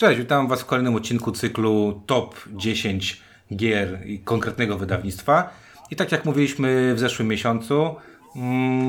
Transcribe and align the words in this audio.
Cześć, 0.00 0.18
witam 0.18 0.48
Was 0.48 0.60
w 0.60 0.66
kolejnym 0.66 0.94
odcinku 0.94 1.32
cyklu 1.32 2.02
Top 2.06 2.34
10 2.52 3.20
gier 3.56 4.06
i 4.06 4.18
konkretnego 4.18 4.78
wydawnictwa. 4.78 5.50
I 5.90 5.96
tak 5.96 6.12
jak 6.12 6.24
mówiliśmy 6.24 6.94
w 6.94 6.98
zeszłym 6.98 7.28
miesiącu, 7.28 7.94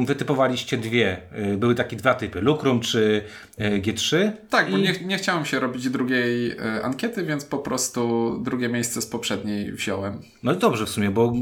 wytypowaliście 0.06 0.78
dwie. 0.78 1.18
Y, 1.54 1.58
Były 1.58 1.76
takie 1.76 1.96
dwa 1.96 2.14
typy, 2.14 2.42
Lucrum 2.42 2.80
czy 2.80 3.24
y, 3.60 3.64
G3. 3.82 4.32
Tak, 4.50 4.72
bo 4.72 4.78
I- 4.78 4.82
nie, 4.82 4.94
nie 5.06 5.18
chciałem 5.18 5.46
się 5.46 5.60
robić 5.60 5.90
drugiej 5.90 6.52
e, 6.52 6.82
ankiety, 6.84 7.24
więc 7.24 7.46
po 7.46 7.58
prostu 7.58 8.32
drugie 8.44 8.70
miejsce 8.70 9.02
z 9.02 9.06
poprzedniej 9.06 9.72
wziąłem. 9.72 10.22
No 10.44 10.54
i 10.54 10.58
dobrze 10.58 10.86
w 10.86 10.90
sumie, 10.90 11.12
bo 11.12 11.34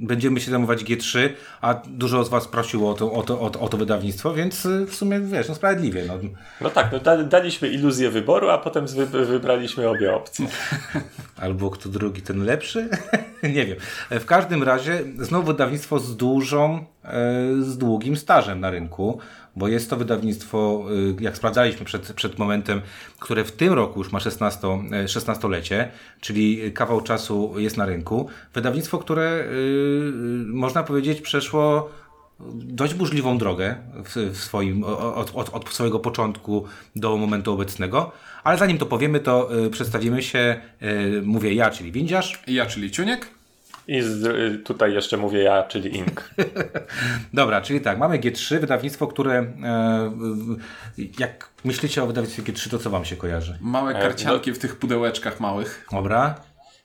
będziemy 0.00 0.40
się 0.40 0.50
zajmować 0.50 0.84
G3, 0.84 1.28
a 1.60 1.74
dużo 1.74 2.24
z 2.24 2.28
Was 2.28 2.48
prosiło 2.48 2.90
o 2.90 2.94
to, 2.94 3.12
o 3.12 3.22
to, 3.22 3.40
o 3.40 3.50
to, 3.50 3.60
o 3.60 3.68
to 3.68 3.76
wydawnictwo, 3.76 4.34
więc 4.34 4.66
y, 4.66 4.86
w 4.86 4.94
sumie 4.94 5.20
wiesz, 5.20 5.48
no 5.48 5.54
sprawiedliwie. 5.54 6.04
No. 6.08 6.14
No 6.60 6.70
tak, 6.70 6.92
no 6.92 6.98
da, 6.98 7.22
daliśmy 7.24 7.68
iluzję 7.68 8.10
wyboru, 8.10 8.48
a 8.50 8.58
potem 8.58 8.86
wy, 8.86 9.06
wybraliśmy 9.26 9.88
obie 9.88 10.14
opcje. 10.14 10.46
Albo 11.42 11.70
kto 11.70 11.88
drugi, 11.88 12.22
ten 12.22 12.44
lepszy? 12.44 12.88
nie 13.42 13.66
wiem. 13.66 13.76
W 14.10 14.24
każdym 14.24 14.62
razie 14.62 15.00
znowu 15.18 15.46
wydawnictwo 15.46 15.98
z 15.98 16.16
dużą, 16.16 16.71
e, 17.04 17.12
z 17.62 17.78
długim 17.78 18.16
stażem 18.16 18.60
na 18.60 18.70
rynku, 18.70 19.18
bo 19.56 19.68
jest 19.68 19.90
to 19.90 19.96
wydawnictwo, 19.96 20.84
e, 21.18 21.22
jak 21.22 21.36
sprawdzaliśmy 21.36 21.86
przed, 21.86 22.12
przed 22.12 22.38
momentem, 22.38 22.80
które 23.18 23.44
w 23.44 23.52
tym 23.52 23.72
roku 23.72 23.98
już 23.98 24.12
ma 24.12 24.20
16, 24.20 24.68
e, 24.92 25.08
16-lecie, 25.08 25.88
czyli 26.20 26.72
kawał 26.72 27.00
czasu 27.00 27.54
jest 27.56 27.76
na 27.76 27.86
rynku. 27.86 28.28
Wydawnictwo, 28.54 28.98
które 28.98 29.22
e, 29.22 29.44
można 30.46 30.82
powiedzieć 30.82 31.20
przeszło 31.20 31.90
dość 32.54 32.94
burzliwą 32.94 33.38
drogę 33.38 33.76
w, 34.04 34.36
swoim, 34.36 34.84
od, 34.84 35.32
od, 35.34 35.48
od 35.54 35.68
swojego 35.68 35.98
początku 35.98 36.64
do 36.96 37.16
momentu 37.16 37.52
obecnego. 37.52 38.12
Ale 38.44 38.58
zanim 38.58 38.78
to 38.78 38.86
powiemy, 38.86 39.20
to 39.20 39.48
przedstawimy 39.70 40.22
się, 40.22 40.60
mówię 41.22 41.54
ja, 41.54 41.70
czyli 41.70 41.92
Windziarz. 41.92 42.42
Ja, 42.46 42.66
czyli 42.66 42.90
Ciuniek. 42.90 43.28
I 43.88 44.02
z, 44.02 44.66
tutaj 44.66 44.92
jeszcze 44.94 45.16
mówię 45.16 45.42
ja, 45.42 45.62
czyli 45.62 45.96
Ink. 45.96 46.30
Dobra, 47.34 47.60
czyli 47.60 47.80
tak, 47.80 47.98
mamy 47.98 48.18
G3, 48.18 48.58
wydawnictwo, 48.58 49.06
które 49.06 49.34
e, 49.38 50.12
jak 51.18 51.48
myślicie 51.64 52.02
o 52.02 52.06
wydawnictwie 52.06 52.42
G3, 52.42 52.70
to 52.70 52.78
co 52.78 52.90
wam 52.90 53.04
się 53.04 53.16
kojarzy? 53.16 53.58
Małe 53.60 53.94
E, 53.94 54.02
karcianki 54.02 54.52
w 54.52 54.58
tych 54.58 54.76
pudełeczkach 54.76 55.40
małych. 55.40 55.86
Dobra, 55.92 56.34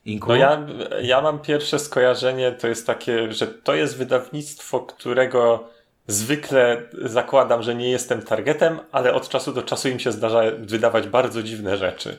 Inku? 0.05 0.27
No 0.27 0.35
ja, 0.35 0.67
ja 1.01 1.21
mam 1.21 1.39
pierwsze 1.39 1.79
skojarzenie, 1.79 2.51
to 2.51 2.67
jest 2.67 2.87
takie, 2.87 3.31
że 3.31 3.47
to 3.47 3.75
jest 3.75 3.97
wydawnictwo, 3.97 4.79
którego 4.79 5.69
zwykle 6.07 6.81
zakładam, 7.01 7.63
że 7.63 7.75
nie 7.75 7.91
jestem 7.91 8.21
targetem, 8.21 8.79
ale 8.91 9.13
od 9.13 9.29
czasu 9.29 9.53
do 9.53 9.63
czasu 9.63 9.89
im 9.89 9.99
się 9.99 10.11
zdarza 10.11 10.41
wydawać 10.59 11.07
bardzo 11.07 11.43
dziwne 11.43 11.77
rzeczy, 11.77 12.17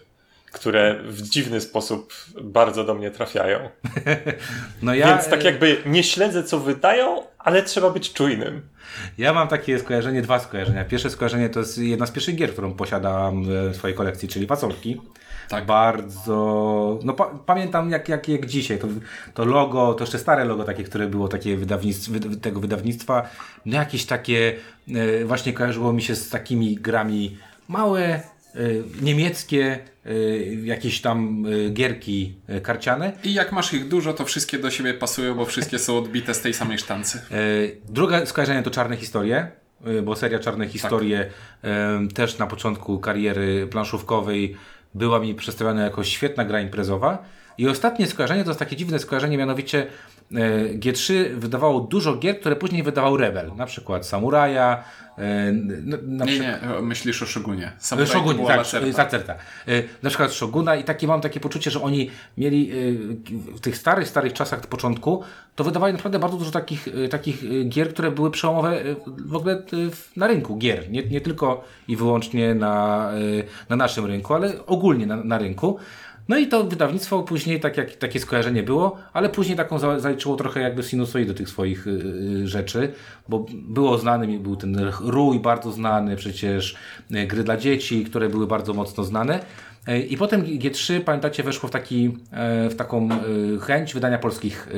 które 0.53 1.03
w 1.03 1.23
dziwny 1.23 1.61
sposób 1.61 2.15
bardzo 2.43 2.85
do 2.85 2.95
mnie 2.95 3.11
trafiają. 3.11 3.59
no 4.83 4.95
ja, 4.95 5.09
Więc 5.09 5.29
tak 5.29 5.45
jakby 5.45 5.77
nie 5.87 6.03
śledzę, 6.03 6.45
co 6.45 6.61
wydają, 6.61 7.23
ale 7.39 7.63
trzeba 7.63 7.91
być 7.91 8.13
czujnym. 8.13 8.63
Ja 9.19 9.33
mam 9.33 9.49
takie 9.49 9.79
skojarzenie, 9.79 10.23
dwa 10.23 10.39
skojarzenia. 10.39 10.85
Pierwsze 10.85 11.11
skojarzenie 11.11 11.49
to 11.49 11.61
jest 11.61 11.79
jedna 11.79 12.07
z 12.07 12.11
pierwszych 12.11 12.37
gier, 12.37 12.53
którą 12.53 12.75
posiadam 12.75 13.45
w 13.45 13.77
swojej 13.77 13.97
kolekcji, 13.97 14.29
czyli 14.29 14.47
Fasolki. 14.47 15.01
Tak. 15.49 15.67
Bardzo. 15.67 16.99
No 17.05 17.13
pa, 17.13 17.25
pamiętam 17.47 17.91
jak, 17.91 18.09
jak, 18.09 18.29
jak 18.29 18.47
dzisiaj. 18.47 18.79
To, 18.79 18.87
to 19.35 19.45
logo, 19.45 19.95
to 19.95 20.05
jeszcze 20.05 20.19
stare 20.19 20.45
logo 20.45 20.65
takie, 20.65 20.85
które 20.85 21.07
było 21.07 21.29
takie 21.29 21.57
wydawnictw, 21.57 22.09
wy, 22.09 22.37
tego 22.37 22.61
wydawnictwa. 22.61 23.29
No 23.67 23.77
jakieś 23.77 24.07
takie 24.07 24.57
e, 24.95 25.25
właśnie 25.25 25.53
kojarzyło 25.53 25.93
mi 25.93 26.03
się 26.03 26.17
z 26.17 26.29
takimi 26.29 26.75
grami 26.75 27.37
małe, 27.69 28.03
e, 28.05 28.21
niemieckie, 29.03 29.73
e, 29.75 29.79
jakieś 30.65 31.01
tam 31.01 31.47
e, 31.47 31.71
gierki 31.71 32.35
e, 32.49 32.61
karciane. 32.61 33.13
I 33.25 33.35
jak 33.35 33.53
masz 33.53 33.75
ich 33.75 33.89
dużo, 33.89 34.13
to 34.15 34.25
wszystkie 34.25 34.59
do 34.59 34.71
siebie 34.71 34.95
pasują, 34.95 35.35
bo 35.35 35.45
wszystkie 35.45 35.79
są 35.79 35.99
odbite 35.99 36.35
z 36.35 36.41
tej 36.41 36.55
samej 36.55 36.79
sztancy. 36.79 37.21
Drugie 37.89 38.27
skojarzenie 38.27 38.63
to 38.63 38.71
Czarne 38.71 38.97
Historie, 38.97 39.51
bo 40.03 40.17
seria 40.17 40.39
Czarne 40.39 40.69
Historie 40.69 41.31
e, 41.65 42.09
też 42.15 42.39
na 42.39 42.47
początku 42.47 42.99
kariery 42.99 43.67
planszówkowej 43.67 44.57
była 44.95 45.21
mi 45.21 45.35
przedstawiana 45.35 45.83
jako 45.83 46.05
świetna 46.05 46.45
gra 46.45 46.61
imprezowa. 46.61 47.25
I 47.59 47.69
ostatnie 47.69 48.07
skojarzenie 48.07 48.45
to 48.45 48.51
jest 48.51 48.59
takie 48.59 48.77
dziwne 48.77 48.99
skojarzenie, 48.99 49.39
mianowicie 49.39 49.87
G3 50.79 51.35
wydawało 51.35 51.81
dużo 51.81 52.17
gier, 52.17 52.41
które 52.41 52.57
później 52.57 52.83
wydawał 52.83 53.17
Rebel, 53.17 53.51
na 53.57 53.67
przykład 53.67 54.07
Samuraja, 54.07 54.85
e, 55.19 55.53
na 56.03 56.25
Nie, 56.25 56.39
nie, 56.39 56.59
myślisz 56.83 57.23
o 57.23 57.27
Shogunie. 57.27 57.73
Samurai 57.79 58.09
to 58.09 58.13
Shogun, 58.13 58.37
była 58.37 58.49
tak, 58.49 58.59
laserta. 58.59 59.03
Lacerta. 59.03 59.35
E, 59.69 59.83
Na 60.03 60.09
przykład 60.09 60.33
Shoguna 60.33 60.77
i 60.77 60.85
takie 60.85 61.07
mam 61.07 61.21
takie 61.21 61.41
poczucie, 61.41 61.71
że 61.71 61.83
oni 61.83 62.11
mieli 62.39 62.71
e, 62.71 62.75
w 63.57 63.61
tych 63.61 63.77
starych, 63.77 64.09
starych 64.09 64.33
czasach 64.33 64.67
początku, 64.67 65.23
to 65.57 65.65
wydawali 65.65 65.93
naprawdę 65.93 66.19
bardzo 66.19 66.37
dużo 66.37 66.51
takich, 66.51 66.89
e, 67.05 67.09
takich 67.09 67.45
e, 67.45 67.65
gier, 67.65 67.93
które 67.93 68.11
były 68.11 68.31
przełomowe 68.31 68.81
e, 68.83 68.95
w 69.27 69.35
ogóle 69.35 69.55
e, 69.55 69.61
na 70.17 70.27
rynku 70.27 70.57
gier. 70.57 70.91
Nie, 70.91 71.03
nie 71.03 71.21
tylko 71.21 71.65
i 71.89 71.97
wyłącznie 71.97 72.55
na, 72.55 73.11
e, 73.13 73.17
na 73.69 73.77
naszym 73.77 74.07
rynku, 74.07 74.35
ale 74.35 74.67
ogólnie 74.67 75.07
na, 75.07 75.17
na 75.17 75.39
rynku. 75.39 75.79
No 76.29 76.39
i 76.39 76.47
to 76.47 76.65
wydawnictwo 76.65 77.23
później 77.23 77.61
tak 77.61 77.77
jak, 77.77 77.97
takie 77.97 78.21
skojarzenie 78.21 78.63
było, 78.63 78.97
ale 79.13 79.29
później 79.29 79.57
taką 79.57 79.79
za- 79.79 80.01
zaliczyło 80.01 80.37
trochę 80.37 80.61
jakby 80.61 80.83
sinusoidy 80.83 81.35
tych 81.35 81.49
swoich 81.49 81.87
y, 81.87 81.91
y, 81.91 82.49
rzeczy, 82.49 82.93
bo 83.29 83.47
było 83.53 83.99
znany, 83.99 84.39
był 84.39 84.57
ten 84.57 84.91
Rój 85.01 85.41
bardzo 85.41 85.73
znany, 85.73 86.17
przecież 86.17 86.77
y, 87.15 87.27
gry 87.27 87.45
dla 87.45 87.57
dzieci, 87.57 88.05
które 88.05 88.29
były 88.29 88.47
bardzo 88.47 88.75
mocno 88.75 89.05
znane. 89.05 89.41
Y, 89.89 89.99
I 89.99 90.17
potem 90.17 90.43
G3, 90.43 91.01
pamiętacie, 91.01 91.43
weszło 91.43 91.69
w, 91.69 91.73
taki, 91.73 92.19
e, 92.31 92.69
w 92.71 92.77
taką 92.77 93.09
y, 93.57 93.61
chęć 93.61 93.95
wydania 93.95 94.19
polskich, 94.19 94.69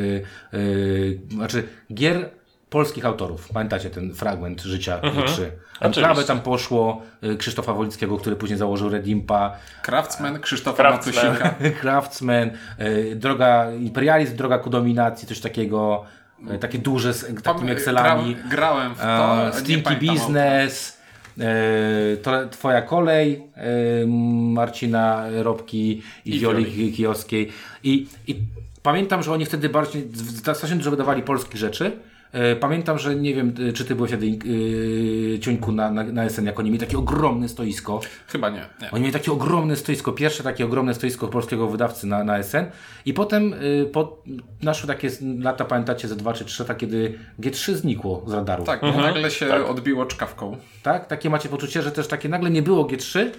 znaczy 1.28 1.62
gier 1.94 2.31
polskich 2.71 3.07
autorów. 3.07 3.49
Pamiętacie 3.53 3.91
ten 3.91 4.15
fragment 4.15 4.63
życia 4.63 4.99
G3? 4.99 5.09
Oczywiście. 5.81 6.03
Prawie 6.03 6.25
tam 6.25 6.41
poszło 6.41 7.03
y, 7.25 7.37
Krzysztofa 7.37 7.73
Wolickiego, 7.73 8.19
który 8.19 8.37
później 8.37 8.59
założył 8.59 8.89
Redimpa, 8.89 9.57
Craftsman 9.83 10.41
Krzysztofa. 10.41 10.91
Matysika. 10.91 11.55
Craftsman, 11.81 12.51
y, 12.81 13.17
droga 13.17 13.73
imperializm, 13.73 14.37
droga 14.37 14.59
ku 14.59 14.71
dominacji, 14.71 15.29
coś 15.29 15.41
takiego, 15.41 16.05
y, 16.55 16.59
takie 16.59 16.79
duże 16.79 17.15
z 17.15 17.43
takimi 17.43 17.71
Excelami, 17.71 18.35
Gra, 18.35 18.49
grałem 18.49 18.95
w 18.95 18.99
to. 18.99 19.51
Stinky 19.53 19.97
Business, 19.97 21.01
to, 22.23 22.49
Twoja 22.49 22.83
kolej 22.83 23.43
Marcina 24.53 25.25
Robki 25.43 26.03
i, 26.25 26.37
I 26.37 26.41
Wioli. 26.41 26.93
Kijowskiej 26.93 27.53
i, 27.85 28.07
i 28.27 28.37
pamiętam, 28.83 29.23
że 29.23 29.33
oni 29.33 29.47
wtedy 29.47 29.69
bardziej, 29.69 30.09
strasznie 30.55 30.77
dużo 30.77 30.91
wydawali 30.91 31.23
polskich 31.23 31.57
rzeczy, 31.57 31.93
Pamiętam, 32.61 32.99
że 32.99 33.17
nie 33.17 33.35
wiem, 33.35 33.55
y, 33.69 33.73
czy 33.73 33.85
ty 33.85 33.95
byłeś 33.95 34.11
wtedy 34.11 34.27
yy, 34.27 35.39
ciuńku 35.39 35.73
na, 35.73 35.91
na, 35.91 36.05
na 36.05 36.29
SN, 36.31 36.47
jak 36.47 36.59
oni 36.59 36.71
mieli 36.71 36.81
takie 36.81 36.99
ogromne 36.99 37.49
stoisko. 37.49 38.01
Chyba 38.27 38.51
nie. 38.51 38.67
nie. 38.83 38.91
Oni 38.91 39.01
mieli 39.01 39.13
takie 39.13 39.33
ogromne 39.33 39.77
stoisko, 39.77 40.13
pierwsze 40.13 40.43
takie 40.43 40.65
ogromne 40.65 40.95
stoisko 40.95 41.29
polskiego 41.29 41.69
wydawcy 41.69 42.07
na, 42.07 42.25
na 42.25 42.43
SN 42.43 42.65
i 43.07 43.15
potem 43.15 43.53
y, 43.53 43.91
po, 43.93 44.23
naszły 44.63 44.87
takie 44.87 45.11
lata, 45.39 45.65
pamiętacie, 45.65 46.09
ze 46.09 46.17
dwa 46.17 46.33
czy 46.33 46.45
trzy 46.45 46.63
lata, 46.63 46.75
kiedy 46.75 47.19
G3 47.41 47.75
znikło 47.75 48.25
z 48.27 48.33
radaru. 48.33 48.65
Tak, 48.65 48.81
bo 48.81 48.93
nagle 48.93 49.31
się 49.31 49.65
odbiło 49.65 50.07
czkawką. 50.07 50.57
tak? 50.83 51.07
Takie 51.07 51.31
macie 51.31 51.49
poczucie, 51.49 51.83
że 51.83 51.93
też 51.93 52.09
takie 52.09 52.29
nagle 52.29 52.51
nie 52.51 52.63
było 52.63 52.85
G3 52.85 53.31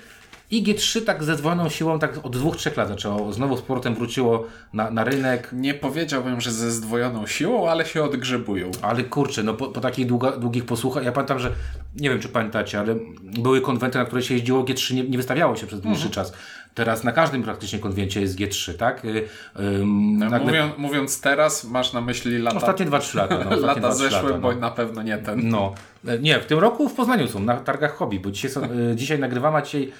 i 0.51 0.63
G3 0.63 1.01
tak 1.01 1.23
ze 1.23 1.35
zdwojoną 1.35 1.69
siłą 1.69 1.99
tak 1.99 2.25
od 2.25 2.37
dwóch, 2.37 2.57
trzech 2.57 2.77
lat 2.77 2.87
zaczęło, 2.87 3.33
znowu 3.33 3.57
z 3.57 3.61
powrotem 3.61 3.95
wróciło 3.95 4.47
na, 4.73 4.91
na 4.91 5.03
rynek. 5.03 5.49
Nie 5.53 5.73
powiedziałbym, 5.73 6.41
że 6.41 6.51
ze 6.51 6.71
zdwojoną 6.71 7.27
siłą, 7.27 7.69
ale 7.69 7.85
się 7.85 8.03
odgrzebują. 8.03 8.71
Ale 8.81 9.03
kurczę, 9.03 9.43
no 9.43 9.53
po, 9.53 9.67
po 9.67 9.81
takich 9.81 10.07
długa, 10.07 10.31
długich 10.31 10.65
posłuchach, 10.65 11.05
ja 11.05 11.11
pamiętam, 11.11 11.39
że 11.39 11.51
nie 11.95 12.09
wiem 12.09 12.19
czy 12.19 12.29
pamiętacie, 12.29 12.79
ale 12.79 12.95
były 13.21 13.61
konwenty, 13.61 13.97
na 13.97 14.05
które 14.05 14.21
się 14.21 14.33
jeździło, 14.33 14.63
G3 14.63 14.93
nie, 14.95 15.03
nie 15.03 15.17
wystawiało 15.17 15.55
się 15.55 15.67
przez 15.67 15.81
dłuższy 15.81 16.09
czas. 16.09 16.33
Teraz 16.73 17.03
na 17.03 17.11
każdym 17.11 17.43
praktycznie 17.43 17.79
konwencie 17.79 18.21
jest 18.21 18.39
G3, 18.39 18.73
tak? 18.73 19.05
Y, 19.05 19.27
ym, 19.59 20.17
nagle- 20.17 20.39
Mówiąc, 20.39 20.77
mówiąc 20.77 21.21
teraz, 21.21 21.63
masz 21.63 21.93
na 21.93 22.01
myśli 22.01 22.37
lata, 22.37 22.57
Ostatnie 22.57 22.85
2-3 22.85 23.15
lata. 23.15 23.37
No, 23.49 23.55
lata 23.67 23.89
2-3 23.89 23.93
zeszłe, 23.93 24.21
lata, 24.21 24.37
bo 24.37 24.53
no. 24.53 24.59
na 24.59 24.71
pewno 24.71 25.03
nie 25.03 25.17
ten. 25.17 25.49
No, 25.49 25.73
E, 26.07 26.19
nie, 26.19 26.39
w 26.39 26.45
tym 26.45 26.59
roku 26.59 26.89
w 26.89 26.93
Poznaniu 26.93 27.27
są, 27.27 27.39
na 27.39 27.57
targach 27.57 27.95
hobby, 27.95 28.19
bo 28.19 28.31
dzisiaj, 28.31 28.51
są, 28.51 28.61
e, 28.63 28.95
dzisiaj 28.95 29.19
nagrywamy, 29.19 29.57
a 29.57 29.61
dzisiaj, 29.61 29.91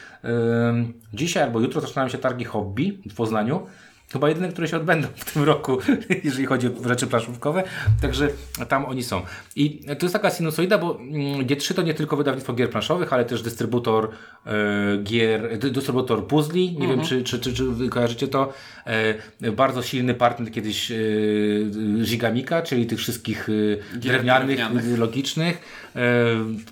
dzisiaj 1.14 1.44
albo 1.44 1.60
jutro 1.60 1.82
zaczynają 1.82 2.10
się 2.10 2.18
targi 2.18 2.46
hobby 2.46 2.98
w 3.12 3.16
Poznaniu 3.16 3.66
chyba 4.14 4.30
jedyne, 4.30 4.50
które 4.50 4.68
się 4.68 4.78
odbędą 4.78 5.08
w 5.16 5.34
tym 5.34 5.44
roku, 5.44 5.78
jeżeli 6.24 6.46
chodzi 6.46 6.68
o 6.68 6.88
rzeczy 6.90 7.08
planszówkowe, 7.08 7.64
także 8.02 8.28
tam 8.70 8.86
oni 8.86 9.04
są. 9.04 9.22
I 9.56 9.80
to 10.00 10.06
jest 10.06 10.14
taka 10.14 10.30
sinusoida, 10.30 10.78
bo 10.78 11.00
mm, 11.00 11.46
G3 11.48 11.74
to 11.74 11.82
nie 11.82 11.94
tylko 11.94 12.18
wydawnictwo 12.18 12.54
gier 12.54 12.70
planszowych, 12.70 13.14
ale 13.14 13.26
też 13.26 13.42
dystrybutor 13.42 14.10
e, 14.46 14.52
gier, 15.04 15.58
dy- 15.60 15.72
dystrybutor 15.72 16.28
puzli, 16.28 16.78
nie 16.78 16.88
wiem 16.88 17.02
czy, 17.02 17.24
czy, 17.24 17.40
czy, 17.40 17.54
czy 17.54 17.64
wy 17.66 17.90
kojarzycie 17.90 18.28
to, 18.28 18.54
e, 19.42 19.52
bardzo 19.52 19.82
silny 19.82 20.14
partner 20.14 20.52
kiedyś 20.52 20.92
e, 20.92 20.96
Gigamika, 22.04 22.62
czyli 22.62 22.86
tych 22.86 23.00
wszystkich 23.00 23.50
e, 23.50 23.98
drewnianych, 24.00 24.58
drewnianych. 24.58 25.00
logicznych. 25.00 25.62
E, 25.96 26.02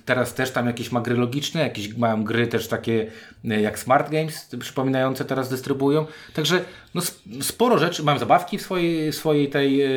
Teraz 0.06 0.34
też 0.34 0.52
tam 0.52 0.68
jakieś 0.68 0.92
ma 0.92 1.02
gry 1.02 1.16
logiczne, 1.16 1.62
jakieś 1.62 1.98
mają 1.98 2.24
gry 2.24 2.48
też 2.48 2.68
takie 2.68 3.08
e, 3.50 3.62
jak 3.62 3.80
Smart 3.80 4.12
Games, 4.12 4.50
przypominające 4.60 5.26
teraz 5.26 5.50
dystrybuują. 5.50 6.06
Także 6.34 6.62
no, 6.96 7.02
sporo 7.42 7.78
rzeczy, 7.78 8.04
mam 8.04 8.20
zabawki 8.20 8.58
w 8.58 8.62
swojej, 8.62 9.14
swojej 9.14 9.50
tej, 9.50 9.81
e, 9.81 9.88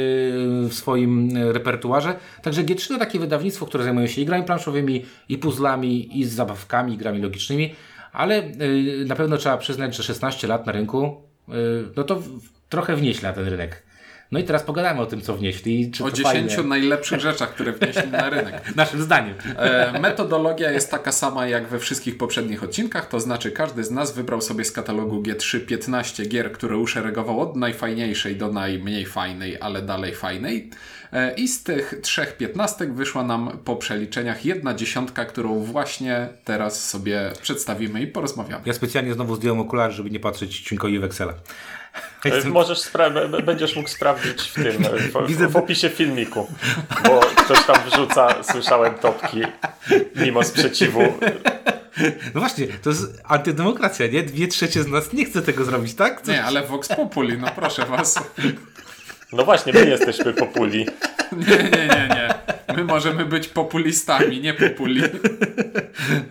w 0.69 0.75
swoim 0.75 1.37
e, 1.37 1.53
repertuarze. 1.53 2.15
Także 2.43 2.65
G3 2.65 2.89
to 2.89 2.99
takie 2.99 3.19
wydawnictwo, 3.19 3.67
które 3.67 3.85
zajmuje 3.85 4.09
się 4.09 4.21
i 4.23 4.27
grami 4.27 4.45
planszowymi, 4.45 5.05
i 5.29 5.39
puzzlami, 5.39 6.21
i 6.21 6.25
z 6.25 6.33
zabawkami, 6.33 6.95
i 6.95 6.97
grami 6.97 7.23
logicznymi. 7.23 7.75
Ale 8.13 8.37
e, 8.37 8.51
na 9.07 9.17
pewno 9.17 9.37
trzeba 9.37 9.59
przyznać, 9.59 9.97
że 9.97 10.03
16 10.03 10.47
lat 10.47 10.67
na 10.67 10.73
rynku, 10.73 11.23
no 11.97 12.05
to 12.05 12.23
trochę 12.69 12.97
wnieśli 12.97 13.23
na 13.23 13.33
ten 13.33 13.49
rynek. 13.49 13.83
No 14.33 14.39
i 14.39 14.45
teraz 14.45 14.63
pogadamy 14.63 15.01
o 15.01 15.07
tym, 15.07 15.21
co 15.21 15.37
wnieśli. 15.37 15.81
i 15.81 15.91
Czy 15.91 16.05
O 16.05 16.11
to 16.11 16.17
10 16.17 16.55
fajne. 16.55 16.69
najlepszych 16.69 17.21
rzeczach, 17.21 17.55
które 17.55 17.73
wnieśli 17.73 18.11
na 18.11 18.31
rynek. 18.31 18.63
Naszym 18.77 19.03
zdaniem. 19.03 19.35
E, 19.57 20.01
metodologia 20.01 20.71
jest 20.71 20.91
taka 20.91 21.13
sama 21.13 21.47
jak 21.47 21.69
we 21.69 21.79
wszystkich 21.79 22.19
poprzednich 22.19 22.63
odcinkach, 22.63 23.09
to 23.09 23.21
znaczy 23.21 23.51
każdy 23.51 23.85
z 23.85 23.91
nas 23.91 24.15
wybrał 24.15 24.41
sobie 24.41 24.65
z 24.65 24.73
katalogu 24.73 25.23
G3 25.23 25.61
15 25.61 26.27
gier, 26.27 26.53
które 26.53 26.77
uszeregował 26.77 27.41
od 27.41 27.57
najfajniejszej 27.57 28.37
do 28.37 28.53
najmniej 28.53 29.07
fajnej, 29.07 29.59
ale 29.61 29.83
dalej 29.83 30.15
fajnej. 30.15 30.71
E, 31.13 31.35
I 31.35 31.49
z 31.49 31.63
tych 31.63 31.95
trzech 32.03 32.37
piętnastek 32.37 32.95
wyszła 32.95 33.23
nam 33.25 33.59
po 33.65 33.77
przeliczeniach 33.77 34.45
jedna 34.45 34.75
dziesiątka, 34.75 35.25
którą 35.25 35.59
właśnie 35.59 36.29
teraz 36.45 36.91
sobie 36.91 37.33
przedstawimy 37.43 38.03
i 38.03 38.07
porozmawiamy. 38.07 38.63
Ja 38.67 38.73
specjalnie 38.73 39.15
znowu 39.15 39.37
zdjąłem 39.37 39.61
okulary, 39.61 39.93
żeby 39.93 40.11
nie 40.11 40.21
patrzeć 40.21 40.61
ciunkowi 40.61 40.99
w 40.99 41.05
Excela. 41.05 41.35
Możesz 42.45 42.79
spra- 42.79 43.43
będziesz 43.43 43.77
mógł 43.77 43.89
sprawdzić 43.89 44.43
w 44.43 44.55
tym, 44.55 44.85
w, 44.85 45.27
Widzę- 45.29 45.49
w 45.49 45.57
opisie 45.57 45.89
filmiku, 45.89 46.47
bo 47.05 47.21
ktoś 47.21 47.65
tam 47.67 47.77
wrzuca, 47.91 48.43
słyszałem 48.43 48.95
topki 48.95 49.41
mimo 50.17 50.45
sprzeciwu. 50.45 51.01
No 52.35 52.41
właśnie, 52.41 52.67
to 52.67 52.91
jest 52.91 53.03
antydemokracja, 53.25 54.07
nie? 54.07 54.23
Dwie 54.23 54.49
trzecie 54.49 54.83
z 54.83 54.87
nas 54.89 55.13
nie 55.13 55.25
chce 55.25 55.43
tego 55.43 55.65
zrobić, 55.65 55.95
tak? 55.95 56.23
Co- 56.23 56.33
Nie, 56.33 56.45
ale 56.45 56.63
Vox 56.63 56.89
Populi, 56.89 57.39
no 57.39 57.49
proszę 57.57 57.87
was. 57.87 58.19
No 59.33 59.45
właśnie, 59.45 59.73
my 59.73 59.87
jesteśmy 59.87 60.33
populi. 60.33 60.87
Nie, 61.33 61.57
nie, 61.57 61.71
nie, 61.89 62.09
nie. 62.09 62.35
My 62.77 62.85
możemy 62.85 63.25
być 63.25 63.49
populistami, 63.49 64.41
nie 64.41 64.55
populi. 64.55 65.03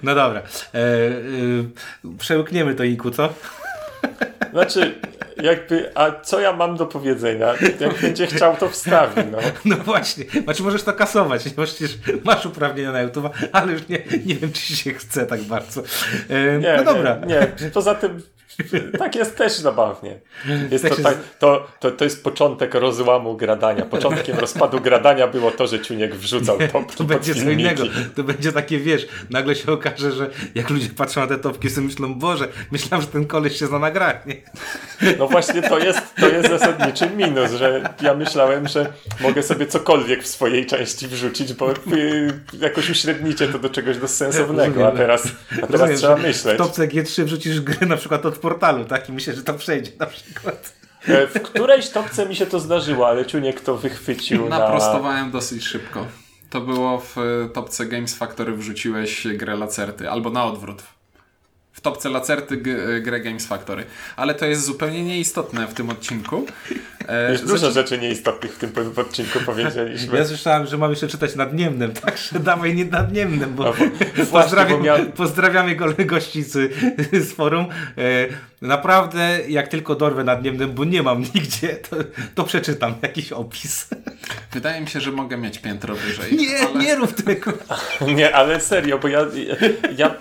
No 0.04 0.16
dobra. 0.16 0.40
E, 0.74 0.78
e, 0.78 2.18
przełkniemy 2.20 2.76
to 2.76 2.84
Iku, 2.84 3.12
co? 3.12 3.34
Znaczy, 4.52 4.96
jakby, 5.44 5.92
a 5.96 6.12
co 6.22 6.40
ja 6.40 6.54
mam 6.54 6.78
do 6.78 6.86
powiedzenia? 6.86 7.54
Jak 7.80 8.02
będzie 8.02 8.28
chciał, 8.28 8.58
to 8.58 8.70
wstawi, 8.70 9.22
no. 9.32 9.38
No 9.66 9.76
właśnie, 9.76 10.26
znaczy 10.44 10.64
możesz 10.64 10.84
to 10.84 10.94
kasować, 10.94 11.46
nie? 11.46 11.66
Przecież 11.66 11.98
masz 12.24 12.46
uprawnienia 12.46 12.92
na 12.92 13.02
YouTube, 13.02 13.30
ale 13.52 13.72
już 13.72 13.88
nie, 13.88 14.00
nie 14.26 14.36
wiem, 14.36 14.52
czy 14.52 14.76
się 14.76 14.94
chce 14.94 15.26
tak 15.26 15.42
bardzo. 15.42 15.82
E, 16.30 16.60
Nie, 16.60 16.74
no 16.78 16.84
dobra. 16.84 17.20
Nie, 17.28 17.48
nie, 17.62 17.70
poza 17.74 17.96
tym 17.96 18.22
tak 19.00 19.16
jest 19.16 19.38
też 19.38 19.58
zabawnie. 19.58 20.20
Jest 20.72 20.84
Też 20.84 20.96
to, 20.96 21.02
jest- 21.02 21.04
tak, 21.04 21.18
to, 21.40 21.68
to, 21.80 21.92
to 21.92 22.04
jest 22.04 22.24
początek 22.24 22.74
rozłamu 22.74 23.38
gradania. 23.38 23.86
Początkiem 23.86 24.40
rozpadu 24.46 24.82
gradania 24.82 25.28
było 25.28 25.52
to, 25.52 25.68
że 25.68 25.80
Ciuniek 25.80 26.16
wrzucał 26.16 26.58
topki 26.72 26.96
To 26.98 27.04
będzie 27.04 27.36
co 27.36 27.50
innego. 27.50 27.84
To 28.16 28.24
będzie 28.24 28.52
takie, 28.52 28.80
wiesz, 28.80 29.08
nagle 29.30 29.56
się 29.56 29.72
okaże, 29.72 30.12
że 30.12 30.30
jak 30.56 30.70
ludzie 30.70 30.90
patrzą 30.90 31.22
na 31.22 31.28
te 31.28 31.38
topki, 31.38 31.70
sobie 31.70 31.88
myślą, 31.88 32.16
Boże, 32.16 32.48
myślałem, 32.72 33.06
że 33.06 33.12
ten 33.12 33.26
koleś 33.26 33.60
się 33.60 33.68
zna 33.68 33.80
na 33.80 33.92
grach, 33.92 34.26
nie? 34.26 34.36
No 35.18 35.28
właśnie 35.28 35.62
to 35.62 35.80
jest, 35.80 36.16
to 36.16 36.30
jest 36.30 36.50
zasadniczy 36.50 37.10
minus, 37.10 37.52
że 37.52 37.94
ja 38.02 38.14
myślałem, 38.14 38.68
że 38.68 38.94
mogę 39.20 39.44
sobie 39.44 39.68
cokolwiek 39.68 40.24
w 40.24 40.28
swojej 40.28 40.66
części 40.66 41.08
wrzucić, 41.08 41.54
bo 41.54 41.72
y, 41.72 41.76
jakoś 42.60 42.90
uśrednicie 42.90 43.48
to 43.48 43.60
do 43.60 43.70
czegoś 43.70 43.98
bezsensownego, 43.98 44.88
a 44.88 44.92
teraz, 44.92 45.28
a 45.52 45.56
teraz 45.56 45.72
Rozumiem, 45.72 45.98
trzeba 45.98 46.16
myśleć. 46.16 46.56
W 46.56 46.58
topce 46.58 46.88
G3 46.88 47.24
wrzucisz 47.24 47.62
gry 47.62 47.88
na 47.88 47.98
przykład 47.98 48.26
od 48.26 48.38
portalu, 48.42 48.86
tak? 48.86 49.10
I 49.10 49.12
myślę, 49.12 49.34
że 49.34 49.44
to 49.44 49.54
przejdzie 49.54 49.92
na 50.00 50.06
przykład. 50.06 50.74
E, 51.08 51.28
W 51.28 51.34
którejś 51.34 51.90
topce 51.90 52.26
mi 52.26 52.36
się 52.36 52.46
to 52.46 52.60
zdarzyło, 52.60 53.08
ale 53.08 53.26
Ciuniek 53.26 53.62
to 53.62 53.78
wychwycił 53.78 54.50
na... 54.50 54.60
Naprostowałem 54.60 55.32
dosyć 55.32 55.64
szybko. 55.64 56.06
To 56.50 56.62
było 56.62 57.00
w 57.00 57.18
e, 57.18 57.50
topce 57.54 57.86
Games 57.86 58.16
Factory 58.16 58.56
wrzuciłeś 58.56 59.28
grę 59.28 59.56
Lacerty, 59.56 60.10
albo 60.10 60.30
na 60.30 60.46
odwrót. 60.46 60.84
W 61.82 61.84
topce 61.84 62.10
Lacerty 62.10 62.58
g- 62.58 62.96
e, 62.98 63.02
grę 63.02 63.20
Games 63.20 63.46
Factory. 63.48 63.84
Ale 64.16 64.34
to 64.36 64.46
jest 64.46 64.66
zupełnie 64.66 65.04
nieistotne 65.04 65.68
w 65.68 65.74
tym 65.74 65.90
odcinku. 65.90 66.46
E, 67.08 67.32
Już 67.32 67.42
dużo 67.42 67.72
rzeczy 67.72 67.98
nieistotnych 67.98 68.54
w 68.56 68.58
tym 68.58 68.72
odcinku 68.98 69.40
powiedzieliśmy. 69.46 70.18
Ja 70.18 70.26
słyszałem, 70.26 70.68
że 70.68 70.78
mam 70.78 70.90
jeszcze 70.90 71.08
czytać 71.08 71.36
nadniemnym, 71.36 71.94
także 72.06 72.40
dawaj 72.40 72.76
nie 72.76 72.86
nadniemnym, 72.86 73.54
bo 73.56 73.64
A 73.68 73.72
bo- 73.74 73.78
właśnie, 74.16 74.26
pozdrawiam, 74.32 74.78
bo 74.78 74.84
miał- 74.86 75.06
pozdrawiamy 75.06 75.76
go, 75.76 75.86
gości 76.06 76.44
z, 76.44 76.72
z 77.14 77.32
forum. 77.34 77.66
E, 77.98 78.02
naprawdę, 78.62 79.40
jak 79.48 79.68
tylko 79.68 79.96
dorwę 79.96 80.24
nadniemnym, 80.24 80.72
bo 80.74 80.86
nie 80.86 81.04
mam 81.04 81.22
nigdzie, 81.36 81.68
to, 81.90 81.96
to 82.36 82.44
przeczytam 82.44 82.94
jakiś 83.02 83.32
opis. 83.32 83.88
Wydaje 84.54 84.82
mi 84.82 84.88
się, 84.88 85.02
że 85.02 85.12
mogę 85.12 85.38
mieć 85.38 85.60
piętro 85.60 85.96
wyżej. 85.96 86.36
Nie, 86.38 86.60
ale... 86.60 86.84
nie 86.84 86.96
rób 86.96 87.22
tego. 87.22 87.54
Nie, 88.16 88.36
ale 88.36 88.60
serio, 88.62 88.98
bo 89.00 89.08
ja, 89.08 89.20
ja 89.98 90.16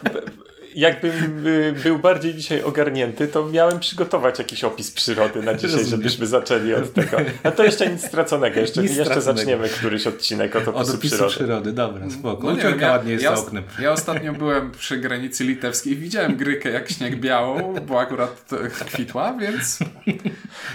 jakbym 0.74 1.46
y, 1.46 1.74
był 1.82 1.98
bardziej 1.98 2.34
dzisiaj 2.34 2.62
ogarnięty, 2.62 3.28
to 3.28 3.46
miałem 3.46 3.80
przygotować 3.80 4.38
jakiś 4.38 4.64
opis 4.64 4.90
przyrody 4.90 5.42
na 5.42 5.54
dzisiaj, 5.54 5.70
Rozumiem. 5.78 5.90
żebyśmy 5.90 6.26
zaczęli 6.26 6.74
od 6.74 6.92
tego. 6.94 7.16
A 7.42 7.50
to 7.50 7.64
jeszcze 7.64 7.90
nic 7.90 8.06
straconego, 8.06 8.60
jeszcze, 8.60 8.82
Nic 8.82 8.90
jeszcze 8.90 9.04
straconego. 9.04 9.38
zaczniemy 9.38 9.68
któryś 9.68 10.06
odcinek 10.06 10.56
od 10.56 10.68
Od 10.68 10.76
opisu 10.76 10.94
opisu 10.94 11.14
przyrody. 11.16 11.34
przyrody, 11.34 11.72
dobra, 11.72 12.10
spoko. 12.10 12.42
No 12.46 12.50
No 12.50 12.56
nie 12.56 12.62
wiem, 12.62 12.80
ja, 12.80 12.90
ładnie 12.90 13.12
jest 13.12 13.24
ja, 13.24 13.36
za 13.36 13.42
oknem. 13.42 13.64
ja 13.82 13.92
ostatnio 13.92 14.32
byłem 14.32 14.70
przy 14.70 14.96
granicy 14.96 15.44
litewskiej, 15.44 15.96
widziałem 15.96 16.36
grykę 16.36 16.70
jak 16.70 16.90
śnieg 16.90 17.16
białą, 17.20 17.74
bo 17.86 18.00
akurat 18.00 18.44
kwitła, 18.86 19.32
więc 19.40 19.78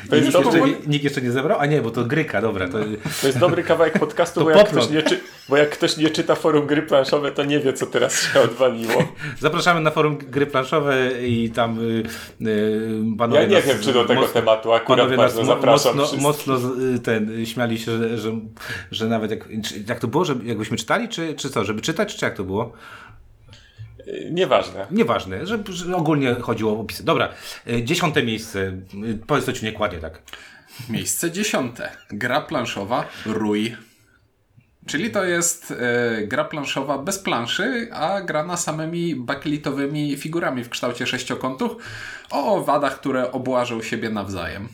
To 0.09 0.15
jest, 0.15 0.27
Nikt 0.27 0.43
dobry, 0.43 0.59
jeszcze, 0.59 0.79
nie- 0.81 0.87
nikt 0.87 1.03
jeszcze 1.03 1.21
nie 1.21 1.31
zebrał? 1.31 1.59
A 1.59 1.65
nie, 1.65 1.81
bo 1.81 1.91
to 1.91 2.05
gryka, 2.05 2.41
dobra. 2.41 2.67
To, 2.67 2.77
to 3.21 3.27
jest 3.27 3.39
dobry 3.39 3.63
kawałek 3.63 3.99
podcastu, 3.99 4.39
To 4.39 4.43
bo 4.43 4.51
jak, 4.51 4.69
ktoś 4.69 4.89
nie 4.89 5.03
czy, 5.03 5.19
bo 5.49 5.57
jak 5.57 5.69
ktoś 5.69 5.97
nie 5.97 6.09
czyta 6.09 6.35
forum 6.35 6.67
gry 6.67 6.81
planszowe, 6.81 7.31
to 7.31 7.43
nie 7.43 7.59
wie, 7.59 7.73
co 7.73 7.85
teraz 7.85 8.21
się 8.21 8.41
odwaliło. 8.41 9.13
zapraszamy 9.39 9.81
na 9.81 9.91
forum 9.91 10.17
gry 10.17 10.45
planszowe 10.45 11.11
i 11.23 11.49
tam 11.49 11.79
y, 11.79 12.03
y, 12.47 13.17
panowie 13.17 13.41
Ja 13.41 13.47
nie 13.47 13.55
nas 13.55 13.65
wiem, 13.65 13.79
czy 13.81 13.93
do 13.93 14.05
tego 14.05 14.21
mocno- 14.21 14.33
tematu 14.33 14.73
akurat 14.73 15.15
bardzo 15.15 15.39
mo- 15.41 15.45
zapraszam 15.47 15.97
mocno, 15.97 16.17
mocno 16.21 16.57
y, 16.95 16.99
ten, 16.99 17.41
y, 17.41 17.45
śmiali 17.45 17.79
się, 17.79 17.97
że, 17.97 18.17
że, 18.17 18.31
że 18.91 19.07
nawet 19.07 19.31
jak, 19.31 19.47
jak 19.87 19.99
to 19.99 20.07
było, 20.07 20.25
że 20.25 20.35
jakbyśmy 20.43 20.77
czytali, 20.77 21.09
czy, 21.09 21.33
czy 21.33 21.49
co, 21.49 21.65
żeby 21.65 21.81
czytać, 21.81 22.15
czy 22.15 22.25
jak 22.25 22.35
to 22.37 22.43
było? 22.43 22.73
Nieważne. 24.31 24.87
Nieważne, 24.91 25.45
że, 25.47 25.59
że 25.69 25.95
ogólnie 25.95 26.35
chodziło 26.35 26.71
o 26.77 26.79
opisy. 26.79 27.03
Dobra, 27.03 27.29
dziesiąte 27.83 28.23
miejsce, 28.23 28.77
powiedz 29.27 29.45
to 29.45 29.53
ci 29.53 29.65
niekładnie 29.65 29.99
tak. 29.99 30.21
Miejsce 30.89 31.31
dziesiąte. 31.31 31.89
Gra 32.09 32.41
planszowa 32.41 33.05
Rój. 33.25 33.75
Czyli 34.85 35.11
to 35.11 35.23
jest 35.23 35.71
e, 35.71 36.27
gra 36.27 36.43
planszowa 36.43 36.97
bez 36.97 37.19
planszy, 37.19 37.89
a 37.91 38.21
grana 38.21 38.57
samymi 38.57 39.15
bakelitowymi 39.15 40.17
figurami 40.17 40.63
w 40.63 40.69
kształcie 40.69 41.07
sześciokątów 41.07 41.75
o 42.31 42.55
owadach, 42.55 42.99
które 42.99 43.31
obłażą 43.31 43.81
siebie 43.81 44.09
nawzajem. 44.09 44.67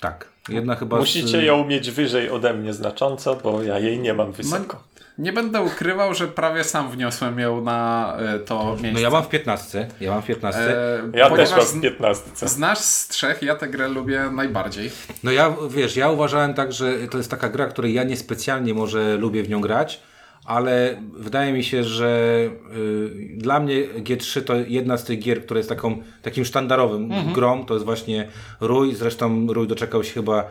Tak, 0.00 0.28
jedna 0.48 0.76
chyba 0.76 0.96
z, 0.96 1.00
Musicie 1.00 1.44
ją 1.44 1.66
mieć 1.66 1.90
wyżej 1.90 2.30
ode 2.30 2.54
mnie 2.54 2.72
znacząco, 2.72 3.36
bo 3.36 3.62
ja 3.62 3.78
jej 3.78 3.98
nie 3.98 4.14
mam 4.14 4.32
wysoko. 4.32 4.82
Nie 5.18 5.32
będę 5.32 5.60
ukrywał, 5.62 6.14
że 6.14 6.28
prawie 6.28 6.64
sam 6.64 6.90
wniosłem 6.90 7.38
ją 7.38 7.60
na 7.64 8.16
e, 8.18 8.38
to 8.38 8.64
miejsce. 8.70 8.92
No 8.92 9.00
ja 9.00 9.10
mam 9.10 9.22
w 9.22 9.28
15, 9.28 9.88
ja 10.00 10.10
mam 10.10 10.22
w 10.22 10.26
15. 10.26 10.60
E, 10.60 11.02
Ja 11.14 11.30
też 11.30 11.50
mam 11.50 11.60
w 11.60 11.80
15. 11.80 12.48
Z 12.48 12.58
nas 12.58 12.98
z 12.98 13.08
trzech 13.08 13.42
ja 13.42 13.54
tę 13.56 13.68
grę 13.68 13.88
lubię 13.88 14.30
najbardziej. 14.32 14.90
No 15.24 15.30
ja, 15.30 15.54
wiesz, 15.70 15.96
ja 15.96 16.10
uważałem 16.10 16.54
tak, 16.54 16.72
że 16.72 16.92
to 17.10 17.18
jest 17.18 17.30
taka 17.30 17.48
gra, 17.48 17.66
której 17.66 17.94
ja 17.94 18.04
niespecjalnie 18.04 18.74
może 18.74 19.16
lubię 19.16 19.42
w 19.42 19.48
nią 19.48 19.60
grać, 19.60 20.00
ale 20.44 21.02
wydaje 21.12 21.52
mi 21.52 21.64
się, 21.64 21.84
że 21.84 22.40
y, 22.76 23.10
dla 23.36 23.60
mnie 23.60 23.74
G3 23.88 24.42
to 24.44 24.54
jedna 24.56 24.96
z 24.96 25.04
tych 25.04 25.18
gier, 25.18 25.42
która 25.44 25.58
jest 25.58 25.68
taką, 25.68 26.02
takim 26.22 26.44
sztandarowym 26.44 27.08
grą, 27.34 27.66
to 27.66 27.74
jest 27.74 27.86
właśnie 27.86 28.28
Rój, 28.60 28.94
zresztą 28.94 29.46
Rój 29.52 29.68
doczekał 29.68 30.04
się 30.04 30.14
chyba 30.14 30.44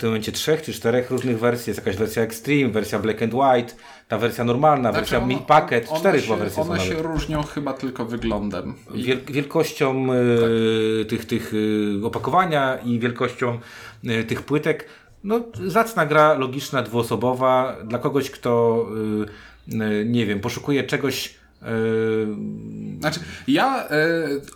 w 0.00 0.02
tym 0.02 0.10
momencie 0.10 0.32
trzech 0.32 0.62
czy 0.62 0.72
czterech 0.72 1.10
różnych 1.10 1.38
wersji. 1.38 1.70
Jest 1.70 1.80
jakaś 1.80 1.96
wersja 1.96 2.22
Extreme, 2.22 2.68
wersja 2.68 2.98
Black 2.98 3.22
and 3.22 3.34
White, 3.34 3.74
ta 4.08 4.18
wersja 4.18 4.44
normalna, 4.44 4.92
wersja 4.92 5.18
Znaczy, 5.18 5.34
Mi 5.34 5.40
Packet, 5.40 5.88
one 5.88 6.00
cztery 6.00 6.20
się, 6.20 6.26
chyba 6.26 6.36
wersje 6.36 6.62
One 6.62 6.80
się 6.80 7.02
różnią 7.02 7.42
chyba 7.42 7.72
tylko 7.72 8.04
wyglądem. 8.04 8.74
Wielkością 9.26 10.06
e, 10.12 11.04
tych, 11.04 11.24
tych 11.24 11.52
e, 12.02 12.06
opakowania 12.06 12.78
i 12.84 12.98
wielkością 12.98 13.58
e, 14.04 14.24
tych 14.24 14.42
płytek. 14.42 14.88
No, 15.24 15.40
zacna 15.66 16.06
gra 16.06 16.34
logiczna, 16.34 16.82
dwuosobowa 16.82 17.76
dla 17.84 17.98
kogoś, 17.98 18.30
kto 18.30 18.86
nie 20.04 20.26
wiem, 20.26 20.40
poszukuje 20.40 20.84
czegoś 20.84 21.34
Znaczy, 23.00 23.20
ja 23.48 23.84
e, 23.84 23.90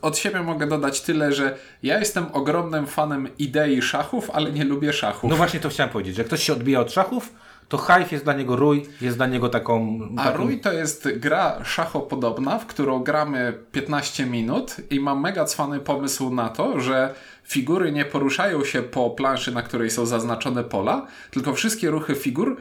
od 0.03 0.19
siebie 0.19 0.43
mogę 0.43 0.67
dodać 0.67 1.01
tyle, 1.01 1.33
że 1.33 1.57
ja 1.83 1.99
jestem 1.99 2.27
ogromnym 2.33 2.87
fanem 2.87 3.29
idei 3.39 3.83
szachów, 3.83 4.31
ale 4.31 4.53
nie 4.53 4.65
lubię 4.65 4.93
szachów. 4.93 5.31
No 5.31 5.37
właśnie 5.37 5.61
to 5.61 5.69
chciałem 5.69 5.93
powiedzieć, 5.93 6.15
że 6.17 6.21
jak 6.21 6.27
ktoś 6.27 6.43
się 6.43 6.53
odbija 6.53 6.81
od 6.81 6.93
szachów, 6.93 7.33
to 7.69 7.79
Hive 7.79 8.13
jest 8.13 8.25
dla 8.25 8.33
niego 8.33 8.57
rój, 8.57 8.87
jest 9.01 9.17
dla 9.17 9.27
niego 9.27 9.49
taką... 9.49 10.01
A 10.17 10.25
taką 10.25 10.37
Rój 10.39 10.61
to 10.61 10.73
jest 10.73 11.09
gra 11.17 11.65
szachopodobna, 11.65 12.59
w 12.59 12.67
którą 12.67 13.03
gramy 13.03 13.59
15 13.73 14.27
minut 14.27 14.77
i 14.91 15.01
mam 15.01 15.21
mega 15.21 15.45
cwany 15.45 15.81
pomysł 15.81 16.35
na 16.35 16.49
to, 16.49 16.81
że 16.81 17.15
figury 17.45 17.93
nie 17.93 18.05
poruszają 18.05 18.65
się 18.65 18.83
po 18.83 19.11
planszy, 19.11 19.53
na 19.53 19.63
której 19.63 19.91
są 19.91 20.07
zaznaczone 20.07 20.65
pola, 20.65 21.07
tylko 21.31 21.55
wszystkie 21.55 21.91
ruchy 21.91 22.15
figur 22.15 22.57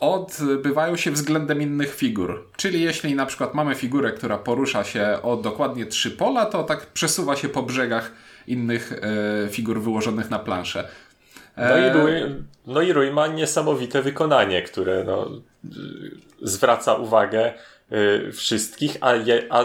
odbywają 0.00 0.96
się 0.96 1.10
względem 1.10 1.62
innych 1.62 1.94
figur. 1.94 2.48
Czyli 2.56 2.82
jeśli 2.82 3.14
na 3.14 3.26
przykład 3.26 3.54
mamy 3.54 3.74
figurę, 3.74 4.12
która 4.12 4.38
porusza 4.38 4.84
się 4.84 5.18
o 5.22 5.36
dokładnie 5.36 5.86
trzy 5.86 6.10
pola, 6.10 6.46
to 6.46 6.64
tak 6.64 6.86
przesuwa 6.86 7.36
się 7.36 7.48
po 7.48 7.62
brzegach 7.62 8.12
innych 8.46 8.92
e, 8.92 9.48
figur 9.48 9.80
wyłożonych 9.80 10.30
na 10.30 10.38
planszę. 10.38 10.88
No 11.56 11.76
i, 11.76 11.80
E, 11.80 11.92
Rój, 11.92 12.12
no 12.66 12.82
i 12.82 12.92
Rój 12.92 13.10
ma 13.10 13.26
niesamowite 13.26 14.02
wykonanie, 14.02 14.62
które 14.62 15.04
no, 15.04 15.30
zwraca 16.42 16.94
uwagę 16.94 17.52
y, 17.92 18.32
wszystkich, 18.32 18.96
a, 19.00 19.14
je, 19.14 19.46
a 19.50 19.64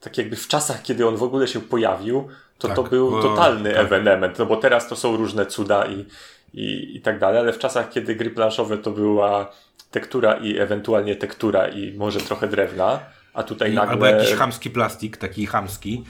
tak 0.00 0.18
jakby 0.18 0.36
w 0.36 0.48
czasach, 0.48 0.82
kiedy 0.82 1.08
on 1.08 1.16
w 1.16 1.22
ogóle 1.22 1.48
się 1.48 1.60
pojawił, 1.60 2.28
to 2.58 2.68
Tak. 2.68 2.76
to 2.76 2.82
był 2.82 3.22
totalny 3.22 3.72
tak. 3.72 3.84
ewenement, 3.86 4.38
no 4.38 4.46
bo 4.46 4.56
teraz 4.56 4.88
to 4.88 4.96
są 4.96 5.16
różne 5.16 5.46
cuda 5.46 5.86
i, 5.86 6.06
i, 6.54 6.96
i 6.96 7.00
tak 7.00 7.18
dalej, 7.18 7.40
ale 7.40 7.52
w 7.52 7.58
czasach, 7.58 7.90
kiedy 7.90 8.14
gry 8.14 8.30
planszowe 8.30 8.78
to 8.78 8.90
była 8.90 9.50
tektura 9.90 10.34
i 10.34 10.58
ewentualnie 10.58 11.16
tektura 11.16 11.68
i 11.68 11.92
może 11.92 12.20
trochę 12.20 12.48
drewna, 12.48 13.00
a 13.34 13.42
tutaj 13.42 13.72
I, 13.72 13.74
nagle... 13.74 13.92
Albo 13.92 14.06
jakiś 14.06 14.34
chamski 14.34 14.70
plastik, 14.70 15.16
taki 15.16 15.46
chamski. 15.46 16.04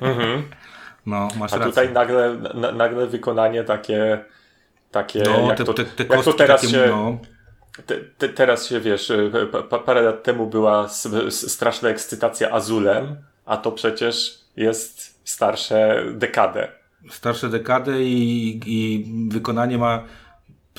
No, 1.06 1.28
masz 1.38 1.52
A 1.52 1.56
rację. 1.56 1.70
tutaj 1.70 1.92
nagle, 1.92 2.36
na, 2.54 2.72
nagle 2.72 3.06
wykonanie 3.06 3.64
takie, 3.64 4.24
takie 4.90 5.22
no, 5.22 5.48
jak, 5.48 5.58
te, 5.58 5.64
to, 5.64 5.74
te, 5.74 5.84
te 5.84 6.04
jak 6.16 6.24
to 6.24 6.32
teraz 6.32 6.60
takie, 6.60 6.72
się, 6.72 6.86
no, 6.86 7.18
te, 7.86 7.96
te, 7.96 8.28
teraz 8.28 8.66
się, 8.66 8.80
wiesz, 8.80 9.12
pa, 9.52 9.62
pa, 9.62 9.78
parę 9.78 10.02
lat 10.02 10.22
temu 10.22 10.46
była 10.46 10.84
s, 10.84 11.06
s, 11.06 11.52
straszna 11.52 11.88
ekscytacja 11.88 12.50
Azulem, 12.50 13.16
a 13.46 13.56
to 13.56 13.72
przecież 13.72 14.38
jest 14.56 15.20
starsze 15.28 16.04
dekadę. 16.12 16.68
Starsze 17.10 17.48
dekady 17.48 18.04
i, 18.04 18.60
i 18.66 19.04
wykonanie 19.28 19.78
ma 19.78 20.04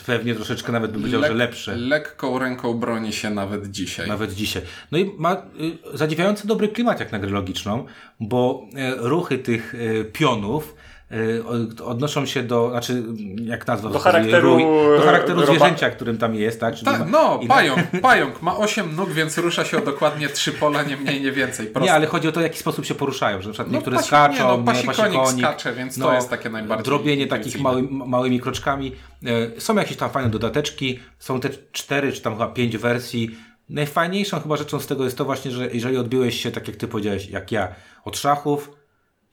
pewnie 0.06 0.36
troszeczkę 0.36 0.72
nawet 0.72 0.92
bym 0.92 1.02
powiedział, 1.02 1.22
że 1.22 1.30
lek- 1.30 1.36
lepsze. 1.36 1.76
Lekką 1.76 2.40
ręką 2.40 2.74
broni 2.74 3.14
się 3.14 3.30
nawet 3.30 3.72
dzisiaj. 3.72 4.08
Nawet 4.08 4.34
dzisiaj. 4.34 4.62
No 4.92 4.98
i 4.98 5.12
ma 5.18 5.34
y, 5.94 5.98
zadziwiająco 5.98 6.48
dobry 6.48 6.68
klimat 6.68 7.00
jak 7.00 7.12
na 7.12 7.20
grę 7.20 7.30
logiczną, 7.30 7.86
bo 8.20 8.66
y, 8.74 9.08
ruchy 9.10 9.38
tych 9.38 9.74
y, 9.76 10.06
pionów 10.14 10.76
odnoszą 11.86 12.26
się 12.26 12.44
do, 12.44 12.70
znaczy 12.70 13.04
jak 13.46 13.68
nazwa 13.68 13.90
Do 13.90 14.00
charakteru, 14.00 14.58
do 14.98 15.04
charakteru 15.06 15.42
roba- 15.42 15.46
zwierzęcia, 15.56 15.90
którym 15.90 16.18
tam 16.18 16.36
jest, 16.36 16.60
tak? 16.60 16.74
Czyli 16.76 16.86
Tak, 16.86 17.00
ma- 17.00 17.06
no, 17.06 17.40
pająk, 17.48 17.80
pająk 18.02 18.42
ma 18.42 18.58
8 18.58 18.96
nóg, 18.96 19.12
więc 19.12 19.38
rusza 19.38 19.66
się 19.66 19.78
o 19.78 19.82
dokładnie 19.82 20.30
3 20.30 20.52
pola, 20.52 20.84
nie 20.84 20.98
mniej, 20.98 21.22
nie 21.22 21.32
więcej. 21.32 21.68
Proste. 21.68 21.86
Nie, 21.86 21.94
ale 21.94 22.08
chodzi 22.08 22.28
o 22.28 22.32
to, 22.32 22.40
w 22.40 22.44
jaki 22.44 22.60
sposób 22.60 22.86
się 22.86 22.96
poruszają, 22.96 23.42
że 23.42 23.48
na 23.48 23.54
przykład 23.54 23.72
No, 23.72 23.78
niektóre 23.78 23.98
pasi- 23.98 24.06
skaczą, 24.08 24.34
nie, 24.34 24.40
no, 24.50 24.58
nie, 24.58 24.64
pasikonik 24.64 24.96
pasikonik, 24.98 25.46
skacze, 25.46 25.74
więc 25.74 26.00
to 26.00 26.14
jest 26.14 26.30
takie 26.30 26.50
najbardziej 26.50 26.86
Drobienie 26.86 27.28
takich 27.28 27.60
mały, 27.62 27.88
małymi 27.92 28.40
kroczkami. 28.40 28.92
E, 29.58 29.62
Są 29.62 29.76
jakieś 29.76 29.98
tam 29.98 30.10
fajne 30.10 30.30
dodateczki, 30.30 31.00
są 31.20 31.40
te 31.40 31.50
cztery 31.72 32.12
czy 32.12 32.22
tam 32.22 32.34
chyba 32.34 32.48
pięć 32.48 32.78
wersji. 32.78 33.38
Najfajniejszą 33.70 34.40
chyba 34.40 34.58
rzeczą 34.58 34.80
z 34.80 34.88
tego 34.88 35.04
jest 35.04 35.18
to 35.18 35.26
właśnie, 35.26 35.52
że 35.52 35.68
jeżeli 35.74 35.98
odbiłeś 35.98 36.42
się, 36.42 36.52
tak 36.52 36.68
jak 36.68 36.78
ty 36.78 36.88
powiedziałeś, 36.88 37.30
jak 37.30 37.52
ja, 37.52 37.68
od 38.06 38.18
szachów, 38.18 38.72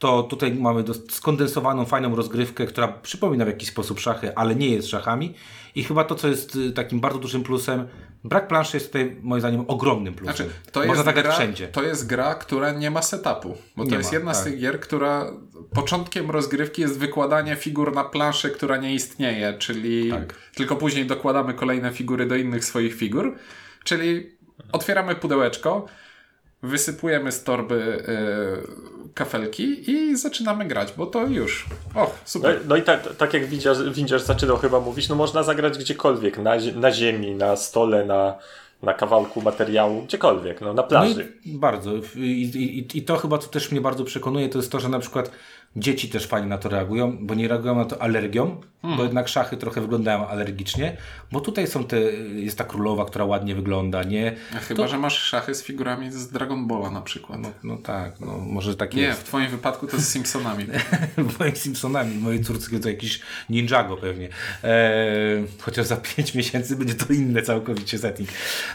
to 0.00 0.22
tutaj 0.22 0.54
mamy 0.54 0.84
skondensowaną, 1.10 1.84
fajną 1.84 2.16
rozgrywkę, 2.16 2.66
która 2.66 2.88
przypomina 2.88 3.44
w 3.44 3.48
jakiś 3.48 3.68
sposób 3.68 4.00
szachy, 4.00 4.34
ale 4.36 4.54
nie 4.54 4.68
jest 4.68 4.88
szachami. 4.88 5.34
I 5.74 5.84
chyba 5.84 6.04
to, 6.04 6.14
co 6.14 6.28
jest 6.28 6.56
y, 6.56 6.72
takim 6.72 7.00
bardzo 7.00 7.18
dużym 7.18 7.42
plusem, 7.42 7.88
brak 8.24 8.48
planszy 8.48 8.76
jest 8.76 8.86
tutaj 8.86 9.16
moim 9.22 9.40
zdaniem 9.40 9.64
ogromnym 9.68 10.14
plusem. 10.14 10.36
Znaczy, 10.36 10.50
to 10.72 10.84
Można 10.86 11.02
zagrać 11.04 11.24
gra, 11.24 11.34
wszędzie. 11.34 11.68
to 11.68 11.82
jest 11.82 12.06
gra, 12.06 12.34
która 12.34 12.72
nie 12.72 12.90
ma 12.90 13.02
setupu. 13.02 13.56
Bo 13.76 13.84
to 13.84 13.90
Nie 13.90 13.96
jest 13.96 14.12
ma, 14.12 14.18
jedna 14.18 14.34
z 14.34 14.36
tak. 14.44 14.52
tych 14.52 14.60
gier, 14.60 14.80
która 14.80 15.32
początkiem 15.74 16.30
rozgrywki 16.30 16.82
jest 16.82 16.98
wykładanie 16.98 17.56
figur 17.56 17.94
na 17.94 18.04
planszę, 18.04 18.50
która 18.50 18.76
nie 18.76 18.94
istnieje, 18.94 19.54
czyli 19.58 20.10
Tak. 20.10 20.34
tylko 20.54 20.76
później 20.76 21.06
dokładamy 21.06 21.54
kolejne 21.54 21.92
figury 21.92 22.26
do 22.26 22.36
innych 22.36 22.64
swoich 22.64 22.94
figur. 22.94 23.36
Czyli 23.84 24.30
otwieramy 24.72 25.14
pudełeczko, 25.14 25.86
wysypujemy 26.62 27.32
z 27.32 27.44
torby 27.44 28.04
y, 29.04 29.10
kafelki 29.14 29.90
i 29.90 30.16
zaczynamy 30.16 30.64
grać, 30.64 30.92
bo 30.96 31.06
to 31.06 31.26
już. 31.26 31.66
O, 31.94 32.00
No, 32.00 32.10
super. 32.24 32.60
no 32.68 32.76
i 32.76 32.82
tak, 32.82 33.16
tak 33.16 33.34
jak 33.34 33.46
Windziarz, 33.92 34.22
zaczynał 34.22 34.56
chyba 34.56 34.80
mówić, 34.80 35.08
no 35.08 35.14
można 35.14 35.42
zagrać 35.42 35.78
gdziekolwiek, 35.78 36.38
na, 36.38 36.52
na 36.74 36.92
ziemi, 36.92 37.34
na 37.34 37.56
stole, 37.56 38.04
na, 38.04 38.34
na 38.82 38.94
kawałku 38.94 39.42
materiału, 39.42 40.02
gdziekolwiek, 40.02 40.60
no 40.60 40.66
na 40.66 40.82
No 40.82 40.88
plaży. 40.88 41.32
i 41.44 41.52
bardzo. 41.52 41.90
I, 42.16 42.20
i, 42.20 42.98
I 42.98 43.02
to 43.02 43.16
chyba, 43.16 43.38
co 43.38 43.48
też 43.48 43.70
mnie 43.72 43.80
bardzo 43.80 44.04
przekonuje, 44.04 44.48
to 44.48 44.58
jest 44.58 44.72
to, 44.72 44.80
że 44.80 44.88
na 44.88 44.98
przykład 44.98 45.30
dzieci 45.76 46.08
też 46.08 46.26
fajnie 46.26 46.48
na 46.48 46.58
to 46.58 46.68
reagują, 46.68 47.18
bo 47.20 47.34
nie 47.34 47.48
reagują 47.48 47.74
na 47.74 47.84
to 47.84 48.02
alergią, 48.02 48.60
bo 48.82 49.02
jednak 49.02 49.28
szachy 49.28 49.56
trochę 49.56 49.80
wyglądają 49.80 50.26
alergicznie, 50.28 50.96
bo 51.32 51.40
tutaj 51.40 51.66
są 51.66 51.84
te, 51.84 52.00
jest 52.34 52.58
ta 52.58 52.64
królowa, 52.64 53.04
która 53.04 53.24
ładnie 53.24 53.54
wygląda, 53.54 54.02
nie? 54.02 54.36
A 54.56 54.58
Chyba, 54.58 54.86
że 54.88 54.98
masz 54.98 55.18
szachy 55.18 55.54
z 55.54 55.62
figurami 55.64 56.10
z 56.12 56.28
Dragon 56.30 56.66
Balla 56.66 56.90
na 56.90 57.00
przykład. 57.00 57.40
No, 57.40 57.52
no 57.64 57.76
tak, 57.76 58.20
no 58.20 58.38
może 58.38 58.76
tak 58.76 58.94
nie, 58.94 59.02
jest. 59.02 59.20
w 59.20 59.24
twoim 59.24 59.48
wypadku 59.48 59.86
to 59.86 59.98
z 60.00 60.08
Simpsonami. 60.08 60.66
Moim 61.38 61.56
Simpsonami, 61.56 62.14
mojej 62.14 62.44
córce 62.44 62.80
to 62.80 62.88
jakiś 62.88 63.20
Ninjago 63.50 63.96
pewnie. 63.96 64.28
Eee, 64.64 65.44
chociaż 65.60 65.86
za 65.86 65.96
5 65.96 66.34
miesięcy 66.34 66.76
będzie 66.76 66.94
to 66.94 67.12
inne 67.12 67.42
całkowicie 67.42 67.98
setting. 67.98 68.28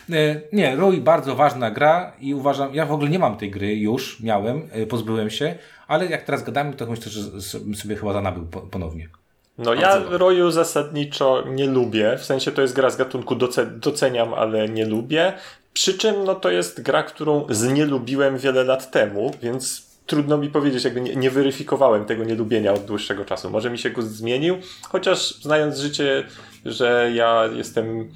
Eee, 0.10 0.36
nie, 0.54 0.76
Roy 0.76 0.98
bardzo 1.02 1.36
ważna 1.36 1.72
gra 1.72 2.14
i 2.20 2.34
uważam, 2.34 2.76
ja 2.76 2.86
w 2.86 2.92
ogóle 2.92 3.10
nie 3.10 3.20
mam 3.20 3.38
tej 3.38 3.52
gry 3.52 3.76
już, 3.76 4.20
miałem, 4.20 4.62
e, 4.72 4.86
pozbyłem 4.86 5.30
się, 5.30 5.56
ale 5.88 6.06
jak 6.06 6.24
teraz 6.24 6.44
gadamy, 6.44 6.74
to 6.74 6.86
myślę, 6.86 7.12
że 7.12 7.42
sobie 7.76 7.96
chyba 7.96 8.14
zanabył 8.14 8.46
po- 8.46 8.62
ponownie. 8.62 9.10
No 9.58 9.74
ja 9.74 10.02
Roju 10.10 10.52
zasadniczo 10.52 11.44
nie 11.48 11.68
lubię, 11.68 12.18
w 12.18 12.26
sensie 12.26 12.52
to 12.52 12.62
jest 12.62 12.74
gra 12.74 12.90
z 12.90 12.98
gatunku 12.98 13.36
doce- 13.36 13.80
doceniam, 13.80 14.34
ale 14.34 14.70
nie 14.70 14.86
lubię. 14.86 15.34
Przy 15.74 15.98
czym 15.98 16.24
no 16.24 16.36
to 16.36 16.52
jest 16.52 16.82
gra, 16.82 17.04
którą 17.04 17.46
znielubiłem 17.50 18.38
wiele 18.38 18.64
lat 18.64 18.92
temu, 18.92 19.32
więc 19.42 19.86
trudno 20.06 20.38
mi 20.38 20.50
powiedzieć, 20.50 20.84
jakby 20.84 21.02
nie, 21.02 21.16
nie 21.16 21.32
weryfikowałem 21.32 22.06
tego 22.06 22.24
nielubienia 22.24 22.74
od 22.74 22.86
dłuższego 22.86 23.26
czasu. 23.26 23.50
Może 23.50 23.70
mi 23.70 23.78
się 23.78 23.90
gust 23.90 24.16
zmienił, 24.16 24.58
chociaż 24.90 25.36
znając 25.42 25.78
życie, 25.78 26.24
że 26.66 27.12
ja 27.14 27.50
jestem 27.56 28.10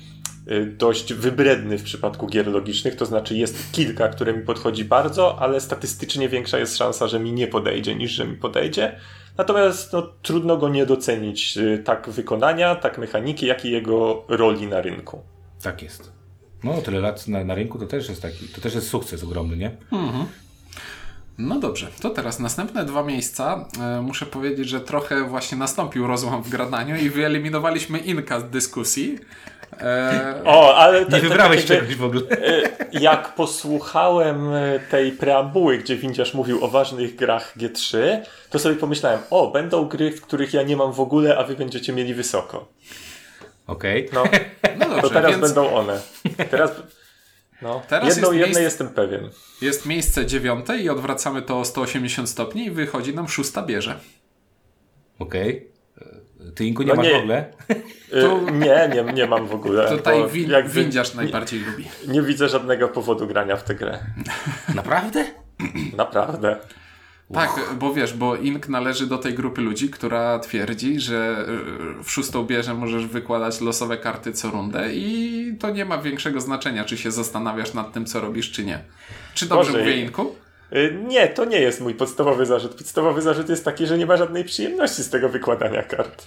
dość 0.77 1.13
wybredny 1.13 1.77
w 1.77 1.83
przypadku 1.83 2.27
gier 2.27 2.47
logicznych, 2.47 2.95
to 2.95 3.05
znaczy 3.05 3.35
jest 3.35 3.71
kilka, 3.71 4.09
które 4.09 4.33
mi 4.33 4.45
podchodzi 4.45 4.85
bardzo, 4.85 5.39
ale 5.39 5.61
statystycznie 5.61 6.29
większa 6.29 6.59
jest 6.59 6.77
szansa, 6.77 7.07
że 7.07 7.19
mi 7.19 7.33
nie 7.33 7.47
podejdzie 7.47 7.95
niż 7.95 8.11
że 8.11 8.27
mi 8.27 8.37
podejdzie. 8.37 8.99
Natomiast 9.37 9.93
no, 9.93 10.01
trudno 10.21 10.57
go 10.57 10.69
nie 10.69 10.85
docenić 10.85 11.57
y, 11.57 11.81
tak 11.85 12.09
wykonania, 12.09 12.75
tak 12.75 12.97
mechaniki, 12.97 13.45
jak 13.45 13.65
i 13.65 13.71
jego 13.71 14.25
roli 14.27 14.67
na 14.67 14.81
rynku. 14.81 15.21
Tak 15.61 15.81
jest. 15.81 16.11
No, 16.63 16.81
tyle 16.81 16.99
lat 16.99 17.27
na, 17.27 17.43
na 17.43 17.55
rynku 17.55 17.79
to 17.79 17.85
też 17.85 18.09
jest 18.09 18.21
taki, 18.21 18.47
to 18.47 18.61
też 18.61 18.75
jest 18.75 18.89
sukces 18.89 19.23
ogromny, 19.23 19.57
nie? 19.57 19.71
No 21.37 21.59
dobrze, 21.59 21.87
to 22.01 22.09
teraz 22.09 22.39
następne 22.39 22.85
dwa 22.85 23.03
miejsca. 23.03 23.65
E, 23.81 24.01
muszę 24.01 24.25
powiedzieć, 24.25 24.69
że 24.69 24.81
trochę 24.81 25.23
właśnie 25.23 25.57
nastąpił 25.57 26.07
rozłam 26.07 26.43
w 26.43 26.49
gradaniu 26.49 26.95
i 26.95 27.09
wyeliminowaliśmy 27.09 27.99
Inka 27.99 28.39
z 28.39 28.49
dyskusji. 28.49 29.19
E, 29.81 30.41
O, 30.45 30.75
ale 30.77 31.05
Nie 31.05 31.19
wybrałeś 31.21 31.65
tak 31.65 31.67
czegoś 31.79 31.95
w 31.95 32.03
ogóle. 32.03 32.21
y, 32.21 32.69
Jak 32.91 33.35
posłuchałem 33.35 34.53
y, 34.53 34.79
tej 34.91 35.11
preambuły, 35.11 35.77
gdzie 35.77 35.95
Windziarz 35.97 36.33
mówił 36.33 36.65
o 36.65 36.67
ważnych 36.67 37.15
grach 37.15 37.57
G3, 37.57 37.97
to 38.49 38.59
sobie 38.59 38.75
pomyślałem, 38.75 39.19
o, 39.29 39.51
będą 39.51 39.85
gry, 39.85 40.11
w 40.11 40.21
których 40.21 40.53
ja 40.53 40.63
nie 40.63 40.77
mam 40.77 40.93
w 40.93 40.99
ogóle, 40.99 41.37
a 41.37 41.43
wy 41.43 41.55
będziecie 41.55 41.93
mieli 41.93 42.13
wysoko. 42.13 42.67
Okej. 43.67 44.09
No, 44.13 44.23
no 44.79 44.85
dobrze, 44.89 45.01
to 45.01 45.09
teraz 45.09 45.31
więc 45.31 45.41
będą 45.41 45.73
one. 45.73 45.99
Teraz, 46.51 46.71
no, 47.61 47.81
Teraz 47.87 48.09
jedną 48.09 48.21
jest 48.31 48.33
jednej 48.33 48.39
miejsce- 48.47 48.61
jestem 48.63 48.89
pewien. 48.89 49.29
jest 49.61 49.85
miejsce 49.85 50.25
dziewiąte 50.25 50.77
i 50.77 50.89
odwracamy 50.89 51.41
to 51.41 51.59
o 51.59 51.65
180 51.65 52.29
stopni 52.29 52.65
i 52.65 52.71
wychodzi 52.71 53.15
nam 53.15 53.27
szósta 53.27 53.61
bierze. 53.61 53.99
Okej. 55.19 55.67
Ty 56.55 56.65
Inku 56.65 56.83
nie 56.83 56.89
No 56.89 56.95
masz 56.95 57.05
nie. 57.07 57.13
w 57.13 57.17
ogóle? 57.17 57.53
Y, 58.13 58.51
nie, 58.51 58.89
nie, 58.93 59.13
nie 59.13 59.27
mam 59.27 59.47
w 59.47 59.53
ogóle. 59.53 59.89
Tutaj 59.97 60.29
win, 60.29 60.49
jakby 60.49 60.81
windziarz 60.81 61.13
najbardziej 61.13 61.59
lubi. 61.59 61.85
Nie, 62.07 62.13
nie 62.13 62.21
widzę 62.21 62.49
żadnego 62.49 62.87
powodu 62.87 63.27
grania 63.27 63.57
w 63.57 63.63
tę 63.63 63.75
grę. 63.75 63.99
Naprawdę? 64.75 65.25
Naprawdę. 65.97 66.57
Tak, 67.33 67.59
bo 67.79 67.93
wiesz, 67.93 68.13
bo 68.13 68.35
Ink 68.35 68.69
należy 68.69 69.07
do 69.07 69.17
tej 69.17 69.33
grupy 69.33 69.61
ludzi, 69.61 69.89
która 69.89 70.39
twierdzi, 70.39 70.99
że 70.99 71.45
y, 71.99 72.03
w 72.03 72.11
szóstą 72.11 72.43
bierze 72.43 72.73
możesz 72.73 73.05
wykładać 73.05 73.61
losowe 73.61 73.97
karty 73.97 74.33
co 74.33 74.49
rundę 74.49 74.93
i 74.93 75.55
to 75.59 75.69
nie 75.69 75.85
ma 75.85 75.97
większego 75.97 76.41
znaczenia, 76.41 76.85
czy 76.85 76.97
się 76.97 77.11
zastanawiasz 77.11 77.73
nad 77.73 77.93
tym, 77.93 78.05
co 78.05 78.19
robisz, 78.19 78.51
czy 78.51 78.65
nie. 78.65 78.79
Czy 79.33 79.45
dobrze 79.45 79.71
Boże, 79.71 79.83
mówię, 79.83 80.01
Inku? 80.01 80.35
Y, 80.75 80.97
Nie, 81.07 81.27
to 81.27 81.45
nie 81.45 81.59
jest 81.59 81.81
mój 81.81 81.93
podstawowy 81.93 82.45
zarzut. 82.45 82.75
Podstawowy 82.75 83.21
zarzut 83.21 83.49
jest 83.49 83.65
taki, 83.65 83.87
że 83.87 83.97
nie 83.97 84.05
ma 84.05 84.17
żadnej 84.17 84.43
przyjemności 84.43 85.03
z 85.03 85.09
tego 85.09 85.29
wykładania 85.29 85.83
kart. 85.83 86.25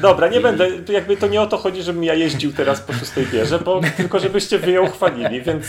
Dobra, 0.00 0.28
nie 0.28 0.40
będę, 0.40 0.68
jakby 0.88 1.16
to 1.16 1.28
nie 1.28 1.40
o 1.40 1.46
to 1.46 1.58
chodzi, 1.58 1.82
żebym 1.82 2.04
ja 2.04 2.14
jeździł 2.14 2.52
teraz 2.52 2.80
po 2.80 2.92
szóstej 2.92 3.26
bierze, 3.26 3.58
bo 3.58 3.80
tylko 3.96 4.18
żebyście 4.18 4.58
wy 4.58 4.70
ją 4.70 4.86
chwalili, 4.86 5.42
więc 5.42 5.66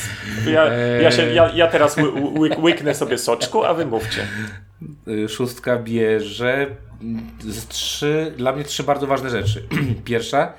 ja, 0.48 0.74
ja, 1.02 1.12
się, 1.12 1.34
ja, 1.34 1.52
ja 1.56 1.68
teraz 1.68 1.98
ły, 1.98 2.12
ły, 2.12 2.50
łyknę 2.58 2.96
sobie 2.96 3.18
soczku, 3.18 3.64
a 3.64 3.74
wy 3.74 3.86
mówcie. 3.86 4.28
Y, 5.08 5.30
Szóstka 5.30 5.78
bierze 5.78 6.68
z 7.40 7.68
trzy, 7.68 8.34
dla 8.38 8.52
mnie 8.52 8.64
trzy 8.64 8.84
bardzo 8.84 9.08
ważne 9.08 9.30
rzeczy. 9.30 9.64
Pierwsza, 10.06 10.54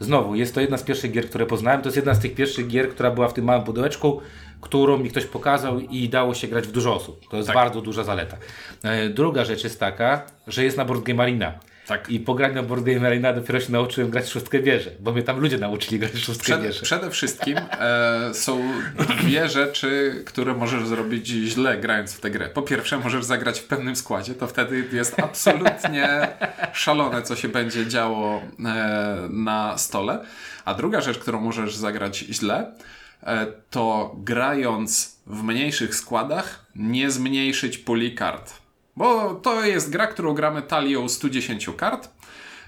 znowu, 0.00 0.34
jest 0.34 0.54
to 0.54 0.60
jedna 0.60 0.78
z 0.78 0.82
pierwszych 0.82 1.12
gier, 1.12 1.28
które 1.28 1.46
poznałem. 1.46 1.82
To 1.82 1.86
jest 1.86 1.96
jedna 1.96 2.14
z 2.14 2.18
tych 2.18 2.34
pierwszych 2.34 2.68
gier, 2.68 2.88
która 2.88 3.10
była 3.10 3.28
w 3.28 3.34
tym 3.34 3.44
małym 3.44 3.64
pudełeczku, 3.64 4.20
którą 4.66 4.98
mi 4.98 5.10
ktoś 5.10 5.24
pokazał 5.24 5.80
i 5.80 6.08
dało 6.08 6.34
się 6.34 6.48
grać 6.48 6.66
w 6.66 6.72
dużo 6.72 6.94
osób. 6.94 7.28
To 7.30 7.36
jest 7.36 7.52
bardzo 7.52 7.80
duża 7.80 8.04
zaleta. 8.04 8.36
E, 8.82 9.08
Druga 9.08 9.44
rzecz 9.44 9.64
jest 9.64 9.80
taka, 9.80 10.22
że 10.46 10.64
jest 10.64 10.76
na 10.76 10.84
Board 10.84 11.02
Game 11.02 11.22
Arena. 11.22 11.52
Tak. 11.86 12.10
I 12.10 12.20
po 12.20 12.34
graniu 12.34 12.54
na 12.54 12.62
Board 12.62 12.84
Game 12.84 13.06
Arena 13.06 13.32
dopiero 13.32 13.60
się 13.60 13.72
nauczyłem 13.72 14.10
grać 14.10 14.28
szóstkę 14.28 14.58
bierze, 14.58 14.90
bo 15.00 15.12
mnie 15.12 15.22
tam 15.22 15.40
ludzie 15.40 15.58
nauczyli 15.58 15.98
grać 15.98 16.12
szóstkę 16.18 16.44
Przed, 16.44 16.62
bierze. 16.62 16.82
przede 16.82 17.10
wszystkim 17.10 17.58
e, 17.80 18.34
są 18.34 18.62
dwie 19.20 19.48
rzeczy, 19.48 20.22
które 20.26 20.54
możesz 20.54 20.86
zrobić 20.86 21.26
źle 21.26 21.78
grając 21.78 22.14
w 22.14 22.20
tę 22.20 22.30
grę. 22.30 22.48
Po 22.48 22.62
pierwsze, 22.62 22.98
możesz 22.98 23.24
zagrać 23.24 23.60
w 23.60 23.64
pewnym 23.64 23.96
składzie, 23.96 24.34
to 24.34 24.46
wtedy 24.46 24.84
jest 24.92 25.18
absolutnie 25.22 26.28
szalone, 26.72 27.22
co 27.22 27.36
się 27.36 27.48
będzie 27.48 27.86
działo 27.86 28.42
e, 28.64 29.28
na 29.30 29.78
stole. 29.78 30.24
A 30.64 30.74
druga 30.74 31.00
rzecz, 31.00 31.18
którą 31.18 31.40
możesz 31.40 31.76
zagrać 31.76 32.18
źle, 32.18 32.72
to 33.70 34.14
grając 34.18 35.16
w 35.26 35.42
mniejszych 35.42 35.94
składach, 35.94 36.66
nie 36.74 37.10
zmniejszyć 37.10 37.78
puli 37.78 38.14
kart. 38.14 38.52
Bo 38.96 39.34
to 39.34 39.64
jest 39.64 39.90
gra, 39.90 40.06
którą 40.06 40.34
gramy 40.34 40.62
talią 40.62 41.08
110 41.08 41.70
kart. 41.76 42.08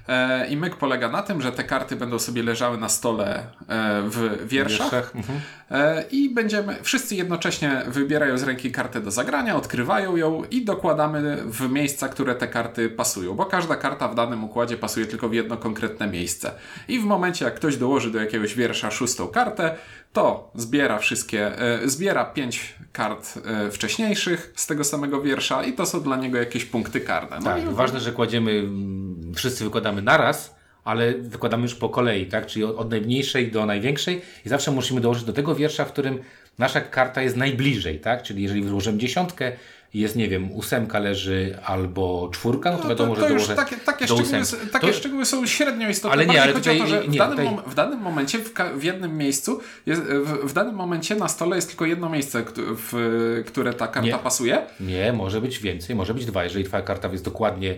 E, 0.09 0.47
I 0.47 0.57
myk 0.57 0.77
polega 0.77 1.09
na 1.09 1.23
tym, 1.23 1.43
że 1.43 1.53
te 1.53 1.65
karty 1.65 1.97
będą 1.97 2.19
sobie 2.19 2.43
leżały 2.43 2.79
na 2.79 2.89
stole 2.89 3.47
e, 3.69 4.03
w 4.03 4.49
wierszach. 4.49 4.91
Wierszach, 4.91 5.17
mhm. 5.17 5.41
E, 5.71 6.05
I 6.11 6.31
będziemy, 6.31 6.77
wszyscy 6.83 7.15
jednocześnie 7.15 7.83
wybierają 7.87 8.39
z 8.39 8.43
ręki 8.43 8.73
kartę 8.73 9.01
do 9.01 9.11
zagrania, 9.11 9.57
odkrywają 9.57 10.17
ją 10.17 10.45
i 10.51 10.65
dokładamy 10.65 11.37
w 11.45 11.71
miejsca, 11.71 12.09
które 12.09 12.35
te 12.35 12.49
karty 12.49 12.89
pasują, 12.89 13.35
bo 13.35 13.47
każda 13.47 13.77
karta 13.77 14.09
w 14.09 14.15
danym 14.15 14.45
układzie 14.45 14.77
pasuje 14.77 15.07
tylko 15.07 15.29
w 15.29 15.35
jedno 15.35 15.57
konkretne 15.57 16.07
miejsce. 16.07 16.53
I 16.89 16.99
w 16.99 17.05
momencie, 17.05 17.45
jak 17.45 17.55
ktoś 17.55 17.77
dołoży 17.77 18.11
do 18.11 18.21
jakiegoś 18.21 18.55
wiersza 18.55 18.91
szóstą 18.91 19.29
kartę, 19.29 19.77
to 20.13 20.51
zbiera 20.55 20.99
wszystkie, 20.99 21.59
e, 21.59 21.89
zbiera 21.89 22.25
pięć 22.25 22.75
kart 22.93 23.35
e, 23.45 23.71
wcześniejszych 23.71 24.53
z 24.57 24.67
tego 24.67 24.85
samego 24.85 25.23
wiersza 25.23 25.65
i 25.65 25.73
to 25.73 25.87
są 25.87 26.01
dla 26.01 26.17
niego 26.17 26.39
jakieś 26.39 26.65
punkty 26.65 27.01
karne. 27.01 27.37
No 27.37 27.45
Tak, 27.45 27.63
i 27.63 27.75
ważne, 27.75 28.01
że 28.01 28.13
kładziemy, 28.13 28.51
mm, 28.51 29.35
wszyscy 29.35 29.65
wykładamy 29.65 30.03
naraz, 30.03 30.58
ale 30.89 31.15
wykładamy 31.15 31.63
już 31.63 31.75
po 31.75 31.89
kolei, 31.89 32.27
tak? 32.27 32.47
Czyli 32.47 32.65
od, 32.65 32.91
najmniejszej 32.91 33.51
do 33.53 33.67
największej 33.67 34.23
i 34.47 34.49
zawsze 34.49 34.71
musimy 34.71 35.01
dołożyć 35.01 35.25
do 35.25 35.33
tego 35.33 35.55
wiersza, 35.55 35.85
w 35.85 35.93
którym 35.93 36.19
nasza 36.59 36.81
karta 36.81 37.23
jest 37.23 37.37
najbliżej, 37.37 37.99
tak? 37.99 38.23
Czyli 38.23 38.43
jeżeli 38.43 38.63
wyłożymy 38.63 38.99
dziesiątkę 38.99 39.53
i 39.95 40.01
jest, 40.01 40.17
nie 40.17 40.29
wiem, 40.29 40.53
ósemka 40.53 40.99
leży 40.99 41.59
albo 41.65 42.29
czwórka, 42.33 42.71
no 42.71 42.77
to 42.77 42.83
No 42.83 42.89
wiadomo, 42.89 43.15
to, 43.15 43.21
że 43.21 43.27
to 43.27 43.33
już 43.33 43.43
dołożę 43.43 43.57
takie, 43.57 43.77
takie, 43.77 44.07
do 44.07 44.17
szczegóły, 44.17 44.43
takie 44.73 44.87
To- 44.87 44.93
szczegóły 44.93 45.25
są 45.25 45.47
średnio 45.47 45.89
istotne. 45.89 46.13
Ale 46.13 46.27
nie, 46.27 46.43
ale 46.43 46.53
chodzi 46.53 46.71
o 46.71 46.73
tutaj- 46.73 46.79
to, 46.79 46.95
że 46.95 47.03
w, 47.03 47.09
nie, 47.09 47.19
danym, 47.19 47.37
tutaj- 47.39 47.55
mom- 47.55 47.71
w 47.71 47.75
danym 47.75 48.01
momencie, 48.01 48.39
w, 48.39 48.55
w 48.77 48.83
jednym 48.85 49.17
miejscu, 49.17 49.61
jest, 49.87 50.03
w, 50.03 50.49
w 50.51 50.53
danym 50.53 50.75
momencie 50.75 51.15
na 51.17 51.29
stole 51.29 51.57
jest 51.57 51.69
tylko 51.69 51.87
jedno 51.87 52.09
miejsce, 52.09 52.45
w 52.57 53.43
które 53.47 53.73
ta 53.75 53.87
karta 53.89 54.09
Nie. 54.09 54.19
pasuje. 54.19 54.63
Nie, 54.81 55.13
może 55.13 55.41
być 55.41 55.59
więcej, 55.59 55.97
może 55.97 56.15
być 56.15 56.27
dwa, 56.27 56.45
jeżeli 56.45 56.65
twoja 56.65 56.83
karta 56.83 57.09
jest 57.09 57.25
dokładnie. 57.25 57.75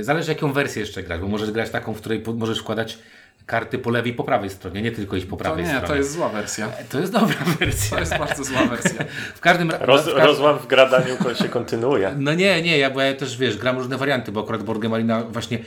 Zależy 0.00 0.32
jaką 0.32 0.52
wersję 0.52 0.80
jeszcze 0.80 1.02
grać, 1.02 1.20
bo 1.20 1.28
możesz 1.28 1.50
grać 1.50 1.70
taką, 1.70 1.94
w 1.94 1.98
której 2.00 2.20
po- 2.20 2.32
możesz 2.32 2.58
wkładać 2.58 2.98
karty 3.46 3.78
po 3.78 3.90
lewej 3.90 4.12
i 4.12 4.14
po 4.14 4.24
prawej 4.24 4.50
stronie, 4.50 4.82
nie 4.82 4.92
tylko 4.92 5.16
iść 5.16 5.26
po 5.26 5.36
To 5.36 5.42
prawej 5.44 5.64
nie, 5.64 5.70
stronie. 5.70 5.86
to 5.88 5.94
jest 5.96 6.12
zła 6.12 6.28
wersja. 6.28 6.68
to 6.90 7.00
jest 7.00 7.12
dobra 7.12 7.36
wersja. 7.60 7.90
To 7.90 8.00
jest 8.00 8.18
bardzo 8.18 8.44
zła 8.44 8.64
wersja. 8.66 9.04
W 9.34 9.40
każdym 9.40 9.70
razie. 9.70 9.86
Roz, 9.86 10.06
rozłam 10.06 10.58
w 10.58 10.66
gradaniu 10.66 11.16
się 11.42 11.48
kontynuuje. 11.48 12.14
No 12.18 12.34
nie, 12.34 12.62
nie, 12.62 12.78
ja, 12.78 12.90
bo 12.90 13.00
ja 13.00 13.14
też 13.14 13.38
wiesz, 13.38 13.56
gram 13.58 13.78
różne 13.78 13.96
warianty, 13.96 14.32
bo 14.32 14.40
akurat 14.40 14.62
Arena 14.94 15.22
właśnie 15.22 15.58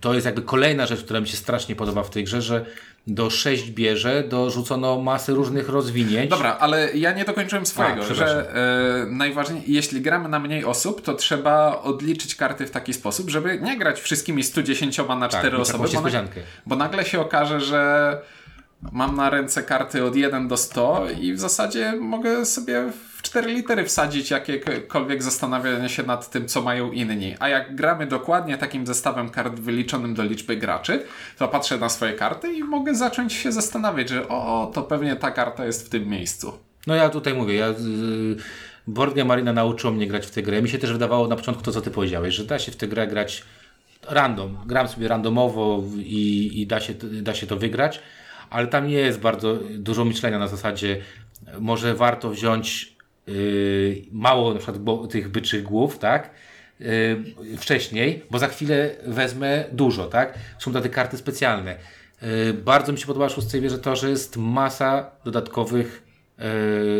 to 0.00 0.14
jest 0.14 0.26
jakby 0.26 0.42
kolejna 0.42 0.86
rzecz, 0.86 1.04
która 1.04 1.20
mi 1.20 1.28
się 1.28 1.36
strasznie 1.36 1.76
podoba 1.76 2.02
w 2.02 2.10
tej 2.10 2.24
grze, 2.24 2.42
że 2.42 2.66
do 3.06 3.30
6 3.30 3.70
bierze 3.70 4.24
dorzucono 4.28 5.00
masę 5.00 5.32
różnych 5.32 5.68
rozwinięć. 5.68 6.30
Dobra, 6.30 6.56
ale 6.60 6.92
ja 6.94 7.12
nie 7.12 7.24
dokończyłem 7.24 7.66
swojego, 7.66 8.02
A, 8.10 8.14
że 8.14 8.54
e, 8.54 9.06
najważniej, 9.06 9.62
jeśli 9.66 10.00
gramy 10.00 10.28
na 10.28 10.38
mniej 10.38 10.64
osób, 10.64 11.02
to 11.02 11.14
trzeba 11.14 11.82
odliczyć 11.82 12.34
karty 12.34 12.66
w 12.66 12.70
taki 12.70 12.92
sposób, 12.92 13.30
żeby 13.30 13.60
nie 13.60 13.78
grać 13.78 14.00
wszystkimi 14.00 14.44
110 14.44 14.98
na 14.98 15.28
4 15.28 15.58
mieć 15.58 15.60
osoby, 15.60 15.88
bo, 15.94 16.10
na, 16.10 16.24
bo 16.66 16.76
nagle 16.76 17.04
się 17.04 17.20
okaże, 17.20 17.60
że 17.60 18.20
mam 18.92 19.16
na 19.16 19.30
ręce 19.30 19.62
karty 19.62 20.04
od 20.04 20.16
1 20.16 20.48
do 20.48 20.56
100 20.56 21.06
i 21.20 21.32
w 21.32 21.40
zasadzie 21.40 21.92
mogę 22.00 22.46
sobie 22.46 22.92
4 23.22 23.54
litery 23.54 23.84
wsadzić 23.84 24.30
jakiekolwiek 24.30 25.22
zastanawianie 25.22 25.88
się 25.88 26.02
nad 26.02 26.30
tym, 26.30 26.48
co 26.48 26.62
mają 26.62 26.92
inni. 26.92 27.34
A 27.38 27.48
jak 27.48 27.74
gramy 27.74 28.06
dokładnie 28.06 28.58
takim 28.58 28.86
zestawem 28.86 29.30
kart 29.30 29.54
wyliczonym 29.60 30.14
do 30.14 30.22
liczby 30.22 30.56
graczy, 30.56 31.04
to 31.38 31.48
patrzę 31.48 31.78
na 31.78 31.88
swoje 31.88 32.12
karty 32.12 32.52
i 32.52 32.64
mogę 32.64 32.94
zacząć 32.94 33.32
się 33.32 33.52
zastanawiać, 33.52 34.08
że 34.08 34.28
o, 34.28 34.70
to 34.74 34.82
pewnie 34.82 35.16
ta 35.16 35.30
karta 35.30 35.64
jest 35.64 35.86
w 35.86 35.88
tym 35.88 36.08
miejscu. 36.08 36.52
No 36.86 36.94
ja 36.94 37.08
tutaj 37.08 37.34
mówię, 37.34 37.54
ja, 37.54 37.74
Board 38.86 39.14
Game 39.14 39.32
Arena 39.32 39.52
nauczyło 39.52 39.92
mnie 39.92 40.06
grać 40.06 40.26
w 40.26 40.30
tę 40.30 40.42
grę. 40.42 40.62
Mi 40.62 40.68
się 40.68 40.78
też 40.78 40.92
wydawało 40.92 41.28
na 41.28 41.36
początku 41.36 41.62
to, 41.62 41.72
co 41.72 41.80
ty 41.80 41.90
powiedziałeś, 41.90 42.34
że 42.34 42.44
da 42.44 42.58
się 42.58 42.72
w 42.72 42.76
tę 42.76 42.88
grę 42.88 43.06
grać 43.06 43.44
random. 44.08 44.58
Gram 44.66 44.88
sobie 44.88 45.08
randomowo 45.08 45.82
i, 45.96 46.50
i 46.60 46.66
da, 46.66 46.80
się, 46.80 46.94
da 47.22 47.34
się 47.34 47.46
to 47.46 47.56
wygrać, 47.56 48.00
ale 48.50 48.66
tam 48.66 48.88
nie 48.88 48.94
jest 48.94 49.20
bardzo 49.20 49.58
dużo 49.70 50.04
myślenia 50.04 50.38
na 50.38 50.48
zasadzie, 50.48 51.00
może 51.60 51.94
warto 51.94 52.30
wziąć 52.30 52.91
mało 54.12 54.54
na 54.54 54.60
przykład 54.60 55.10
tych 55.10 55.28
byczych 55.28 55.62
głów, 55.62 55.98
tak? 55.98 56.30
y, 56.80 57.56
wcześniej, 57.56 58.22
bo 58.30 58.38
za 58.38 58.48
chwilę 58.48 58.90
wezmę 59.06 59.64
dużo, 59.72 60.06
tak? 60.06 60.38
Są 60.58 60.72
te 60.72 60.88
karty 60.88 61.16
specjalne. 61.16 61.76
Y, 62.22 62.54
bardzo 62.54 62.92
mi 62.92 62.98
się 62.98 63.06
podoba 63.06 63.28
w 63.28 63.32
szóstej 63.32 63.60
wierze 63.60 63.78
to, 63.78 63.96
że 63.96 64.10
jest 64.10 64.36
masa 64.36 65.10
dodatkowych 65.24 66.12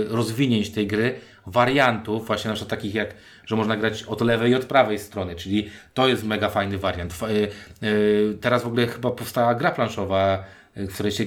rozwinięć 0.09 0.71
tej 0.71 0.87
gry, 0.87 1.15
wariantów, 1.47 2.27
właśnie 2.27 2.49
na 2.49 2.55
przykład 2.55 2.71
takich 2.71 2.95
jak, 2.95 3.15
że 3.47 3.57
można 3.57 3.77
grać 3.77 4.03
od 4.03 4.21
lewej 4.21 4.53
i 4.53 4.55
od 4.55 4.65
prawej 4.65 4.99
strony, 4.99 5.37
czyli 5.37 5.71
to 5.95 6.09
jest 6.09 6.25
mega 6.25 6.49
fajny 6.49 6.79
wariant. 6.79 7.15
Teraz 8.41 8.63
w 8.63 8.67
ogóle 8.67 8.87
chyba 8.87 9.11
powstała 9.11 9.55
gra 9.55 9.71
planszowa, 9.71 10.45
w 10.77 10.95
której 10.95 11.13
się 11.13 11.25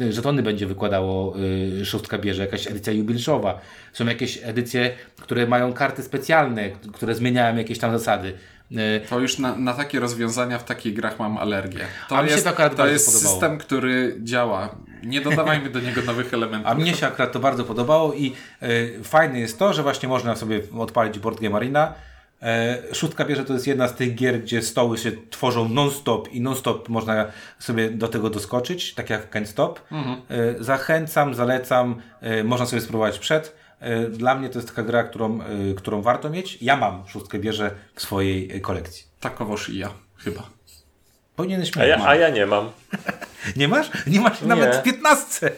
y, 0.00 0.12
żetony 0.12 0.42
będzie 0.42 0.66
wykładało 0.66 1.34
y, 1.80 1.86
szóstka 1.86 2.18
bierze, 2.18 2.42
jakaś 2.42 2.66
edycja 2.66 2.92
jubileuszowa. 2.92 3.60
Są 3.92 4.06
jakieś 4.06 4.38
edycje, 4.42 4.90
które 5.16 5.46
mają 5.46 5.72
karty 5.72 6.02
specjalne, 6.02 6.70
które 6.92 7.14
zmieniają 7.14 7.56
jakieś 7.56 7.78
tam 7.78 7.92
zasady. 7.92 8.34
Y, 8.72 8.76
To 9.10 9.20
już 9.20 9.38
na, 9.38 9.56
na 9.56 9.74
takie 9.74 10.00
rozwiązania 10.00 10.58
w 10.58 10.64
takich 10.64 10.94
grach 10.94 11.18
mam 11.18 11.38
alergię. 11.38 11.80
To 12.08 12.16
A 12.18 12.22
mi 12.22 12.28
się 12.28 12.34
jest, 12.34 12.48
to 12.76 12.86
jest 12.86 13.06
podobało. 13.06 13.32
system, 13.32 13.58
który 13.58 14.16
działa. 14.22 14.76
Nie 15.02 15.20
dodawajmy 15.20 15.70
do 15.70 15.80
niego 15.80 16.02
nowych 16.02 16.34
elementów. 16.34 16.70
A 16.70 16.74
mnie 16.74 16.94
się 16.94 17.06
akurat 17.06 17.32
to 17.32 17.40
bardzo 17.40 17.64
podobało 17.64 18.14
i 18.14 18.32
y, 18.62 19.00
fajne 19.02 19.40
jest 19.40 19.58
to, 19.58 19.72
że 19.72 19.82
właśnie 19.82 20.08
można 20.08 20.36
sobie 20.36 20.60
odpalić 20.78 21.18
Board 21.18 21.40
Game 21.40 21.56
Arena. 21.56 21.94
E, 22.42 22.78
Szóstka 22.94 23.24
bierze 23.24 23.44
to 23.44 23.52
jest 23.52 23.66
jedna 23.66 23.88
z 23.88 23.94
tych 23.94 24.14
gier, 24.14 24.40
gdzie 24.42 24.62
stoły 24.62 24.98
się 24.98 25.12
tworzą 25.30 25.68
non-stop 25.68 26.28
i 26.32 26.40
non-stop 26.40 26.88
można 26.88 27.26
sobie 27.58 27.90
do 27.90 28.08
tego 28.08 28.30
doskoczyć, 28.30 28.94
tak 28.94 29.10
jak 29.10 29.26
w 29.26 29.30
Can't 29.30 29.46
Stop. 29.46 29.80
E, 29.90 30.64
Zachęcam, 30.64 31.34
zalecam, 31.34 32.02
e, 32.20 32.44
można 32.44 32.66
sobie 32.66 32.82
spróbować 32.82 33.18
przed. 33.18 33.64
Dla 34.10 34.34
mnie 34.34 34.48
to 34.48 34.58
jest 34.58 34.68
taka 34.68 34.82
gra, 34.82 35.02
którą, 35.04 35.40
którą 35.76 36.02
warto 36.02 36.30
mieć. 36.30 36.58
Ja 36.62 36.76
mam 36.76 37.08
szóstkę 37.08 37.38
bierze 37.38 37.70
w 37.94 38.02
swojej 38.02 38.60
kolekcji. 38.60 39.04
Takowoż 39.20 39.68
i 39.68 39.78
ja, 39.78 39.90
chyba. 40.16 40.42
Powinieneś 41.36 41.76
A 41.76 41.80
mieć. 41.80 41.88
ja, 41.88 42.06
a 42.06 42.14
ja 42.14 42.28
nie 42.28 42.46
mam. 42.46 42.70
Nie 43.56 43.68
masz? 43.68 43.90
Nie 44.06 44.20
masz 44.20 44.40
nawet 44.40 44.76
w 44.76 44.82
15. 44.82 45.50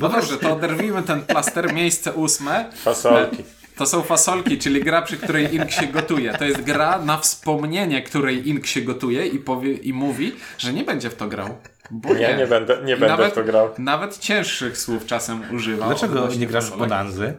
No 0.00 0.08
dobrze, 0.08 0.36
to 0.36 0.52
oderwijmy 0.52 1.02
ten 1.02 1.22
plaster, 1.22 1.72
miejsce 1.72 2.12
ósme. 2.12 2.70
Fasolki. 2.74 3.44
To 3.76 3.86
są 3.86 4.02
fasolki, 4.02 4.58
czyli 4.58 4.84
gra, 4.84 5.02
przy 5.02 5.16
której 5.16 5.54
Ink 5.54 5.70
się 5.70 5.86
gotuje. 5.86 6.32
To 6.38 6.44
jest 6.44 6.62
gra 6.62 6.98
na 6.98 7.18
wspomnienie, 7.18 8.02
której 8.02 8.48
Ink 8.48 8.66
się 8.66 8.80
gotuje 8.80 9.26
i, 9.26 9.38
powie, 9.38 9.72
i 9.72 9.92
mówi, 9.92 10.32
że 10.58 10.72
nie 10.72 10.84
będzie 10.84 11.10
w 11.10 11.14
to 11.14 11.28
grał. 11.28 11.48
Bo 11.90 12.14
Nie, 12.14 12.36
nie 12.36 12.46
będę, 12.46 12.78
nie 12.84 12.92
I 12.92 12.96
będę 12.96 13.08
nawet, 13.08 13.32
w 13.32 13.34
to 13.34 13.44
grał. 13.44 13.70
Nawet 13.78 14.18
cięższych 14.18 14.78
słów 14.78 15.06
czasem 15.06 15.42
używa. 15.52 15.86
Dlaczego 15.86 16.28
nie 16.38 16.46
grasz 16.46 16.64
w. 16.64 16.78
Bonanzy? 16.78 17.34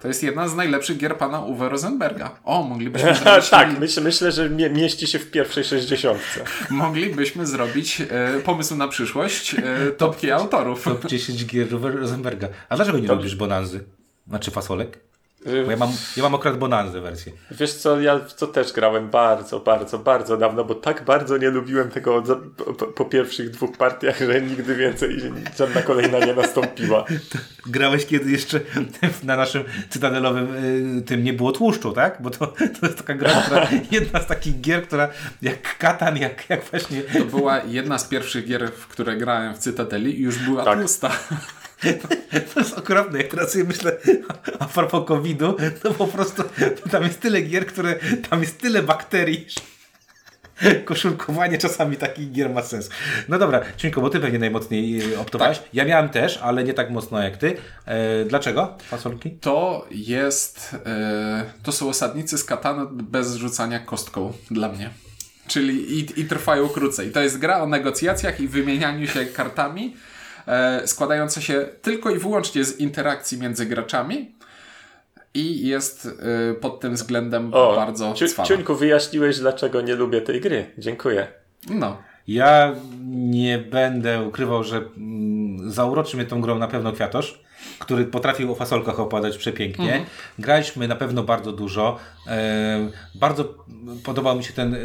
To 0.00 0.08
jest 0.08 0.22
jedna 0.22 0.48
z 0.48 0.54
najlepszych 0.54 0.96
gier 0.98 1.18
pana 1.18 1.40
Uwe 1.40 1.68
Rosenberga. 1.68 2.38
O, 2.44 2.62
moglibyśmy 2.62 3.14
zrobić, 3.24 3.48
tak, 3.48 3.78
myślę, 3.80 4.02
myślę, 4.02 4.32
że 4.32 4.50
mie 4.50 4.70
mieści 4.70 5.06
się 5.06 5.18
w 5.18 5.30
pierwszej 5.30 5.64
sześćdziesiątce. 5.64 6.44
moglibyśmy 6.70 7.46
zrobić 7.46 8.00
e, 8.00 8.40
pomysł 8.44 8.76
na 8.76 8.88
przyszłość 8.88 9.54
e, 9.54 9.90
topki 9.90 10.30
autorów. 10.30 10.84
Top 10.84 11.06
10 11.06 11.46
gier 11.46 11.68
Rosenberga. 11.70 12.48
A 12.68 12.76
dlaczego 12.76 12.98
nie 12.98 13.08
lubisz 13.08 13.36
Bonanzy? 13.36 13.84
Znaczy 14.28 14.50
fasolek? 14.50 15.11
Bo 15.64 15.70
ja 15.70 15.76
mam, 15.76 15.90
ja 16.16 16.22
mam 16.22 16.34
akurat 16.34 16.58
Bonanzy 16.58 17.00
wersję. 17.00 17.32
Wiesz 17.50 17.74
co, 17.74 18.00
ja 18.00 18.18
w 18.18 18.34
to 18.34 18.46
też 18.46 18.72
grałem 18.72 19.10
bardzo, 19.10 19.60
bardzo, 19.60 19.98
bardzo 19.98 20.36
dawno, 20.36 20.64
bo 20.64 20.74
tak 20.74 21.04
bardzo 21.04 21.36
nie 21.36 21.50
lubiłem 21.50 21.90
tego 21.90 22.16
od, 22.16 22.26
po, 22.78 22.86
po 22.86 23.04
pierwszych 23.04 23.50
dwóch 23.50 23.76
partiach, 23.76 24.18
że 24.18 24.40
nigdy 24.40 24.76
więcej 24.76 25.32
żadna 25.58 25.82
kolejna 25.82 26.18
nie 26.18 26.34
nastąpiła. 26.34 27.04
Grałeś 27.66 28.06
kiedy 28.06 28.30
jeszcze 28.30 28.60
na 29.22 29.36
naszym 29.36 29.64
cytadelowym 29.90 30.56
y, 30.98 31.02
tym 31.02 31.24
nie 31.24 31.32
było 31.32 31.52
tłuszczu, 31.52 31.92
tak? 31.92 32.22
Bo 32.22 32.30
to, 32.30 32.46
to 32.80 32.86
jest 32.86 32.98
taka 32.98 33.14
gra, 33.14 33.42
która, 33.42 33.68
jedna 33.90 34.20
z 34.20 34.26
takich 34.26 34.60
gier, 34.60 34.86
która 34.86 35.08
jak 35.42 35.78
katan, 35.78 36.16
jak, 36.16 36.50
jak 36.50 36.64
właśnie 36.64 37.02
To 37.02 37.24
była 37.24 37.62
jedna 37.62 37.98
z 37.98 38.04
pierwszych 38.04 38.46
gier, 38.46 38.72
w 38.72 38.86
które 38.86 39.16
grałem 39.16 39.54
w 39.54 39.58
Cytadeli 39.58 40.20
i 40.20 40.22
już 40.22 40.38
była 40.38 40.64
Tak. 40.64 40.78
tłusta. 40.78 41.10
To 42.54 42.60
jest 42.60 42.78
okropne, 42.78 43.18
jak 43.18 43.28
teraz 43.28 43.52
sobie 43.52 43.64
myślę 43.64 43.96
a 44.58 44.64
propos 44.64 45.06
COVID-u, 45.08 45.56
to 45.82 45.94
po 45.94 46.06
prostu 46.06 46.42
tam 46.90 47.02
jest 47.02 47.20
tyle 47.20 47.42
gier, 47.42 47.66
które 47.66 47.94
tam 48.30 48.40
jest 48.40 48.60
tyle 48.60 48.82
bakterii. 48.82 49.46
Koszulkowanie 50.84 51.58
czasami 51.58 51.96
takich 51.96 52.32
gier 52.32 52.50
ma 52.50 52.62
sens. 52.62 52.90
No 53.28 53.38
dobra, 53.38 53.60
Ciuńko, 53.76 54.00
bo 54.00 54.10
ty 54.10 54.20
pewnie 54.20 54.38
najmocniej 54.38 55.14
e, 55.14 55.20
optowałeś. 55.20 55.58
Tak. 55.58 55.68
Ja 55.72 55.84
miałem 55.84 56.08
też, 56.08 56.38
ale 56.42 56.64
nie 56.64 56.74
tak 56.74 56.90
mocno 56.90 57.22
jak 57.22 57.36
ty. 57.36 57.56
E, 57.86 58.24
dlaczego 58.24 58.78
fasolki? 58.88 59.30
To 59.30 59.86
jest. 59.90 60.76
E, 60.86 61.44
to 61.62 61.72
są 61.72 61.88
osadnicy 61.88 62.38
z 62.38 62.44
katany 62.44 62.86
bez 62.92 63.34
rzucania 63.34 63.78
kostką 63.78 64.32
dla 64.50 64.68
mnie. 64.68 64.90
Czyli 65.46 65.98
i, 65.98 66.20
i 66.20 66.24
trwają 66.24 66.68
krócej. 66.68 67.10
To 67.10 67.20
jest 67.20 67.38
gra 67.38 67.62
o 67.62 67.66
negocjacjach 67.66 68.40
i 68.40 68.48
wymienianiu 68.48 69.06
się 69.06 69.26
kartami, 69.26 69.96
e, 70.46 70.86
składająca 70.86 71.40
się 71.40 71.68
tylko 71.82 72.10
i 72.10 72.18
wyłącznie 72.18 72.64
z 72.64 72.80
interakcji 72.80 73.38
między 73.38 73.66
graczami. 73.66 74.34
I 75.34 75.66
jest 75.66 76.08
e, 76.50 76.54
pod 76.54 76.80
tym 76.80 76.94
względem 76.94 77.54
O, 77.54 77.76
bardzo 77.76 78.14
Ciu, 78.14 78.28
cwana. 78.28 78.48
Ciuńku, 78.48 78.74
wyjaśniłeś, 78.74 79.38
dlaczego 79.38 79.80
nie 79.80 79.94
lubię 79.94 80.20
tej 80.20 80.40
gry. 80.40 80.66
Dziękuję. 80.78 81.26
No. 81.70 81.96
Ja 82.28 82.74
nie 83.04 83.58
będę 83.58 84.22
ukrywał, 84.22 84.64
że 84.64 84.76
mm, 84.76 85.70
zauroczy 85.70 86.16
mnie 86.16 86.26
tą 86.26 86.40
grą 86.40 86.58
na 86.58 86.68
pewno 86.68 86.92
Kwiatosz, 86.92 87.42
który 87.78 88.04
potrafił 88.04 88.52
o 88.52 88.54
fasolkach 88.54 89.00
opowiadać 89.00 89.38
przepięknie. 89.38 89.92
Mhm. 89.92 90.04
Graliśmy 90.38 90.88
na 90.88 90.96
pewno 90.96 91.22
bardzo 91.22 91.52
dużo. 91.52 91.98
E, 92.26 92.90
bardzo 93.14 93.54
podobał 94.04 94.36
mi 94.36 94.44
się 94.44 94.52
ten 94.52 94.74
e, 94.74 94.78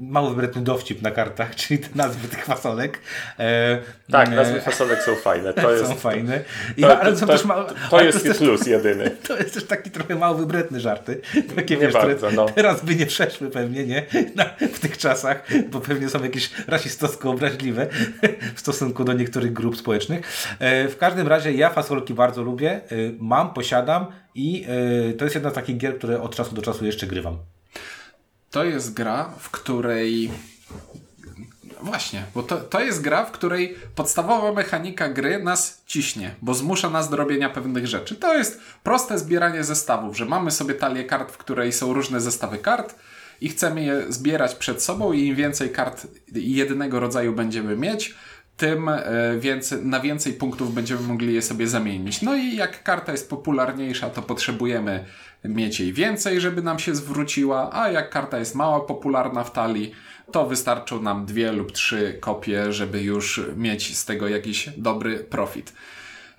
mało 0.00 0.30
wybredny 0.30 0.62
dowcip 0.62 1.02
na 1.02 1.10
kartach, 1.10 1.54
czyli 1.60 1.80
te 1.80 1.88
nazwy 1.94 2.28
tych 2.28 2.44
fasolek. 2.44 2.98
E, 3.38 3.78
Tak, 4.10 4.28
e, 4.28 4.30
nazwy 4.30 4.60
fasolek 4.60 5.02
są 5.02 5.14
fajne. 5.14 5.54
To 5.54 5.72
jest, 5.74 5.86
są 5.86 5.94
fajne. 5.94 6.40
I, 6.76 6.82
to, 6.82 7.00
ale 7.00 7.16
to, 7.16 7.26
też 7.26 7.44
ma, 7.44 7.54
to 7.64 7.74
ale 7.96 8.06
jest 8.06 8.22
też, 8.22 8.38
plus 8.38 8.66
jedyny. 8.66 9.10
to 9.28 9.36
jest 9.36 9.54
też 9.54 9.64
taki 9.64 9.90
trochę 9.90 10.14
mało 10.14 10.34
wybredny 10.34 10.80
żarty. 10.80 11.20
Takie, 11.56 11.74
Nie 11.74 11.80
wiesz, 11.80 11.92
bardzo, 11.92 12.16
które 12.16 12.32
no. 12.32 12.46
teraz 12.46 12.84
by 12.84 12.96
nie 12.96 13.06
przeszły 13.06 13.50
pewnie, 13.50 13.86
nie? 13.86 14.06
Na, 14.34 14.44
w 14.72 14.80
tych 14.80 14.98
czasach, 14.98 15.44
bo 15.70 15.80
pewnie 15.80 16.08
są 16.08 16.22
jakieś 16.22 16.50
rasistowsko 16.66 17.30
obraźliwe 17.30 17.86
w 18.54 18.60
stosunku 18.60 19.04
do 19.04 19.12
niektórych 19.12 19.52
grup 19.52 19.76
społecznych. 19.76 20.26
E, 20.58 20.88
w 20.88 20.98
każdym 20.98 21.28
razie 21.28 21.52
ja 21.52 21.70
fasolki 21.70 22.11
bardzo 22.14 22.42
lubię, 22.42 22.70
e, 22.70 22.80
mam, 23.18 23.54
posiadam 23.54 24.06
i 24.34 24.66
e, 25.08 25.12
to 25.12 25.24
jest 25.24 25.34
jedna 25.34 25.50
z 25.50 25.54
takich 25.54 25.76
gier, 25.76 25.98
które 25.98 26.22
od 26.22 26.36
czasu 26.36 26.54
do 26.54 26.62
czasu 26.62 26.84
jeszcze 26.84 27.06
grywam. 27.06 27.38
To 28.50 28.64
jest 28.64 28.94
gra, 28.94 29.30
w 29.38 29.50
której. 29.50 30.30
Właśnie, 31.82 32.24
bo 32.34 32.42
to, 32.42 32.56
to 32.56 32.80
jest 32.80 33.00
gra, 33.00 33.24
w 33.24 33.30
której 33.30 33.76
podstawowa 33.94 34.52
mechanika 34.52 35.08
gry 35.08 35.42
nas 35.42 35.82
ciśnie, 35.86 36.34
bo 36.42 36.54
zmusza 36.54 36.90
nas 36.90 37.10
do 37.10 37.16
robienia 37.16 37.50
pewnych 37.50 37.86
rzeczy. 37.86 38.16
To 38.16 38.34
jest 38.34 38.60
proste 38.82 39.18
zbieranie 39.18 39.64
zestawów, 39.64 40.16
że 40.16 40.24
mamy 40.24 40.50
sobie 40.50 40.74
talię 40.74 41.04
kart, 41.04 41.32
w 41.32 41.36
której 41.36 41.72
są 41.72 41.92
różne 41.92 42.20
zestawy 42.20 42.58
kart 42.58 42.94
i 43.40 43.48
chcemy 43.48 43.84
je 43.84 44.12
zbierać 44.12 44.54
przed 44.54 44.82
sobą 44.82 45.12
i 45.12 45.26
im 45.26 45.36
więcej 45.36 45.70
kart 45.70 46.06
jednego 46.34 47.00
rodzaju 47.00 47.32
będziemy 47.32 47.76
mieć, 47.76 48.14
tym 48.62 48.88
e, 48.88 49.02
więcej, 49.38 49.84
na 49.84 50.00
więcej 50.00 50.32
punktów 50.32 50.74
będziemy 50.74 51.00
mogli 51.00 51.34
je 51.34 51.42
sobie 51.42 51.68
zamienić. 51.68 52.22
No 52.22 52.36
i 52.36 52.56
jak 52.56 52.82
karta 52.82 53.12
jest 53.12 53.30
popularniejsza, 53.30 54.10
to 54.10 54.22
potrzebujemy 54.22 55.04
mieć 55.44 55.80
jej 55.80 55.92
więcej, 55.92 56.40
żeby 56.40 56.62
nam 56.62 56.78
się 56.78 56.94
zwróciła, 56.94 57.70
a 57.72 57.90
jak 57.90 58.10
karta 58.10 58.38
jest 58.38 58.54
mało 58.54 58.80
popularna 58.80 59.44
w 59.44 59.52
talii, 59.52 59.92
to 60.32 60.46
wystarczą 60.46 61.02
nam 61.02 61.26
dwie 61.26 61.52
lub 61.52 61.72
trzy 61.72 62.18
kopie, 62.20 62.72
żeby 62.72 63.02
już 63.02 63.40
mieć 63.56 63.96
z 63.96 64.04
tego 64.04 64.28
jakiś 64.28 64.70
dobry 64.76 65.18
profit. 65.18 65.72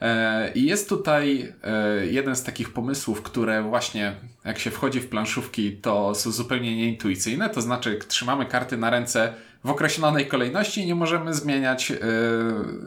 E, 0.02 0.52
I 0.56 0.66
jest 0.66 0.90
tutaj 0.90 1.54
e, 1.64 2.06
jeden 2.06 2.36
z 2.36 2.44
takich 2.44 2.74
pomysłów, 2.74 3.22
które 3.22 3.64
właśnie 3.64 4.16
jak 4.46 4.60
się 4.60 4.72
wchodzi 4.72 5.00
w 5.00 5.10
planszówki, 5.10 5.78
to 5.78 6.16
są 6.16 6.32
zupełnie 6.32 6.76
nieintuicyjne. 6.76 7.50
To 7.50 7.62
znaczy, 7.62 8.00
trzymamy 8.08 8.46
karty 8.46 8.78
na 8.78 8.90
ręce 8.90 9.34
w 9.63 9.69
określonej 9.69 10.28
kolejności 10.28 10.86
nie 10.86 10.95
możemy 10.95 11.34
zmieniać, 11.34 11.91
e, 11.91 11.97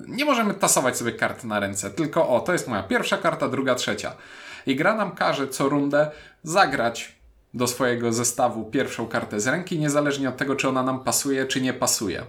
nie 0.08 0.24
możemy 0.24 0.54
tasować 0.54 0.96
sobie 0.96 1.12
karty 1.12 1.46
na 1.46 1.60
ręce. 1.60 1.90
Tylko 1.90 2.28
o, 2.28 2.40
to 2.40 2.52
jest 2.52 2.68
moja 2.68 2.82
pierwsza 2.82 3.16
karta, 3.16 3.48
druga, 3.48 3.74
trzecia. 3.74 4.12
I 4.66 4.76
gra 4.76 4.96
nam 4.96 5.12
każe 5.12 5.48
co 5.48 5.68
rundę 5.68 6.10
zagrać 6.42 7.16
do 7.54 7.66
swojego 7.66 8.12
zestawu 8.12 8.64
pierwszą 8.64 9.08
kartę 9.08 9.40
z 9.40 9.46
ręki, 9.46 9.78
niezależnie 9.78 10.28
od 10.28 10.36
tego, 10.36 10.56
czy 10.56 10.68
ona 10.68 10.82
nam 10.82 11.04
pasuje, 11.04 11.46
czy 11.46 11.60
nie 11.60 11.72
pasuje. 11.72 12.22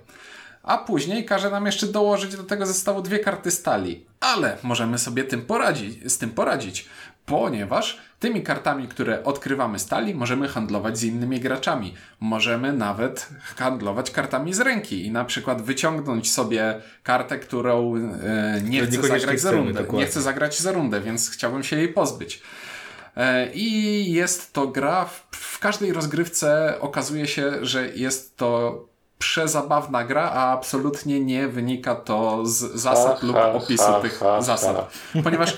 A 0.64 0.78
później 0.78 1.26
każe 1.26 1.50
nam 1.50 1.66
jeszcze 1.66 1.88
dołożyć 1.88 2.36
do 2.36 2.44
tego 2.44 2.66
zestawu 2.66 3.02
dwie 3.02 3.20
karty 3.20 3.52
stali. 3.52 4.06
Ale 4.20 4.58
możemy 4.64 4.98
sobie 4.98 5.24
tym 5.24 5.42
poradzić, 5.42 6.12
z 6.12 6.18
tym 6.18 6.30
poradzić, 6.30 6.90
ponieważ 7.28 8.00
tymi 8.20 8.44
kartami, 8.44 8.88
które 8.88 9.24
odkrywamy 9.24 9.80
stali, 9.80 10.16
możemy 10.16 10.48
handlować 10.48 10.98
z 10.98 11.04
innymi 11.04 11.40
graczami. 11.40 11.94
Możemy 12.20 12.74
nawet 12.74 13.30
handlować 13.58 14.12
kartami 14.12 14.54
z 14.54 14.60
ręki 14.60 15.06
i 15.06 15.12
na 15.12 15.26
przykład 15.26 15.62
wyciągnąć 15.62 16.32
sobie 16.32 16.82
kartę, 17.04 17.40
którą 17.40 17.96
e, 17.96 18.62
nie 18.64 18.86
chcę 18.86 19.08
zagrać 19.08 19.40
za 19.40 19.52
rundę. 19.52 19.74
dokładnie. 19.74 20.00
Nie 20.00 20.06
chcę 20.06 20.22
zagrać 20.22 20.60
za 20.60 20.72
rundę, 20.72 21.02
więc 21.02 21.30
chciałbym 21.30 21.64
się 21.64 21.76
jej 21.76 21.88
pozbyć. 21.88 22.42
E, 23.18 23.54
I 23.54 24.12
jest 24.12 24.54
to 24.54 24.68
gra, 24.68 25.06
w, 25.06 25.28
w 25.32 25.60
każdej 25.60 25.94
rozgrywce 25.94 26.78
okazuje 26.80 27.28
się, 27.28 27.52
że 27.62 27.88
jest 27.88 28.38
to 28.38 28.86
przezabawna 29.20 30.04
gra, 30.04 30.32
a 30.34 30.52
absolutnie 30.52 31.20
nie 31.20 31.48
wynika 31.48 31.96
to 31.96 32.46
z 32.46 32.58
zasad 32.58 33.20
Ha, 33.20 33.28
lub 33.28 33.36
ha, 33.36 33.54
opisu 33.54 33.84
ha, 33.84 34.00
tych 34.02 34.20
zasad. 34.40 34.92
Ponieważ 35.24 35.58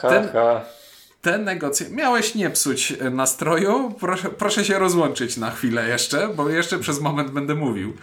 Ten-. 0.00 0.28
Te 1.22 1.38
negocje... 1.38 1.90
Miałeś 1.90 2.34
nie 2.34 2.50
psuć 2.50 2.92
e, 2.92 3.10
nastroju, 3.10 3.94
proszę, 4.00 4.28
proszę 4.28 4.64
się 4.64 4.78
rozłączyć 4.78 5.36
na 5.36 5.50
chwilę 5.50 5.88
jeszcze, 5.88 6.28
bo 6.28 6.48
jeszcze 6.48 6.78
przez 6.78 7.00
moment 7.00 7.30
będę 7.30 7.54
mówił. 7.54 7.96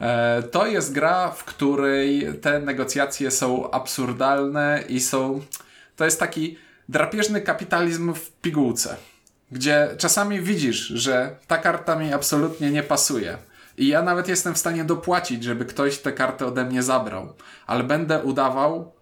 E, 0.00 0.42
To 0.42 0.66
jest 0.66 0.92
gra, 0.92 1.30
w 1.30 1.44
której 1.44 2.26
te 2.42 2.60
negocjacje 2.60 3.30
są 3.30 3.70
absurdalne 3.70 4.84
i 4.88 5.00
są. 5.00 5.40
To 5.96 6.04
jest 6.04 6.20
taki 6.20 6.58
drapieżny 6.88 7.40
kapitalizm 7.40 8.14
w 8.14 8.32
pigułce, 8.32 8.96
gdzie 9.52 9.88
czasami 9.98 10.40
widzisz, 10.40 10.78
że 10.78 11.36
ta 11.46 11.58
karta 11.58 11.96
mi 11.96 12.12
absolutnie 12.12 12.70
nie 12.70 12.82
pasuje. 12.82 13.38
I 13.78 13.88
ja 13.88 14.02
nawet 14.02 14.28
jestem 14.28 14.54
w 14.54 14.58
stanie 14.58 14.84
dopłacić, 14.84 15.44
żeby 15.44 15.64
ktoś 15.64 15.98
tę 15.98 16.12
kartę 16.12 16.46
ode 16.46 16.64
mnie 16.64 16.82
zabrał, 16.82 17.32
ale 17.66 17.84
będę 17.84 18.22
udawał, 18.22 18.92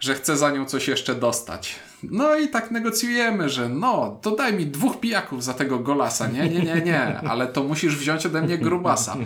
że 0.00 0.14
chcę 0.14 0.36
za 0.36 0.50
nią 0.50 0.66
coś 0.66 0.88
jeszcze 0.88 1.14
dostać. 1.14 1.87
No 2.02 2.36
i 2.36 2.48
tak 2.48 2.70
negocjujemy, 2.70 3.48
że 3.48 3.68
no, 3.68 4.18
to 4.22 4.30
daj 4.30 4.52
mi 4.52 4.66
dwóch 4.66 5.00
pijaków 5.00 5.44
za 5.44 5.54
tego 5.54 5.78
golasa. 5.78 6.26
Nie, 6.26 6.48
nie, 6.48 6.60
nie, 6.60 6.82
nie, 6.82 7.20
ale 7.20 7.46
to 7.46 7.62
musisz 7.62 7.96
wziąć 7.96 8.26
ode 8.26 8.42
mnie 8.42 8.58
grubasa. 8.58 9.16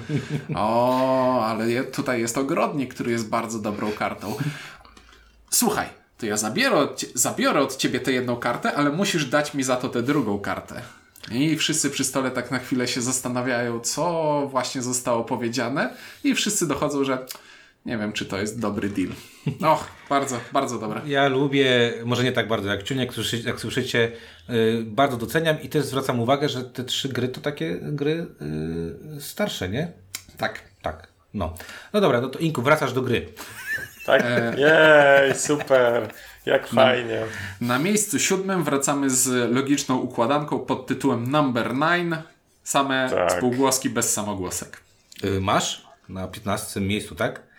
O, 0.55 1.47
ale 1.47 1.85
tutaj 1.85 2.21
jest 2.21 2.39
ogrodnik, 2.39 2.95
który 2.95 3.11
jest 3.11 3.29
bardzo 3.29 3.59
dobrą 3.59 3.93
kartą. 3.93 4.37
Słuchaj, 5.51 5.87
to 6.19 6.27
ja 6.27 6.37
zabiorę 6.37 6.77
od, 6.77 7.05
zabiorę 7.15 7.61
od 7.61 7.77
ciebie 7.77 8.01
tę 8.01 8.13
jedną 8.13 8.37
kartę, 8.37 8.75
ale 8.75 8.91
musisz 8.91 9.25
dać 9.25 9.55
mi 9.55 9.63
za 9.63 9.77
to 9.77 9.89
tę 9.89 10.03
drugą 10.03 10.39
kartę. 10.39 10.83
I 11.31 11.57
wszyscy 11.57 11.91
przy 11.91 12.05
stole 12.05 12.31
tak 12.31 12.51
na 12.51 12.59
chwilę 12.59 12.89
się 12.89 13.01
zastanawiają, 13.01 13.81
co 13.81 14.49
właśnie 14.51 14.83
zostało 14.83 15.25
powiedziane, 15.25 15.95
i 16.25 16.35
wszyscy 16.35 16.67
dochodzą, 16.67 17.05
że 17.05 17.27
Nie 17.87 17.99
wiem, 17.99 18.12
czy 18.12 18.27
to 18.27 18.38
jest 18.38 18.61
dobry 18.61 18.88
deal. 18.88 19.09
Och, 19.73 19.88
bardzo, 20.09 20.40
bardzo 20.53 20.79
dobre. 20.79 21.01
Ja 21.07 21.29
lubię, 21.29 21.92
może 22.05 22.25
nie 22.25 22.33
tak 22.33 22.49
bardzo 22.49 22.68
jak 22.68 22.83
Ciunie, 22.83 23.01
jak 23.01 23.14
słyszycie, 23.14 23.49
jak 23.49 23.61
słyszycie 23.61 24.12
yy, 24.49 24.83
bardzo 24.87 25.16
doceniam 25.16 25.62
i 25.62 25.68
też 25.68 25.85
zwracam 25.85 26.21
uwagę, 26.21 26.49
że 26.49 26.64
te 26.64 26.85
trzy 26.85 27.09
gry 27.09 27.29
to 27.29 27.40
takie 27.40 27.79
gry 27.81 28.27
yy, 29.14 29.21
starsze, 29.21 29.68
nie? 29.68 29.92
Tak. 30.37 30.61
Tak. 30.83 31.09
No. 31.35 31.55
No 31.92 32.01
dobra, 32.01 32.21
no 32.21 32.29
to 32.29 32.38
Inku, 32.38 32.62
wracasz 32.62 32.92
do 32.92 33.03
gry. 33.03 33.29
Tak? 34.07 34.25
Jej, 34.57 35.35
super. 35.35 36.09
Jak 36.47 36.66
fajnie. 36.68 37.23
Na 37.61 37.79
miejscu 37.79 38.18
siódmym 38.18 38.64
wracamy 38.64 39.11
z 39.11 39.55
logiczną 39.55 39.97
układanką 39.99 40.59
pod 40.59 40.87
tytułem 40.87 41.31
Number 41.31 41.73
9. 41.73 42.14
Same 42.64 43.11
Tak. 43.11 43.33
spółgłoski 43.33 43.90
bez 43.90 44.12
samogłosek. 44.12 44.81
Yy, 45.23 45.40
masz 45.40 45.87
na 46.09 46.29
15 46.29 46.81
miejscu, 46.81 47.14
tak? 47.14 47.52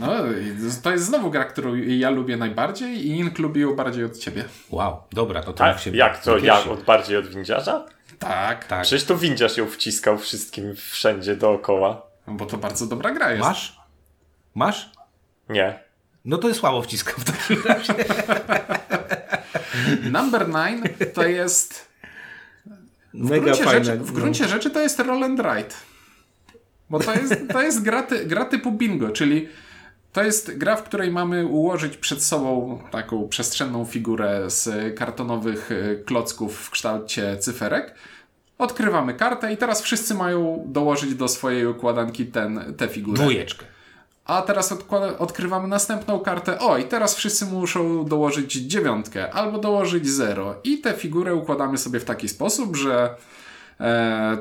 No, 0.00 0.12
to 0.82 0.90
jest 0.90 1.04
znowu 1.04 1.30
gra, 1.30 1.44
którą 1.44 1.74
ja 1.74 2.10
lubię 2.10 2.36
najbardziej 2.36 3.06
i 3.06 3.18
Ink 3.18 3.38
lubi 3.38 3.60
ją 3.60 3.76
bardziej 3.76 4.04
od 4.04 4.18
ciebie. 4.18 4.44
Wow, 4.70 4.96
dobra, 5.12 5.42
to 5.42 5.66
niech 5.66 5.80
się 5.80 5.90
jak 5.96 6.22
to? 6.24 6.38
Ja 6.38 6.64
od 6.64 6.82
bardziej 6.82 7.16
od 7.16 7.26
windziarza? 7.26 7.86
Tak, 8.18 8.64
Tak. 8.64 8.82
Przecież 8.82 9.04
to 9.04 9.16
windziarz 9.16 9.56
ją 9.56 9.66
wciskał 9.66 10.18
wszystkim 10.18 10.74
wszędzie 10.76 11.36
dookoła. 11.36 12.02
bo 12.26 12.46
to 12.46 12.56
bardzo 12.56 12.86
dobra 12.86 13.10
gra 13.10 13.30
jest. 13.30 13.42
Masz? 13.42 13.76
Masz? 14.54 14.90
Nie. 15.48 15.78
No 16.24 16.38
to 16.38 16.48
jest 16.48 16.60
słabo 16.60 16.82
wciskam 16.82 17.14
w 17.18 17.24
takim 17.24 17.62
razie. 17.64 17.94
Number 20.18 20.46
9 20.46 20.82
to 21.14 21.22
jest 21.26 21.88
w 23.14 23.30
Mega 23.30 23.40
gruncie, 23.44 23.64
fajne. 23.64 23.84
rzeczy, 23.84 23.98
w 23.98 24.12
gruncie 24.12 24.48
rzeczy 24.48 24.70
to 24.70 24.80
jest 24.80 24.98
roll 24.98 25.24
and 25.24 25.40
write. 25.40 25.74
Bo 26.92 26.98
to 26.98 27.14
jest, 27.14 27.34
to 27.52 27.62
jest 27.62 27.82
gra, 27.82 28.02
ty, 28.02 28.26
gra 28.26 28.44
typu 28.44 28.72
bingo, 28.72 29.10
czyli 29.10 29.48
to 30.12 30.24
jest 30.24 30.58
gra, 30.58 30.76
w 30.76 30.82
której 30.82 31.10
mamy 31.10 31.46
ułożyć 31.46 31.96
przed 31.96 32.24
sobą 32.24 32.78
taką 32.90 33.28
przestrzenną 33.28 33.84
figurę 33.84 34.50
z 34.50 34.94
kartonowych 34.98 35.70
y, 35.70 36.02
klocków 36.06 36.58
w 36.58 36.70
kształcie 36.70 37.36
cyferek. 37.36 37.94
Odkrywamy 38.58 39.14
kartę 39.14 39.52
i 39.52 39.56
teraz 39.56 39.82
wszyscy 39.82 40.14
mają 40.14 40.64
dołożyć 40.66 41.14
do 41.14 41.28
swojej 41.28 41.66
układanki 41.66 42.26
ten, 42.26 42.74
tę 42.76 42.88
figurę. 42.88 43.22
Dwójeczkę. 43.22 43.66
A 44.24 44.42
teraz 44.42 44.74
odkrywamy 45.18 45.68
następną 45.68 46.20
kartę. 46.20 46.58
O, 46.58 46.78
i 46.78 46.84
teraz 46.84 47.14
wszyscy 47.14 47.46
muszą 47.46 48.04
dołożyć 48.04 48.52
dziewiątkę 48.52 49.32
albo 49.32 49.58
dołożyć 49.58 50.08
zero. 50.08 50.54
I 50.64 50.78
tę 50.78 50.92
figurę 50.92 51.34
układamy 51.34 51.78
sobie 51.78 52.00
w 52.00 52.04
taki 52.04 52.28
sposób, 52.28 52.76
że 52.76 53.04
e, 53.04 53.16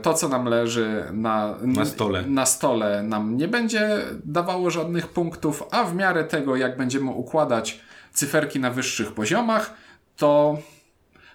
to, 0.01 0.13
co 0.13 0.29
nam 0.29 0.45
leży 0.45 1.03
na, 1.13 1.55
Na 1.61 1.85
stole. 1.85 2.21
na 2.27 2.45
stole, 2.45 3.03
nam 3.03 3.37
nie 3.37 3.47
będzie 3.47 3.97
dawało 4.25 4.69
żadnych 4.69 5.07
punktów, 5.07 5.63
a 5.71 5.83
w 5.83 5.95
miarę 5.95 6.23
tego, 6.23 6.55
jak 6.55 6.77
będziemy 6.77 7.11
układać 7.11 7.79
cyferki 8.13 8.59
na 8.59 8.71
wyższych 8.71 9.11
poziomach, 9.11 9.73
to 10.17 10.57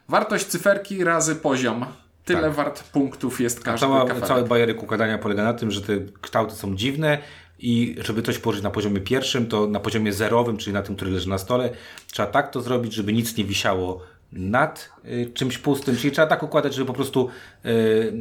wartość 0.09 0.47
cyferki 0.47 1.05
razy 1.05 1.37
poziom. 1.37 1.87
Tyle 2.25 2.43
Tak. 2.43 2.53
wart 2.53 2.83
punktów 2.83 3.41
jest 3.41 3.61
każdy 3.65 3.81
Cała, 3.87 4.05
kafelek. 4.07 4.29
cały 4.29 4.43
bajerek 4.45 4.83
układania 4.83 5.19
polega 5.19 5.45
na 5.45 5.55
tym, 5.55 5.71
że 5.71 5.81
te 5.83 5.93
kształty 6.21 6.55
są 6.55 6.77
dziwne 6.77 7.19
i 7.59 7.97
żeby 7.99 8.23
coś 8.23 8.39
położyć 8.39 8.63
na 8.63 8.71
poziomie 8.71 9.01
pierwszym, 9.01 9.47
to 9.47 9.67
na 9.67 9.81
poziomie 9.81 10.13
zerowym, 10.13 10.57
czyli 10.57 10.75
na 10.75 10.83
tym, 10.83 10.97
który 10.97 11.11
leży 11.11 11.29
na 11.29 11.39
stole, 11.39 11.71
trzeba 12.13 12.29
tak 12.31 12.51
to 12.51 12.61
zrobić, 12.61 12.93
żeby 12.95 13.13
nic 13.13 13.37
nie 13.37 13.45
wisiało 13.45 14.03
nad 14.33 14.91
y, 15.05 15.31
czymś 15.35 15.59
pustym, 15.59 15.97
czyli 15.97 16.11
trzeba 16.13 16.27
tak 16.27 16.43
układać, 16.43 16.75
żeby 16.75 16.87
po 16.87 16.93
prostu 16.93 17.29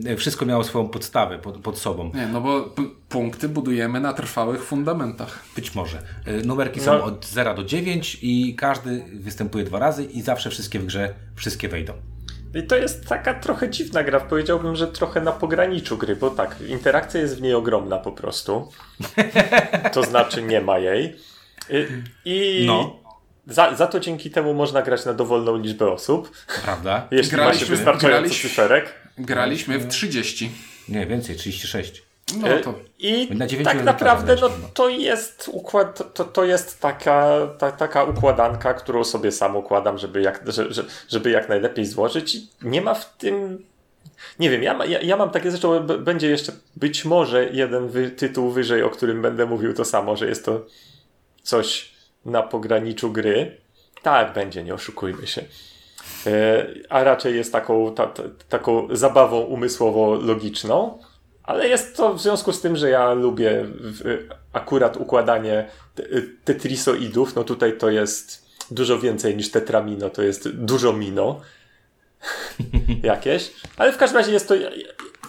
y, 0.06 0.16
wszystko 0.18 0.46
miało 0.46 0.64
swoją 0.64 0.88
podstawę 0.90 1.40
pod, 1.40 1.58
pod 1.58 1.78
sobą. 1.78 2.12
Nie, 2.16 2.28
no 2.28 2.42
bo 2.42 2.62
p- 2.64 2.84
punkty 3.10 3.50
budujemy 3.50 4.00
na 4.00 4.14
trwałych 4.14 4.64
fundamentach. 4.64 5.44
Być 5.56 5.76
może. 5.76 6.02
Y, 6.28 6.46
numerki 6.46 6.80
są 6.80 6.94
No. 6.98 7.04
od 7.04 7.26
0 7.26 7.54
do 7.54 7.64
9 7.64 8.20
i 8.22 8.56
każdy 8.56 9.06
występuje 9.14 9.64
dwa 9.64 9.80
razy 9.80 10.04
i 10.04 10.22
zawsze 10.22 10.50
wszystkie 10.50 10.80
w 10.80 10.86
grze, 10.86 11.14
wszystkie 11.36 11.70
wejdą. 11.70 11.94
I 12.56 12.64
to 12.64 12.76
jest 12.76 13.08
taka 13.08 13.34
trochę 13.34 13.70
dziwna 13.70 14.04
gra. 14.04 14.20
Powiedziałbym, 14.20 14.76
że 14.76 14.88
trochę 14.88 15.22
na 15.22 15.32
pograniczu 15.32 15.98
gry, 15.98 16.16
bo 16.16 16.30
tak, 16.30 16.62
interakcja 16.68 17.20
jest 17.22 17.38
w 17.38 17.42
niej 17.42 17.54
ogromna 17.54 17.98
po 17.98 18.12
prostu. 18.12 18.70
To 19.94 20.04
znaczy 20.04 20.44
nie 20.44 20.62
ma 20.62 20.80
jej. 20.80 21.16
I, 21.70 21.86
i 22.64 22.66
No. 22.68 23.05
Za, 23.48 23.76
za 23.76 23.88
to 23.88 24.00
dzięki 24.00 24.32
temu 24.32 24.54
można 24.54 24.82
grać 24.82 25.06
na 25.06 25.14
dowolną 25.14 25.58
liczbę 25.58 25.92
osób, 25.92 26.32
Prawda? 26.64 27.08
jeśli 27.12 27.32
ma 27.38 27.44
się 27.44 27.50
Graliśmy- 27.50 27.76
wystarczająco 27.76 28.22
graliśmy- 28.22 28.50
cyferek. 28.50 28.94
Graliśmy 29.18 29.80
w 29.80 29.88
30. 29.88 30.52
Nie, 30.90 31.06
więcej, 31.08 31.36
36. 31.36 32.04
No 32.42 32.48
E, 32.48 32.60
to 32.60 32.74
I 33.00 33.30
Na 33.36 33.48
tak 33.64 33.84
naprawdę 33.84 34.34
no, 34.36 34.40
graliśmy, 34.40 34.64
no. 34.64 34.70
to 34.74 34.90
jest 34.90 35.50
układ, 35.52 36.14
to, 36.14 36.24
to 36.26 36.46
jest 36.46 36.80
taka, 36.82 37.48
ta, 37.58 37.72
taka 37.72 38.04
układanka, 38.04 38.74
którą 38.74 39.04
sobie 39.04 39.32
sam 39.32 39.56
układam, 39.56 39.98
żeby 39.98 40.22
jak, 40.22 40.42
że, 40.48 40.74
że, 40.74 40.84
żeby 41.10 41.30
jak 41.30 41.50
najlepiej 41.50 41.86
złożyć. 41.86 42.36
I 42.36 42.48
Nie 42.62 42.82
ma 42.82 42.94
w 42.94 43.18
tym. 43.18 43.66
Nie 44.40 44.50
wiem, 44.50 44.64
ja, 44.64 44.74
ma- 44.74 44.86
ja, 44.86 45.02
ja 45.02 45.18
mam 45.18 45.30
takie 45.30 45.52
zresztą, 45.52 45.88
będzie 45.88 46.30
jeszcze 46.30 46.52
być 46.76 47.06
może 47.06 47.50
jeden 47.50 47.88
wy, 47.90 48.10
tytuł 48.12 48.52
wyżej, 48.52 48.84
o 48.84 48.90
którym 48.90 49.22
będę 49.22 49.46
mówił 49.46 49.74
to 49.74 49.86
samo, 49.86 50.16
że 50.16 50.26
jest 50.28 50.46
to 50.46 50.66
coś 51.44 51.95
na 52.26 52.44
pograniczu 52.44 53.12
gry. 53.12 53.58
Tak, 54.02 54.34
będzie, 54.34 54.64
nie 54.64 54.74
oszukujmy 54.74 55.28
się. 55.28 55.44
E, 56.28 56.66
A 56.90 57.04
raczej 57.04 57.36
jest 57.36 57.52
taką, 57.52 57.96
ta, 57.96 58.08
ta, 58.08 58.24
taką 58.50 58.88
zabawą 58.92 59.42
umysłowo-logiczną. 59.42 60.98
Ale 61.44 61.68
jest 61.68 61.98
to 61.98 62.14
w 62.14 62.22
związku 62.22 62.54
z 62.54 62.62
tym, 62.62 62.76
że 62.76 62.90
ja 62.90 63.14
lubię 63.14 63.66
akurat 64.54 64.98
układanie 64.98 65.70
te- 65.96 66.04
tetrisoidów, 66.44 67.36
no 67.36 67.44
tutaj 67.44 67.78
to 67.78 67.90
jest 67.90 68.46
dużo 68.72 69.00
więcej 69.00 69.38
niż 69.38 69.52
tetramino, 69.52 70.10
to 70.10 70.22
jest 70.22 70.50
dużo 70.50 70.94
mino 70.94 71.42
jakieś. 73.04 73.54
Ale 73.78 73.92
w 73.92 73.98
każdym 73.98 74.18
razie 74.18 74.32
jest 74.32 74.48
to, 74.48 74.56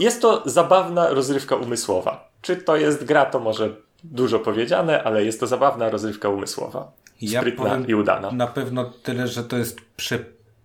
jest 0.01 0.23
to 0.23 0.43
zabawna 0.47 1.09
rozrywka 1.11 1.57
umysłowa. 1.57 2.31
Czy 2.43 2.57
to 2.57 2.77
jest 2.77 3.05
gra, 3.05 3.25
to 3.27 3.41
może 3.41 3.77
dużo 4.05 4.39
powiedziane, 4.39 5.03
ale 5.05 5.25
jest 5.25 5.41
to 5.41 5.47
zabawna 5.47 5.91
rozrywka 5.91 6.29
umysłowa. 6.29 6.93
Sprytna 7.39 7.79
i 7.89 7.95
udana. 7.95 8.31
Na 8.33 8.47
pewno 8.47 8.85
tyle, 8.85 9.29
że 9.29 9.45
to 9.45 9.59
jest 9.59 9.81
prze... 9.97 10.19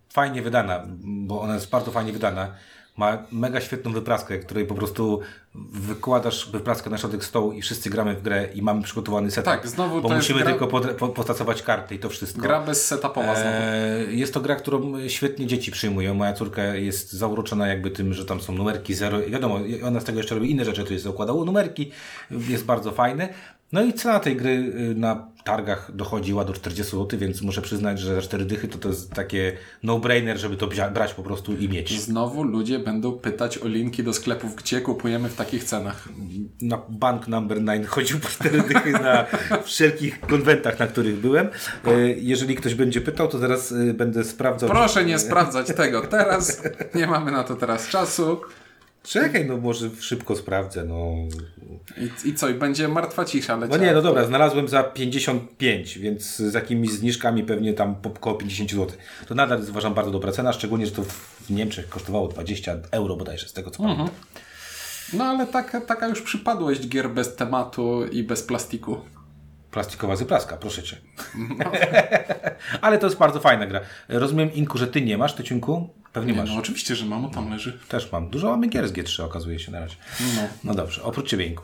fajnie 0.09 0.41
wydana, 0.41 0.83
bo 1.03 1.41
ona 1.41 1.53
jest 1.53 1.69
bardzo 1.69 1.91
fajnie 1.91 2.13
wydana. 2.13 2.53
Ma 2.97 3.17
mega 3.31 3.61
świetną 3.61 3.91
wypraskę, 3.93 4.39
której 4.39 4.65
po 4.65 4.75
prostu 4.75 5.19
wykładasz 5.73 6.49
wypraskę 6.51 6.89
na 6.89 6.97
środek 6.97 7.25
stołu 7.25 7.51
i 7.51 7.61
wszyscy 7.61 7.89
gramy 7.89 8.15
w 8.15 8.21
grę 8.21 8.47
i 8.53 8.61
mamy 8.61 8.81
przygotowany 8.81 9.31
setup. 9.31 9.45
Tak, 9.53 9.67
znowu 9.67 10.01
Bo 10.01 10.09
musimy 10.09 10.39
gra- 10.39 10.49
tylko 10.51 10.67
pod, 10.67 10.87
po, 10.91 11.07
postacować 11.09 11.63
karty 11.63 11.95
i 11.95 11.99
to 11.99 12.09
wszystko. 12.09 12.41
gra 12.41 12.59
bez 12.61 12.85
setupowa 12.87 13.35
znowu. 13.35 13.49
Eee, 13.49 14.19
jest 14.19 14.33
to 14.33 14.41
gra, 14.41 14.55
którą 14.55 14.93
świetnie 15.09 15.47
dzieci 15.47 15.71
przyjmują. 15.71 16.13
Moja 16.13 16.33
córka 16.33 16.63
jest 16.63 17.11
zauroczona 17.13 17.67
jakby 17.67 17.91
tym, 17.91 18.13
że 18.13 18.25
tam 18.25 18.41
są 18.41 18.53
numerki 18.53 18.93
zero. 18.93 19.21
I 19.21 19.31
Wiadomo, 19.31 19.59
ona 19.85 19.99
z 19.99 20.03
tego 20.03 20.17
jeszcze 20.19 20.35
robi 20.35 20.51
inne 20.51 20.65
rzeczy, 20.65 20.83
to 20.83 20.93
jest 20.93 21.05
zakładało 21.05 21.45
numerki, 21.45 21.91
jest 22.31 22.65
bardzo 22.65 22.91
fajne. 22.91 23.29
No 23.71 23.81
i 23.83 23.93
cena 23.93 24.19
tej 24.19 24.35
gry 24.35 24.51
y, 24.51 24.95
na 24.95 25.27
targach 25.43 25.91
dochodziła 25.95 26.45
do 26.45 26.53
40 26.53 26.91
zł, 26.91 27.19
więc 27.19 27.41
muszę 27.41 27.61
przyznać, 27.61 27.99
że 27.99 28.15
za 28.15 28.21
4 28.21 28.45
dychy 28.45 28.67
to 28.67 28.77
to 28.77 28.89
jest 28.89 29.13
takie 29.13 29.57
no-brainer, 29.83 30.37
żeby 30.37 30.57
to 30.57 30.67
brać 30.93 31.13
po 31.13 31.23
prostu 31.23 31.55
i 31.55 31.69
mieć. 31.69 32.01
Znowu 32.01 32.43
ludzie 32.43 32.79
będą 32.79 33.11
pytać 33.11 33.57
o 33.57 33.67
linki 33.67 34.03
do 34.03 34.13
sklepów, 34.13 34.55
gdzie 34.55 34.81
kupujemy 34.81 35.29
w 35.29 35.35
takich 35.35 35.63
cenach. 35.63 36.09
Na 36.61 36.81
bank 36.89 37.27
number 37.27 37.57
9 37.57 37.87
chodził 37.87 38.19
po 38.19 38.27
4 38.27 38.61
dychy 38.61 38.91
na 38.91 39.25
wszelkich 39.63 40.19
konwentach, 40.19 40.79
na 40.79 40.87
których 40.87 41.15
byłem. 41.15 41.49
E, 41.85 41.91
Jeżeli 42.09 42.55
ktoś 42.55 42.75
będzie 42.75 43.01
pytał, 43.01 43.27
to 43.27 43.37
zaraz 43.37 43.71
y, 43.71 43.93
będę 43.93 44.23
sprawdzał. 44.23 44.69
Proszę 44.69 45.05
nie 45.05 45.19
sprawdzać 45.19 45.67
tego 45.67 46.01
teraz. 46.01 46.61
Nie 46.95 47.07
mamy 47.07 47.31
na 47.31 47.43
to 47.43 47.55
teraz 47.55 47.87
czasu. 47.87 48.41
Czekaj, 49.03 49.45
no 49.45 49.57
może 49.57 49.89
szybko 49.99 50.35
sprawdzę, 50.35 50.83
no. 50.85 51.13
I, 51.97 52.29
i 52.29 52.35
co? 52.35 52.49
I 52.49 52.53
będzie 52.53 52.87
martwa 52.87 53.25
cisza 53.25 53.57
No 53.57 53.61
leciała. 53.61 53.83
nie, 53.85 53.93
no 53.93 54.01
dobra, 54.01 54.25
znalazłem 54.25 54.67
za 54.67 54.83
55, 54.83 55.97
więc 55.97 56.35
z 56.35 56.53
jakimiś 56.53 56.91
zniżkami 56.91 57.43
pewnie 57.43 57.73
tam 57.73 57.95
po 57.95 58.09
około 58.09 58.35
50 58.35 58.71
zł. 58.71 58.87
To 59.27 59.35
nadal 59.35 59.57
jest 59.59 59.69
uważam 59.69 59.93
bardzo 59.93 60.11
dobra 60.11 60.31
cena, 60.31 60.53
szczególnie, 60.53 60.85
że 60.85 60.91
to 60.91 61.03
w 61.03 61.49
Niemczech 61.49 61.89
kosztowało 61.89 62.27
20 62.27 62.77
euro 62.91 63.15
bodajże, 63.15 63.47
z 63.47 63.53
tego 63.53 63.71
co 63.71 63.83
pamiętam. 63.83 64.09
No 65.13 65.23
ale 65.25 65.47
taka, 65.47 65.81
taka 65.81 66.07
już 66.07 66.21
przypadłość 66.21 66.87
gier 66.87 67.09
bez 67.09 67.35
tematu 67.35 68.05
i 68.11 68.23
bez 68.23 68.43
plastiku. 68.43 68.97
Plastikowa 69.71 70.15
zyplaska, 70.15 70.57
proszę 70.57 70.83
Cię. 70.83 70.97
Ale 72.81 72.97
to 72.97 73.07
jest 73.07 73.17
bardzo 73.19 73.39
fajna 73.39 73.65
gra. 73.67 73.81
Rozumiem, 74.09 74.53
Inku, 74.53 74.77
że 74.77 74.87
Ty 74.87 75.01
nie 75.01 75.17
masz, 75.17 75.33
Ty 75.33 75.43
Ciunku? 75.43 75.89
Pewnie 76.13 76.33
masz. 76.33 76.49
No 76.49 76.59
oczywiście, 76.59 76.95
że 76.95 77.05
mamo 77.05 77.29
tam 77.29 77.49
leży. 77.51 77.79
Też 77.87 78.11
mam. 78.11 78.29
Dużo 78.29 78.49
mamy 78.49 78.67
gier 78.67 78.87
z 78.87 78.93
G3 78.93 79.23
okazuje 79.23 79.59
się 79.59 79.71
na 79.71 79.79
razie. 79.79 79.95
No. 80.35 80.41
No 80.63 80.73
dobrze, 80.73 81.03
oprócz 81.03 81.27
Ciebie, 81.29 81.45
Inku. 81.45 81.63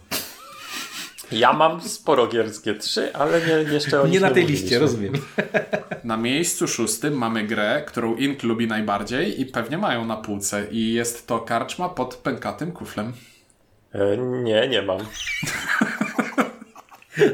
Ja 1.31 1.53
mam 1.53 1.81
sporo 1.81 2.27
gier 2.27 2.53
z 2.53 2.61
G3, 2.61 3.01
ale 3.13 3.41
nie, 3.47 3.73
jeszcze 3.73 4.01
o 4.01 4.03
nich 4.05 4.13
Nie 4.13 4.19
na 4.19 4.29
tej 4.31 4.43
mówiliśmy. 4.43 4.63
liście, 4.63 4.79
rozumiem. 4.79 5.13
Na 6.03 6.17
miejscu 6.17 6.67
szóstym 6.67 7.13
mamy 7.13 7.43
grę, 7.43 7.83
którą 7.87 8.15
Ink 8.15 8.43
lubi 8.43 8.67
najbardziej 8.67 9.41
i 9.41 9.45
pewnie 9.45 9.77
mają 9.77 10.05
na 10.05 10.17
półce. 10.17 10.67
I 10.71 10.93
jest 10.93 11.27
to 11.27 11.39
karczma 11.39 11.89
pod 11.89 12.15
pękatym 12.15 12.71
kuflem. 12.71 13.13
E, 13.93 14.17
Nie, 14.17 14.67
nie 14.67 14.81
mam. 14.81 14.97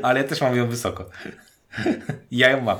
Ale 0.03 0.21
ja 0.21 0.27
też 0.27 0.41
mam 0.41 0.55
ją 0.55 0.67
wysoko. 0.67 1.09
Ja 2.31 2.49
ją 2.49 2.61
mam. 2.61 2.77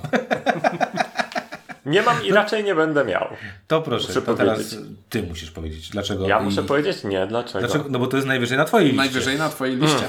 Nie 1.86 2.02
mam 2.02 2.26
i 2.26 2.32
raczej 2.32 2.64
nie 2.64 2.76
będę 2.76 3.06
miał. 3.06 3.28
To 3.68 3.82
proszę, 3.82 4.08
Muszę 4.08 4.22
to 4.22 4.34
teraz 4.36 4.60
powiedzieć. 4.60 4.80
ty 5.10 5.24
musisz 5.24 5.52
powiedzieć. 5.52 5.90
Dlaczego? 5.90 6.28
Ja 6.28 6.40
i- 6.40 6.44
muszę 6.44 6.64
powiedzieć 6.64 7.04
nie, 7.04 7.28
dlaczego? 7.28 7.60
Dlaczego? 7.60 7.86
No 7.90 8.00
bo 8.00 8.08
to 8.08 8.18
jest 8.18 8.28
najwyżej 8.28 8.58
na 8.58 8.66
twojej 8.66 8.86
liście. 8.88 8.98
Najwyżej 8.98 9.38
na 9.38 9.50
twojej 9.50 9.76
liście. 9.78 10.08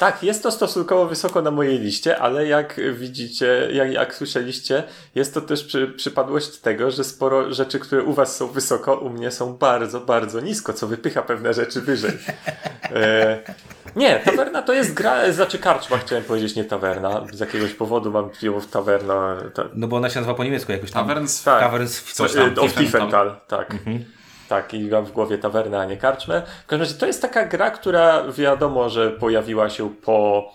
Tak, 0.00 0.22
jest 0.22 0.42
to 0.42 0.50
stosunkowo 0.50 1.06
wysoko 1.06 1.42
na 1.42 1.50
mojej 1.50 1.78
liście, 1.78 2.18
ale 2.18 2.46
jak 2.46 2.80
widzicie, 2.92 3.68
jak, 3.72 3.92
jak 3.92 4.14
słyszeliście, 4.14 4.82
jest 5.14 5.34
to 5.34 5.40
też 5.40 5.64
przy, 5.64 5.86
przypadłość 5.86 6.58
tego, 6.58 6.90
że 6.90 7.04
sporo 7.04 7.52
rzeczy, 7.52 7.78
które 7.78 8.02
u 8.02 8.12
was 8.12 8.36
są 8.36 8.46
wysoko, 8.46 8.94
u 8.94 9.10
mnie 9.10 9.30
są 9.30 9.56
bardzo, 9.56 10.00
bardzo 10.00 10.40
nisko, 10.40 10.72
co 10.72 10.86
wypycha 10.86 11.22
pewne 11.22 11.54
rzeczy 11.54 11.80
wyżej. 11.80 12.12
E, 12.94 13.38
nie, 13.96 14.18
tawerna 14.18 14.62
to 14.62 14.72
jest 14.72 14.94
gra, 14.94 15.32
znaczy 15.32 15.58
karczma 15.58 15.98
chciałem 15.98 16.24
powiedzieć, 16.24 16.56
nie 16.56 16.64
tawerna. 16.64 17.26
Z 17.32 17.40
jakiegoś 17.40 17.74
powodu 17.74 18.10
mam 18.10 18.30
ją 18.42 18.60
w 18.60 18.66
tawerna. 18.66 19.36
Ta, 19.54 19.64
No 19.74 19.88
bo 19.88 19.96
ona 19.96 20.10
się 20.10 20.16
nazywa 20.16 20.34
po 20.34 20.44
niemiecku 20.44 20.72
jakoś 20.72 20.90
tam. 20.90 21.06
Taverns 21.08 21.42
tak. 21.42 21.60
Taverns 21.60 22.02
coś 22.12 22.32
Co- 22.32 22.38
tam. 22.38 22.48
e, 22.48 22.60
of 22.60 22.74
Tiefenthal. 22.74 22.84
Tiefenthal, 22.84 23.40
tak. 23.48 23.74
Tak, 24.50 24.74
i 24.74 24.88
mam 24.88 25.04
w 25.06 25.12
głowie 25.12 25.38
tawernę, 25.38 25.80
a 25.80 25.84
nie 25.84 25.96
karczmę. 25.96 26.42
W 26.64 26.66
każdym 26.66 26.80
razie 26.80 26.94
to 26.94 27.06
jest 27.06 27.22
taka 27.22 27.44
gra, 27.46 27.70
która 27.70 28.32
wiadomo, 28.32 28.88
że 28.88 29.10
pojawiła 29.10 29.70
się 29.70 29.90
po, 29.94 30.52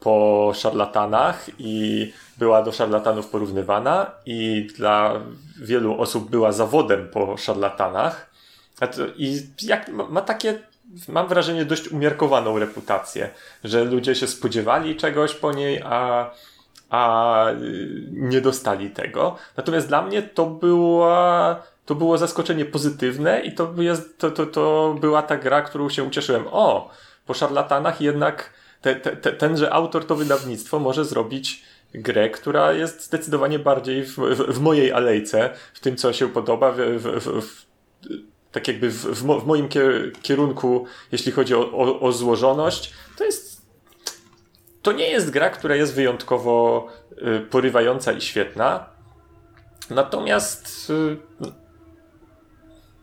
po 0.00 0.52
szarlatanach 0.54 1.46
i 1.58 2.12
była 2.38 2.62
do 2.62 2.72
szarlatanów 2.72 3.28
porównywana 3.28 4.10
i 4.26 4.68
dla 4.76 5.20
wielu 5.62 6.00
osób 6.00 6.30
była 6.30 6.52
zawodem 6.52 7.08
po 7.08 7.36
szarlatanach. 7.36 8.30
I 9.16 9.42
jak 9.62 9.88
ma, 9.88 10.06
ma 10.08 10.20
takie, 10.20 10.58
mam 11.08 11.28
wrażenie, 11.28 11.64
dość 11.64 11.88
umiarkowaną 11.88 12.58
reputację, 12.58 13.30
że 13.64 13.84
ludzie 13.84 14.14
się 14.14 14.26
spodziewali 14.26 14.96
czegoś 14.96 15.34
po 15.34 15.52
niej, 15.52 15.82
a 15.84 16.30
a 16.90 17.50
y, 17.50 18.08
nie 18.10 18.40
dostali 18.40 18.90
tego. 18.90 19.36
Natomiast 19.56 19.88
dla 19.88 20.02
mnie 20.02 20.22
to 20.22 20.46
była, 20.46 21.62
to 21.90 21.94
było 21.94 22.18
zaskoczenie 22.18 22.64
pozytywne 22.64 23.40
i 23.40 23.52
to, 23.52 23.74
jest, 23.78 24.18
to, 24.18 24.30
to, 24.30 24.46
to 24.46 24.96
była 25.00 25.22
ta 25.22 25.36
gra, 25.36 25.62
którą 25.62 25.88
się 25.88 26.04
ucieszyłem. 26.04 26.44
O, 26.50 26.90
po 27.26 27.34
szarlatanach 27.34 28.00
jednak 28.00 28.52
te, 28.80 28.94
te, 28.96 29.16
te, 29.16 29.32
tenże 29.32 29.72
autor, 29.72 30.06
to 30.06 30.16
wydawnictwo 30.16 30.78
może 30.78 31.04
zrobić 31.04 31.64
grę, 31.94 32.30
która 32.30 32.72
jest 32.72 33.04
zdecydowanie 33.04 33.58
bardziej 33.58 34.04
w, 34.04 34.16
w, 34.16 34.54
w 34.54 34.60
mojej 34.60 34.92
alejce, 34.92 35.50
w 35.74 35.80
tym, 35.80 35.96
co 35.96 36.12
się 36.12 36.28
podoba, 36.28 36.72
w, 36.76 37.66
tak 38.52 38.68
jakby 38.68 38.90
w, 38.90 38.94
w, 38.94 39.24
mo, 39.24 39.40
w 39.40 39.46
moim 39.46 39.68
kier- 39.68 40.12
kierunku, 40.22 40.86
jeśli 41.12 41.32
chodzi 41.32 41.54
o, 41.54 41.72
o, 41.72 42.00
o 42.00 42.12
złożoność, 42.12 42.92
to 43.18 43.24
jest 43.24 43.62
to 44.82 44.92
nie 44.92 45.08
jest 45.08 45.30
gra, 45.30 45.50
która 45.50 45.76
jest 45.76 45.94
wyjątkowo 45.94 46.86
y, 47.12 47.40
porywająca 47.40 48.12
i 48.12 48.20
świetna. 48.20 48.86
Natomiast. 49.90 50.92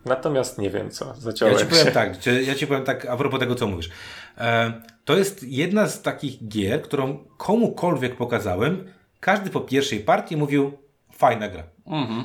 Natomiast 0.08 0.58
nie 0.58 0.70
wiem 0.70 0.90
co. 0.90 1.14
Zaciąłem 1.18 1.54
Ja 1.54 1.60
ci 1.60 1.66
powiem 1.66 1.84
się. 1.86 1.92
tak, 1.92 2.26
ja 2.46 2.54
ci 2.54 2.66
powiem 2.66 2.84
tak 2.84 3.04
a 3.06 3.16
propos 3.16 3.40
tego, 3.40 3.54
co 3.54 3.66
mówisz. 3.66 3.90
E, 4.38 4.72
to 5.04 5.16
jest 5.16 5.42
jedna 5.42 5.88
z 5.88 6.02
takich 6.02 6.48
gier, 6.48 6.82
którą 6.82 7.18
komukolwiek 7.36 8.16
pokazałem, 8.16 8.84
każdy 9.20 9.50
po 9.50 9.60
pierwszej 9.60 10.00
partii 10.00 10.36
mówił 10.36 10.72
fajna 11.12 11.48
gra. 11.48 11.62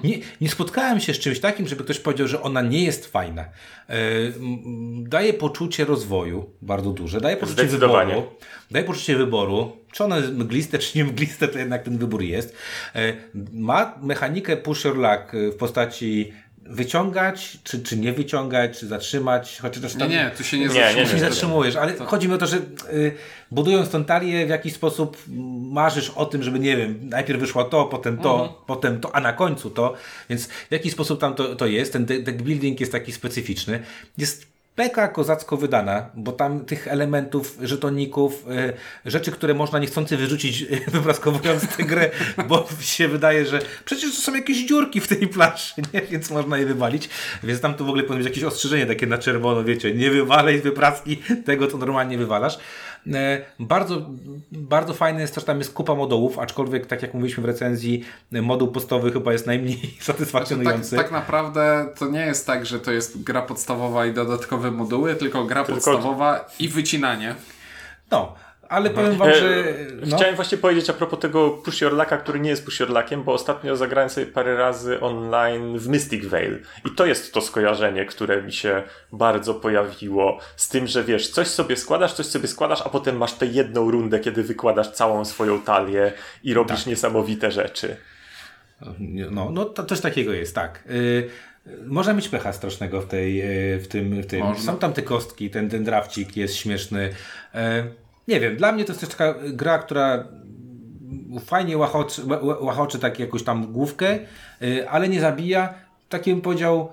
Nie, 0.04 0.18
nie 0.42 0.50
spotkałem 0.50 1.00
się 1.00 1.14
z 1.14 1.20
czymś 1.20 1.40
takim, 1.40 1.68
żeby 1.68 1.84
ktoś 1.84 2.00
powiedział, 2.00 2.28
że 2.28 2.42
ona 2.42 2.62
nie 2.62 2.84
jest 2.84 3.06
fajna. 3.06 3.42
E, 3.42 3.96
daje 5.04 5.34
poczucie 5.34 5.86
rozwoju 5.86 6.50
bardzo 6.62 6.92
duże, 6.92 7.22
daje 7.22 7.38
poczucie 7.38 7.62
Zdecydowanie. 7.62 8.14
wyboru. 8.16 8.32
Daje 8.72 8.86
poczucie 8.86 9.16
wyboru. 9.18 9.78
Czy 9.92 10.04
ono 10.04 10.18
jest 10.18 10.32
mgliste, 10.34 10.80
czy 10.80 10.98
nie 10.98 11.06
mgliste, 11.06 11.48
to 11.48 11.60
jednak 11.60 11.84
ten 11.84 11.98
wybór 11.98 12.22
jest. 12.22 12.56
E, 12.96 13.14
ma 13.54 13.96
mechanikę 14.02 14.58
push 14.58 14.84
your 14.86 14.98
luck 14.98 15.32
w 15.54 15.56
postaci 15.56 16.34
wyciągać, 16.66 17.58
czy, 17.64 17.84
czy 17.84 17.98
nie 17.98 18.14
wyciągać, 18.14 18.80
czy 18.80 18.88
zatrzymać, 18.88 19.60
chociaż 19.62 19.94
Nie, 19.94 20.00
tam... 20.00 20.10
nie, 20.10 20.32
tu 20.38 20.44
się 20.44 20.60
nie 20.60 20.66
Nie, 20.68 20.70
nie, 20.74 20.76
zatrzymujesz. 20.82 21.10
się 21.10 21.16
nie 21.16 21.22
nie. 21.24 21.30
zatrzymujesz, 21.30 21.76
ale 21.76 21.94
chodzi 21.98 22.28
mi 22.28 22.34
o 22.34 22.38
to, 22.38 22.48
że 22.48 22.58
y, 22.58 23.16
budując 23.52 23.90
tą 23.90 24.06
talię 24.06 24.46
w 24.46 24.50
jakiś 24.50 24.74
sposób 24.74 25.18
marzysz 25.72 26.10
o 26.10 26.26
tym, 26.26 26.44
żeby 26.44 26.60
nie 26.60 26.78
wiem, 26.78 27.00
najpierw 27.10 27.40
wyszło 27.40 27.64
to, 27.64 27.86
potem 27.86 28.18
to, 28.18 28.64
potem 28.68 29.00
to, 29.00 29.16
a 29.16 29.22
na 29.22 29.34
końcu 29.34 29.70
to, 29.70 29.94
więc 30.30 30.48
w 30.48 30.72
jakiś 30.72 30.92
sposób 30.94 31.20
tam 31.20 31.36
to, 31.36 31.56
to 31.56 31.66
jest, 31.66 31.94
ten 31.94 32.06
de- 32.06 32.20
deck 32.20 32.42
building 32.42 32.80
jest 32.80 32.92
taki 32.92 33.12
specyficzny. 33.12 33.80
Jest 34.18 34.53
peka 34.76 35.08
kozacko 35.08 35.58
wydana, 35.58 36.10
bo 36.16 36.32
tam 36.32 36.66
tych 36.66 36.88
elementów, 36.88 37.58
żetoników, 37.62 38.46
y, 39.06 39.10
rzeczy, 39.12 39.32
które 39.32 39.54
można 39.54 39.80
niechcący 39.80 40.18
wyrzucić, 40.18 40.62
y, 40.62 40.82
wypraskowując 40.92 41.68
tę 41.78 41.84
grę, 41.84 42.12
bo 42.48 42.68
się 42.82 43.08
wydaje, 43.08 43.46
że 43.46 43.60
przecież 43.86 44.16
to 44.16 44.22
są 44.22 44.36
jakieś 44.36 44.68
dziurki 44.68 45.02
w 45.02 45.08
tej 45.08 45.28
planszy, 45.28 45.82
nie? 45.94 46.02
więc 46.02 46.30
można 46.30 46.58
je 46.58 46.66
wywalić. 46.66 47.10
Więc 47.44 47.62
tam 47.62 47.74
tu 47.74 47.86
w 47.86 47.88
ogóle 47.88 48.04
powinno 48.04 48.24
być 48.24 48.28
jakieś 48.28 48.44
ostrzeżenie 48.44 48.86
takie 48.86 49.08
na 49.08 49.18
czerwono, 49.18 49.64
wiecie, 49.64 49.94
nie 49.94 50.12
wywalaj 50.12 50.62
wypraski 50.62 51.18
tego, 51.46 51.68
co 51.68 51.78
normalnie 51.78 52.18
wywalasz. 52.18 52.58
E, 53.14 53.42
Bardzo, 53.60 54.02
bardzo 54.52 54.94
fajne 54.94 55.22
jest 55.22 55.36
to, 55.36 55.40
że 55.42 55.46
tam 55.48 55.58
jest 55.60 55.74
kupa 55.74 55.96
modułów, 55.96 56.40
aczkolwiek 56.40 56.86
tak 56.86 57.02
jak 57.02 57.14
mówiliśmy 57.14 57.44
w 57.44 57.46
recenzji, 57.46 58.04
moduł 58.32 58.68
podstawowy 58.72 59.12
chyba 59.12 59.32
jest 59.32 59.48
najmniej 59.48 59.78
Tak, 59.98 60.04
satysfakcjonujący. 60.04 60.96
tak 60.96 61.12
naprawdę 61.12 61.86
to 62.00 62.10
nie 62.10 62.20
jest 62.26 62.48
tak, 62.48 62.66
że 62.66 62.80
to 62.80 62.92
jest 62.92 63.24
gra 63.24 63.42
podstawowa 63.42 64.06
i 64.06 64.14
dodatkowe 64.14 64.72
moduły, 64.72 65.16
tylko 65.16 65.44
gra 65.46 65.64
podstawowa 65.64 66.50
i 66.60 66.70
wycinanie. 66.70 67.36
No, 68.12 68.36
ale 68.74 68.90
powiem 68.90 69.18
wam, 69.18 69.30
E, 69.30 69.36
że... 69.36 69.64
No, 70.06 70.18
Chciałem 70.18 70.36
właśnie 70.36 70.58
powiedzieć 70.58 70.90
a 70.90 70.94
propos 70.94 71.20
tego 71.20 71.62
Lucka, 71.92 72.18
który 72.18 72.40
nie 72.40 72.50
jest 72.50 72.80
Luckiem, 72.90 73.24
bo 73.24 73.34
ostatnio 73.34 73.76
zagrałem 73.76 74.10
sobie 74.10 74.28
parę 74.28 74.56
razy 74.56 75.00
online 75.00 75.78
w 75.78 75.88
Mystic 75.88 76.26
Veil. 76.26 76.60
I 76.86 76.96
to 76.96 77.06
jest 77.06 77.34
to 77.34 77.42
skojarzenie, 77.42 78.06
które 78.06 78.42
mi 78.42 78.54
się 78.54 78.84
bardzo 79.12 79.54
pojawiło 79.54 80.40
z 80.56 80.70
tym, 80.70 80.88
że 80.88 81.04
wiesz, 81.04 81.30
coś 81.30 81.48
sobie 81.48 81.78
składasz, 81.78 82.14
coś 82.14 82.26
sobie 82.26 82.48
składasz, 82.48 82.82
a 82.82 82.90
potem 82.90 83.18
masz 83.18 83.34
tę 83.34 83.46
jedną 83.46 83.92
rundę, 83.92 84.20
kiedy 84.20 84.44
wykładasz 84.44 84.92
całą 84.92 85.26
swoją 85.26 85.62
talię 85.62 86.14
i 86.44 86.54
robisz 86.54 86.78
Tak. 86.78 86.88
niesamowite 86.88 87.52
rzeczy. 87.52 87.98
No, 89.32 89.50
no 89.50 89.66
to 89.66 89.84
coś 89.84 90.02
takiego 90.02 90.34
jest, 90.34 90.56
tak. 90.56 90.84
Y, 90.90 91.30
można 91.86 92.14
mieć 92.14 92.30
pecha 92.30 92.54
strasznego 92.54 93.02
w, 93.02 93.06
tej, 93.06 93.42
y, 93.74 93.80
w 93.80 93.88
tym. 93.88 94.22
W 94.22 94.26
tym. 94.26 94.40
Można. 94.40 94.74
Są 94.74 94.80
tam 94.80 94.94
te 94.94 95.02
kostki, 95.02 95.50
ten, 95.50 95.70
ten 95.70 95.84
drafcik 95.84 96.38
jest 96.38 96.56
śmieszny. 96.56 97.10
Nie 98.28 98.40
wiem, 98.40 98.56
dla 98.58 98.72
mnie 98.72 98.86
to 98.86 98.92
jest 98.92 99.00
też 99.02 99.10
taka 99.10 99.36
gra, 99.50 99.78
która 99.80 100.28
fajnie 101.46 101.78
łachoczy, 101.78 102.22
ła- 102.22 102.64
łachoczy 102.64 103.00
tak 103.00 103.20
jakąś 103.20 103.44
tam 103.44 103.72
główkę, 103.74 104.20
y, 104.62 104.90
ale 104.90 105.10
nie 105.10 105.20
zabija. 105.22 105.74
Takie 106.10 106.32
bym 106.32 106.42
powiedział 106.42 106.90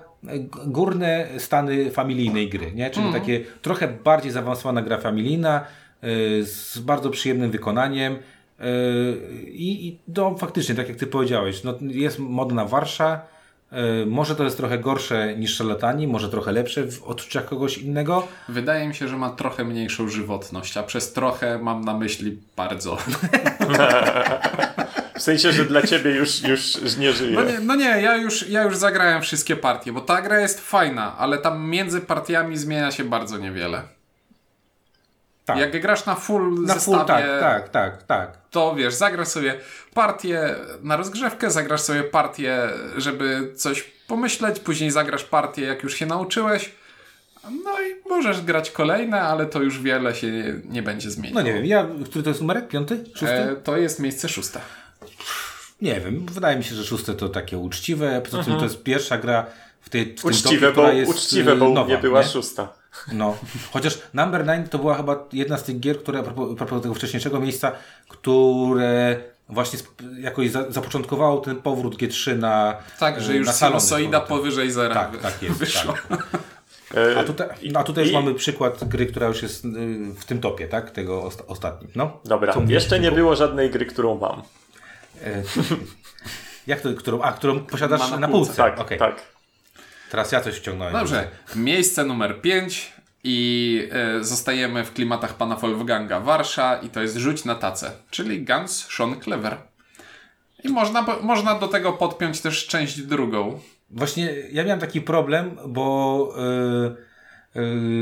górne 0.65 1.27
stany 1.37 1.91
familijnej 1.91 2.49
gry, 2.49 2.71
nie? 2.71 2.89
Czyli 2.89 3.05
takie 3.13 3.39
trochę 3.61 3.87
bardziej 3.87 4.31
zaawansowana 4.31 4.81
gra 4.81 4.97
familijna 4.97 5.65
y, 6.03 6.45
z 6.45 6.79
bardzo 6.79 7.09
przyjemnym 7.09 7.51
wykonaniem. 7.51 8.13
y, 8.15 9.49
I, 9.51 9.87
i 9.87 9.99
no, 10.17 10.35
faktycznie, 10.37 10.75
tak 10.75 10.87
jak 10.89 10.97
ty 10.97 11.07
powiedziałeś, 11.07 11.63
no, 11.63 11.73
jest 11.81 12.19
modna 12.19 12.65
warsza. 12.65 13.21
Y, 13.73 14.05
Może 14.05 14.35
to 14.35 14.43
jest 14.43 14.57
trochę 14.57 14.77
gorsze 14.77 15.35
niż 15.37 15.55
szarlatani, 15.55 16.07
może 16.07 16.29
trochę 16.29 16.51
lepsze 16.51 16.83
w 16.83 17.03
odczuciach 17.03 17.45
kogoś 17.45 17.77
innego. 17.77 18.27
Wydaje 18.49 18.87
mi 18.87 18.95
się, 18.95 19.07
że 19.07 19.17
ma 19.17 19.29
trochę 19.29 19.63
mniejszą 19.63 20.09
żywotność, 20.09 20.77
a 20.77 20.83
przez 20.83 21.13
trochę 21.13 21.59
mam 21.59 21.81
na 21.81 21.97
myśli 21.97 22.39
bardzo. 22.55 22.97
W 25.15 25.23
sensie, 25.23 25.51
że 25.51 25.65
dla 25.65 25.81
ciebie 25.81 26.11
już, 26.11 26.43
już 26.43 26.97
nie 26.97 27.13
żyje. 27.13 27.35
No 27.35 27.43
nie, 27.43 27.59
no 27.59 27.75
nie 27.75 27.85
ja, 27.85 28.17
już, 28.17 28.49
ja 28.49 28.63
już 28.63 28.77
zagrałem 28.77 29.21
wszystkie 29.21 29.55
partie, 29.55 29.93
bo 29.93 30.01
ta 30.01 30.21
gra 30.21 30.39
jest 30.39 30.59
fajna, 30.59 31.17
ale 31.17 31.37
tam 31.37 31.69
między 31.69 32.01
partiami 32.01 32.57
zmienia 32.57 32.91
się 32.91 33.03
bardzo 33.03 33.37
niewiele. 33.37 33.83
Tak. 35.53 35.73
Jak 35.73 35.81
grasz 35.81 36.05
na 36.05 36.15
full 36.15 36.61
Na 36.61 36.73
zestawie, 36.73 36.87
full, 36.97 37.05
tak, 37.05 37.39
tak, 37.39 37.69
tak, 37.69 38.03
tak. 38.03 38.37
to 38.51 38.75
wiesz, 38.75 38.93
zagrasz 38.93 39.27
sobie 39.27 39.55
partię 39.93 40.55
na 40.83 40.97
rozgrzewkę, 40.97 41.51
zagrasz 41.51 41.81
sobie 41.81 42.03
partię, 42.03 42.69
żeby 42.97 43.53
coś 43.55 43.83
pomyśleć, 44.07 44.59
później 44.59 44.91
zagrasz 44.91 45.23
partię, 45.23 45.61
jak 45.61 45.83
już 45.83 45.95
się 45.95 46.05
nauczyłeś. 46.05 46.71
No 47.63 47.81
i 47.81 48.09
możesz 48.09 48.41
grać 48.41 48.71
kolejne, 48.71 49.21
ale 49.21 49.45
to 49.45 49.61
już 49.61 49.79
wiele 49.79 50.15
się 50.15 50.31
nie, 50.31 50.53
nie 50.69 50.83
będzie 50.83 51.11
zmieniać. 51.11 51.33
No 51.33 51.41
nie 51.41 51.53
wiem, 51.53 51.65
ja, 51.65 51.87
który 52.05 52.23
to 52.23 52.29
jest 52.29 52.41
numerek? 52.41 52.67
Piąty? 52.67 53.03
Szósty? 53.07 53.27
E, 53.27 53.55
to 53.55 53.77
jest 53.77 53.99
miejsce 53.99 54.29
szóste. 54.29 54.59
Nie 55.81 56.01
wiem, 56.01 56.25
wydaje 56.31 56.57
mi 56.57 56.63
się, 56.63 56.75
że 56.75 56.83
szóste 56.85 57.13
to 57.13 57.29
takie 57.29 57.57
uczciwe. 57.57 58.21
Poza 58.21 58.43
tym 58.43 58.57
to 58.57 58.63
jest 58.63 58.83
pierwsza 58.83 59.17
gra 59.17 59.45
w 59.81 59.89
tej 59.89 60.05
w 60.05 60.21
tym 60.21 60.29
Mhm. 60.29 60.35
Uczciwe, 60.35 60.67
topie, 60.67 60.75
bo, 60.75 60.81
która 60.81 60.93
jest 60.93 61.11
uczciwe, 61.11 61.51
y, 61.51 61.55
bo 61.55 61.69
nowa, 61.69 61.89
nie 61.89 61.97
była 61.97 62.21
nie? 62.21 62.27
szósta. 62.27 62.73
No. 63.13 63.37
Chociaż 63.73 63.99
Number 64.13 64.45
9 64.45 64.71
to 64.71 64.77
była 64.79 64.95
chyba 64.95 65.27
jedna 65.33 65.57
z 65.57 65.63
tych 65.63 65.79
gier, 65.79 65.99
które 65.99 66.19
a 66.19 66.23
propos, 66.23 66.51
a 66.51 66.55
propos 66.55 66.81
tego 66.81 66.93
wcześniejszego 66.95 67.39
miejsca, 67.39 67.71
które 68.07 69.17
właśnie 69.49 69.79
jakoś 70.19 70.49
za, 70.49 70.71
zapoczątkowało 70.71 71.37
ten 71.41 71.55
powrót 71.61 71.97
G3 71.97 72.37
na 72.37 72.77
Tak, 72.99 73.21
że 73.21 73.33
y, 73.33 73.35
już 73.35 73.47
na 73.47 73.53
salony 73.53 73.79
sinusoida 73.79 74.21
powyżej 74.21 74.71
zera 74.71 74.95
Tak, 74.95 75.17
tak 75.17 75.43
jest. 75.43 75.55
wyszło. 75.57 75.93
Tak. 76.09 76.27
E, 76.95 77.19
A 77.19 77.23
tutaj, 77.23 77.47
no, 77.71 77.79
a 77.79 77.83
tutaj 77.83 78.03
już 78.03 78.11
i- 78.11 78.15
mamy 78.15 78.33
przykład 78.33 78.83
gry, 78.87 79.05
która 79.05 79.27
już 79.27 79.41
jest 79.41 79.65
y, 79.65 79.69
w 80.19 80.25
tym 80.25 80.39
topie, 80.41 80.67
tak? 80.67 80.91
Tego 80.91 81.21
osta- 81.23 81.43
ostatnim. 81.47 81.91
No. 81.95 82.19
Dobra, 82.25 82.53
jeszcze 82.67 82.99
nie 82.99 83.11
było 83.11 83.35
żadnej 83.35 83.69
gry, 83.69 83.85
którą 83.85 84.17
mam. 84.17 84.41
E, 85.23 85.43
Jak 86.67 86.81
to, 86.81 86.89
którą, 86.93 87.21
a, 87.21 87.31
którą 87.31 87.59
posiadasz 87.59 87.99
Ma 87.99 88.07
na 88.09 88.17
na, 88.17 88.27
półce, 88.27 88.47
półce? 88.47 88.57
Tak, 88.63 88.79
Okej. 88.79 88.99
tak. 88.99 89.21
Teraz 90.11 90.31
ja 90.31 90.41
coś 90.41 90.55
wciągnąłem. 90.55 90.93
Dobrze, 90.93 91.27
miejsce 91.55 92.05
numer 92.05 92.41
5 92.41 92.93
i 93.23 93.89
e, 93.91 94.23
zostajemy 94.23 94.83
w 94.83 94.93
klimatach 94.93 95.33
pana 95.33 95.55
Wolfganga 95.55 96.19
Warsza 96.19 96.75
i 96.75 96.89
to 96.89 97.01
jest 97.01 97.15
Rzuć 97.15 97.45
na 97.45 97.55
tacę, 97.55 97.91
czyli 98.09 98.45
Guns 98.45 98.87
Sean 98.97 99.21
Clever. 99.21 99.57
I 100.63 100.69
można, 100.69 101.05
można 101.21 101.59
do 101.59 101.67
tego 101.67 101.93
podpiąć 101.93 102.41
też 102.41 102.67
część 102.67 103.01
drugą. 103.01 103.59
Właśnie 103.89 104.33
ja 104.51 104.63
miałem 104.63 104.79
taki 104.79 105.01
problem, 105.01 105.57
bo 105.67 106.33
yy, 107.55 107.61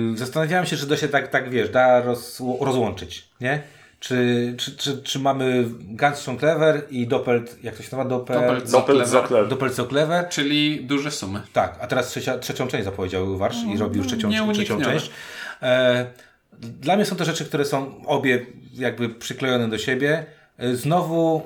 yy, 0.09 0.17
zastanawiałem 0.17 0.65
się, 0.65 0.77
czy 0.77 0.87
to 0.87 0.97
się 0.97 1.07
tak, 1.07 1.27
tak 1.27 1.49
wiesz, 1.49 1.69
da 1.69 2.01
roz, 2.01 2.41
rozłączyć, 2.61 3.29
nie? 3.41 3.61
Czy, 3.99 4.53
czy, 4.57 4.77
czy, 4.77 5.01
czy 5.03 5.19
mamy 5.19 5.65
Guns 5.79 6.17
Sean 6.17 6.39
Clever 6.39 6.81
i 6.89 7.07
Doppelt, 7.07 7.63
jak 7.63 7.75
to 7.75 7.83
się 7.83 7.97
nazywa? 7.97 8.05
Doppel, 8.05 8.37
Doppelt-. 8.37 9.47
Doppelt 9.47 9.75
Clever. 9.89 10.29
Czyli 10.29 10.85
duże 10.85 11.11
sumy. 11.11 11.41
Tak, 11.53 11.77
a 11.81 11.87
teraz 11.87 12.07
trzecia, 12.07 12.37
trzecią 12.37 12.67
część 12.67 12.85
zapowiedział 12.85 13.37
Warsz 13.37 13.63
i 13.75 13.77
robi 13.77 13.97
już 13.97 14.07
trzecią, 14.07 14.29
trzecią 14.29 14.45
nieuniknione. 14.45 14.85
część. 14.85 15.11
E, 15.61 16.05
dla 16.59 16.95
mnie 16.95 17.05
są 17.05 17.15
to 17.15 17.25
rzeczy, 17.25 17.45
które 17.45 17.65
są 17.65 18.05
obie 18.05 18.45
jakby 18.73 19.09
przyklejone 19.09 19.69
do 19.69 19.77
siebie. 19.77 20.25
E, 20.59 20.75
Znowu, 20.75 21.41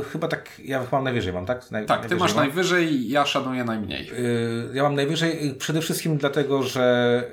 e, 0.00 0.04
chyba 0.04 0.28
tak, 0.28 0.48
ja 0.64 0.82
mam 0.92 1.04
najwyżej, 1.04 1.32
mam 1.32 1.46
tak? 1.46 1.70
Naj, 1.70 1.86
Tak, 1.86 2.06
ty 2.06 2.16
masz 2.16 2.34
mam. 2.34 2.44
najwyżej, 2.44 3.08
ja 3.08 3.26
szanuję 3.26 3.64
najmniej. 3.64 4.10
Y, 4.12 4.70
Ja 4.74 4.82
mam 4.82 4.94
najwyżej 4.94 5.54
przede 5.58 5.80
wszystkim 5.80 6.16
dlatego, 6.16 6.62
że 6.62 7.24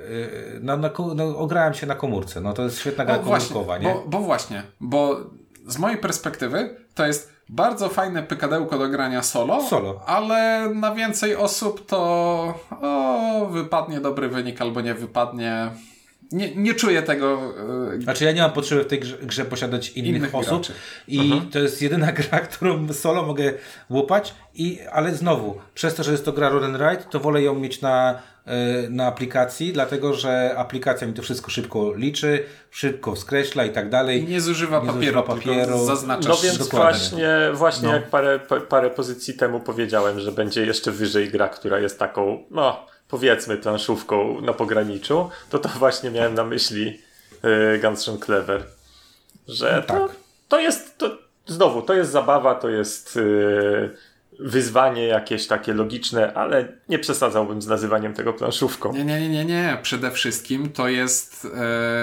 y, 0.56 0.60
na, 0.60 0.76
na, 0.76 0.88
ko- 0.88 1.14
no, 1.14 1.38
ograłem 1.38 1.74
się 1.74 1.86
na 1.86 1.94
komórce. 1.94 2.40
No 2.40 2.52
to 2.52 2.62
jest 2.62 2.78
świetna 2.80 3.04
gra 3.04 3.16
Bo 3.16 3.22
właśnie, 3.22 3.48
komórkowa, 3.54 3.78
nie? 3.78 3.84
bo, 3.94 4.04
bo 4.06 4.18
właśnie, 4.20 4.62
bo 4.80 5.20
z 5.66 5.78
mojej 5.78 5.98
perspektywy 5.98 6.76
to 6.94 7.06
jest 7.06 7.32
bardzo 7.48 7.88
fajne 7.88 8.22
pykadełko 8.22 8.78
do 8.78 8.88
grania 8.88 9.22
solo, 9.22 9.62
Solo. 9.62 10.00
ale 10.06 10.68
na 10.74 10.94
więcej 10.94 11.36
osób 11.36 11.86
to 11.86 11.98
o, 12.82 13.46
wypadnie 13.52 14.00
dobry 14.00 14.28
wynik 14.28 14.60
albo 14.62 14.80
nie 14.80 14.94
wypadnie. 14.94 15.70
Nie, 16.32 16.54
nie 16.56 16.74
czuję 16.74 17.02
tego. 17.02 17.52
y, 17.94 18.02
Znaczy 18.02 18.24
ja 18.24 18.32
nie 18.32 18.42
mam 18.42 18.52
potrzeby 18.52 18.84
w 18.84 18.86
tej 18.86 19.00
grze, 19.00 19.16
grze 19.22 19.44
posiadać 19.44 19.88
innych, 19.90 20.16
Innych 20.16 20.34
osób 20.34 20.50
graczy. 20.58 20.72
i 21.08 21.42
to 21.52 21.58
jest 21.58 21.82
jedyna 21.82 22.12
gra, 22.18 22.40
którą 22.40 22.92
solo 22.92 23.22
mogę 23.22 23.52
łupać, 23.90 24.34
i, 24.54 24.78
ale 24.92 25.14
znowu, 25.14 25.58
przez 25.74 25.94
to, 25.94 26.02
że 26.02 26.12
jest 26.12 26.24
to 26.24 26.32
gra 26.32 26.48
Roll 26.48 26.64
and 26.64 26.76
Ride, 26.76 27.10
to 27.10 27.20
wolę 27.20 27.42
ją 27.42 27.54
mieć 27.54 27.80
na, 27.80 28.18
y, 28.86 28.90
na 28.90 29.06
aplikacji, 29.06 29.72
dlatego 29.72 30.14
że 30.14 30.54
aplikacja 30.56 31.06
mi 31.06 31.12
to 31.14 31.22
wszystko 31.22 31.50
szybko 31.50 31.94
liczy, 31.94 32.44
szybko 32.70 33.16
skreśla 33.16 33.64
i 33.64 33.70
tak 33.70 33.88
dalej. 33.90 34.24
Nie 34.24 34.40
zużywa 34.40 34.80
Nie 34.80 34.86
papieru, 34.92 35.22
papieru 35.22 35.84
zaznaczasz. 35.84 36.26
No 36.28 36.36
więc 36.48 36.58
dokładnie. 36.58 36.98
właśnie, 37.00 37.28
właśnie 37.52 37.88
No. 37.88 37.94
jak 37.94 38.10
parę, 38.10 38.38
pa- 38.38 38.60
parę 38.60 38.90
pozycji 38.90 39.34
temu 39.34 39.60
powiedziałem, 39.60 40.20
że 40.20 40.32
będzie 40.32 40.66
jeszcze 40.66 40.92
wyżej 40.92 41.28
gra, 41.30 41.48
która 41.48 41.78
jest 41.78 41.98
taką, 41.98 42.44
no 42.50 42.86
powiedzmy 43.08 43.56
planszówką 43.56 44.40
na 44.40 44.52
pograniczu, 44.52 45.30
to 45.50 45.58
to 45.58 45.68
właśnie 45.68 46.10
miałem 46.10 46.34
na 46.34 46.44
myśli 46.44 47.00
y, 47.74 47.78
Guns 47.78 48.08
N' 48.08 48.18
Clever. 48.18 48.64
Że 49.48 49.82
to, 49.86 49.94
Tak. 49.94 50.10
to 50.48 50.60
jest, 50.60 50.98
to, 50.98 51.18
znowu, 51.46 51.82
to 51.82 51.94
jest 51.94 52.10
zabawa, 52.10 52.54
to 52.54 52.68
jest 52.68 53.16
y, 53.16 53.96
wyzwanie 54.38 55.06
jakieś 55.06 55.46
takie 55.46 55.74
logiczne, 55.74 56.34
ale 56.34 56.68
nie 56.88 56.98
przesadzałbym 56.98 57.62
z 57.62 57.66
nazywaniem 57.66 58.14
tego 58.14 58.32
planszówką. 58.32 58.92
Nie, 58.92 59.04
nie, 59.04 59.20
nie, 59.20 59.28
nie, 59.28 59.44
nie. 59.44 59.78
Przede 59.82 60.10
wszystkim 60.10 60.72
to 60.72 60.88
jest 60.88 61.46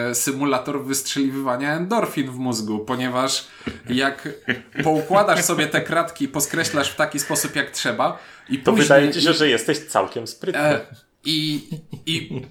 e, 0.10 0.16
symulator 0.16 0.86
wystrzeliwywania 0.86 1.76
endorfin 1.76 2.32
w 2.32 2.38
mózgu, 2.38 2.80
ponieważ 2.80 3.48
jak 3.90 4.30
poukładasz 4.84 5.42
sobie 5.44 5.68
te 5.68 5.82
kratki 5.82 6.26
i 6.26 6.28
poskreślasz 6.28 6.90
w 6.90 6.96
taki 6.96 7.20
sposób, 7.20 7.56
jak 7.56 7.72
trzeba, 7.72 8.20
i 8.50 8.60
To 8.60 8.72
później... 8.72 8.84
wydaje 8.84 9.12
ci 9.12 9.22
się, 9.22 9.34
że 9.34 9.50
jesteś 9.50 9.80
całkiem 9.80 10.28
sprytny. 10.28 10.62
E, 10.62 10.86
i, 11.26 11.70
i, 12.06 12.42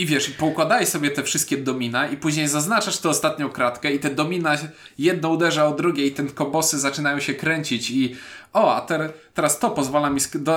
I 0.00 0.06
wiesz, 0.06 0.28
i 0.28 0.32
poukładaj 0.32 0.86
sobie 0.86 1.10
te 1.10 1.22
wszystkie 1.22 1.56
domina 1.56 2.08
i 2.08 2.16
później 2.16 2.48
zaznaczasz 2.48 2.98
tę 2.98 3.08
ostatnią 3.08 3.48
kratkę 3.50 3.92
i 3.92 3.98
te 3.98 4.10
domina 4.10 4.56
jedno 4.98 5.28
uderza 5.28 5.66
o 5.66 5.74
drugie 5.74 6.06
i 6.06 6.10
ten 6.12 6.28
kobosy 6.28 6.78
zaczynają 6.78 7.20
się 7.20 7.34
kręcić 7.34 7.90
i 7.90 8.16
o, 8.52 8.74
a 8.74 8.80
ter, 8.80 9.12
teraz 9.34 9.58
to 9.58 9.70
pozwala 9.70 10.10
mi 10.10 10.20
do, 10.34 10.56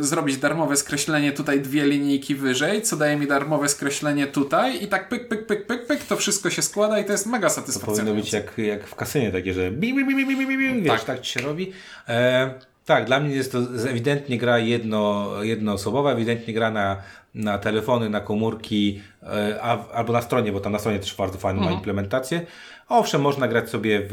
zrobić 0.00 0.36
darmowe 0.36 0.76
skreślenie 0.76 1.32
tutaj 1.32 1.60
dwie 1.60 1.86
linijki 1.86 2.34
wyżej, 2.34 2.82
co 2.82 2.96
daje 2.96 3.16
mi 3.16 3.26
darmowe 3.26 3.68
skreślenie 3.68 4.26
tutaj 4.26 4.84
i 4.84 4.86
tak 4.88 5.08
pyk, 5.08 5.28
pyk, 5.28 5.46
pyk, 5.46 5.66
pyk, 5.66 5.86
pyk, 5.86 6.02
to 6.02 6.16
wszystko 6.16 6.50
się 6.50 6.62
składa 6.62 6.98
i 6.98 7.04
to 7.04 7.12
jest 7.12 7.26
mega 7.26 7.48
To 7.48 7.54
powinno 7.54 7.66
satysfakcjonujące. 7.66 8.22
być 8.22 8.32
jak, 8.32 8.58
jak 8.58 8.86
w 8.86 8.94
kasynie 8.94 9.32
takie, 9.32 9.54
że 9.54 9.70
bi, 9.70 9.94
bi, 9.94 10.04
bi, 10.04 10.14
bi, 10.16 10.26
bi, 10.26 10.46
bi, 10.46 10.58
bi, 10.58 10.82
wiesz, 10.82 10.92
Tak. 10.92 11.04
tak. 11.04 11.20
ci 11.20 11.32
się 11.32 11.40
robi. 11.40 11.72
E, 12.08 12.54
tak, 12.84 13.04
dla 13.04 13.20
mnie 13.20 13.34
jest 13.36 13.52
to 13.52 13.58
ewidentnie 13.90 14.38
gra 14.38 14.58
jedno, 14.58 15.30
jednoosobowa, 15.42 16.12
ewidentnie 16.12 16.54
gra 16.54 16.70
na, 16.70 16.96
na 17.34 17.58
telefony, 17.58 18.10
na 18.10 18.20
komórki, 18.20 19.00
e, 19.22 19.58
a, 19.62 19.88
albo 19.88 20.12
na 20.12 20.22
stronie, 20.22 20.52
bo 20.52 20.60
tam 20.60 20.72
na 20.72 20.78
stronie 20.78 20.98
też 20.98 21.14
bardzo 21.14 21.38
fajną 21.38 21.62
ma 21.62 21.72
implementację. 21.72 22.46
Owszem, 22.88 23.20
można 23.20 23.48
grać 23.48 23.70
sobie 23.70 24.00
w, 24.02 24.08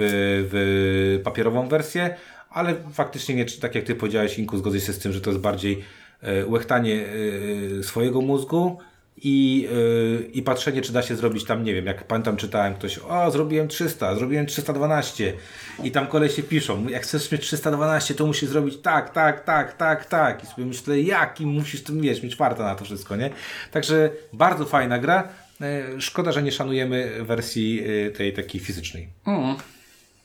w 0.52 1.22
papierową 1.24 1.68
wersję, 1.68 2.16
ale 2.50 2.76
faktycznie 2.94 3.36
nie, 3.36 3.46
tak 3.46 3.76
jak 3.76 3.84
ty 3.84 3.96
powiedziałeś, 3.96 4.40
Inku, 4.40 4.58
zgodzę 4.58 4.80
się 4.80 4.94
z 4.94 5.00
tym, 5.00 5.14
że 5.14 5.22
to 5.22 5.30
jest 5.30 5.42
bardziej 5.42 5.84
e, 6.22 6.46
łechtanie 6.46 7.06
e, 7.80 7.84
swojego 7.84 8.22
mózgu 8.22 8.78
i, 9.18 9.68
yy, 9.72 10.30
i 10.34 10.42
patrzenie, 10.42 10.82
czy 10.82 10.94
da 10.94 11.02
się 11.02 11.16
zrobić 11.16 11.44
tam, 11.44 11.64
nie 11.64 11.74
wiem, 11.74 11.86
jak 11.86 12.04
pamiętam, 12.04 12.38
czytałem 12.38 12.74
ktoś, 12.74 13.00
o, 13.00 13.32
zrobiłem 13.32 13.68
300, 13.68 14.16
zrobiłem 14.16 14.46
312 14.46 15.34
i 15.84 15.92
tam 15.92 16.08
kolesie 16.08 16.44
piszą, 16.44 16.88
jak 16.88 17.04
chcesz 17.04 17.32
mieć 17.32 17.42
312, 17.42 18.16
to 18.16 18.26
musisz 18.26 18.50
zrobić 18.50 18.78
tak, 18.78 19.10
tak, 19.10 19.46
tak, 19.46 19.78
tak, 19.78 20.06
tak 20.06 20.44
i 20.44 20.48
sobie 20.48 20.66
myślę, 20.66 21.02
jaki 21.02 21.46
musisz 21.46 21.84
to 21.84 21.94
mieć, 21.94 22.24
mieć 22.24 22.36
farta 22.36 22.64
na 22.64 22.76
to 22.76 22.86
wszystko, 22.86 23.16
nie? 23.16 23.30
Także 23.72 24.10
bardzo 24.34 24.66
fajna 24.66 25.00
gra, 25.00 25.28
Yy, 25.62 26.02
szkoda, 26.02 26.32
że 26.32 26.44
nie 26.44 26.52
szanujemy 26.52 27.24
wersji 27.24 27.76
yy, 27.76 28.12
tej 28.12 28.34
takiej 28.34 28.62
fizycznej. 28.62 29.10
Mm. 29.28 29.56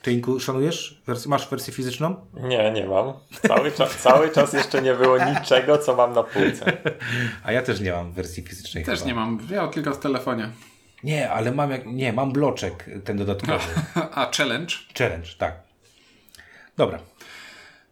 Ty, 0.07 0.13
Inku, 0.13 0.41
szanujesz? 0.41 1.03
Masz 1.27 1.49
wersję 1.49 1.73
fizyczną? 1.73 2.17
Nie, 2.35 2.73
nie 2.73 2.87
mam. 2.87 3.13
Cały 3.49 3.73
czas, 3.73 3.97
cały 4.07 4.31
czas 4.31 4.53
jeszcze 4.53 4.83
nie 4.83 4.95
było 4.95 5.19
niczego, 5.25 5.79
co 5.79 5.97
mam 5.97 6.13
na 6.13 6.23
półce. 6.23 6.77
A 7.45 7.53
ja 7.53 7.63
też 7.63 7.81
nie 7.81 7.93
mam 7.93 8.13
wersji 8.13 8.43
fizycznej. 8.43 8.85
Też 8.85 8.99
chyba. 8.99 9.09
nie 9.09 9.15
mam, 9.15 9.39
ja 9.51 9.69
tylko 9.69 9.93
w 9.93 9.99
telefonie. 9.99 10.49
Nie, 11.03 11.31
ale 11.31 11.53
mam 11.53 11.71
jak, 11.71 11.87
nie, 11.87 12.13
mam 12.13 12.33
bloczek 12.33 12.91
ten 13.05 13.17
dodatkowy. 13.17 13.65
A 14.15 14.31
challenge? 14.37 14.75
Challenge, 14.99 15.29
tak. 15.39 15.55
Dobra. 16.77 16.99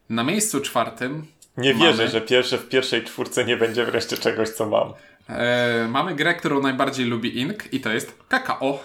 Na 0.09 0.25
miejscu 0.25 0.61
czwartym 0.61 1.27
Nie 1.57 1.75
Mamy. 1.75 1.85
wierzę, 1.87 2.09
że 2.09 2.21
pierwsze 2.21 2.59
w 2.59 2.69
pierwszej 2.69 3.05
czwórce 3.05 3.45
nie 3.45 3.57
będzie 3.57 3.85
wreszcie 3.85 4.17
czegoś, 4.17 4.49
co 4.49 4.67
mam. 4.67 4.93
e, 5.29 5.89
mamy 5.89 6.15
grę, 6.15 6.35
którą 6.35 6.61
najbardziej 6.63 7.07
lubi 7.07 7.41
Ink 7.41 7.73
i 7.73 7.81
to 7.81 7.93
jest 7.93 8.15
kakao. 8.29 8.79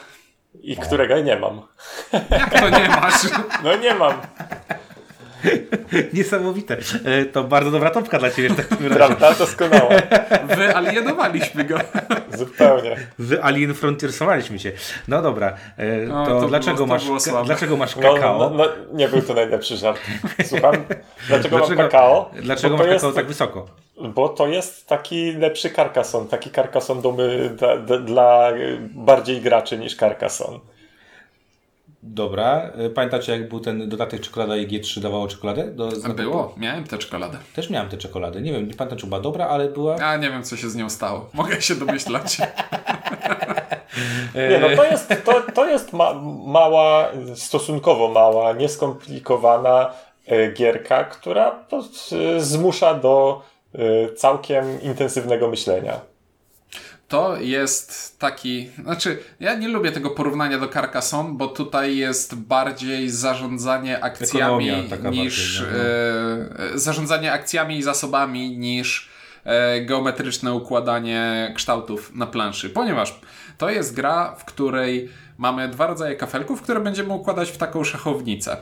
I 0.61 0.77
którego 0.77 1.19
nie 1.19 1.35
mam. 1.35 1.61
Jak 2.29 2.59
to 2.59 2.69
nie 2.69 2.89
masz? 2.89 3.23
No 3.63 3.75
nie 3.75 3.93
mam. 3.93 4.13
Niesamowite. 6.13 6.77
E, 7.05 7.25
To 7.25 7.43
bardzo 7.43 7.71
dobra 7.71 7.89
topka 7.89 8.19
dla 8.19 8.31
Ciebie 8.31 8.49
w 8.49 8.55
takim 8.69 8.77
razie. 8.87 8.95
Prawda? 8.95 9.33
Doskonała. 9.33 9.89
Wyalienowaliśmy 10.57 11.63
go. 11.63 11.77
Zupełnie. 12.33 12.95
Wy 13.19 13.43
Alien 13.43 13.73
Frontiersowaliśmy 13.73 14.59
Cię. 14.59 14.71
No 15.07 15.21
dobra. 15.21 15.53
No, 16.07 16.25
To, 16.25 16.41
to 16.41 16.47
dlaczego, 16.47 16.75
było- 16.85 16.87
to 16.87 16.93
masz, 17.13 17.23
ka- 17.23 17.31
słabe. 17.31 17.45
dlaczego 17.45 17.77
masz 17.77 17.95
No, 17.95 18.13
kakao? 18.13 18.37
no, 18.39 18.49
no, 18.49 18.65
nie 18.93 19.07
był 19.09 19.21
to 19.21 19.33
najlepszy 19.33 19.77
żart. 19.77 19.99
Słucham? 20.45 20.75
Dlaczego, 21.27 21.57
Dlaczego- 21.57 21.81
mam 21.81 21.89
kakao? 21.91 22.31
Dlaczego 22.41 22.77
masz 22.77 22.85
to 22.87 22.91
kakao 22.93 23.07
jest, 23.07 23.15
tak 23.17 23.27
wysoko? 23.27 23.65
Bo 24.01 24.29
to 24.29 24.47
jest 24.47 24.87
taki 24.87 25.31
lepszy 25.31 25.69
karkason. 25.69 26.27
Taki 26.27 26.49
karkason 26.49 27.01
dla, 27.57 27.97
dla 27.99 28.49
bardziej 28.81 29.41
graczy 29.41 29.77
niż 29.77 29.95
karkason. 29.95 30.59
Dobra. 32.03 32.71
E, 32.77 32.89
Pamiętacie, 32.89 33.31
jak 33.31 33.49
był 33.49 33.59
ten 33.59 33.89
dodatek 33.89 34.21
czekolada 34.21 34.57
i 34.57 34.67
G3 34.67 34.99
dawało 34.99 35.27
czekoladę? 35.27 35.63
Do? 35.71 35.89
Było, 36.15 36.53
miałem 36.57 36.83
tę 36.83 36.97
czekoladę. 36.97 37.37
Też 37.55 37.69
miałem 37.69 37.89
tę 37.89 37.97
czekoladę. 37.97 38.41
Nie 38.41 38.51
wiem, 38.51 38.67
nie 38.67 38.73
pamiętam, 38.73 38.99
czy 38.99 39.07
była 39.07 39.19
dobra, 39.19 39.47
ale 39.47 39.69
była... 39.69 39.95
A 39.95 40.17
nie 40.17 40.29
wiem, 40.29 40.43
co 40.43 40.57
się 40.57 40.69
z 40.69 40.75
nią 40.75 40.89
stało. 40.89 41.29
Mogę 41.33 41.61
się 41.61 41.75
domyślać. 41.75 42.37
Nie, 44.49 44.59
no 44.59 44.67
to 44.75 44.83
jest, 44.83 45.13
to, 45.25 45.41
to 45.53 45.65
jest 45.65 45.93
ma, 45.93 46.13
mała, 46.45 47.11
stosunkowo 47.35 48.07
mała, 48.07 48.53
nieskomplikowana 48.53 49.93
e, 50.27 50.51
gierka, 50.51 51.03
która 51.03 51.51
to, 51.51 51.83
e, 52.35 52.39
zmusza 52.39 52.93
do 52.93 53.41
całkiem 54.15 54.81
intensywnego 54.81 55.47
myślenia. 55.47 55.99
To 57.09 57.37
jest 57.41 58.19
taki. 58.19 58.69
Znaczy, 58.83 59.19
ja 59.39 59.55
nie 59.55 59.67
lubię 59.67 59.91
tego 59.91 60.09
porównania 60.09 60.59
do 60.59 60.67
Carcassonne, 60.67 61.37
bo 61.37 61.47
tutaj 61.47 61.97
jest 61.97 62.35
bardziej 62.35 63.09
zarządzanie 63.09 64.03
akcjami 64.03 64.71
niż. 65.11 65.61
bardziej, 65.61 65.67
no. 65.71 66.65
e, 66.75 66.79
zarządzanie 66.79 67.31
akcjami 67.31 67.77
i 67.77 67.83
zasobami 67.83 68.57
niż 68.57 69.09
e, 69.43 69.81
geometryczne 69.81 70.53
układanie 70.53 71.53
kształtów 71.55 72.15
na 72.15 72.27
planszy, 72.27 72.69
ponieważ 72.69 73.19
to 73.57 73.69
jest 73.69 73.95
gra, 73.95 74.35
w 74.35 74.45
której 74.45 75.09
mamy 75.37 75.67
dwa 75.67 75.87
rodzaje 75.87 76.15
kafelków, 76.15 76.61
które 76.61 76.79
będziemy 76.79 77.13
układać 77.13 77.51
w 77.51 77.57
taką 77.57 77.83
szachownicę. 77.83 78.57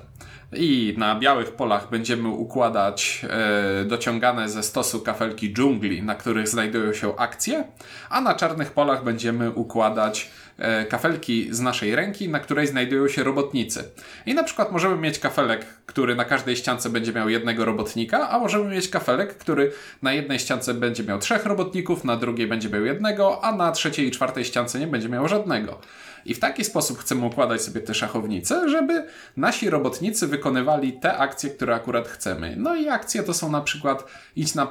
I 0.53 0.93
na 0.97 1.19
białych 1.19 1.51
polach 1.51 1.89
będziemy 1.89 2.29
układać 2.29 3.25
e, 3.29 3.85
dociągane 3.85 4.49
ze 4.49 4.63
stosu 4.63 5.01
kafelki 5.01 5.53
dżungli, 5.53 6.03
na 6.03 6.15
których 6.15 6.47
znajdują 6.47 6.93
się 6.93 7.15
akcje, 7.15 7.63
a 8.09 8.21
na 8.21 8.33
czarnych 8.33 8.71
polach 8.71 9.03
będziemy 9.03 9.51
układać 9.51 10.31
e, 10.57 10.85
kafelki 10.85 11.47
z 11.51 11.59
naszej 11.59 11.95
ręki, 11.95 12.29
na 12.29 12.39
której 12.39 12.67
znajdują 12.67 13.07
się 13.07 13.23
robotnicy. 13.23 13.83
I 14.25 14.33
na 14.33 14.43
przykład 14.43 14.71
możemy 14.71 14.97
mieć 14.97 15.19
kafelek, 15.19 15.65
który 15.85 16.15
na 16.15 16.25
każdej 16.25 16.55
ściance 16.55 16.89
będzie 16.89 17.13
miał 17.13 17.29
jednego 17.29 17.65
robotnika, 17.65 18.29
a 18.29 18.39
możemy 18.39 18.75
mieć 18.75 18.89
kafelek, 18.89 19.37
który 19.37 19.71
na 20.01 20.13
jednej 20.13 20.39
ściance 20.39 20.73
będzie 20.73 21.03
miał 21.03 21.19
trzech 21.19 21.45
robotników, 21.45 22.03
na 22.03 22.15
drugiej 22.15 22.47
będzie 22.47 22.69
miał 22.69 22.85
jednego, 22.85 23.43
a 23.43 23.51
na 23.51 23.71
trzeciej 23.71 24.07
i 24.07 24.11
czwartej 24.11 24.45
ściance 24.45 24.79
nie 24.79 24.87
będzie 24.87 25.09
miał 25.09 25.27
żadnego. 25.27 25.79
I 26.27 26.33
w 26.33 26.39
taki 26.39 26.63
sposób 26.63 26.99
chcemy 26.99 27.25
układać 27.25 27.61
sobie 27.61 27.81
te 27.81 27.93
szachownice, 27.93 28.69
żeby 28.69 29.05
nasi 29.37 29.69
robotnicy 29.69 30.27
wykonywali 30.27 30.93
te 30.93 31.17
akcje, 31.17 31.49
które 31.49 31.75
akurat 31.75 32.07
chcemy. 32.07 32.55
No 32.57 32.75
i 32.75 32.89
akcje 32.89 33.23
to 33.23 33.33
są 33.33 33.51
na 33.51 33.61
przykład 33.61 34.03
idź 34.35 34.55
na 34.55 34.67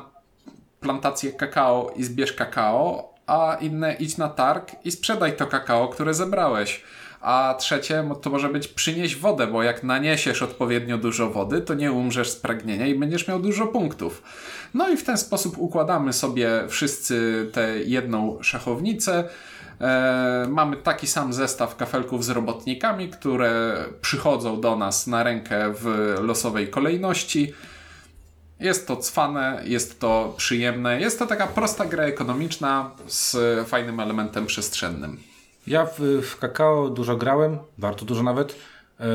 plantację 0.81 1.33
kakao 1.33 1.93
i 1.97 2.05
zbierz 2.05 2.33
kakao, 2.33 3.15
a 3.27 3.57
inne 3.61 3.95
idź 3.95 4.17
na 4.17 4.29
targ 4.29 4.73
i 4.85 4.91
sprzedaj 4.91 5.37
to 5.37 5.47
kakao, 5.47 5.89
które 5.89 6.15
zebrałeś. 6.15 6.83
A 7.21 7.55
trzecie 7.59 8.05
to 8.23 8.31
może 8.31 8.49
być 8.49 8.69
przynieś 8.69 9.17
wodę, 9.17 9.47
bo 9.47 9.63
jak 9.63 9.83
naniesiesz 9.83 10.43
odpowiednio 10.43 10.99
dużo 10.99 11.31
wody, 11.31 11.61
to 11.61 11.75
nie 11.75 11.93
umrzesz 11.93 12.31
z 12.31 12.37
pragnienia 12.37 12.87
i 12.87 12.95
będziesz 12.95 13.29
miał 13.29 13.41
dużo 13.41 13.67
punktów. 13.67 14.23
No 14.75 14.89
i 14.89 14.97
w 14.97 15.05
ten 15.05 15.19
sposób 15.19 15.59
układamy 15.59 16.13
sobie 16.13 16.51
wszyscy 16.69 17.47
tę 17.53 17.79
jedną 17.79 18.39
szachownicę. 18.43 19.25
E, 19.81 20.47
mamy 20.49 20.77
taki 20.77 21.07
sam 21.07 21.33
zestaw 21.33 21.77
kafelków 21.77 22.25
z 22.25 22.31
robotnikami, 22.31 23.09
które 23.09 23.77
przychodzą 24.01 24.61
do 24.61 24.77
nas 24.77 25.07
na 25.07 25.23
rękę 25.23 25.73
w 25.75 26.15
losowej 26.21 26.69
kolejności. 26.69 27.53
Jest 28.61 28.87
to 28.87 28.97
cwane, 28.97 29.63
jest 29.65 30.01
to 30.01 30.35
przyjemne, 30.37 31.01
jest 31.01 31.19
to 31.19 31.27
taka 31.27 31.47
prosta 31.47 31.85
gra 31.85 32.05
ekonomiczna 32.05 32.91
z 33.07 33.37
fajnym 33.69 34.01
elementem 34.01 34.47
przestrzennym. 34.47 35.19
Ja 35.67 35.87
w, 35.87 36.01
w 36.23 36.39
kakao 36.39 36.91
dużo 36.91 37.17
grałem, 37.17 37.59
bardzo 37.79 38.05
dużo 38.05 38.23
nawet. 38.23 38.57
Yy, 39.01 39.07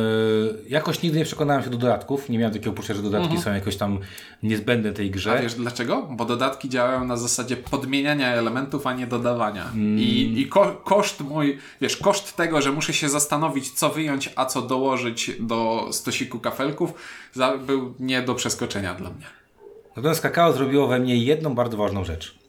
jakoś 0.69 1.01
nigdy 1.01 1.17
nie 1.19 1.25
przekonałem 1.25 1.63
się 1.63 1.69
do 1.69 1.77
dodatków. 1.77 2.29
Nie 2.29 2.38
miałem 2.38 2.53
takiego 2.53 2.71
poczucia, 2.73 2.93
że 2.93 3.01
dodatki 3.01 3.38
są 3.41 3.53
jakoś 3.53 3.77
tam 3.77 3.99
niezbędne 4.43 4.93
tej 4.93 5.11
grze. 5.11 5.32
A 5.32 5.41
wiesz 5.41 5.53
dlaczego? 5.53 6.07
Bo 6.11 6.25
dodatki 6.25 6.69
działają 6.69 7.05
na 7.05 7.17
zasadzie 7.17 7.57
podmieniania 7.57 8.27
elementów, 8.34 8.88
a 8.88 8.93
nie 8.93 9.07
dodawania. 9.07 9.65
I, 9.97 10.34
i 10.41 10.47
ko- 10.47 10.82
koszt 10.86 11.21
mój, 11.21 11.57
wiesz, 11.82 11.97
koszt 11.97 12.36
tego, 12.36 12.61
że 12.61 12.71
muszę 12.71 12.93
się 12.93 13.09
zastanowić, 13.09 13.71
co 13.71 13.89
wyjąć, 13.89 14.29
a 14.36 14.45
co 14.45 14.61
dołożyć 14.61 15.32
do 15.39 15.88
stosiku 15.91 16.39
kafelków, 16.39 16.93
był 17.67 17.93
nie 17.99 18.21
do 18.21 18.36
przeskoczenia 18.36 18.93
dla 18.93 19.09
mnie. 19.09 19.25
Natomiast 19.95 20.21
kakao 20.21 20.53
zrobiło 20.53 20.88
we 20.88 20.99
mnie 20.99 21.17
jedną 21.17 21.55
bardzo 21.55 21.77
ważną 21.77 22.03
rzecz. 22.05 22.40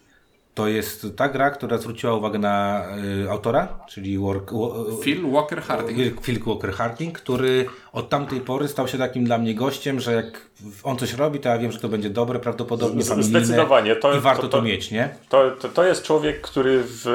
To 0.54 0.68
jest 0.68 1.06
ta 1.16 1.28
gra, 1.28 1.50
która 1.50 1.78
zwróciła 1.78 2.14
uwagę 2.14 2.38
na 2.38 2.84
y, 3.24 3.30
autora, 3.30 3.78
czyli 3.88 4.18
work, 4.18 4.52
wo, 4.52 4.86
Phil 5.02 5.30
Walker 5.30 5.62
Harding. 5.62 6.20
Phil 6.20 6.40
Walker 6.46 6.72
Harding, 6.72 7.18
który 7.18 7.66
od 7.92 8.08
tamtej 8.08 8.40
pory 8.40 8.68
stał 8.68 8.88
się 8.88 8.98
takim 8.98 9.24
dla 9.24 9.38
mnie 9.38 9.54
gościem, 9.54 10.00
że 10.00 10.12
jak 10.12 10.50
on 10.82 10.96
coś 10.96 11.12
robi, 11.14 11.40
to 11.40 11.48
ja 11.48 11.58
wiem, 11.58 11.72
że 11.72 11.78
to 11.80 11.88
będzie 11.88 12.10
dobre, 12.10 12.38
prawdopodobnie 12.38 13.04
familijne 13.04 13.44
zdecydowanie. 13.44 13.96
To- 13.96 14.16
i 14.16 14.20
warto 14.20 14.42
to, 14.42 14.48
to- 14.48 14.58
to- 14.58 14.62
mieć, 14.64 14.90
nie? 14.90 15.08
To, 15.28 15.50
to, 15.50 15.68
to 15.68 15.84
jest 15.84 16.02
człowiek, 16.02 16.40
który 16.40 16.82
w 16.86 17.06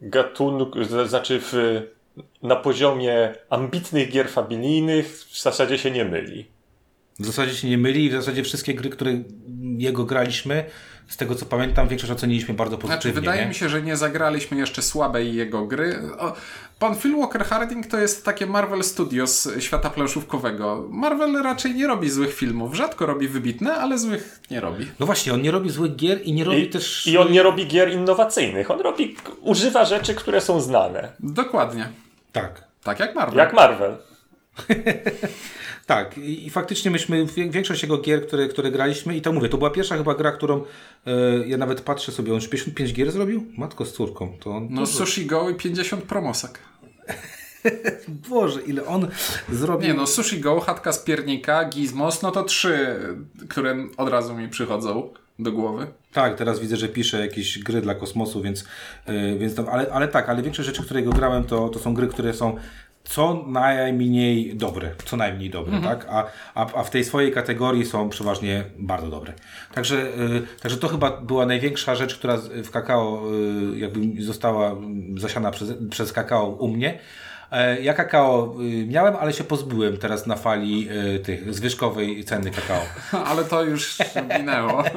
gatunku, 0.00 0.78
znaczy 1.06 1.40
w, 1.42 1.82
na 2.42 2.56
poziomie 2.56 3.34
ambitnych 3.50 4.10
gier 4.10 4.28
familijnych 4.28 5.06
w 5.30 5.42
zasadzie 5.42 5.78
się 5.78 5.90
nie 5.90 6.04
myli. 6.04 6.46
W 7.18 7.26
zasadzie 7.26 7.54
się 7.54 7.68
nie 7.68 7.78
myli 7.78 8.04
i 8.04 8.10
w 8.10 8.12
zasadzie 8.12 8.42
wszystkie 8.42 8.74
gry, 8.74 8.90
które 8.90 9.12
jego 9.78 10.04
graliśmy, 10.04 10.64
z 11.08 11.16
tego 11.16 11.34
co 11.34 11.46
pamiętam, 11.46 11.88
większość 11.88 12.12
oceniliśmy 12.12 12.54
bardzo 12.54 12.76
Znaczy, 12.76 12.88
pozytywnie. 12.88 13.20
wydaje 13.20 13.42
nie? 13.42 13.48
mi 13.48 13.54
się, 13.54 13.68
że 13.68 13.82
nie 13.82 13.96
zagraliśmy 13.96 14.56
jeszcze 14.56 14.82
słabej 14.82 15.34
jego 15.34 15.66
gry. 15.66 15.98
O, 16.18 16.32
pan 16.78 16.96
Phil 16.96 17.16
Walker 17.16 17.44
Harding 17.44 17.86
to 17.86 17.98
jest 17.98 18.24
takie 18.24 18.46
Marvel 18.46 18.84
Studios 18.84 19.48
świata 19.58 19.90
planszówkowego. 19.90 20.86
Marvel 20.90 21.42
raczej 21.42 21.74
nie 21.74 21.86
robi 21.86 22.10
złych 22.10 22.34
filmów. 22.34 22.74
Rzadko 22.74 23.06
robi 23.06 23.28
wybitne, 23.28 23.74
ale 23.74 23.98
złych 23.98 24.40
nie 24.50 24.60
robi. 24.60 24.86
No 25.00 25.06
właśnie, 25.06 25.34
on 25.34 25.42
nie 25.42 25.50
robi 25.50 25.70
złych 25.70 25.96
gier 25.96 26.22
i 26.22 26.32
nie 26.32 26.44
robi 26.44 26.62
I, 26.62 26.70
też... 26.70 27.06
I 27.06 27.18
on 27.18 27.32
nie 27.32 27.42
robi 27.42 27.66
gier 27.66 27.92
innowacyjnych. 27.92 28.70
On 28.70 28.80
robi, 28.80 29.16
używa 29.40 29.84
rzeczy, 29.84 30.14
które 30.14 30.40
są 30.40 30.60
znane. 30.60 31.12
Dokładnie. 31.20 31.88
Tak. 32.32 32.64
Tak 32.82 33.00
jak 33.00 33.14
Marvel. 33.14 33.38
Jak 33.38 33.52
Marvel. 33.52 33.96
Tak, 35.86 36.18
i, 36.18 36.46
i 36.46 36.50
faktycznie 36.50 36.90
myśmy 36.90 37.26
większość 37.50 37.82
jego 37.82 37.98
gier, 37.98 38.26
które, 38.26 38.48
które 38.48 38.70
graliśmy, 38.70 39.16
i 39.16 39.20
to 39.20 39.32
mówię, 39.32 39.48
to 39.48 39.58
była 39.58 39.70
pierwsza 39.70 39.96
chyba 39.96 40.14
gra, 40.14 40.32
którą 40.32 40.64
e, 41.06 41.12
ja 41.46 41.56
nawet 41.56 41.80
patrzę 41.80 42.12
sobie, 42.12 42.32
on 42.32 42.36
już 42.36 42.48
55 42.48 42.92
gier 42.92 43.12
zrobił? 43.12 43.46
Matko 43.56 43.84
z 43.84 43.92
córką. 43.92 44.36
To 44.40 44.50
on, 44.50 44.68
No 44.70 44.80
to, 44.80 44.86
Sushi 44.86 45.26
Go 45.26 45.50
i 45.50 45.54
50 45.54 46.02
promosek. 46.02 46.58
Boże, 48.30 48.62
ile 48.62 48.86
on 48.86 49.08
zrobił. 49.52 49.88
Nie 49.88 49.94
no, 49.94 50.06
Sushi 50.06 50.40
Go, 50.40 50.60
Chatka 50.60 50.92
z 50.92 50.98
Piernika, 51.04 51.64
Gizmos, 51.68 52.22
no 52.22 52.30
to 52.30 52.42
trzy, 52.42 52.98
które 53.48 53.76
od 53.96 54.08
razu 54.08 54.34
mi 54.34 54.48
przychodzą 54.48 55.10
do 55.38 55.52
głowy. 55.52 55.86
Tak, 56.12 56.36
teraz 56.36 56.60
widzę, 56.60 56.76
że 56.76 56.88
pisze 56.88 57.20
jakieś 57.20 57.58
gry 57.58 57.80
dla 57.80 57.94
kosmosu, 57.94 58.42
więc, 58.42 58.64
yy, 59.06 59.38
więc 59.38 59.54
tam, 59.54 59.68
ale, 59.68 59.92
ale 59.92 60.08
tak, 60.08 60.28
ale 60.28 60.42
większość 60.42 60.66
rzeczy, 60.66 60.82
które 60.82 61.02
go 61.02 61.12
grałem, 61.12 61.44
to, 61.44 61.68
to 61.68 61.78
są 61.78 61.94
gry, 61.94 62.08
które 62.08 62.34
są 62.34 62.56
co 63.04 63.44
najmniej 63.46 64.56
dobre, 64.56 64.90
co 65.04 65.16
najmniej 65.16 65.50
dobre, 65.50 65.80
tak? 65.80 66.06
A, 66.08 66.24
a, 66.54 66.74
a 66.74 66.82
w 66.82 66.90
tej 66.90 67.04
swojej 67.04 67.32
kategorii 67.32 67.86
są 67.86 68.08
przeważnie 68.08 68.64
bardzo 68.78 69.08
dobre. 69.08 69.32
Także, 69.74 69.96
yy, 69.96 70.46
także 70.62 70.78
to 70.78 70.88
chyba 70.88 71.10
była 71.20 71.46
największa 71.46 71.94
rzecz, 71.94 72.18
która 72.18 72.36
w 72.64 72.70
kakao 72.70 73.22
yy, 73.70 73.78
jakby 73.78 74.22
została 74.22 74.70
mm, 74.70 75.18
zasiana 75.18 75.50
przez, 75.50 75.72
przez 75.90 76.12
kakao 76.12 76.48
u 76.48 76.68
mnie. 76.68 76.98
E, 77.54 77.80
Ja 77.82 77.94
kakao 77.94 78.54
y, 78.60 78.86
miałem, 78.86 79.16
ale 79.16 79.32
się 79.32 79.44
pozbyłem 79.44 79.96
teraz 79.96 80.26
na 80.26 80.36
fali 80.36 80.88
y, 81.14 81.18
tych 81.18 81.54
zwyżkowej 81.54 82.24
ceny 82.24 82.50
kakao. 82.50 82.82
Ale 83.30 83.44
to 83.44 83.62
już 83.64 83.96
minęło. 84.38 84.84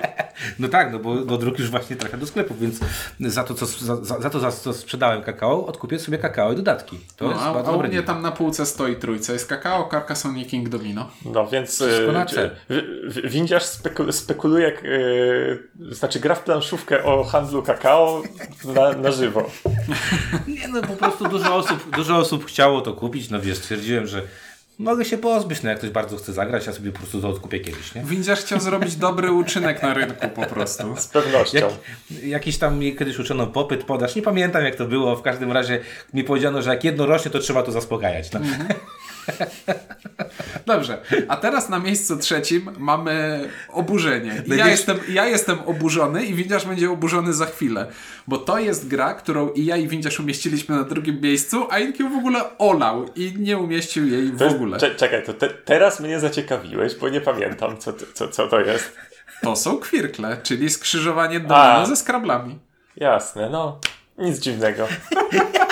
No 0.60 0.68
tak, 0.68 0.92
no 0.92 1.00
bo, 1.00 1.16
bo 1.16 1.38
druk 1.38 1.60
już 1.60 1.70
właśnie 1.72 1.96
trafia 1.96 2.18
do 2.18 2.28
sklepu, 2.28 2.56
więc 2.56 2.80
za 3.20 3.44
to, 3.44 3.54
co, 3.54 3.66
za, 3.66 3.96
za 4.20 4.30
to, 4.30 4.40
za 4.40 4.52
co 4.52 4.74
sprzedałem 4.74 5.24
kakao, 5.24 5.66
odkupię 5.66 6.00
sobie 6.00 6.18
kakao 6.18 6.54
i 6.54 6.56
dodatki. 6.56 7.00
To 7.16 7.26
No, 7.26 7.32
jest 7.32 7.44
a, 7.44 7.54
bardzo 7.54 7.72
a 7.72 7.76
u 7.76 7.84
mnie 7.84 8.04
tam 8.04 8.22
na 8.22 8.32
półce 8.32 8.66
stoi 8.66 8.96
trójce. 8.96 9.34
Jest 9.34 9.48
kakao, 9.50 9.90
Carcassonne 9.92 10.42
i 10.42 10.46
King 10.46 10.70
Domino. 10.70 11.10
No 11.26 11.48
więc 11.48 11.82
e, 11.82 11.86
w- 12.70 13.30
windziarz 13.32 13.64
speku, 13.64 14.12
spekuluje, 14.12 14.68
e, 14.68 15.94
znaczy 15.94 16.20
gra 16.20 16.36
w 16.36 16.44
planszówkę 16.44 17.04
o 17.04 17.24
handlu 17.24 17.64
kakao 17.64 18.22
na, 18.76 18.92
na 18.94 19.12
żywo. 19.12 19.50
Nie 20.48 20.68
no, 20.68 20.82
po 20.82 20.94
prostu 20.96 21.28
dużo 21.30 21.56
osób, 21.56 21.96
dużo 21.96 22.18
osób 22.18 22.46
chciało 22.48 22.82
to 22.82 22.94
kupić, 22.94 23.30
no 23.30 23.42
wiesz, 23.42 23.58
stwierdziłem, 23.58 24.08
że 24.08 24.22
mogę 24.80 25.06
się 25.06 25.18
pozbyć, 25.18 25.64
no 25.64 25.70
jak 25.70 25.78
ktoś 25.78 25.90
bardzo 25.90 26.18
chce 26.18 26.34
zagrać, 26.34 26.68
ja 26.68 26.74
sobie 26.74 26.92
po 26.92 26.98
prostu 26.98 27.22
to 27.22 27.30
odkupię 27.30 27.60
kiedyś, 27.60 27.96
nie? 27.96 28.04
Windziarz 28.04 28.40
chciał 28.40 28.60
zrobić 28.60 28.96
dobry 28.96 29.32
uczynek 29.32 29.84
na 29.84 29.94
rynku 29.94 30.30
po 30.30 30.46
prostu. 30.46 30.96
Z 30.98 31.08
pewnością. 31.08 31.58
Jak, 32.12 32.24
jakiś 32.24 32.58
tam 32.58 32.80
mi 32.80 32.96
kiedyś 32.96 33.20
uczono 33.20 33.48
popyt, 33.48 33.84
podaż, 33.84 34.16
nie 34.16 34.22
pamiętam 34.22 34.64
jak 34.64 34.76
to 34.76 34.86
było, 34.86 35.16
w 35.16 35.22
każdym 35.22 35.52
razie 35.52 35.80
mi 36.14 36.24
powiedziano, 36.24 36.62
że 36.62 36.70
jak 36.70 36.84
jedno 36.84 37.06
rośnie, 37.06 37.32
to 37.32 37.40
trzeba 37.40 37.64
to 37.64 37.72
zaspokajać. 37.72 38.32
No. 38.32 38.40
Dobrze, 40.66 40.98
a 41.28 41.36
teraz 41.38 41.70
na 41.70 41.80
miejscu 41.80 42.18
trzecim 42.18 42.70
mamy 42.78 43.50
oburzenie. 43.70 44.30
Ja, 44.36 44.42
Będziesz- 44.48 44.68
jestem, 44.68 44.98
ja 45.10 45.26
jestem 45.26 45.60
oburzony 45.66 46.26
i 46.26 46.34
Windziarz 46.34 46.66
będzie 46.66 46.92
oburzony 46.92 47.34
za 47.34 47.46
chwilę. 47.46 47.88
Bo 48.28 48.38
to 48.38 48.60
jest 48.60 48.88
gra, 48.88 49.14
którą 49.14 49.50
i 49.50 49.66
ja 49.66 49.78
i 49.78 49.88
Windziarz 49.88 50.20
umieściliśmy 50.20 50.76
na 50.76 50.84
drugim 50.84 51.22
miejscu, 51.22 51.68
a 51.70 51.80
Inki 51.80 52.04
ją 52.04 52.10
w 52.14 52.18
ogóle 52.18 52.58
olał 52.58 53.06
i 53.16 53.34
nie 53.40 53.58
umieścił 53.58 54.08
jej 54.08 54.24
w 54.32 54.40
To 54.40 54.48
ogóle. 54.48 54.78
cze- 54.78 54.96
Czekaj, 54.96 55.24
to 55.26 55.34
te, 55.34 55.50
teraz 55.50 56.00
mnie 56.00 56.20
zaciekawiłeś, 56.20 56.96
bo 56.96 57.10
nie 57.10 57.22
pamiętam, 57.22 57.78
co, 57.78 57.94
to- 57.94 58.06
co, 58.14 58.28
co 58.28 58.48
to 58.48 58.60
jest. 58.60 58.94
To 59.42 59.56
są 59.56 59.78
kwirkle, 59.78 60.38
czyli 60.44 60.70
skrzyżowanie 60.70 61.38
A. 61.38 61.40
domino 61.40 61.86
ze 61.86 61.96
skrablami. 61.96 62.60
Jasne, 62.96 63.50
no. 63.50 63.80
Nic 64.18 64.40
dziwnego. 64.40 64.88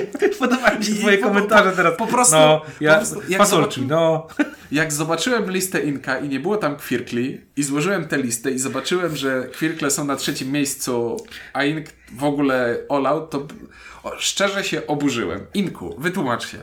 Podobają 0.38 0.78
mi 0.78 0.84
się 0.84 0.94
twoje 0.94 1.18
po- 1.18 1.26
komentarze 1.28 1.70
po- 1.70 1.76
teraz. 1.76 1.96
po 1.96 2.06
prostu- 2.06 2.34
no, 2.36 2.60
po 2.78 2.84
ja, 2.84 2.96
prostu 2.96 3.20
jak 3.28 3.38
fasolki, 3.38 3.80
zobaczy- 3.80 3.88
no. 3.90 4.26
Jak 4.72 4.92
zobaczyłem 4.92 5.50
listę 5.50 5.80
Inka 5.80 6.18
i 6.18 6.28
nie 6.28 6.40
było 6.40 6.56
tam 6.56 6.76
kwirkli 6.76 7.40
i 7.56 7.62
złożyłem 7.62 8.08
tę 8.08 8.18
listę 8.18 8.50
i 8.50 8.58
zobaczyłem, 8.58 9.16
że 9.16 9.48
kwirkle 9.52 9.90
są 9.90 10.04
na 10.04 10.16
trzecim 10.16 10.52
miejscu, 10.52 11.16
a 11.52 11.64
Ink 11.64 11.86
w 12.12 12.24
ogóle 12.24 12.78
olał, 12.88 13.26
to 13.28 13.46
o, 14.02 14.12
szczerze 14.18 14.64
się 14.64 14.86
oburzyłem. 14.86 15.40
Inku, 15.54 15.94
wytłumacz 15.98 16.46
się. 16.48 16.58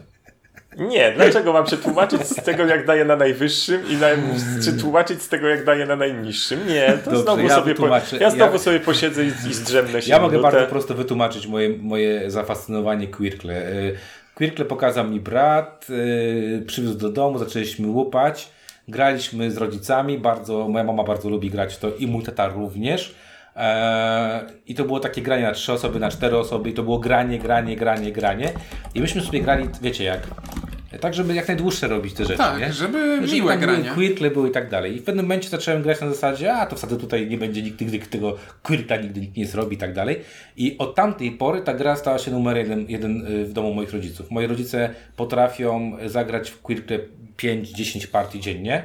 Nie, 0.78 1.12
dlaczego 1.12 1.54
mam 1.54 1.68
się 1.68 1.78
tłumaczyć 1.78 2.22
z 2.22 2.36
tego, 2.44 2.66
jak 2.66 2.86
daje 2.86 3.06
na 3.06 3.16
najwyższym 3.16 3.82
i 3.90 3.96
na, 3.98 4.08
czy 4.64 4.74
tłumaczyć 4.74 5.22
z 5.22 5.30
tego, 5.30 5.48
jak 5.48 5.66
daje 5.66 5.86
na 5.86 5.96
najniższym? 5.96 6.68
Nie, 6.68 6.94
to 7.06 7.12
Dobrze, 7.12 7.24
znowu 7.24 7.42
ja 7.48 7.56
sobie 7.56 7.76
po, 7.76 7.88
ja 8.20 8.30
znowu 8.30 8.54
Ja- 8.54 8.60
sobie 8.60 8.80
posiedzę 8.80 9.24
i, 9.24 9.28
i 9.28 9.54
zdrzemnę 9.54 10.02
się 10.02 10.10
Ja 10.12 10.20
mogę 10.20 10.38
minutę. 10.38 10.52
bardzo 10.52 10.70
prosto 10.70 10.94
wytłumaczyć 10.94 11.48
moje, 11.48 11.70
moje 11.78 12.32
zafascynowanie 12.32 13.08
Quirkle. 13.08 13.68
Y, 13.72 13.96
Quirkle 14.36 14.66
pokazał 14.66 15.08
mi 15.08 15.20
brat, 15.20 15.88
y, 15.90 16.64
przywiózł 16.68 16.98
do 16.98 17.10
domu, 17.10 17.40
zaczęliśmy 17.40 17.88
łupać, 17.88 18.50
graliśmy 18.88 19.52
z 19.52 19.58
rodzicami, 19.58 20.18
bardzo, 20.18 20.68
moja 20.68 20.84
mama 20.84 21.04
bardzo 21.04 21.30
lubi 21.30 21.50
grać 21.50 21.74
w 21.76 21.80
to 21.80 21.96
i 21.96 22.08
mój 22.08 22.24
tata 22.24 22.48
również. 22.48 23.16
Eee, 23.60 24.42
I 24.68 24.76
to 24.76 24.84
było 24.86 25.00
takie 25.00 25.22
granie 25.22 25.44
na 25.44 25.52
trzy 25.52 25.74
osoby, 25.74 26.00
na 26.00 26.12
cztery 26.12 26.38
osoby 26.38 26.70
i 26.70 26.74
to 26.74 26.84
było 26.84 27.00
granie, 27.00 27.40
granie, 27.40 27.76
granie, 27.76 28.12
granie. 28.12 28.52
I 28.96 29.02
myśmy 29.02 29.22
sobie 29.22 29.42
grali, 29.42 29.70
wiecie 29.82 30.04
jak, 30.04 30.28
tak 31.02 31.14
żeby 31.14 31.36
jak 31.36 31.48
najdłuższe 31.48 31.88
robić 31.88 32.14
te 32.14 32.26
rzeczy, 32.26 32.38
Tak, 32.38 32.60
nie? 32.60 32.74
żeby 32.74 33.20
Żeby 33.22 33.34
miłe 33.34 33.52
tam 33.54 33.62
były 33.62 33.78
granie. 33.78 33.90
Quirkle 33.96 34.32
były 34.32 34.50
i 34.50 34.52
tak 34.52 34.70
dalej. 34.70 34.96
I 34.96 35.00
w 35.00 35.04
pewnym 35.04 35.26
momencie 35.26 35.50
zacząłem 35.50 35.82
grać 35.82 36.02
na 36.02 36.10
zasadzie, 36.10 36.54
a 36.54 36.66
to 36.66 36.76
wtedy 36.76 36.98
tutaj 36.98 37.28
nie 37.28 37.38
będzie 37.38 37.62
nikt 37.62 37.82
nigdy 37.82 38.00
tego 38.00 38.36
Quirkla 38.64 38.98
nigdy 38.98 39.20
nikt 39.22 39.38
nie 39.38 39.46
zrobi 39.46 39.76
i 39.76 39.80
tak 39.80 39.94
dalej. 39.94 40.20
I 40.58 40.78
od 40.78 40.96
tamtej 40.96 41.32
pory 41.32 41.62
ta 41.62 41.74
gra 41.74 41.96
stała 41.96 42.20
się 42.20 42.32
numer 42.32 42.58
jeden, 42.58 42.86
jeden 42.90 43.28
y, 43.28 43.46
w 43.46 43.54
domu 43.54 43.74
moich 43.74 43.94
rodziców. 43.94 44.32
Moi 44.32 44.48
rodzice 44.48 44.90
potrafią 45.16 45.98
zagrać 46.06 46.50
w 46.50 46.62
Quirkle 46.62 47.00
5-10 47.38 48.08
partii 48.08 48.40
dziennie. 48.40 48.84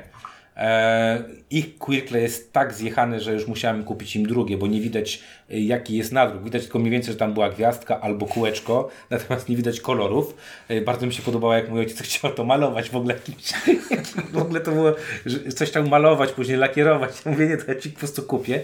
E, 0.56 1.22
ich 1.50 1.78
Quirkle 1.78 2.20
jest 2.20 2.52
tak 2.52 2.74
zjechany, 2.74 3.20
że 3.20 3.32
już 3.32 3.46
musiałem 3.46 3.84
kupić 3.84 4.16
im 4.16 4.26
drugie, 4.26 4.58
bo 4.58 4.66
nie 4.66 4.80
widać 4.80 5.22
jaki 5.50 5.96
jest 5.96 6.12
nadruk. 6.12 6.42
Widać 6.44 6.62
tylko 6.62 6.78
mniej 6.78 6.90
więcej, 6.90 7.12
że 7.12 7.18
tam 7.18 7.34
była 7.34 7.50
gwiazdka 7.50 8.00
albo 8.00 8.26
kółeczko, 8.26 8.88
natomiast 9.10 9.48
nie 9.48 9.56
widać 9.56 9.80
kolorów. 9.80 10.34
E, 10.68 10.80
Bardzo 10.80 11.06
mi 11.06 11.12
się 11.14 11.22
podobało, 11.22 11.54
jak 11.54 11.68
mój 11.70 11.80
ojciec 11.80 12.02
chciał 12.06 12.32
to 12.32 12.44
malować 12.44 12.90
w 12.90 12.96
ogóle 12.96 13.14
w 14.32 14.38
ogóle 14.38 14.60
to 14.60 14.72
było, 14.72 14.92
że 15.26 15.38
coś 15.52 15.68
chciał 15.70 15.88
malować, 15.88 16.32
później 16.32 16.56
lakierować. 16.58 17.10
Ja 17.26 17.30
mówię, 17.32 17.46
nie, 17.46 17.56
to 17.56 17.72
ja 17.72 17.80
ci 17.80 17.90
po 17.90 17.98
prostu 17.98 18.22
kupię. 18.22 18.60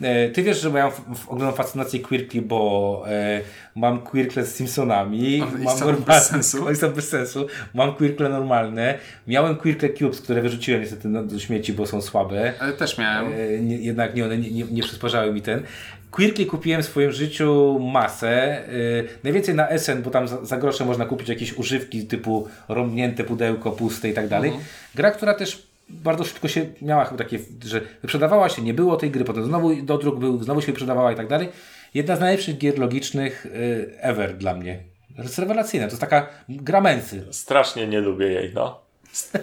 E, 0.00 0.28
Ty 0.28 0.42
wiesz, 0.42 0.60
że 0.60 0.70
mam 0.70 0.90
w- 0.90 1.18
w- 1.18 1.28
ogromną 1.28 1.52
fascynację 1.56 2.00
Quirkli, 2.00 2.40
bo 2.42 3.04
mam 3.74 4.00
Quirkle 4.00 4.44
z 4.44 4.54
Simpsonami, 4.54 5.42
One 5.42 5.58
mam 5.64 5.78
są 5.78 5.84
normalne, 5.86 6.06
bez 6.06 6.26
sensu. 6.26 6.66
one 6.66 6.76
są 6.76 6.90
bez 6.92 7.08
sensu, 7.08 7.46
mam 7.74 7.94
Quirkle 7.94 8.28
normalne, 8.28 8.98
miałem 9.26 9.56
Quirkle 9.56 9.88
Cubes, 9.90 10.20
które 10.20 10.42
wyrzuciłem 10.42 10.80
niestety 10.80 11.08
do 11.24 11.38
śmieci, 11.38 11.72
bo 11.72 11.86
są 11.86 12.02
słabe. 12.02 12.52
Ale 12.60 12.72
też 12.72 12.98
miałem. 12.98 13.32
Jednak 13.68 14.14
nie, 14.14 14.24
one 14.24 14.38
nie, 14.38 14.50
nie, 14.50 14.64
nie 14.64 14.82
przysparzały 14.82 15.32
mi 15.32 15.42
ten. 15.42 15.62
Quirkli 16.10 16.46
kupiłem 16.46 16.82
w 16.82 16.86
swoim 16.86 17.12
życiu 17.12 17.78
masę. 17.92 18.28
E, 18.30 18.68
najwięcej 19.24 19.54
na 19.54 19.78
SN, 19.78 20.02
bo 20.02 20.10
tam 20.10 20.28
za, 20.28 20.44
za 20.44 20.56
grosze 20.56 20.84
można 20.84 21.06
kupić 21.06 21.28
jakieś 21.28 21.52
używki 21.52 22.06
typu 22.06 22.48
rąbnięte 22.68 23.24
pudełko, 23.24 23.70
puste 23.70 24.08
i 24.08 24.14
tak 24.14 24.28
dalej. 24.28 24.52
Gra, 24.94 25.10
która 25.10 25.34
też 25.34 25.70
bardzo 25.88 26.24
szybko 26.24 26.48
się 26.48 26.66
miała 26.82 27.04
chyba 27.04 27.18
takie, 27.18 27.38
że 27.64 27.80
wyprzedawała 28.02 28.48
się, 28.48 28.62
nie 28.62 28.74
było 28.74 28.96
tej 28.96 29.10
gry, 29.10 29.24
potem 29.24 29.44
znowu 29.44 29.82
dodruk 29.82 30.18
był, 30.18 30.42
znowu 30.42 30.60
się 30.60 30.66
wyprzedawała 30.66 31.12
i 31.12 31.16
tak 31.16 31.28
dalej. 31.28 31.48
Jedna 31.94 32.16
z 32.16 32.20
najlepszych 32.20 32.58
gier 32.58 32.78
logicznych 32.78 33.46
e, 33.46 34.02
ever 34.02 34.36
dla 34.36 34.54
mnie. 34.54 34.78
To 35.16 35.22
jest 35.22 35.38
rewelacyjna, 35.38 35.86
to 35.86 35.92
jest 35.92 36.00
taka 36.00 36.26
gra 36.48 36.80
męsy. 36.80 37.26
Strasznie 37.30 37.86
nie 37.86 38.00
lubię 38.00 38.26
jej, 38.26 38.52
no. 38.54 38.80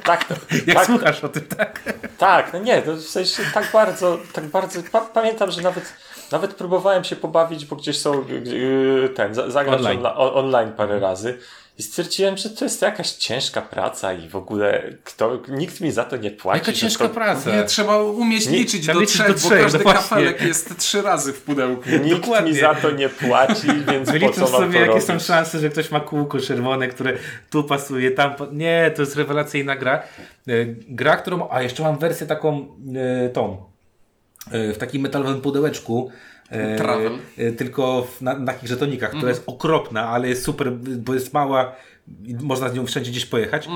Tak, 0.04 0.24
to, 0.24 0.36
Jak 0.68 0.78
tak, 0.78 0.86
słuchasz 0.86 1.24
o 1.24 1.30
tym, 1.30 1.42
tak? 1.42 1.94
tak, 2.18 2.54
no 2.54 2.60
nie, 2.60 2.82
to 2.82 2.96
w 2.96 3.02
sensie 3.02 3.44
tak 3.54 3.70
bardzo, 3.74 4.20
tak 4.34 4.46
bardzo, 4.46 4.80
pa, 4.92 5.02
pamiętam, 5.02 5.52
że 5.52 5.62
nawet, 5.62 5.94
nawet 6.32 6.54
próbowałem 6.54 7.04
się 7.04 7.16
pobawić, 7.16 7.66
bo 7.66 7.76
gdzieś 7.76 7.98
są, 7.98 8.26
yy, 8.44 9.10
ten, 9.16 9.36
za- 9.36 9.50
zagrać 9.52 9.80
Online. 9.80 9.98
online. 9.98 10.14
On, 10.18 10.46
online 10.46 10.72
parę 10.74 11.00
razy 11.00 11.38
i 11.80 11.84
stwierdziłem, 11.84 12.38
że 12.38 12.50
to 12.50 12.66
jest 12.66 12.82
jakaś 12.82 13.12
ciężka 13.12 13.62
praca 13.62 14.14
i 14.14 14.30
w 14.30 14.36
ogóle 14.36 14.84
kto, 15.04 15.40
nikt 15.48 15.82
mi 15.82 15.92
za 15.92 16.04
to 16.04 16.18
nie 16.18 16.32
płaci. 16.32 16.60
Jaka 16.60 16.74
ciężka 16.74 17.08
to, 17.08 17.14
praca. 17.14 17.56
Nie, 17.56 17.64
trzeba 17.64 17.98
umieć 18.04 18.48
Nie, 18.48 18.58
liczyć 18.58 18.86
do 18.88 19.00
liczyć 19.00 19.16
trzech, 19.16 19.28
do 19.28 19.34
bo 19.34 19.40
trzech, 19.40 19.62
każdy 19.62 19.78
no 19.78 19.84
właśnie. 19.84 20.02
kafelek 20.02 20.42
jest 20.42 20.78
trzy 20.78 21.02
razy 21.02 21.34
w 21.34 21.42
pudełku. 21.42 21.90
Nikt 22.04 22.22
Dokładnie. 22.22 22.52
mi 22.52 22.58
za 22.60 22.76
to 22.76 22.92
nie 22.92 23.10
płaci, 23.10 23.68
więc 23.92 24.06
po 24.06 24.12
Wyliczysz 24.12 24.36
co 24.36 24.42
mam 24.42 24.52
sobie, 24.52 24.74
to 24.74 24.80
jakie 24.80 24.88
robić? 24.92 25.04
są 25.06 25.20
szanse, 25.20 25.60
że 25.60 25.70
ktoś 25.70 25.92
ma 25.92 26.00
kółko 26.00 26.40
czerwone, 26.40 26.88
które 26.88 27.14
tu 27.50 27.64
pasuje, 27.64 28.12
tam. 28.12 28.32
Nie, 28.52 28.92
to 28.96 29.02
jest 29.02 29.16
rewelacyjna 29.16 29.76
gra. 29.76 29.96
E, 30.48 30.52
Gra, 30.90 31.18
którą. 31.18 31.48
A 31.52 31.62
jeszcze 31.62 31.84
mam 31.84 31.98
wersję 31.98 32.28
taką 32.28 32.68
e, 33.26 33.30
tą. 33.30 33.67
E, 34.52 34.74
W 34.74 34.78
takim 34.78 35.02
metalowym 35.02 35.42
pudełeczku. 35.42 36.12
e, 36.50 36.78
Travel. 36.78 37.12
e, 37.38 37.52
Tylko 37.52 38.08
w, 38.18 38.22
na, 38.22 38.40
na 38.40 38.54
takich 38.54 38.70
żetonikach, 38.70 39.10
która 39.10 39.30
jest 39.30 39.44
okropna, 39.46 40.10
ale 40.10 40.28
jest 40.30 40.44
super, 40.44 40.72
bo 40.72 41.14
jest 41.14 41.34
mała 41.34 41.76
i 42.26 42.36
można 42.36 42.70
z 42.70 42.74
nią 42.74 42.86
wszędzie 42.86 43.12
gdzieś 43.12 43.26
pojechać. 43.26 43.68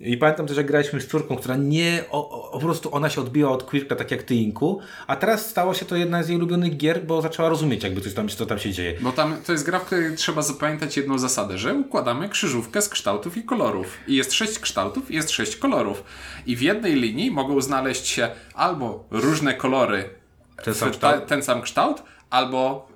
I 0.00 0.16
pamiętam 0.16 0.46
też, 0.46 0.56
jak 0.56 0.66
graliśmy 0.66 1.00
z 1.00 1.06
córką, 1.08 1.36
która 1.36 1.56
nie, 1.56 2.04
o, 2.10 2.30
o, 2.30 2.52
po 2.52 2.58
prostu 2.66 2.94
ona 2.94 3.08
się 3.10 3.20
odbiła 3.20 3.50
od 3.50 3.62
Quirka, 3.62 3.96
tak 3.96 4.10
jak 4.10 4.22
ty, 4.22 4.34
Inku, 4.34 4.80
a 5.06 5.16
teraz 5.16 5.46
stało 5.50 5.74
się 5.74 5.86
to 5.86 5.96
jedna 5.96 6.22
z 6.22 6.28
jej 6.28 6.38
ulubionych 6.38 6.76
gier, 6.76 7.04
bo 7.06 7.22
zaczęła 7.22 7.48
rozumieć 7.48 7.84
jakby 7.84 8.00
coś 8.00 8.14
tam, 8.14 8.28
co 8.28 8.46
tam 8.46 8.58
się 8.58 8.72
dzieje. 8.72 8.94
Bo 9.00 9.12
tam 9.12 9.36
to 9.46 9.52
jest 9.52 9.64
gra, 9.66 9.78
w 9.78 9.84
której 9.84 10.16
trzeba 10.16 10.42
zapamiętać 10.42 10.96
jedną 10.96 11.18
zasadę, 11.18 11.58
że 11.58 11.74
układamy 11.74 12.28
krzyżówkę 12.28 12.82
z 12.82 12.88
kształtów 12.88 13.36
i 13.36 13.42
kolorów. 13.42 13.98
I 14.08 14.14
jest 14.16 14.32
sześć 14.32 14.58
kształtów 14.58 15.10
i 15.10 15.14
jest 15.14 15.30
sześć 15.30 15.56
kolorów. 15.56 16.04
I 16.46 16.56
w 16.56 16.62
jednej 16.62 16.94
linii 16.94 17.30
mogą 17.30 17.60
znaleźć 17.60 18.06
się 18.06 18.28
albo 18.54 19.04
różne 19.10 19.54
kolory, 19.54 20.19
Ten 20.64 20.74
sam 20.74 20.88
w- 20.88 20.92
kształt? 20.92 21.26
ten 21.26 21.42
sam 21.42 21.62
kształt, 21.62 22.02
albo 22.30 22.88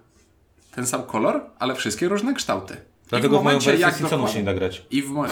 ten 0.74 0.86
sam 0.86 1.02
kolor, 1.02 1.40
ale 1.58 1.74
wszystkie 1.74 2.08
różne 2.08 2.34
kształty. 2.34 2.74
I 2.74 3.08
Dlatego 3.10 3.40
w 3.40 3.44
moją 3.44 3.58
wersję 3.58 3.80
jak 3.80 3.98
dokładam- 4.02 4.28
się 4.28 4.38
nie 4.38 4.44
da 4.44 4.54
grać. 4.54 4.82
I 4.90 5.02
w, 5.02 5.18
e, 5.18 5.24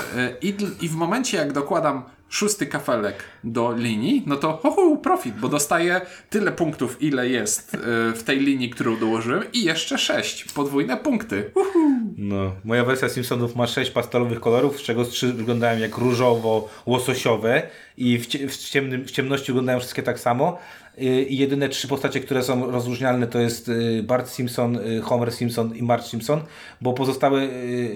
i, 0.42 0.56
I 0.80 0.88
w 0.88 0.94
momencie, 0.94 1.36
jak 1.36 1.52
dokładam 1.52 2.02
szósty 2.28 2.66
kafelek 2.66 3.16
do 3.44 3.72
linii, 3.76 4.22
no 4.26 4.36
to 4.36 4.56
ho, 4.62 4.70
ho, 4.70 4.96
profit, 4.96 5.34
bo 5.40 5.48
dostaję 5.48 6.00
tyle 6.30 6.52
punktów, 6.52 7.02
ile 7.02 7.28
jest 7.28 7.74
e, 7.74 7.78
w 8.12 8.22
tej 8.22 8.38
linii, 8.40 8.70
którą 8.70 8.96
dołożyłem 8.96 9.42
i 9.52 9.64
jeszcze 9.64 9.98
sześć. 9.98 10.44
Podwójne 10.52 10.96
punkty. 10.96 11.50
Uhu. 11.54 11.78
No, 12.16 12.52
moja 12.64 12.84
wersja 12.84 13.08
Simpsonów 13.08 13.56
ma 13.56 13.66
sześć 13.66 13.90
pastelowych 13.90 14.40
kolorów, 14.40 14.78
z 14.78 14.82
czego 14.82 15.04
trzy 15.04 15.32
wyglądają 15.32 15.78
jak 15.80 15.98
różowo-łososiowe 15.98 17.62
i 17.96 18.18
w, 18.18 18.26
w, 18.28 18.56
ciemnym, 18.56 19.04
w 19.04 19.10
ciemności 19.10 19.46
wyglądają 19.46 19.78
wszystkie 19.80 20.02
tak 20.02 20.20
samo. 20.20 20.58
Y, 20.98 21.22
I 21.22 21.36
jedyne 21.36 21.68
trzy 21.68 21.88
postacie, 21.88 22.20
które 22.20 22.42
są 22.42 22.70
rozróżnialne 22.70 23.26
to 23.26 23.38
jest 23.38 23.68
y, 23.68 24.02
Bart 24.02 24.30
Simpson, 24.30 24.76
y, 24.76 25.00
Homer 25.00 25.32
Simpson 25.32 25.76
i 25.76 25.82
Marge 25.82 26.06
Simpson, 26.06 26.40
bo 26.80 26.92
pozostałe, 26.92 27.48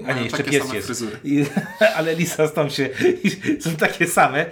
a 0.06 0.12
nie, 0.12 0.22
jeszcze 0.22 0.44
pies 0.44 0.72
jest. 0.72 1.04
I, 1.24 1.44
ale 1.96 2.14
Lisa 2.14 2.48
stąd 2.48 2.72
się, 2.72 2.88
są 3.60 3.76
takie 3.76 4.06
same, 4.06 4.46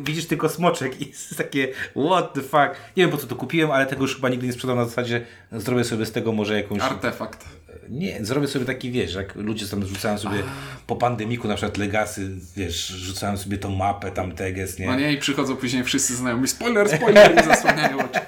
widzisz 0.00 0.26
tylko 0.26 0.48
smoczek 0.48 1.00
i 1.00 1.08
jest 1.08 1.36
takie 1.36 1.68
what 2.06 2.32
the 2.32 2.42
fuck. 2.42 2.80
Nie 2.96 3.02
wiem 3.02 3.10
po 3.10 3.16
co 3.16 3.26
to 3.26 3.36
kupiłem, 3.36 3.70
ale 3.70 3.86
tego 3.86 4.02
już 4.02 4.14
chyba 4.14 4.28
nigdy 4.28 4.46
nie 4.46 4.52
sprzedam 4.52 4.76
na 4.76 4.84
zasadzie, 4.84 5.26
zrobię 5.52 5.84
sobie 5.84 6.06
z 6.06 6.12
tego 6.12 6.32
może 6.32 6.56
jakąś... 6.56 6.82
Artefakt. 6.82 7.44
Nie, 7.90 8.24
zrobię 8.24 8.48
sobie 8.48 8.64
taki, 8.64 8.90
wiesz, 8.90 9.14
jak 9.14 9.34
ludzie 9.34 9.66
tam 9.66 9.86
rzucają 9.86 10.18
sobie 10.18 10.42
po 10.86 10.96
pandemiku, 10.96 11.48
na 11.48 11.54
przykład 11.54 11.76
Legasy, 11.76 12.30
wiesz, 12.56 12.86
rzucają 12.86 13.36
sobie 13.36 13.58
tą 13.58 13.70
mapę, 13.70 14.10
tam 14.10 14.32
teges, 14.32 14.78
nie? 14.78 14.86
No 14.86 14.96
nie, 14.96 15.12
i 15.12 15.18
przychodzą 15.18 15.56
później 15.56 15.84
wszyscy 15.84 16.16
znajomi. 16.16 16.48
Spoiler, 16.48 16.88
spoiler! 16.88 17.40
I 17.40 17.44
zasłaniają 17.44 17.98
oczy. 18.06 18.20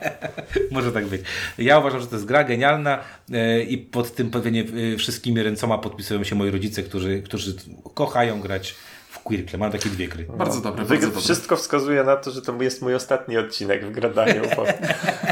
Może 0.70 0.92
tak 0.92 1.06
być. 1.06 1.22
Ja 1.58 1.78
uważam, 1.78 2.00
że 2.00 2.06
to 2.06 2.16
jest 2.16 2.26
gra 2.26 2.44
genialna 2.44 2.98
e, 3.32 3.62
i 3.62 3.78
pod 3.78 4.14
tym 4.14 4.30
pewnie 4.30 4.64
e, 4.94 4.96
wszystkimi 4.96 5.42
ręcoma 5.42 5.78
podpisują 5.78 6.24
się 6.24 6.34
moi 6.34 6.50
rodzice, 6.50 6.82
którzy, 6.82 7.22
którzy 7.22 7.54
kochają 7.94 8.40
grać 8.40 8.74
w 9.08 9.18
Quirkle. 9.18 9.58
Mam 9.58 9.72
takie 9.72 9.90
dwie 9.90 10.08
gry. 10.08 10.24
Bardzo 10.24 10.60
dobre, 10.60 10.84
bardzo 10.84 11.06
dobre. 11.06 11.20
Wszystko 11.20 11.56
wskazuje 11.56 12.04
na 12.04 12.16
to, 12.16 12.30
że 12.30 12.42
to 12.42 12.62
jest 12.62 12.82
mój 12.82 12.94
ostatni 12.94 13.36
odcinek 13.36 13.86
w 13.86 13.90
gradaniu. 13.90 14.42
Bo, 14.56 14.64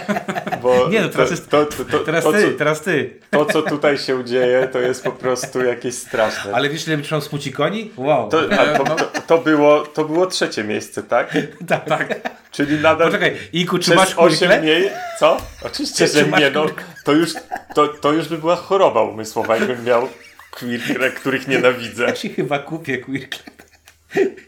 bo 0.66 0.88
Nie, 0.88 1.00
no 1.00 1.08
teraz 1.08 1.28
to, 1.28 1.34
jest- 1.34 1.48
to, 1.50 1.66
to, 1.66 1.84
to, 1.84 1.98
Teraz 1.98 2.24
ty, 2.24 2.52
co, 2.52 2.58
teraz 2.58 2.80
ty. 2.80 3.10
to, 3.30 3.44
co 3.44 3.62
tutaj 3.62 3.98
się 3.98 4.24
dzieje, 4.24 4.68
to 4.72 4.78
jest 4.78 5.04
po 5.04 5.12
prostu 5.12 5.64
jakieś 5.64 5.94
straszne. 5.94 6.54
Ale 6.54 6.68
wiesz, 6.68 6.88
ile 6.88 6.98
trzymał 6.98 7.20
smucikoni? 7.20 7.90
Wow. 7.96 8.28
To, 8.28 8.40
a, 8.58 8.78
to, 8.78 9.20
to, 9.26 9.38
było, 9.38 9.80
to 9.80 10.04
było 10.04 10.26
trzecie 10.26 10.64
miejsce, 10.64 11.02
tak? 11.02 11.36
tak. 11.68 11.84
tak. 11.88 12.20
Czyli 12.50 12.78
nadal 12.78 13.06
Poczekaj, 13.08 13.36
Iku, 13.52 13.78
czy 13.78 13.94
masz 13.94 14.14
8 14.16 14.38
Quirkle? 14.38 14.60
mniej. 14.62 14.90
Co? 15.20 15.36
Oczywiście, 15.62 16.06
Czy 16.08 16.12
że 16.12 16.24
nie. 16.24 16.50
No, 16.50 16.66
to, 17.04 17.12
już, 17.12 17.30
to, 17.74 17.88
to 17.88 18.12
już 18.12 18.28
by 18.28 18.38
była 18.38 18.56
choroba 18.56 19.02
umysłowa, 19.02 19.56
jakbym 19.56 19.84
miał 19.84 20.08
quirkle, 20.50 21.10
których 21.10 21.48
nienawidzę. 21.48 22.04
Ja 22.04 22.12
ci 22.12 22.28
chyba 22.28 22.58
kupię 22.58 22.98
Quirkle. 22.98 23.55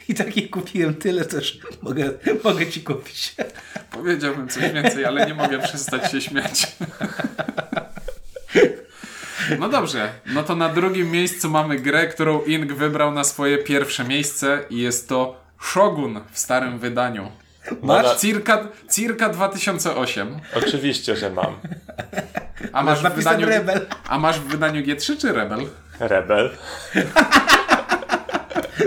I 0.09 0.15
takich 0.15 0.51
kupiłem 0.51 0.95
tyle 0.95 1.25
też. 1.25 1.59
Mogę, 1.83 2.11
mogę 2.45 2.67
ci 2.67 2.81
kupić. 2.83 3.35
Powiedziałbym 3.91 4.49
coś 4.49 4.73
więcej, 4.73 5.05
ale 5.05 5.27
nie 5.27 5.35
mogę 5.35 5.59
przestać 5.59 6.13
się 6.13 6.21
śmiać. 6.21 6.77
No 9.59 9.69
dobrze, 9.69 10.13
no 10.27 10.43
to 10.43 10.57
na 10.57 10.69
drugim 10.69 11.11
miejscu 11.11 11.51
mamy 11.51 11.79
grę, 11.79 12.07
którą 12.07 12.43
Ing 12.43 12.73
wybrał 12.73 13.13
na 13.13 13.25
swoje 13.25 13.59
pierwsze 13.59 14.05
miejsce 14.05 14.65
i 14.71 14.79
jest 14.79 15.09
to 15.09 15.41
Shogun 15.61 16.21
w 16.33 16.39
starym 16.39 16.79
wydaniu. 16.79 17.33
Masz? 17.83 18.17
Circa, 18.21 18.69
circa 18.91 19.29
2008. 19.29 20.41
Oczywiście, 20.55 21.17
że 21.17 21.31
mam. 21.31 21.55
A 22.73 22.83
masz, 22.83 22.99
z 22.99 23.03
w 23.03 23.13
wydaniu, 23.13 23.47
Rebel. 23.47 23.87
a 24.09 24.19
masz 24.19 24.41
w 24.41 24.45
wydaniu 24.45 24.83
G3 24.83 25.21
czy 25.21 25.33
Rebel? 25.33 25.61
Rebel. 26.01 26.51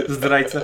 Zdrajca. 0.10 0.62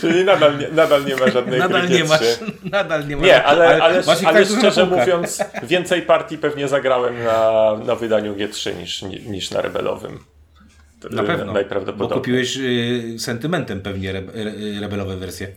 Czyli 0.00 0.24
nadal 0.24 0.58
nie, 0.58 0.68
nadal 0.68 1.04
nie 1.04 1.16
ma 1.16 1.30
żadnej 1.30 1.60
Nadal 1.60 1.88
nie 1.88 2.04
masz. 2.04 2.20
G3. 2.20 2.52
Nadal 2.70 3.08
nie 3.08 3.16
masz. 3.16 3.26
Nie, 3.26 3.44
ale, 3.44 3.82
ale, 3.82 4.02
masz 4.06 4.24
ale 4.24 4.38
tak 4.38 4.48
dużo 4.48 4.54
na 4.54 4.60
szczerze 4.60 4.86
mówiąc, 4.86 5.44
więcej 5.62 6.02
partii 6.02 6.38
pewnie 6.38 6.68
zagrałem 6.68 7.24
na, 7.24 7.72
na 7.86 7.94
wydaniu 7.94 8.34
G3 8.34 8.76
niż, 8.76 9.02
niż 9.02 9.50
na 9.50 9.60
rebelowym. 9.60 10.18
Na 11.10 11.22
pewno. 11.22 11.46
Bo 11.46 11.52
Najprawdopodobniej. 11.52 12.18
kupiłeś 12.20 12.56
y, 12.56 13.18
sentymentem 13.18 13.80
pewnie 13.80 14.10
re, 14.10 14.22
re, 14.34 14.80
rebelowe 14.80 15.16
wersje. 15.16 15.48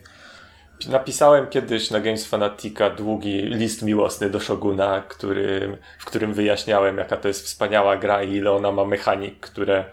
Napisałem 0.89 1.47
kiedyś 1.47 1.91
na 1.91 1.99
Games 1.99 2.25
Fanatica 2.25 2.89
długi 2.89 3.41
list 3.41 3.81
miłosny 3.83 4.29
do 4.29 4.39
Shoguna, 4.39 5.03
którym, 5.07 5.77
w 5.99 6.05
którym 6.05 6.33
wyjaśniałem, 6.33 6.97
jaka 6.97 7.17
to 7.17 7.27
jest 7.27 7.45
wspaniała 7.45 7.97
gra 7.97 8.23
i 8.23 8.33
ile 8.33 8.51
ona 8.51 8.71
ma 8.71 8.85
mechanik, 8.85 9.39
które 9.39 9.85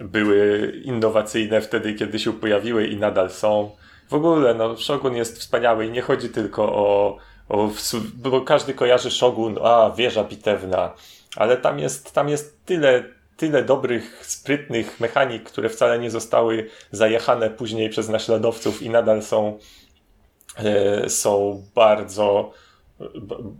były 0.00 0.72
innowacyjne 0.84 1.60
wtedy, 1.60 1.94
kiedy 1.94 2.18
się 2.18 2.32
pojawiły 2.32 2.86
i 2.86 2.96
nadal 2.96 3.30
są. 3.30 3.70
W 4.08 4.14
ogóle, 4.14 4.54
no, 4.54 4.76
Shogun 4.76 5.16
jest 5.16 5.38
wspaniały 5.38 5.86
i 5.86 5.90
nie 5.90 6.02
chodzi 6.02 6.28
tylko 6.28 6.62
o, 6.62 7.16
o 7.48 7.70
bo 8.14 8.40
każdy 8.40 8.74
kojarzy 8.74 9.10
Shogun, 9.10 9.58
a 9.62 9.90
wieża 9.96 10.24
bitewna, 10.24 10.94
ale 11.36 11.56
tam 11.56 11.78
jest, 11.78 12.12
tam 12.12 12.28
jest 12.28 12.64
tyle, 12.64 13.04
tyle 13.36 13.64
dobrych, 13.64 14.26
sprytnych 14.26 15.00
mechanik, 15.00 15.42
które 15.44 15.68
wcale 15.68 15.98
nie 15.98 16.10
zostały 16.10 16.70
zajechane 16.92 17.50
później 17.50 17.90
przez 17.90 18.08
naśladowców 18.08 18.82
i 18.82 18.90
nadal 18.90 19.22
są 19.22 19.58
e, 20.56 21.10
są 21.10 21.62
bardzo 21.74 22.52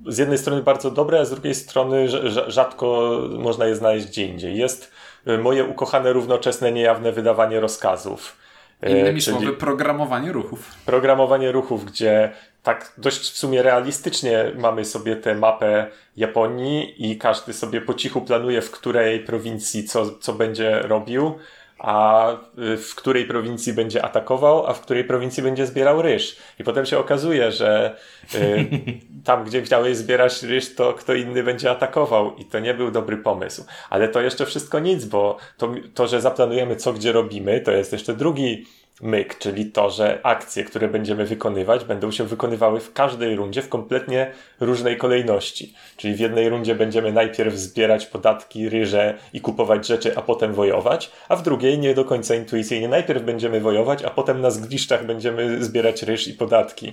z 0.06 0.18
jednej 0.18 0.38
strony 0.38 0.62
bardzo 0.62 0.90
dobre, 0.90 1.20
a 1.20 1.24
z 1.24 1.30
drugiej 1.30 1.54
strony 1.54 2.08
rz- 2.08 2.22
rz- 2.22 2.50
rzadko 2.50 3.18
można 3.38 3.66
je 3.66 3.76
znaleźć 3.76 4.06
gdzie 4.06 4.26
indziej. 4.26 4.56
Jest 4.56 4.90
moje 5.38 5.64
ukochane 5.64 6.12
równoczesne 6.12 6.72
niejawne 6.72 7.12
wydawanie 7.12 7.60
rozkazów. 7.60 8.36
E, 8.82 9.00
Innymi 9.00 9.20
słowy, 9.20 9.52
programowanie 9.52 10.32
ruchów. 10.32 10.70
programowanie 10.86 11.52
ruchów, 11.52 11.84
gdzie 11.84 12.32
tak 12.62 12.92
dość 12.98 13.20
w 13.20 13.38
sumie 13.38 13.62
realistycznie 13.62 14.52
mamy 14.58 14.84
sobie 14.84 15.16
tę 15.16 15.34
mapę 15.34 15.86
Japonii 16.16 17.10
i 17.10 17.18
każdy 17.18 17.52
sobie 17.52 17.80
po 17.80 17.94
cichu 17.94 18.20
planuje, 18.20 18.62
w 18.62 18.70
której 18.70 19.20
prowincji 19.20 19.84
co, 19.84 20.18
co 20.18 20.32
będzie 20.32 20.80
robił, 20.82 21.38
a 21.78 22.32
y, 22.32 22.76
w 22.76 22.94
której 22.94 23.24
prowincji 23.24 23.72
będzie 23.72 24.04
atakował, 24.04 24.66
a 24.66 24.74
w 24.74 24.80
której 24.80 25.04
prowincji 25.04 25.42
będzie 25.42 25.66
zbierał 25.66 26.02
ryż. 26.02 26.36
I 26.58 26.64
potem 26.64 26.86
się 26.86 26.98
okazuje, 26.98 27.52
że 27.52 27.96
y, 28.34 28.68
tam, 29.24 29.44
gdzie 29.44 29.62
chciałeś 29.62 29.96
zbierać 29.96 30.42
ryż, 30.42 30.74
to 30.74 30.94
kto 30.94 31.14
inny 31.14 31.42
będzie 31.42 31.70
atakował 31.70 32.36
i 32.36 32.44
to 32.44 32.58
nie 32.58 32.74
był 32.74 32.90
dobry 32.90 33.16
pomysł. 33.16 33.64
Ale 33.90 34.08
to 34.08 34.20
jeszcze 34.20 34.46
wszystko 34.46 34.78
nic, 34.78 35.04
bo 35.04 35.36
to, 35.56 35.72
to 35.94 36.06
że 36.06 36.20
zaplanujemy 36.20 36.76
co 36.76 36.92
gdzie 36.92 37.12
robimy, 37.12 37.60
to 37.60 37.70
jest 37.70 37.92
jeszcze 37.92 38.14
drugi 38.14 38.66
myk, 39.00 39.38
czyli 39.38 39.66
to, 39.66 39.90
że 39.90 40.20
akcje, 40.22 40.64
które 40.64 40.88
będziemy 40.88 41.24
wykonywać, 41.24 41.84
będą 41.84 42.10
się 42.10 42.24
wykonywały 42.24 42.80
w 42.80 42.92
każdej 42.92 43.36
rundzie 43.36 43.62
w 43.62 43.68
kompletnie 43.68 44.32
różnej 44.60 44.96
kolejności. 44.96 45.74
Czyli 45.96 46.14
w 46.14 46.20
jednej 46.20 46.48
rundzie 46.48 46.74
będziemy 46.74 47.12
najpierw 47.12 47.54
zbierać 47.54 48.06
podatki, 48.06 48.68
ryże 48.68 49.14
i 49.32 49.40
kupować 49.40 49.86
rzeczy, 49.86 50.16
a 50.16 50.22
potem 50.22 50.54
wojować, 50.54 51.10
a 51.28 51.36
w 51.36 51.42
drugiej 51.42 51.78
nie 51.78 51.94
do 51.94 52.04
końca 52.04 52.34
intuicyjnie 52.34 52.88
najpierw 52.88 53.22
będziemy 53.22 53.60
wojować, 53.60 54.02
a 54.02 54.10
potem 54.10 54.40
na 54.40 54.50
zgliszczach 54.50 55.06
będziemy 55.06 55.64
zbierać 55.64 56.02
ryż 56.02 56.28
i 56.28 56.34
podatki. 56.34 56.92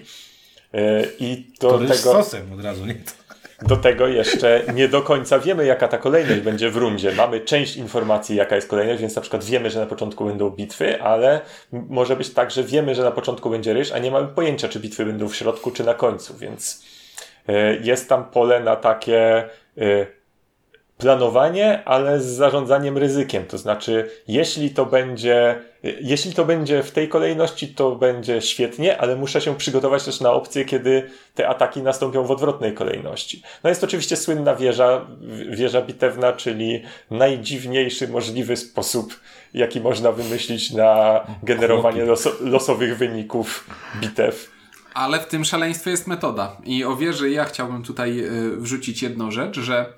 Yy, 0.74 1.12
I 1.20 1.46
do 1.62 1.70
To 1.70 1.78
ryż 1.78 1.92
z 1.92 2.04
tego... 2.04 2.24
sosem 2.24 2.54
od 2.54 2.64
razu, 2.64 2.86
nie? 2.86 2.96
Do 3.68 3.78
tego 3.78 4.08
jeszcze 4.08 4.62
nie 4.74 4.88
do 4.88 5.02
końca 5.02 5.40
wiemy, 5.40 5.66
jaka 5.66 5.88
ta 5.88 5.98
kolejność 5.98 6.42
będzie 6.42 6.70
w 6.70 6.78
rundzie. 6.78 7.12
Mamy 7.12 7.40
część 7.40 7.78
informacji, 7.78 8.36
jaka 8.36 8.56
jest 8.56 8.68
kolejność, 8.68 9.02
więc 9.02 9.16
na 9.16 9.22
przykład 9.22 9.44
wiemy, 9.44 9.70
że 9.70 9.80
na 9.80 9.86
początku 9.86 10.26
będą 10.26 10.50
bitwy, 10.50 11.02
ale 11.02 11.42
może 11.72 12.16
być 12.16 12.30
tak, 12.30 12.52
że 12.52 12.64
wiemy, 12.64 12.96
że 12.96 13.04
na 13.04 13.12
początku 13.12 13.50
będzie 13.50 13.74
ryż, 13.74 13.92
a 13.92 14.00
nie 14.00 14.12
mamy 14.12 14.28
pojęcia, 14.28 14.70
czy 14.70 14.80
bitwy 14.80 15.06
będą 15.06 15.28
w 15.28 15.36
środku, 15.36 15.72
czy 15.72 15.84
na 15.84 15.94
końcu, 15.94 16.38
więc 16.38 16.84
y, 17.50 17.54
jest 17.84 18.10
tam 18.10 18.26
pole 18.26 18.60
na 18.60 18.76
takie 18.76 19.50
y, 19.78 20.08
planowanie, 20.98 21.84
ale 21.86 22.20
z 22.20 22.26
zarządzaniem 22.26 22.98
ryzykiem. 22.98 23.46
To 23.46 23.58
znaczy, 23.58 24.10
jeśli 24.28 24.70
to 24.70 24.86
będzie, 24.86 25.62
jeśli 26.02 26.34
to 26.34 26.46
będzie 26.46 26.84
w 26.84 26.92
tej 26.92 27.10
kolejności, 27.10 27.68
to 27.68 27.96
będzie 27.96 28.42
świetnie, 28.42 28.98
ale 28.98 29.16
muszę 29.16 29.42
się 29.42 29.56
przygotować 29.56 30.04
też 30.04 30.22
na 30.22 30.32
opcję, 30.32 30.66
kiedy 30.66 31.10
te 31.36 31.48
ataki 31.48 31.82
nastąpią 31.82 32.24
w 32.24 32.32
odwrotnej 32.32 32.74
kolejności. 32.74 33.42
No 33.64 33.70
jest 33.70 33.84
oczywiście 33.84 34.16
słynna 34.16 34.56
wieża, 34.56 35.06
wieża 35.50 35.82
bitewna, 35.82 36.34
czyli 36.34 36.84
najdziwniejszy 37.12 38.08
możliwy 38.08 38.58
sposób, 38.58 39.20
jaki 39.54 39.82
można 39.82 40.12
wymyślić 40.12 40.72
na 40.72 41.22
generowanie 41.44 42.06
loso, 42.06 42.32
losowych 42.42 42.98
wyników 42.98 43.70
bitew. 44.02 44.56
Ale 44.94 45.20
w 45.20 45.28
tym 45.28 45.46
szaleństwie 45.46 45.92
jest 45.92 46.08
metoda. 46.08 46.58
I 46.64 46.84
o 46.84 46.96
wieży 46.96 47.30
ja 47.30 47.46
chciałbym 47.46 47.84
tutaj 47.84 48.20
y, 48.20 48.58
wrzucić 48.58 49.04
jedną 49.04 49.32
rzecz, 49.32 49.60
że 49.60 49.94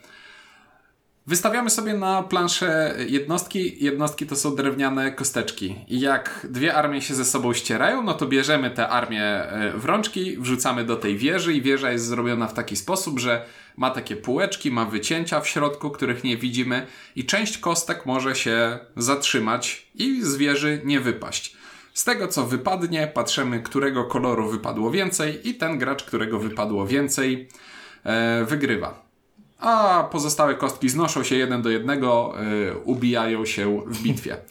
wystawiamy 1.28 1.70
sobie 1.70 1.94
na 1.94 2.24
planszę 2.24 2.96
jednostki. 3.08 3.84
Jednostki 3.84 4.26
to 4.26 4.36
są 4.36 4.56
drewniane 4.56 5.12
kosteczki. 5.12 5.76
I 5.88 6.00
jak 6.00 6.48
dwie 6.50 6.76
armie 6.76 7.02
się 7.02 7.16
ze 7.16 7.26
sobą 7.26 7.54
ścierają, 7.54 8.04
no 8.04 8.14
to 8.14 8.26
bierzemy 8.26 8.72
te 8.72 8.90
armie 8.90 9.54
y, 9.76 9.78
w 9.78 9.86
rączki, 9.86 10.38
wrzucamy 10.38 10.84
do 10.84 10.96
tej 10.96 11.18
wieży 11.18 11.54
i 11.54 11.62
wieża 11.62 11.92
jest 11.92 12.06
zrobiona 12.06 12.48
w 12.48 12.54
taki 12.54 12.76
sposób, 12.76 13.20
że 13.20 13.46
ma 13.78 13.92
takie 13.92 14.16
półeczki, 14.16 14.72
ma 14.72 14.86
wycięcia 14.86 15.42
w 15.42 15.48
środku, 15.48 15.92
których 15.92 16.24
nie 16.24 16.38
widzimy 16.38 16.88
i 17.16 17.26
część 17.26 17.58
kostek 17.58 18.06
może 18.06 18.36
się 18.36 18.80
zatrzymać 18.98 19.88
i 19.96 20.22
z 20.24 20.36
wieży 20.36 20.82
nie 20.86 21.00
wypaść. 21.00 21.58
Z 21.94 22.04
tego 22.04 22.28
co 22.28 22.46
wypadnie, 22.46 23.12
patrzymy, 23.14 23.60
którego 23.60 24.04
koloru 24.04 24.50
wypadło 24.50 24.92
więcej, 24.92 25.50
i 25.50 25.56
ten 25.56 25.78
gracz, 25.78 26.04
którego 26.04 26.40
wypadło 26.40 26.88
więcej, 26.88 27.50
e, 28.04 28.46
wygrywa. 28.46 29.07
A 29.60 30.03
pozostałe 30.12 30.55
kostki 30.55 30.89
znoszą 30.89 31.24
się 31.24 31.36
jeden 31.36 31.62
do 31.62 31.70
jednego, 31.70 32.34
e, 32.39 32.78
ubijają 32.78 33.45
się 33.45 33.82
w 33.88 34.01
bitwie. 34.01 34.38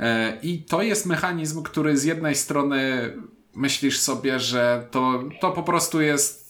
E, 0.00 0.38
I 0.42 0.62
to 0.62 0.82
jest 0.82 1.06
mechanizm, 1.06 1.62
który 1.62 1.96
z 1.96 2.04
jednej 2.04 2.34
strony 2.34 3.12
myślisz 3.54 3.98
sobie, 3.98 4.40
że 4.40 4.86
to, 4.90 5.24
to 5.40 5.50
po 5.50 5.62
prostu 5.62 6.00
jest 6.00 6.40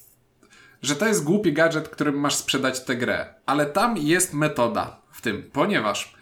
że 0.82 0.96
to 0.96 1.06
jest 1.06 1.24
głupi 1.24 1.52
gadżet, 1.52 1.88
którym 1.88 2.20
masz 2.20 2.34
sprzedać 2.34 2.84
tę 2.84 2.96
grę. 2.96 3.34
Ale 3.46 3.66
tam 3.66 3.96
jest 3.96 4.34
metoda 4.34 5.00
w 5.12 5.20
tym, 5.20 5.50
ponieważ 5.52 6.14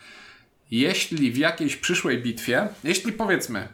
jeśli 0.70 1.32
w 1.32 1.36
jakiejś 1.36 1.76
przyszłej 1.76 2.22
bitwie, 2.22 2.68
jeśli 2.84 3.12
powiedzmy, 3.12 3.68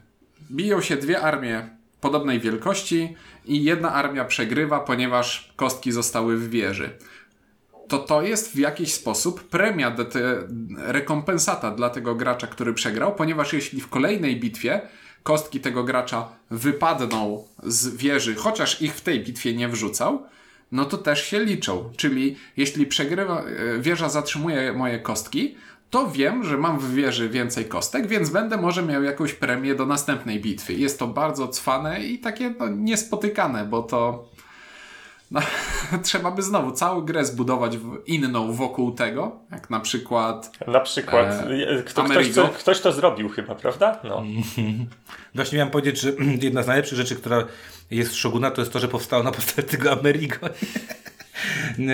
biją 0.50 0.80
się 0.80 0.96
dwie 0.96 1.20
armie 1.20 1.68
podobnej 2.00 2.40
wielkości 2.40 3.16
i 3.44 3.64
jedna 3.64 3.92
armia 3.92 4.24
przegrywa, 4.24 4.80
ponieważ 4.80 5.52
kostki 5.56 5.92
zostały 5.92 6.36
w 6.36 6.50
wieży, 6.50 6.98
to 7.88 7.98
to 7.98 8.22
jest 8.22 8.52
w 8.52 8.58
jakiś 8.58 8.94
sposób 8.94 9.48
premia, 9.48 9.90
te, 9.90 10.48
rekompensata 10.76 11.70
dla 11.70 11.90
tego 11.90 12.14
gracza, 12.14 12.46
który 12.46 12.74
przegrał, 12.74 13.14
ponieważ 13.14 13.52
jeśli 13.52 13.80
w 13.80 13.88
kolejnej 13.88 14.40
bitwie 14.40 14.80
kostki 15.22 15.60
tego 15.60 15.84
gracza 15.84 16.28
wypadną 16.50 17.44
z 17.62 17.96
wieży, 17.96 18.34
chociaż 18.34 18.82
ich 18.82 18.94
w 18.94 19.00
tej 19.00 19.20
bitwie 19.20 19.54
nie 19.54 19.68
wrzucał, 19.68 20.22
no 20.72 20.84
to 20.84 20.98
też 20.98 21.24
się 21.24 21.44
liczą. 21.44 21.90
Czyli 21.96 22.36
jeśli 22.56 22.86
przegrywa, 22.86 23.42
e, 23.42 23.78
wieża 23.80 24.08
zatrzymuje 24.08 24.72
moje 24.72 24.98
kostki, 24.98 25.56
to 25.90 26.10
wiem, 26.10 26.44
że 26.44 26.58
mam 26.58 26.78
w 26.78 26.94
wieży 26.94 27.28
więcej 27.28 27.64
kostek, 27.64 28.06
więc 28.06 28.30
będę 28.30 28.56
może 28.56 28.82
miał 28.82 29.02
jakąś 29.02 29.32
premię 29.32 29.74
do 29.74 29.86
następnej 29.86 30.40
bitwy. 30.40 30.74
Jest 30.74 30.98
to 30.98 31.06
bardzo 31.06 31.48
cwane 31.48 32.04
i 32.04 32.18
takie 32.18 32.54
no, 32.58 32.68
niespotykane, 32.68 33.64
bo 33.64 33.82
to 33.82 34.28
no, 35.34 35.40
trzeba 36.02 36.30
by 36.30 36.42
znowu 36.42 36.72
całą 36.72 37.00
grę 37.00 37.24
zbudować 37.24 37.78
w 37.78 38.02
inną 38.06 38.52
wokół 38.52 38.92
tego, 38.92 39.36
jak 39.52 39.70
na 39.70 39.80
przykład 39.80 40.66
Na 40.68 40.80
przykład, 40.80 41.26
E, 41.78 41.82
kto, 41.82 42.02
ktoś, 42.04 42.16
Amerigo? 42.16 42.34
co, 42.34 42.48
ktoś 42.48 42.80
to 42.80 42.92
zrobił 42.92 43.28
chyba, 43.28 43.54
prawda? 43.54 44.00
No. 44.04 44.22
Właśnie 45.34 45.56
miałem 45.58 45.70
powiedzieć, 45.72 46.00
że 46.00 46.12
jedna 46.42 46.62
z 46.62 46.66
najlepszych 46.66 46.98
rzeczy, 46.98 47.16
która 47.16 47.44
jest 47.90 48.12
w 48.12 48.16
Shoguna, 48.16 48.50
to 48.50 48.60
jest 48.60 48.72
to, 48.72 48.78
że 48.78 48.88
powstało 48.88 49.22
na 49.22 49.32
podstawie 49.32 49.68
tego 49.76 49.92
Amerigo. 49.92 50.36
E, 51.78 51.92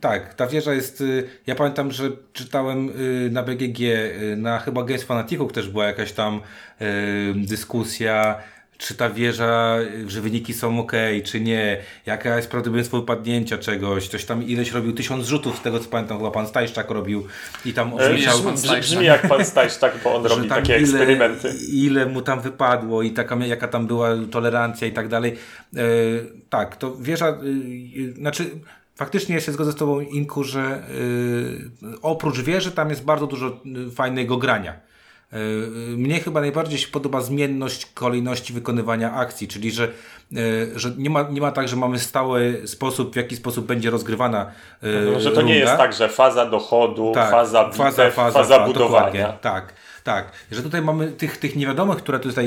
tak, 0.00 0.34
ta 0.34 0.46
wieża 0.46 0.74
jest. 0.74 1.00
y, 1.00 1.28
Ja 1.46 1.54
pamiętam, 1.54 1.92
że 1.92 2.10
czytałem 2.32 2.88
y, 3.00 3.28
na 3.32 3.42
BGG, 3.42 3.80
y, 3.80 4.34
na 4.36 4.58
chyba 4.58 4.82
Games 4.84 5.02
Fanaticu 5.04 5.46
też 5.48 5.68
była 5.68 5.84
jakaś 5.86 6.12
tam 6.12 6.40
dyskusja, 7.34 8.38
czy 8.78 8.94
ta 8.94 9.10
wieża, 9.10 9.78
y, 9.80 10.10
że 10.10 10.20
wyniki 10.20 10.54
są 10.54 10.80
ok, 10.80 10.92
czy 11.24 11.40
nie, 11.40 11.78
jaka 12.06 12.36
jest 12.36 12.50
prawdopodobieństwo 12.50 13.00
wypadnięcia 13.00 13.58
czegoś. 13.58 14.08
Ktoś 14.08 14.24
tam 14.24 14.42
ileś 14.42 14.72
robił 14.72 14.92
tysiąc 14.92 15.26
rzutów, 15.26 15.58
z 15.58 15.62
tego 15.62 15.80
co 15.80 15.88
pamiętam, 15.88 16.18
chyba 16.18 16.30
pan 16.30 16.46
Stajszczak 16.46 16.90
robił 16.90 17.26
i 17.64 17.72
tam 17.72 17.88
E, 17.88 17.92
obliczał. 17.92 18.38
Brzmi, 18.38 18.80
brzmi 18.80 19.04
jak 19.04 19.28
pan 19.28 19.44
Stajczak, 19.44 19.94
bo 20.04 20.14
on 20.14 20.26
robi 20.26 20.48
takie 20.48 20.76
eksperymenty. 20.76 21.54
Ile 21.72 22.06
mu 22.06 22.22
tam 22.22 22.40
wypadło 22.40 23.02
i 23.02 23.10
taka, 23.10 23.36
jaka 23.36 23.68
tam 23.68 23.86
była 23.86 24.10
tolerancja 24.30 24.86
i 24.86 24.92
tak 24.92 25.08
dalej. 25.08 25.36
E, 25.76 25.82
tak, 26.50 26.76
to 26.76 26.96
wieża, 26.96 27.28
y, 27.28 27.46
y, 28.00 28.12
znaczy 28.12 28.50
faktycznie 28.94 29.40
się 29.40 29.52
zgodzę 29.52 29.72
z 29.72 29.76
Tobą, 29.76 30.00
Inku, 30.00 30.44
że 30.44 30.82
oprócz 32.02 32.40
wieży 32.40 32.72
tam 32.72 32.90
jest 32.90 33.04
bardzo 33.04 33.26
dużo 33.26 33.60
fajnego 33.94 34.36
grania. 34.36 34.85
Y, 35.36 35.96
mnie 35.96 36.20
chyba 36.20 36.40
najbardziej 36.40 36.78
się 36.78 36.88
podoba 36.88 37.20
zmienność 37.20 37.86
kolejności 37.86 38.52
wykonywania 38.52 39.12
akcji, 39.12 39.48
czyli 39.48 39.70
że, 39.70 39.88
y, 40.32 40.72
że 40.76 40.90
nie, 40.98 41.10
ma, 41.10 41.22
nie 41.22 41.40
ma 41.40 41.52
tak, 41.52 41.68
że 41.68 41.76
mamy 41.76 41.98
stały 41.98 42.62
sposób, 42.66 43.12
w 43.12 43.16
jaki 43.16 43.36
sposób 43.36 43.66
będzie 43.66 43.90
rozgrywana 43.90 44.50
y, 44.84 45.10
No, 45.12 45.20
że 45.20 45.30
to 45.30 45.42
nie 45.42 45.54
runda. 45.54 45.70
jest 45.70 45.76
tak, 45.76 45.92
że 45.92 46.08
faza 46.08 46.46
dochodu, 46.46 47.12
faza 47.14 47.64
bitew, 47.64 48.14
faza, 48.14 48.44
fa- 48.58 48.66
budowania. 48.66 49.06
dokładnie. 49.06 49.38
Tak, 49.40 49.72
tak. 50.06 50.32
Że 50.50 50.62
tutaj 50.62 50.82
mamy 50.82 51.12
tych, 51.12 51.36
tych 51.36 51.56
niewiadomych, 51.56 51.96
które 51.96 52.20
tutaj 52.20 52.46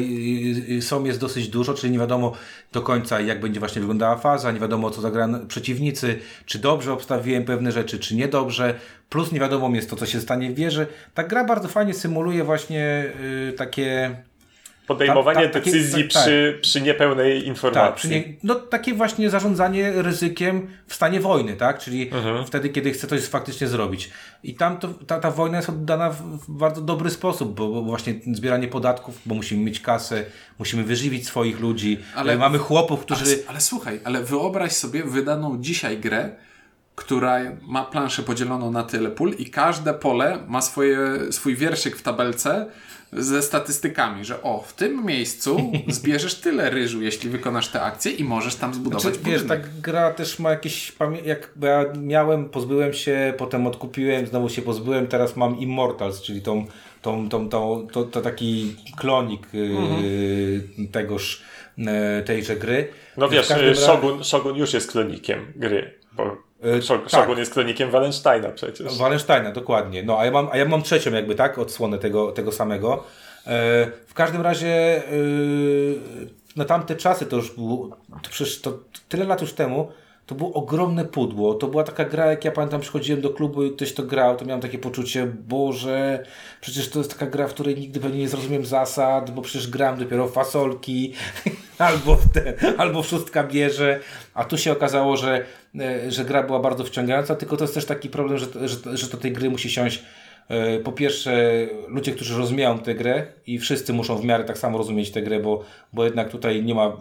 y, 0.69 0.73
y, 0.73 0.81
są, 0.81 1.03
jest 1.03 1.19
dosyć 1.19 1.47
dużo, 1.47 1.73
czyli 1.73 1.93
nie 1.93 1.99
wiadomo 1.99 2.33
do 2.71 2.81
końca, 2.81 3.21
jak 3.21 3.41
będzie 3.41 3.59
właśnie 3.59 3.81
wyglądała 3.81 4.17
faza, 4.17 4.51
nie 4.51 4.59
wiadomo, 4.59 4.89
co 4.91 5.01
zagrają 5.01 5.47
przeciwnicy, 5.47 6.19
czy 6.45 6.59
dobrze 6.59 6.93
obstawiłem 6.93 7.43
pewne 7.43 7.71
rzeczy, 7.71 7.99
czy 7.99 8.15
niedobrze. 8.15 8.75
Plus 9.09 9.31
nie 9.31 9.39
wiadomo 9.39 9.75
jest 9.75 9.89
to, 9.89 9.95
co 9.95 10.05
się 10.05 10.21
stanie 10.21 10.51
w 10.51 10.55
wieży. 10.55 10.87
Ta 11.13 11.23
gra 11.23 11.43
bardzo 11.43 11.67
fajnie 11.67 11.93
symuluje 11.93 12.43
właśnie 12.43 13.05
y, 13.49 13.53
takie... 13.57 14.15
Podejmowanie 14.89 15.41
Tak, 15.43 15.51
tak, 15.53 15.63
takie- 15.63 15.71
decyzji 15.71 16.03
tak, 16.03 16.13
tak. 16.13 16.21
przy, 16.23 16.59
przy 16.61 16.81
niepełnej 16.81 17.39
Tak, 17.39 17.47
informacji. 17.47 17.95
przy 17.95 18.09
nie, 18.09 18.23
no 18.43 18.55
takie 18.55 18.93
właśnie 18.93 19.29
zarządzanie 19.29 19.91
ryzykiem 20.01 20.67
w 20.87 20.93
stanie 20.95 21.19
wojny, 21.19 21.55
tak? 21.55 21.79
Czyli 21.79 22.09
Mhm. 22.13 22.45
wtedy, 22.45 22.69
kiedy 22.69 22.91
chce 22.91 23.07
coś 23.07 23.21
faktycznie 23.25 23.67
zrobić. 23.67 24.09
I 24.43 24.55
tam 24.55 24.77
to, 24.77 24.87
ta, 24.87 25.19
ta 25.19 25.31
wojna 25.31 25.57
jest 25.57 25.69
oddana 25.69 26.09
w, 26.09 26.21
w 26.21 26.51
bardzo 26.51 26.81
dobry 26.81 27.09
sposób, 27.09 27.55
bo, 27.55 27.67
bo 27.67 27.81
właśnie 27.81 28.13
zbieranie 28.33 28.67
podatków, 28.67 29.19
bo 29.25 29.35
musimy 29.35 29.63
mieć 29.63 29.79
kasę, 29.79 30.25
musimy 30.59 30.83
wyżywić 30.83 31.27
swoich 31.27 31.59
ludzi, 31.59 31.99
Ale- 32.15 32.31
ale 32.31 32.39
mamy 32.39 32.57
chłopów, 32.57 32.99
którzy... 33.01 33.23
Ale, 33.25 33.35
ale 33.47 33.61
słuchaj, 33.61 33.99
ale 34.03 34.23
wyobraź 34.23 34.71
sobie 34.71 35.03
wydaną 35.03 35.57
dzisiaj 35.61 35.97
grę, 35.97 36.29
która 36.95 37.37
ma 37.67 37.83
planszę 37.85 38.23
podzieloną 38.23 38.71
na 38.71 38.83
tyle 38.83 39.09
pól 39.11 39.33
i 39.37 39.49
każde 39.49 39.93
pole 39.93 40.39
ma 40.47 40.61
swoje, 40.61 40.97
swój 41.31 41.55
wierszyk 41.55 41.95
w 41.95 42.01
tabelce 42.01 42.65
ze 43.13 43.41
statystykami, 43.41 44.25
że 44.25 44.43
o, 44.43 44.63
w 44.67 44.73
tym 44.73 45.05
miejscu 45.05 45.71
zbierzesz 45.87 46.35
tyle 46.35 46.69
ryżu, 46.69 47.01
jeśli 47.01 47.29
wykonasz 47.29 47.67
tę 47.67 47.81
akcję 47.81 48.11
i 48.11 48.23
możesz 48.23 48.55
tam 48.55 48.73
zbudować 48.73 49.01
Znaczy, 49.03 49.19
wiesz, 49.23 49.41
budynek. 49.41 49.61
ta 49.67 49.81
gra 49.81 50.11
też 50.13 50.39
ma 50.39 50.49
jakieś 50.49 50.93
jak 51.25 51.49
bo 51.55 51.67
ja 51.67 51.85
miałem, 52.01 52.49
pozbyłem 52.49 52.93
się, 52.93 53.33
potem 53.37 53.67
odkupiłem, 53.67 54.27
znowu 54.27 54.49
się 54.49 54.61
pozbyłem, 54.61 55.07
teraz 55.07 55.35
mam 55.35 55.59
Immortals, 55.59 56.21
czyli 56.21 56.41
tą, 56.41 56.65
tą, 57.01 57.29
tą, 57.29 57.49
tą 57.49 57.87
to, 57.91 58.03
to 58.03 58.21
taki 58.21 58.75
klonik 58.97 59.47
yy, 59.53 60.87
tegoż, 60.91 61.41
yy, 61.77 61.85
tejże 62.25 62.55
gry. 62.55 62.87
No 63.17 63.29
wiesz, 63.29 63.47
każdym 63.47 63.67
razie- 63.69 63.81
Shogun, 63.81 64.23
Shogun 64.23 64.55
już 64.55 64.73
jest 64.73 64.91
klonikiem 64.91 65.53
gry. 65.55 65.93
Bo 66.13 66.37
E, 66.63 66.79
Shog- 66.81 67.09
tak. 67.11 67.37
Jest 67.37 67.53
klonikiem 67.53 67.91
Wallensteina 67.91 68.49
przecież. 68.49 68.97
Wallensteina, 68.97 69.51
dokładnie. 69.51 70.03
No, 70.03 70.19
a 70.19 70.25
ja 70.25 70.31
mam, 70.31 70.49
a 70.51 70.57
ja 70.57 70.65
mam 70.65 70.83
trzecią 70.83 71.11
jakby, 71.11 71.35
tak? 71.35 71.57
Odsłonę 71.57 71.97
tego, 71.97 72.31
tego 72.31 72.51
samego. 72.51 73.03
E, 73.47 73.91
w 74.07 74.13
każdym 74.13 74.41
razie 74.41 74.67
e, 74.97 75.11
na 76.55 76.65
tamte 76.65 76.95
czasy 76.95 77.25
to 77.25 77.35
już 77.35 77.51
było, 77.55 77.97
to 78.23 78.29
przecież 78.29 78.61
to 78.61 78.79
tyle 79.09 79.25
lat 79.25 79.41
już 79.41 79.53
temu, 79.53 79.91
to 80.29 80.35
było 80.35 80.53
ogromne 80.53 81.05
pudło. 81.05 81.53
To 81.53 81.67
była 81.67 81.83
taka 81.83 82.05
gra, 82.05 82.25
jak 82.25 82.45
ja 82.45 82.51
pamiętam, 82.51 82.81
przychodziłem 82.81 83.21
do 83.21 83.29
klubu 83.29 83.63
i 83.63 83.71
ktoś 83.71 83.93
to 83.93 84.03
grał, 84.03 84.37
to 84.37 84.45
miałem 84.45 84.61
takie 84.61 84.79
poczucie, 84.79 85.25
Boże, 85.25 86.23
przecież 86.61 86.89
to 86.89 86.99
jest 86.99 87.11
taka 87.11 87.27
gra, 87.27 87.47
w 87.47 87.53
której 87.53 87.75
nigdy 87.75 87.99
pewnie 87.99 88.19
nie 88.19 88.29
zrozumiem 88.29 88.65
zasad, 88.65 89.31
bo 89.31 89.41
przecież 89.41 89.69
gram 89.69 89.99
dopiero 89.99 90.27
w 90.27 90.33
fasolki, 90.33 91.13
albo 91.77 92.15
w 92.15 92.33
te, 92.33 92.53
albo 92.77 93.03
w 93.03 93.07
szóstka 93.07 93.43
bierze, 93.43 93.99
a 94.33 94.43
tu 94.43 94.57
się 94.57 94.71
okazało, 94.71 95.17
że, 95.17 95.45
e, 95.79 96.11
że 96.11 96.25
gra 96.25 96.43
była 96.43 96.59
bardzo 96.59 96.83
wciągająca, 96.83 97.35
tylko 97.35 97.57
to 97.57 97.63
jest 97.63 97.73
też 97.73 97.85
taki 97.85 98.09
problem, 98.09 98.37
że, 98.37 98.67
że, 98.67 98.97
że 98.97 99.07
do 99.07 99.17
tej 99.17 99.31
gry 99.31 99.49
musi 99.49 99.69
siąść 99.69 100.03
po 100.83 100.91
pierwsze 100.91 101.67
ludzie, 101.87 102.11
którzy 102.11 102.37
rozumieją 102.37 102.79
tę 102.79 102.95
grę 102.95 103.27
i 103.47 103.59
wszyscy 103.59 103.93
muszą 103.93 104.17
w 104.17 104.25
miarę 104.25 104.43
tak 104.43 104.57
samo 104.57 104.77
rozumieć 104.77 105.11
tę 105.11 105.21
grę, 105.21 105.39
bo, 105.39 105.63
bo 105.93 106.05
jednak 106.05 106.29
tutaj 106.29 106.63
nie 106.63 106.75
ma, 106.75 106.97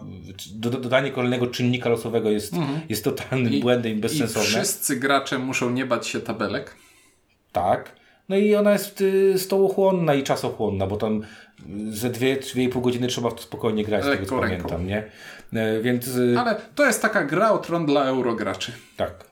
do, 0.53 0.69
dodanie 0.69 1.11
kolejnego 1.11 1.47
czynnika 1.47 1.89
losowego 1.89 2.29
jest, 2.31 2.53
jest 2.89 3.03
totalnym 3.03 3.59
błędem 3.59 3.91
i 3.91 3.95
I 3.95 3.99
bezsensowne. 3.99 4.47
wszyscy 4.49 4.95
gracze 4.95 5.37
muszą 5.37 5.69
nie 5.69 5.85
bać 5.85 6.07
się 6.07 6.19
tabelek. 6.19 6.75
Tak. 7.51 7.95
No 8.29 8.37
i 8.37 8.55
ona 8.55 8.71
jest 8.71 9.01
y, 9.01 9.39
stołochłonna 9.39 10.13
i 10.13 10.23
czasochłonna, 10.23 10.87
bo 10.87 10.97
tam 10.97 11.21
y, 11.21 11.95
ze 11.95 12.09
dwie, 12.09 12.35
dwie 12.35 12.63
i 12.63 12.69
pół 12.69 12.81
godziny 12.81 13.07
trzeba 13.07 13.29
w 13.29 13.33
to 13.35 13.41
spokojnie 13.41 13.83
grać, 13.83 14.03
z 14.03 14.05
tego 14.07 14.25
co 14.25 14.35
Lekko 14.41 14.69
pamiętam, 14.69 14.87
nie? 14.87 15.03
E, 15.53 15.81
Więc 15.81 16.07
y, 16.07 16.35
Ale 16.39 16.55
to 16.75 16.85
jest 16.85 17.01
taka 17.01 17.23
gra 17.25 17.51
o 17.51 17.57
tron 17.57 17.85
dla 17.85 18.05
eurograczy. 18.05 18.71
tak. 18.97 19.28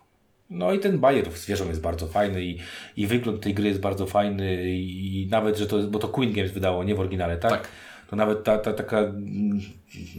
No 0.49 0.73
i 0.73 0.79
ten 0.79 0.99
bajer 0.99 1.31
zwierząt 1.31 1.69
jest 1.69 1.81
bardzo 1.81 2.07
fajny 2.07 2.43
i, 2.43 2.59
i 2.97 3.07
wygląd 3.07 3.41
tej 3.41 3.53
gry 3.53 3.67
jest 3.67 3.79
bardzo 3.79 4.05
fajny 4.05 4.63
i, 4.69 5.27
nawet, 5.31 5.57
że 5.57 5.67
to, 5.67 5.77
bo 5.77 5.99
to 5.99 6.07
Queen 6.07 6.33
Games 6.33 6.51
wydało, 6.51 6.83
nie 6.83 6.95
w 6.95 6.99
oryginale, 6.99 7.37
tak? 7.37 7.51
Tak. 7.51 7.67
To 8.09 8.15
nawet 8.15 8.43
ta, 8.43 8.57
ta 8.57 8.73
taka 8.73 8.99
mm, 8.99 9.61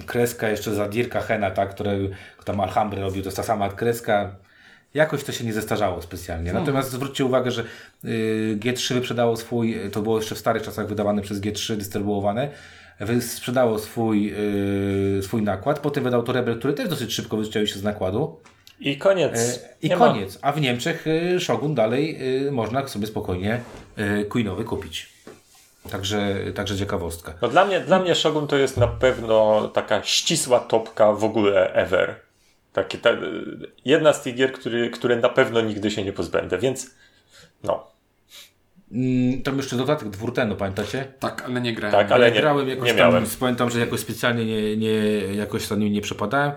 kreska 0.07 0.49
jeszcze 0.49 0.75
za 0.75 0.89
Dirka 0.89 1.21
Hena, 1.21 1.51
tak, 1.51 1.71
które 1.71 1.99
tam 2.45 2.61
Alhambry 2.61 3.01
robił, 3.01 3.23
to 3.23 3.29
jest 3.29 3.37
ta 3.37 3.43
sama 3.43 3.69
kreska. 3.69 4.37
Jakoś 4.95 5.25
to 5.25 5.33
się 5.33 5.45
nie 5.45 5.53
zestarzało 5.53 6.03
specjalnie. 6.03 6.53
Natomiast 6.53 6.91
zwróćcie 6.91 7.25
uwagę, 7.25 7.51
że 7.51 7.65
y, 8.05 8.59
G3 8.61 8.95
wyprzedało 8.95 9.37
swój, 9.37 9.77
to 9.93 10.03
było 10.03 10.19
jeszcze 10.19 10.35
w 10.35 10.39
starych 10.39 10.63
czasach 10.63 10.89
wydawane 10.89 11.23
przez 11.23 11.41
G3, 11.41 11.77
dystrybuowane, 11.77 12.51
sprzedało 13.21 13.79
swój, 13.79 14.35
y, 15.19 15.23
swój 15.23 15.43
nakład, 15.43 15.79
potem 15.79 16.05
wydał 16.05 16.23
to 16.23 16.33
Rebel, 16.33 16.59
który 16.59 16.75
też 16.75 16.89
dosyć 16.89 17.15
szybko 17.15 17.37
wystrzelił 17.37 17.69
się 17.69 17.79
z 17.79 17.83
nakładu. 17.83 18.41
I 18.81 18.97
koniec. 18.99 19.35
E, 19.39 19.59
I 19.83 19.89
Nie 19.89 19.97
ma. 19.97 20.07
koniec. 20.09 20.39
A 20.43 20.53
w 20.53 20.61
Niemczech 20.61 21.07
y, 21.07 21.41
Shogun 21.41 21.75
dalej 21.75 22.19
y, 22.47 22.53
można 22.53 22.89
sobie 22.89 23.07
spokojnie 23.07 23.61
y, 23.99 24.25
Queenowy 24.25 24.65
kupić. 24.65 25.09
Także, 25.91 26.37
także 26.55 26.77
ciekawostka. 26.77 27.35
No 27.43 27.49
dla 27.49 27.65
mnie, 27.65 27.81
dla 27.81 27.99
mnie 27.99 28.15
Shogun 28.15 28.47
to 28.47 28.57
jest 28.57 28.77
na 28.77 28.87
pewno 28.89 29.69
taka 29.69 30.03
ścisła 30.03 30.61
topka 30.61 31.13
w 31.13 31.25
ogóle 31.25 31.73
ever. 31.75 32.15
Takie, 32.73 32.99
ta, 32.99 33.11
jedna 33.85 34.13
z 34.13 34.23
tych 34.23 34.35
gier, 34.35 34.53
który, 34.53 34.91
które 34.91 35.17
na 35.17 35.29
pewno 35.29 35.61
nigdy 35.61 35.91
się 35.91 36.05
nie 36.05 36.13
pozbędę, 36.13 36.59
więc 36.59 36.91
no. 37.63 37.87
Mm, 38.93 39.43
Tam 39.43 39.57
jeszcze 39.57 39.77
dodatek 39.77 40.09
dwurtenu, 40.09 40.57
pamiętacie? 40.57 41.13
Tak, 41.19 41.43
ale 41.47 41.61
nie 41.61 41.73
grałem. 41.75 41.93
Tak, 41.99 42.13
ale 42.13 42.33
nie, 42.33 42.41
grałem 42.41 42.69
jakoś 42.69 42.87
nie 42.87 42.95
tam, 42.95 43.11
miałem. 43.13 43.25
Pamiętam, 43.41 43.71
że 43.71 43.81
jakoś 43.81 44.01
specjalnie 44.01 44.45
nie, 44.45 44.77
nie, 44.77 44.95
jakoś 45.35 45.67
za 45.67 45.77
nim 45.77 45.93
nie 45.93 46.01
przepadałem. 46.01 46.53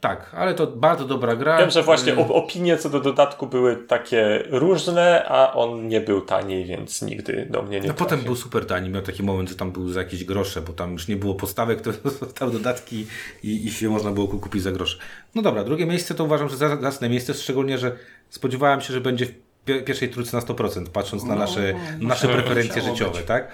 Tak, 0.00 0.30
ale 0.34 0.54
to 0.54 0.66
bardzo 0.66 1.04
dobra 1.04 1.36
gra. 1.36 1.58
Wiem, 1.58 1.70
że 1.70 1.82
właśnie 1.82 2.12
Y, 2.12 2.16
op- 2.16 2.30
opinie 2.30 2.76
co 2.76 2.90
do 2.90 3.00
dodatku 3.00 3.46
były 3.46 3.76
takie 3.76 4.44
różne, 4.50 5.24
a 5.28 5.52
on 5.52 5.88
nie 5.88 6.00
był 6.00 6.20
tani, 6.20 6.64
więc 6.64 7.02
nigdy 7.02 7.46
do 7.50 7.62
mnie 7.62 7.80
nie 7.80 7.88
No 7.88 7.94
potem 7.94 8.08
trafił. 8.08 8.24
był 8.26 8.36
super 8.36 8.66
tani, 8.66 8.88
miał 8.90 9.02
taki 9.02 9.22
moment, 9.22 9.48
że 9.48 9.54
tam 9.54 9.72
był 9.72 9.88
za 9.88 10.00
jakieś 10.00 10.24
grosze, 10.24 10.62
bo 10.62 10.72
tam 10.72 10.92
już 10.92 11.08
nie 11.08 11.16
było 11.16 11.34
postawek, 11.34 11.80
to 11.80 11.90
zostały 12.20 12.52
dodatki 12.52 13.06
i, 13.42 13.66
i 13.66 13.70
się 13.70 13.88
można 13.88 14.10
było 14.10 14.28
kupić 14.28 14.62
za 14.62 14.72
grosze. 14.72 14.98
No 15.34 15.42
dobra, 15.42 15.64
drugie 15.64 15.86
miejsce 15.86 16.14
to 16.14 16.24
uważam, 16.24 16.48
że 16.48 16.56
za- 16.56 16.76
zacne 16.80 17.08
miejsce, 17.08 17.34
szczególnie, 17.34 17.78
że 17.78 17.92
spodziewałem 18.30 18.80
się, 18.80 18.92
że 18.94 19.00
będzie 19.00 19.26
w 19.26 19.32
pi- 19.64 19.82
pierwszej 19.82 20.08
trójce 20.08 20.36
na 20.36 20.42
100%, 20.42 20.86
patrząc 20.88 21.24
na 21.24 21.34
nasze, 21.34 21.74
nasze 22.00 22.28
preferencje 22.28 22.82
życiowe, 22.82 23.18
być. 23.18 23.26
tak? 23.26 23.48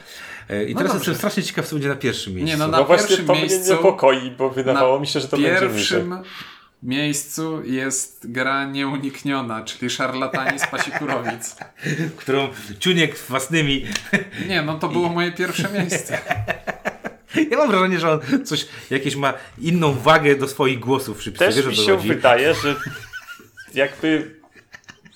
E, 0.51 0.65
I 0.65 0.75
teraz 0.75 0.93
dobrze. 0.93 0.99
jestem 0.99 1.15
strasznie 1.15 1.43
ciekaw, 1.43 1.67
co 1.67 1.75
będzie 1.77 1.89
na 1.89 1.97
pierwszym 1.97 2.35
miejscu. 2.35 2.53
Nie, 2.53 2.57
no 2.59 2.67
No 2.69 2.79
na 2.79 2.85
właśnie 2.85 3.07
pierwszym 3.09 3.27
to 3.27 3.33
mnie 3.33 3.43
miejscu... 3.43 3.73
niepokoi, 3.73 4.31
bo 4.31 4.51
wydawało 4.51 5.01
mi 5.01 5.07
się, 5.07 5.21
że 5.21 5.29
to 5.29 5.37
będzie 5.37 5.53
niżej. 5.53 5.69
pierwszym 5.69 6.17
miejscu 6.83 7.63
jest 7.65 8.31
gra 8.33 8.65
nieunikniona, 8.67 9.65
czyli 9.65 9.91
Szarlatani 9.91 10.59
z 10.59 10.67
Pasikurowic. 10.67 11.57
którą 12.17 12.49
Ciuniek 12.79 13.19
własnymi... 13.19 13.87
Nie, 14.49 14.63
no 14.63 14.79
to 14.79 14.89
było 14.89 15.09
moje 15.19 15.33
pierwsze 15.33 15.69
miejsce. 15.73 16.19
Ja 17.51 17.59
mam 17.59 17.71
wrażenie, 17.71 18.01
że 18.01 18.11
on 18.11 18.45
coś, 18.45 18.67
jakieś 18.91 19.17
ma 19.17 19.35
inną 19.59 19.93
wagę 19.93 20.37
do 20.37 20.49
swoich 20.49 20.79
głosów 20.81 21.17
w 21.17 21.21
przypisach. 21.21 21.55
Też 21.55 21.67
mi 21.67 21.77
się 21.77 21.97
chodzi? 21.97 22.09
wydaje, 22.09 22.55
że 22.63 22.75
jakby 23.75 24.41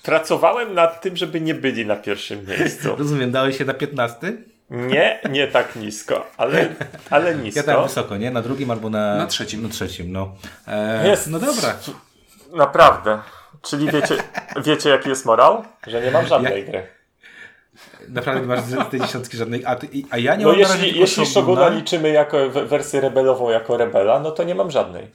pracowałem 0.03 0.73
nad 0.73 1.01
tym, 1.01 1.17
żeby 1.17 1.41
nie 1.41 1.53
byli 1.53 1.85
na 1.85 1.95
pierwszym 1.95 2.45
miejscu. 2.59 2.95
Rozumiem, 2.95 3.31
dałeś 3.31 3.57
się 3.57 3.65
na 3.65 3.73
15? 3.73 4.37
Nie, 4.69 5.19
nie 5.31 5.47
tak 5.47 5.75
nisko, 5.75 6.25
ale, 6.37 6.69
ale 7.09 7.31
Ja 7.31 7.37
nisko. 7.37 7.63
tam 7.63 7.83
wysoko, 7.83 8.17
nie? 8.17 8.31
Na 8.31 8.41
drugim 8.41 8.71
albo 8.71 8.89
na... 8.89 9.15
Na 9.15 9.27
trzecim. 9.27 9.63
Na 9.63 9.69
trzecim, 9.69 10.11
no. 10.11 10.35
E, 10.67 11.07
Jest. 11.07 11.27
No 11.27 11.39
dobra. 11.39 11.75
Naprawdę. 12.53 13.19
Czyli 13.61 13.91
wiecie, 13.91 14.17
wiecie 14.65 14.89
jaki 14.89 15.09
jest 15.09 15.25
morał? 15.25 15.63
Że 15.87 16.01
nie 16.01 16.11
mam 16.11 16.27
żadnej 16.27 16.57
Jak- 16.57 16.65
gry. 16.69 16.87
Naprawdę 18.09 18.41
nie 18.41 18.47
masz 18.47 18.61
z 18.61 18.89
tej 18.91 19.01
dziesiątki 19.01 19.37
żadnej. 19.37 19.65
A, 19.65 19.75
ty, 19.75 19.87
a 20.09 20.17
ja 20.17 20.35
nie 20.35 20.43
No 20.45 20.49
mam 20.51 20.59
jeśli, 20.59 20.99
jeśli 20.99 21.25
Shoguna, 21.25 21.69
liczymy 21.69 22.09
jako 22.09 22.49
w- 22.49 22.53
wersję 22.53 23.01
rebelową 23.01 23.49
jako 23.49 23.77
rebela, 23.77 24.19
no 24.19 24.31
to 24.31 24.43
nie 24.43 24.55
mam 24.55 24.71
żadnej. 24.71 25.07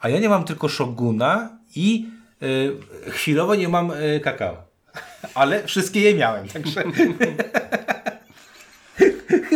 A 0.00 0.08
ja 0.08 0.18
nie 0.18 0.28
mam 0.28 0.44
tylko 0.44 0.68
Shoguna 0.68 1.48
i 1.76 2.06
y, 2.42 2.76
chwilowo 3.10 3.54
nie 3.54 3.68
mam 3.68 3.90
y, 3.90 4.20
kakao. 4.24 4.56
Ale 5.34 5.66
wszystkie 5.66 6.00
je 6.00 6.14
miałem, 6.14 6.48
także... 6.48 6.82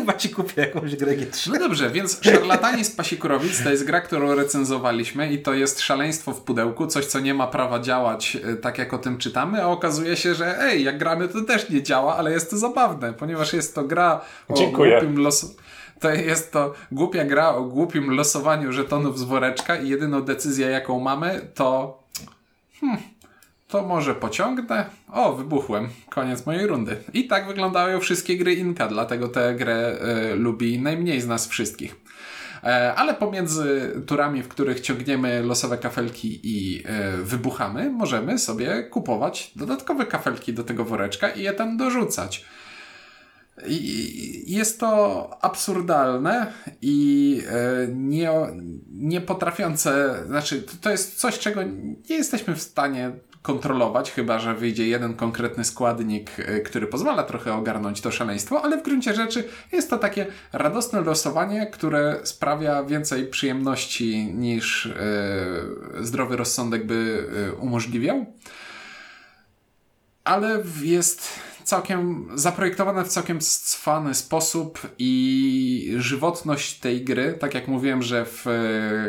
chyba, 0.09 0.19
ci 0.19 0.31
kupię 0.31 0.63
jakąś 0.63 0.97
grę 0.97 1.17
G3. 1.17 1.53
No 1.53 1.59
dobrze, 1.59 1.91
więc 1.91 2.21
Szarlatani 2.23 2.85
z 2.85 2.91
Pasikurowic 2.91 3.63
to 3.65 3.71
jest 3.71 3.85
gra, 3.85 4.01
którą 4.01 4.35
recenzowaliśmy 4.35 5.33
i 5.33 5.39
to 5.39 5.55
jest 5.55 5.81
szaleństwo 5.81 6.33
w 6.33 6.41
pudełku, 6.41 6.87
coś 6.87 7.07
co 7.07 7.21
nie 7.21 7.35
ma 7.35 7.47
prawa 7.47 7.81
działać 7.81 8.37
e, 8.37 8.57
tak 8.57 8.79
jak 8.79 8.95
o 8.95 8.99
tym 8.99 9.19
czytamy, 9.19 9.63
a 9.63 9.67
okazuje 9.67 10.17
się, 10.17 10.35
że 10.35 10.63
ej, 10.63 10.85
jak 10.85 10.99
gramy 10.99 11.29
to 11.29 11.41
też 11.41 11.71
nie 11.71 11.83
działa, 11.83 12.17
ale 12.17 12.33
jest 12.33 12.51
to 12.51 12.59
zabawne, 12.59 13.13
ponieważ 13.13 13.53
jest 13.53 13.75
to 13.75 13.85
gra 13.85 14.21
o 14.49 14.55
Dziękuję. 14.55 15.01
głupim 15.01 15.23
losu... 15.23 15.57
To 16.01 16.11
jest 16.11 16.53
to 16.53 16.75
głupia 16.93 17.25
gra 17.25 17.49
o 17.49 17.65
głupim 17.65 18.11
losowaniu 18.11 18.73
żetonów 18.73 19.19
z 19.19 19.23
woreczka 19.23 19.77
i 19.77 19.89
jedyną 19.89 20.23
decyzję 20.23 20.67
jaką 20.67 21.01
mamy 21.01 21.49
to... 21.55 21.99
Hmm, 22.81 22.99
to 23.69 23.83
może 23.83 24.15
pociągnę? 24.15 24.87
O, 25.13 25.33
wybuchłem. 25.33 25.89
Koniec 26.11 26.47
mojej 26.47 26.67
rundy. 26.67 26.97
I 27.13 27.27
tak 27.27 27.47
wyglądają 27.47 28.01
wszystkie 28.01 28.37
gry 28.37 28.55
Inka, 28.55 28.89
dlatego 28.89 29.29
tę 29.29 29.55
grę 29.55 29.77
e, 29.77 30.35
lubi 30.35 30.79
najmniej 30.79 31.21
z 31.21 31.27
nas 31.27 31.49
wszystkich. 31.49 31.97
E, 32.65 32.95
ale 32.95 33.15
pomiędzy 33.15 33.93
turami, 34.07 34.43
w 34.43 34.49
których 34.49 34.81
ciągniemy 34.81 35.43
losowe 35.43 35.79
kafelki 35.79 36.41
i 36.43 36.83
e, 36.87 37.17
wybuchamy, 37.17 37.91
możemy 37.91 38.39
sobie 38.39 38.83
kupować 38.83 39.53
dodatkowe 39.57 40.07
kafelki 40.07 40.53
do 40.53 40.65
tego 40.65 40.85
woreczka 40.85 41.29
i 41.29 41.43
je 41.43 41.53
tam 41.53 41.77
dorzucać. 41.77 42.45
I 43.67 44.55
jest 44.55 44.81
to 44.81 45.31
absurdalne 45.45 46.53
i 46.83 47.43
e, 47.49 47.89
nie, 47.95 48.31
nie 48.93 49.21
potrafiące, 49.21 50.23
znaczy 50.27 50.65
to 50.81 50.91
jest 50.91 51.19
coś, 51.19 51.39
czego 51.39 51.63
nie 52.11 52.17
jesteśmy 52.17 52.55
w 52.55 52.63
stanie 52.63 53.13
kontrolować, 53.43 54.13
chyba 54.13 54.39
że 54.39 54.55
wyjdzie 54.55 54.89
jeden 54.89 55.15
konkretny 55.15 55.65
składnik, 55.65 56.31
e, 56.39 56.61
który 56.61 56.87
pozwala 56.87 57.23
trochę 57.23 57.55
ogarnąć 57.55 58.01
to 58.01 58.11
szaleństwo, 58.11 58.63
ale 58.65 58.81
w 58.81 58.83
gruncie 58.83 59.15
rzeczy 59.15 59.49
jest 59.73 59.91
to 59.91 59.99
takie 59.99 60.27
radosne 60.53 61.01
losowanie, 61.01 61.67
które 61.67 62.21
sprawia 62.23 62.85
więcej 62.85 63.27
przyjemności 63.27 64.27
niż 64.35 64.87
e, 64.87 64.95
zdrowy 66.01 66.37
rozsądek 66.37 66.87
by 66.87 67.29
e, 67.49 67.53
umożliwiał. 67.53 68.27
Ale 70.25 70.63
jest 70.83 71.29
całkiem 71.65 72.29
zaprojektowane 72.35 73.05
w 73.05 73.09
całkiem 73.09 73.41
cwany 73.41 74.15
sposób 74.15 74.81
i 74.99 75.95
żywotność 75.99 76.79
tej 76.79 77.05
gry, 77.05 77.37
tak 77.41 77.55
jak 77.55 77.69
mówiłem, 77.69 78.03
że 78.03 78.25
w 78.25 78.45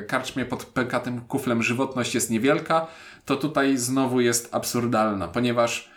karczmie 0.08 0.46
pod 0.46 0.66
pękatym 0.66 1.22
kuflem 1.22 1.64
żywotność 1.64 2.16
jest 2.16 2.30
niewielka, 2.30 2.88
to 3.30 3.36
tutaj 3.36 3.78
znowu 3.78 4.22
jest 4.22 4.56
absurdalna, 4.56 5.28
ponieważ 5.28 5.90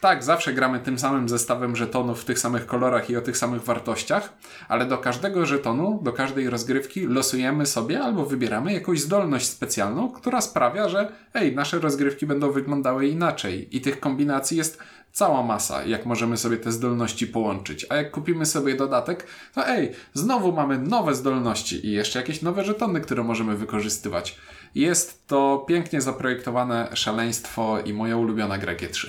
tak, 0.00 0.24
zawsze 0.24 0.52
gramy 0.52 0.80
tym 0.80 0.98
samym 0.98 1.28
zestawem 1.28 1.76
żetonów 1.76 2.22
w 2.22 2.24
tych 2.24 2.38
samych 2.38 2.66
kolorach 2.66 3.10
i 3.10 3.16
o 3.16 3.20
tych 3.20 3.36
samych 3.36 3.62
wartościach, 3.62 4.32
ale 4.68 4.86
do 4.86 4.98
każdego 4.98 5.46
żetonu, 5.46 6.00
do 6.02 6.12
każdej 6.12 6.50
rozgrywki 6.50 7.06
losujemy 7.06 7.66
sobie 7.66 8.00
albo 8.00 8.24
wybieramy 8.24 8.72
jakąś 8.72 9.00
zdolność 9.00 9.46
specjalną, 9.46 10.12
która 10.12 10.40
sprawia, 10.40 10.88
że 10.88 11.12
ej, 11.34 11.54
nasze 11.54 11.78
rozgrywki 11.78 12.26
będą 12.26 12.52
wyglądały 12.52 13.06
inaczej. 13.06 13.76
I 13.76 13.80
tych 13.80 14.00
kombinacji 14.00 14.56
jest 14.56 14.78
cała 15.12 15.42
masa, 15.42 15.84
jak 15.84 16.06
możemy 16.06 16.36
sobie 16.36 16.56
te 16.56 16.72
zdolności 16.72 17.26
połączyć. 17.26 17.86
A 17.88 17.96
jak 17.96 18.10
kupimy 18.10 18.46
sobie 18.46 18.74
dodatek, 18.74 19.26
to 19.54 19.68
ej, 19.68 19.92
znowu 20.14 20.52
mamy 20.52 20.78
nowe 20.78 21.14
zdolności 21.14 21.86
i 21.86 21.92
jeszcze 21.92 22.18
jakieś 22.18 22.42
nowe 22.42 22.64
żetony, 22.64 23.00
które 23.00 23.22
możemy 23.22 23.56
wykorzystywać. 23.56 24.38
Jest 24.74 25.26
to 25.26 25.64
pięknie 25.68 26.00
zaprojektowane 26.00 26.88
szaleństwo 26.94 27.80
i 27.80 27.92
moja 27.92 28.16
ulubiona 28.16 28.58
gra 28.58 28.74
G3. 28.74 29.06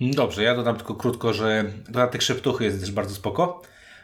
Dobrze, 0.00 0.42
ja 0.42 0.54
dodam 0.54 0.76
tylko 0.76 0.94
krótko, 0.94 1.32
że 1.32 1.64
dodatek 1.88 2.22
szeptuchy 2.22 2.64
jest 2.64 2.80
też 2.80 2.92
bardzo 2.92 3.14
spoko, 3.14 3.62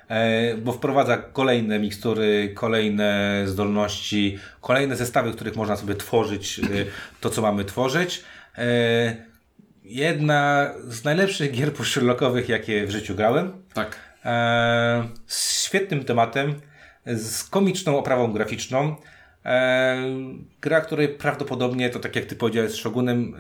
e, 0.08 0.56
bo 0.56 0.72
wprowadza 0.72 1.16
kolejne 1.16 1.78
mikstury, 1.78 2.52
kolejne 2.54 3.42
zdolności, 3.46 4.38
kolejne 4.60 4.96
zestawy, 4.96 5.32
w 5.32 5.34
których 5.34 5.56
można 5.56 5.76
sobie 5.76 5.94
tworzyć 5.94 6.58
e, 6.58 6.62
to, 7.20 7.30
co 7.30 7.42
mamy 7.42 7.64
tworzyć. 7.64 8.24
E, 8.58 9.30
Jedna 9.90 10.70
z 10.88 11.04
najlepszych 11.04 11.52
gier 11.52 11.72
Sherlockowych, 11.84 12.48
jakie 12.48 12.86
w 12.86 12.90
życiu 12.90 13.14
grałem. 13.14 13.52
Tak. 13.74 13.96
Z 15.26 15.64
świetnym 15.64 16.04
tematem, 16.04 16.54
z 17.06 17.44
komiczną 17.44 17.98
oprawą 17.98 18.32
graficzną. 18.32 18.96
E, 19.44 19.96
gra, 20.60 20.80
której 20.80 21.08
prawdopodobnie, 21.08 21.90
to 21.90 21.98
tak 21.98 22.16
jak 22.16 22.24
ty 22.24 22.36
powiedziałeś 22.36 22.72
z 22.72 22.74
Shogunem, 22.74 23.34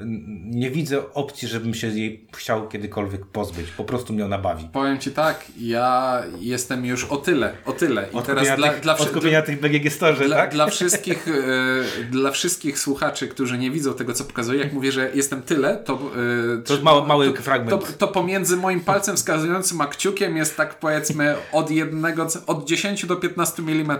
nie 0.44 0.70
widzę 0.70 1.12
opcji, 1.14 1.48
żebym 1.48 1.74
się 1.74 1.86
jej 1.88 2.26
chciał 2.36 2.68
kiedykolwiek 2.68 3.26
pozbyć. 3.26 3.70
Po 3.70 3.84
prostu 3.84 4.12
mnie 4.12 4.24
ona 4.24 4.38
bawi. 4.38 4.68
Powiem 4.72 4.98
Ci 4.98 5.10
tak, 5.10 5.44
ja 5.58 6.22
jestem 6.38 6.84
już 6.84 7.04
o 7.04 7.16
tyle, 7.16 7.52
o 7.64 7.72
tyle. 7.72 8.08
I 8.12 8.16
Od 8.16 8.26
teraz 8.26 8.56
dla, 8.56 8.68
tych, 8.68 8.80
dla, 8.80 8.94
kupienia 8.94 9.42
tych 9.42 9.60
BGG 9.60 9.98
dla, 10.26 10.36
tak? 10.36 10.52
dla, 10.52 10.66
wszystkich, 10.66 11.28
e, 11.28 12.04
dla 12.10 12.30
wszystkich 12.30 12.78
słuchaczy, 12.78 13.28
którzy 13.28 13.58
nie 13.58 13.70
widzą 13.70 13.94
tego, 13.94 14.12
co 14.12 14.24
pokazuję, 14.24 14.60
jak 14.60 14.72
mówię, 14.72 14.92
że 14.92 15.10
jestem 15.14 15.42
tyle, 15.42 15.76
to... 15.76 15.94
e, 15.94 16.62
To 16.62 16.72
jest 16.72 16.84
mały, 16.84 17.06
mały 17.06 17.32
to, 17.32 17.42
fragment. 17.42 17.86
to, 17.86 18.06
to 18.06 18.08
pomiędzy 18.08 18.56
moim 18.56 18.80
palcem 18.80 19.16
wskazującym 19.16 19.80
a 19.80 19.86
kciukiem 19.86 20.36
jest 20.36 20.56
tak 20.56 20.74
powiedzmy 20.74 21.36
od 21.52 21.70
jednego, 21.70 22.26
od 22.46 22.64
10 22.64 23.06
do 23.06 23.16
15 23.16 23.62
mm 23.62 23.98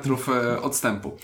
odstępu. 0.62 1.18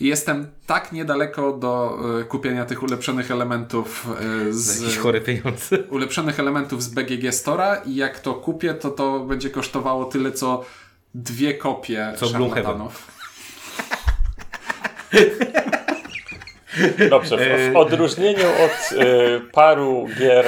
Jestem 0.00 0.46
tak 0.66 0.92
niedaleko 0.92 1.52
do 1.52 1.98
e, 2.20 2.24
kupienia 2.24 2.64
tych 2.64 2.82
ulepszonych 2.82 3.30
elementów 3.30 4.08
e, 4.48 4.52
z 4.52 4.98
chore 4.98 5.20
pieniądze. 5.20 5.78
ulepszonych 5.90 6.40
elementów 6.40 6.82
z 6.82 6.88
BGG 6.88 7.22
Store'a 7.22 7.76
i 7.86 7.94
jak 7.94 8.20
to 8.20 8.34
kupię, 8.34 8.74
to 8.74 8.90
to 8.90 9.20
będzie 9.20 9.50
kosztowało 9.50 10.04
tyle, 10.04 10.32
co 10.32 10.64
dwie 11.14 11.54
kopie 11.54 12.12
Co 12.16 12.26
szarlatanów. 12.26 13.06
Dobrze, 17.10 17.36
w, 17.36 17.72
w 17.72 17.76
odróżnieniu 17.76 18.46
od 18.64 18.92
y, 18.92 19.40
paru 19.52 20.06
gier, 20.18 20.46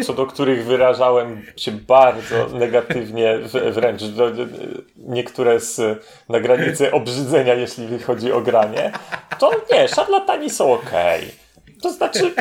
y, 0.00 0.04
co 0.04 0.12
do 0.12 0.26
których 0.26 0.64
wyrażałem 0.64 1.42
się 1.56 1.70
bardzo 1.72 2.46
negatywnie, 2.52 3.38
wręcz 3.70 4.02
niektóre 4.96 5.60
z, 5.60 6.02
na 6.28 6.40
granicy 6.40 6.92
obrzydzenia, 6.92 7.54
jeśli 7.54 7.98
chodzi 7.98 8.32
o 8.32 8.40
granie, 8.40 8.92
to 9.38 9.50
nie, 9.72 9.88
szarlatani 9.88 10.50
są 10.50 10.72
ok. 10.72 10.90
To 11.82 11.92
znaczy, 11.92 12.32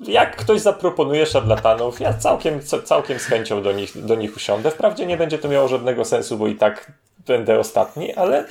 jak 0.00 0.36
ktoś 0.36 0.60
zaproponuje 0.60 1.26
szarlatanów, 1.26 2.00
ja 2.00 2.14
całkiem, 2.14 2.60
ca- 2.60 2.82
całkiem 2.82 3.18
z 3.18 3.24
chęcią 3.26 3.62
do 3.62 3.72
nich, 3.72 4.04
do 4.04 4.14
nich 4.14 4.36
usiądę. 4.36 4.70
Wprawdzie 4.70 5.06
nie 5.06 5.16
będzie 5.16 5.38
to 5.38 5.48
miało 5.48 5.68
żadnego 5.68 6.04
sensu, 6.04 6.36
bo 6.38 6.46
i 6.46 6.54
tak 6.54 6.92
będę 7.26 7.58
ostatni, 7.58 8.14
ale 8.14 8.44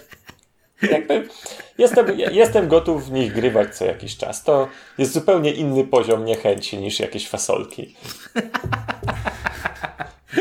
jakby 0.82 1.28
jestem, 1.78 2.20
jestem 2.32 2.68
gotów 2.68 3.10
w 3.10 3.12
nich 3.12 3.34
grywać 3.34 3.76
co 3.76 3.86
jakiś 3.86 4.18
czas. 4.18 4.44
To 4.44 4.68
jest 4.98 5.14
zupełnie 5.14 5.52
inny 5.52 5.84
poziom 5.84 6.26
niechęci 6.26 6.78
niż 6.78 7.00
jakieś 7.00 7.28
fasolki. 7.28 7.96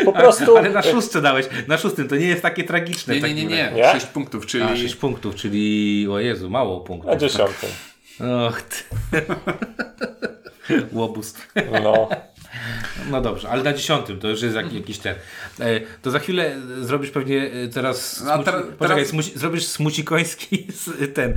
Po 0.04 0.12
prostu. 0.12 0.56
Ale 0.56 0.70
na 0.70 0.82
szóstce 0.82 1.22
dałeś. 1.22 1.46
Na 1.68 1.78
szóstym 1.78 2.08
to 2.08 2.16
nie 2.16 2.26
jest 2.26 2.42
takie 2.42 2.64
tragiczne. 2.64 3.14
Nie, 3.14 3.20
nie, 3.20 3.34
nie, 3.34 3.44
nie. 3.44 3.72
Nie? 3.74 3.92
6 3.92 4.06
punktów, 4.06 4.46
czyli 4.46 4.64
A, 4.64 4.76
6 4.76 4.96
punktów, 4.96 5.34
czyli 5.34 6.06
o 6.10 6.18
Jezu, 6.18 6.50
mało 6.50 6.80
punktów. 6.80 7.10
Na 7.10 7.16
dziesiątym. 7.16 7.70
Och, 8.48 8.62
ty. 8.62 8.84
Łobuz. 10.92 11.34
No. 11.84 12.08
No 13.10 13.20
dobrze, 13.20 13.48
ale 13.48 13.62
na 13.62 13.72
dziesiątym 13.72 14.18
to 14.18 14.28
już 14.28 14.42
jest 14.42 14.56
jak, 14.56 14.72
jakiś 14.72 14.98
ten. 14.98 15.14
E, 15.60 15.80
to 16.02 16.10
za 16.10 16.18
chwilę 16.18 16.56
zrobisz 16.80 17.10
pewnie 17.10 17.50
e, 17.52 17.68
teraz. 17.68 18.22
A 18.28 18.34
Smuci, 18.34 18.44
teraz- 18.44 18.62
poczekaj, 18.78 18.88
teraz- 18.96 19.08
smuci, 19.08 19.38
zrobisz 19.38 19.66
smucikoński 19.66 20.66
ten. 21.14 21.30
E, 21.30 21.34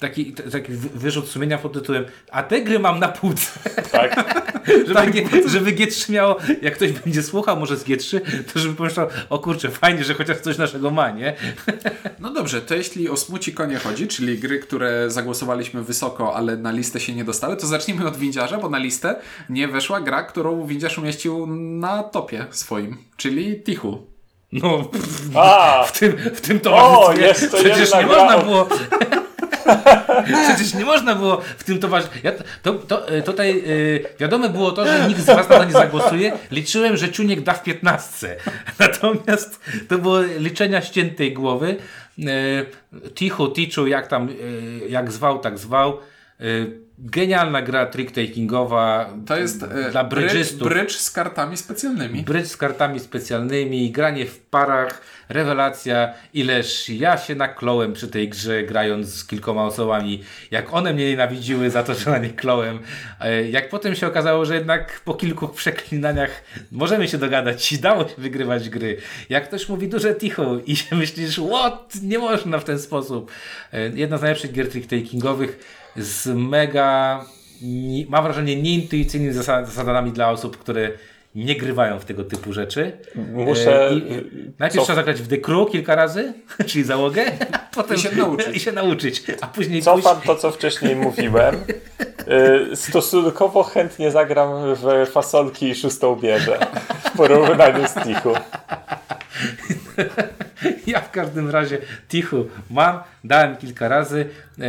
taki, 0.00 0.32
t- 0.32 0.42
taki 0.50 0.72
wy- 0.72 0.98
wyrzut 0.98 1.28
sumienia 1.28 1.58
pod 1.58 1.72
tytułem 1.72 2.04
A 2.30 2.42
te 2.42 2.62
gry 2.62 2.78
mam 2.78 2.98
na 3.00 3.08
półce. 3.08 3.46
Tak. 3.92 4.44
żeby, 4.94 5.10
G, 5.12 5.22
żeby 5.48 5.72
G3 5.72 6.10
miało, 6.12 6.36
jak 6.62 6.74
ktoś 6.74 6.92
będzie 6.92 7.22
słuchał 7.22 7.56
może 7.60 7.76
z 7.76 7.84
G3, 7.84 8.20
to 8.52 8.58
żeby 8.60 8.74
pomyślał, 8.74 9.08
o 9.30 9.38
kurczę, 9.38 9.70
fajnie, 9.70 10.04
że 10.04 10.14
chociaż 10.14 10.36
coś 10.38 10.58
naszego 10.58 10.90
ma, 10.90 11.10
nie? 11.10 11.34
No 12.18 12.32
dobrze, 12.32 12.62
to 12.62 12.74
jeśli 12.74 13.08
o 13.08 13.16
smuci 13.16 13.52
konie 13.54 13.78
chodzi, 13.78 14.08
czyli 14.08 14.38
gry, 14.38 14.58
które 14.58 15.10
zagłosowaliśmy 15.10 15.82
wysoko, 15.82 16.36
ale 16.36 16.56
na 16.56 16.70
listę 16.70 17.00
się 17.00 17.14
nie 17.14 17.24
dostały, 17.24 17.56
to 17.56 17.66
zacznijmy 17.66 18.06
od 18.08 18.16
Windziarza, 18.16 18.58
bo 18.58 18.68
na 18.68 18.78
listę 18.78 19.16
nie 19.50 19.68
weszła 19.68 20.00
gra, 20.00 20.15
którą 20.22 20.66
Windziarz 20.66 20.98
umieścił 20.98 21.46
na 21.56 22.02
topie 22.02 22.46
swoim, 22.50 22.96
czyli 23.16 23.62
Tichu. 23.62 24.06
No, 24.52 24.84
pff, 24.84 25.36
A! 25.36 25.84
w 25.84 25.98
tym, 25.98 26.12
w 26.12 26.40
tym 26.40 26.60
towarzystwie 26.60 27.26
jest 27.26 27.50
to 27.50 27.56
przecież 27.58 27.94
nie 27.94 28.04
gra 28.04 28.16
można 28.16 28.36
o- 28.36 28.44
było... 28.44 28.68
Przecież 30.54 30.74
nie 30.74 30.84
można 30.84 31.14
było 31.14 31.40
w 31.58 31.64
tym 31.64 31.78
towarzystwie. 31.78 32.20
Ja, 32.22 32.32
to, 32.62 32.74
to, 32.74 33.08
e, 33.08 33.22
tutaj 33.22 33.58
e, 33.58 34.18
wiadome 34.18 34.48
było 34.48 34.72
to, 34.72 34.86
że 34.86 35.08
nikt 35.08 35.20
z 35.20 35.26
Was 35.26 35.48
na 35.48 35.58
to 35.58 35.64
nie 35.64 35.72
zagłosuje. 35.72 36.32
Liczyłem, 36.50 36.96
że 36.96 37.12
Ciuniek 37.12 37.40
da 37.40 37.52
w 37.54 37.62
15. 37.62 38.36
Natomiast 38.78 39.60
to 39.88 39.98
było 39.98 40.20
liczenia 40.38 40.82
ściętej 40.82 41.32
głowy. 41.32 41.76
E, 42.18 43.10
Tichu, 43.14 43.48
Ticzu, 43.48 43.86
jak 43.86 44.06
tam, 44.06 44.28
e, 44.28 44.88
jak 44.88 45.12
zwał, 45.12 45.38
tak 45.38 45.58
zwał. 45.58 45.98
E, 46.40 46.44
genialna 46.98 47.62
gra 47.62 47.86
trick-takingowa 47.86 49.06
To 49.26 49.36
jest 49.36 49.62
e, 49.62 49.90
dla 49.90 50.04
brydż, 50.04 50.32
brydżystów. 50.32 50.68
brydż 50.68 50.96
z 50.96 51.10
kartami 51.10 51.56
specjalnymi. 51.56 52.22
Brydż 52.22 52.48
z 52.48 52.56
kartami 52.56 53.00
specjalnymi, 53.00 53.90
granie 53.90 54.26
w 54.26 54.38
parach, 54.38 55.00
rewelacja, 55.28 56.14
ileż 56.34 56.88
ja 56.88 57.18
się 57.18 57.34
nakląłem 57.34 57.92
przy 57.92 58.08
tej 58.08 58.28
grze, 58.28 58.62
grając 58.62 59.14
z 59.14 59.26
kilkoma 59.26 59.64
osobami, 59.64 60.22
jak 60.50 60.74
one 60.74 60.92
mnie 60.94 61.10
nienawidziły 61.10 61.70
za 61.70 61.82
to, 61.82 61.94
że 61.94 62.10
na 62.10 62.18
nie 62.18 62.30
klołem, 62.30 62.78
E, 63.20 63.48
jak 63.48 63.68
potem 63.68 63.94
się 63.94 64.06
okazało, 64.06 64.44
że 64.44 64.54
jednak 64.54 65.00
po 65.04 65.14
kilku 65.14 65.48
przeklinaniach 65.62 66.30
możemy 66.72 67.08
się 67.08 67.18
dogadać 67.18 67.72
i 67.72 67.78
dało 67.78 68.08
się 68.08 68.14
wygrywać 68.18 68.68
gry. 68.68 68.96
Jak 69.28 69.48
ktoś 69.48 69.68
mówi 69.68 69.88
duże 69.88 70.14
ticho 70.14 70.56
i 70.66 70.76
się 70.76 70.96
myślisz, 71.02 71.40
what, 71.40 71.94
nie 72.02 72.18
można 72.18 72.58
w 72.58 72.64
ten 72.64 72.78
sposób. 72.78 73.30
E, 73.72 73.88
Jedna 73.88 74.18
z 74.18 74.22
najlepszych 74.22 74.52
gier 74.52 74.66
trick-takingowych 74.68 75.48
z 75.98 76.26
mega, 76.26 77.24
mam 78.08 78.24
wrażenie, 78.24 78.62
nieintuicyjnymi 78.62 79.32
zasad- 79.34 79.66
zasadami 79.66 80.12
dla 80.12 80.30
osób, 80.30 80.56
które 80.56 80.90
nie 81.34 81.56
grywają 81.56 81.98
w 81.98 82.04
tego 82.04 82.24
typu 82.24 82.52
rzeczy. 82.52 82.92
Muszę- 83.32 83.88
E, 83.90 83.94
i- 83.94 84.02
najpierw 84.58 84.80
co- 84.80 84.84
trzeba 84.84 84.96
zagrać 84.96 85.22
w 85.22 85.28
The 85.28 85.38
Crew 85.38 85.70
kilka 85.70 85.94
razy, 85.94 86.32
czyli 86.66 86.84
załogę, 86.84 87.24
a 87.52 87.58
potem 87.74 87.96
I 87.96 88.00
się 88.00 88.16
nauczyć. 88.16 88.56
i 88.56 88.60
się 88.60 88.72
nauczyć, 88.72 89.22
a 89.40 89.46
później. 89.46 89.82
Cofam 89.82 90.20
to, 90.20 90.36
co 90.36 90.50
wcześniej 90.50 90.96
mówiłem. 91.06 91.54
Y, 92.72 92.76
Stosunkowo 92.76 93.62
chętnie 93.62 94.10
zagram 94.10 94.48
w 94.74 95.10
fasolki 95.12 95.68
i 95.68 95.74
szóstą 95.74 96.16
bieżę 96.16 96.58
w 97.04 97.16
porównaniu 97.16 97.88
z 97.88 97.94
Tichu. 97.94 98.32
Ja 100.86 101.00
w 101.00 101.10
każdym 101.10 101.50
razie 101.50 101.78
Tichu 102.08 102.46
mam, 102.70 102.98
dałem 103.24 103.56
kilka 103.56 103.88
razy. 103.88 104.28
E, 104.60 104.62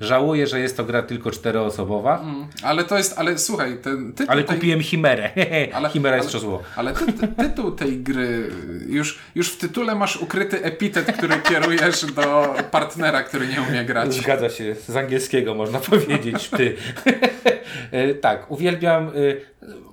żałuję, 0.00 0.46
że 0.46 0.60
jest 0.60 0.76
to 0.76 0.84
gra 0.84 1.02
tylko 1.02 1.30
czteroosobowa, 1.30 2.24
Ale 2.62 2.84
to 2.84 2.98
jest, 2.98 3.18
ale 3.18 3.38
słuchaj, 3.38 3.78
ten 3.82 4.12
tytuł 4.12 4.32
ale 4.32 4.44
tej, 4.44 4.56
kupiłem 4.56 4.80
Chimerę. 4.80 5.30
Chimera 5.92 6.16
jest 6.16 6.28
ale, 6.28 6.32
czosło. 6.32 6.62
ale 6.76 6.94
ty, 6.94 7.12
ty, 7.12 7.28
tytuł 7.28 7.70
tej 7.70 7.98
gry, 7.98 8.50
już, 8.88 9.18
już 9.34 9.52
w 9.52 9.58
tytule 9.58 9.94
masz 9.94 10.16
ukryty 10.16 10.64
epitet, 10.64 11.12
który 11.12 11.36
kierujesz 11.36 12.04
do 12.04 12.54
partnera, 12.70 13.22
który 13.22 13.46
nie 13.46 13.62
umie 13.62 13.84
grać. 13.84 14.14
Zgadza 14.14 14.50
się, 14.50 14.74
z 14.88 14.96
angielskiego 14.96 15.54
można 15.54 15.78
powiedzieć, 15.78 16.48
ty. 16.48 16.76
E, 17.90 18.14
tak, 18.14 18.50
uwielbiam, 18.50 19.08
e, 19.08 19.10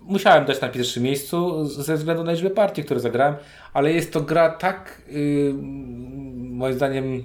musiałem 0.06 0.46
dać 0.46 0.62
na 0.62 0.70
pierwszym 0.70 1.04
miejscu 1.04 1.66
ze 1.66 1.96
względu 1.98 2.24
na 2.24 2.32
liczbę 2.32 2.50
partii, 2.50 2.84
które 2.84 3.00
zagrałem, 3.00 3.36
ale 3.74 3.94
jest 3.94 4.14
to 4.14 4.22
gra 4.22 4.50
tak, 4.50 5.02
y, 5.12 5.54
moim 6.38 6.74
zdaniem, 6.74 7.24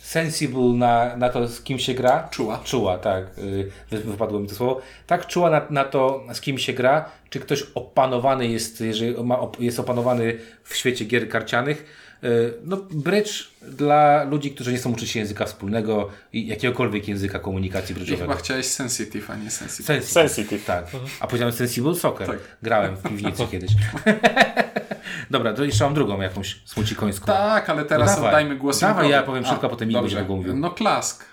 sensible 0.00 0.62
na, 0.62 1.16
na 1.16 1.28
to, 1.28 1.48
z 1.48 1.62
kim 1.62 1.78
się 1.78 1.94
gra. 1.94 2.28
Czuła. 2.30 2.60
Czuła, 2.64 2.98
tak, 2.98 3.38
y, 3.38 3.70
wy- 3.90 3.98
wypadło 3.98 4.40
mi 4.40 4.48
to 4.48 4.54
słowo. 4.54 4.80
Tak 5.06 5.26
czuła 5.26 5.50
na, 5.50 5.62
na 5.70 5.84
to, 5.84 6.24
z 6.32 6.40
kim 6.40 6.58
się 6.58 6.72
gra, 6.72 7.04
czy 7.30 7.40
ktoś 7.40 7.62
opanowany 7.74 8.46
jest, 8.46 8.80
jeżeli 8.80 9.24
ma, 9.24 9.38
jest 9.60 9.80
opanowany 9.80 10.38
w 10.64 10.76
świecie 10.76 11.04
gier 11.04 11.28
karcianych. 11.28 11.84
Y, 12.24 12.54
No, 12.64 12.76
bridge 12.90 13.48
dla 13.62 14.24
ludzi, 14.24 14.50
którzy 14.50 14.72
nie 14.72 14.78
chcą 14.78 14.92
uczyć 14.92 15.10
się 15.10 15.18
języka 15.20 15.44
wspólnego 15.46 16.08
i 16.32 16.46
jakiegokolwiek 16.46 17.08
języka 17.08 17.38
komunikacji 17.38 17.96
I 17.96 18.06
chyba 18.06 18.24
bridge'owego. 18.26 18.36
chciałeś 18.38 18.66
sensitive, 18.66 19.30
a 19.30 19.36
nie 19.36 19.50
sensitive. 19.50 19.86
Sensitive. 19.86 20.12
Sensitive. 20.12 20.64
Tak. 20.64 20.84
A 21.20 21.26
powiedziałem 21.26 21.52
Sensible 21.54 21.94
Soccer. 21.94 22.26
Tak. 22.26 22.38
Grałem 22.62 22.96
w 22.96 23.02
piwnicy 23.02 23.46
kiedyś. 23.52 23.70
Dobra, 25.30 25.52
to 25.54 25.64
jeszcze 25.64 25.84
mam 25.84 25.94
drugą 25.94 26.20
jakąś 26.20 26.60
smucikońską. 26.64 27.26
Tak, 27.26 27.70
ale 27.70 27.84
teraz 27.84 28.08
No 28.10 28.14
dawaj. 28.16 28.28
oddajmy 28.28 28.56
głos 28.56 28.80
Dawaj, 28.80 29.10
ja 29.10 29.22
powiem 29.22 29.44
szybko, 29.46 29.66
a 29.66 29.70
potem 29.70 29.90
Ingo 29.90 30.00
będzie 30.02 30.16
długo 30.16 30.36
mówił. 30.36 30.56
No 30.56 30.70
klask. 30.70 31.24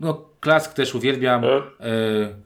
No, 0.00 0.24
klask 0.40 0.74
też 0.74 0.94
uwielbiam. 0.94 1.44
E, 1.44 1.48
E, 1.48 1.62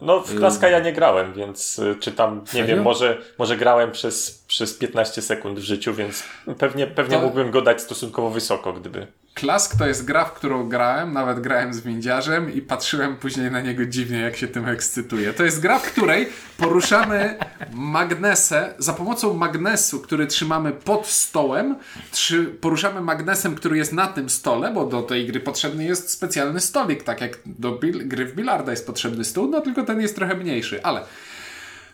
No, 0.01 0.21
w 0.21 0.37
Klaska 0.37 0.69
ja 0.69 0.79
nie 0.79 0.93
grałem, 0.93 1.33
więc 1.33 1.81
czy 2.01 2.13
tam, 2.13 2.45
nie 2.55 2.65
wiem, 2.65 2.83
może, 2.83 3.19
może 3.39 3.57
grałem 3.57 3.93
przez, 3.93 4.45
przez 4.49 4.75
15 4.75 5.23
sekund 5.23 5.59
w 5.59 5.63
życiu, 5.63 5.95
więc 5.95 6.25
pewnie, 6.59 6.87
pewnie 6.87 7.17
To- 7.17 7.23
mógłbym 7.23 7.51
go 7.51 7.63
dać 7.63 7.81
stosunkowo 7.83 8.31
wysoko, 8.31 8.73
gdyby. 8.73 9.07
Klask 9.39 9.79
to 9.79 9.87
jest 9.87 10.05
gra, 10.05 10.25
w 10.25 10.33
którą 10.33 10.69
grałem, 10.69 11.13
nawet 11.13 11.41
grałem 11.41 11.75
z 11.75 11.81
windziarzem 11.81 12.55
i 12.55 12.63
patrzyłem 12.63 13.17
później 13.17 13.51
na 13.51 13.61
niego 13.61 13.87
dziwnie, 13.87 14.21
jak 14.21 14.37
się 14.37 14.49
tym 14.49 14.69
ekscytuje. 14.69 15.33
To 15.33 15.45
jest 15.45 15.61
gra, 15.61 15.79
w 15.79 15.93
której 15.93 16.29
poruszamy 16.57 17.39
magnesę, 17.73 18.75
za 18.79 18.93
pomocą 18.93 19.35
magnesu, 19.35 20.01
który 20.01 20.27
trzymamy 20.27 20.73
pod 20.73 21.07
stołem, 21.07 21.77
trzy, 22.11 22.45
poruszamy 22.61 23.01
magnesem, 23.01 23.55
który 23.55 23.77
jest 23.77 23.93
na 23.93 24.07
tym 24.07 24.31
stole, 24.31 24.73
bo 24.75 24.87
do 24.87 25.03
tej 25.03 25.27
gry 25.27 25.41
potrzebny 25.41 25.85
jest 25.85 26.11
specjalny 26.11 26.61
stolik, 26.61 27.03
tak 27.03 27.21
jak 27.21 27.39
do 27.47 27.73
bil- 27.73 28.09
gry 28.09 28.27
w 28.27 28.35
bilarda 28.35 28.71
jest 28.71 28.87
potrzebny 28.87 29.25
stół, 29.25 29.51
no 29.51 29.61
tylko 29.61 29.83
ten 29.83 30.01
jest 30.01 30.17
trochę 30.17 30.35
mniejszy, 30.35 30.83
ale 30.83 31.01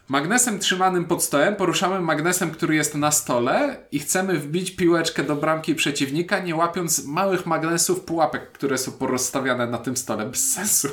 Magnesem 0.08 0.58
trzymanym 0.58 1.04
pod 1.04 1.22
stołem 1.22 1.56
poruszamy 1.56 2.00
magnesem, 2.00 2.50
który 2.50 2.74
jest 2.74 2.94
na 2.94 3.10
stole 3.10 3.76
i 3.92 3.98
chcemy 3.98 4.38
wbić 4.38 4.70
piłeczkę 4.70 5.22
do 5.24 5.36
bramki 5.36 5.74
przeciwnika, 5.74 6.38
nie 6.38 6.56
łapiąc 6.56 7.04
małych 7.04 7.46
magnesów 7.46 8.00
pułapek, 8.00 8.52
które 8.52 8.78
są 8.78 8.92
porozstawiane 8.92 9.66
na 9.66 9.78
tym 9.78 9.96
stole. 9.96 10.26
Bez 10.26 10.52
sensu. 10.52 10.88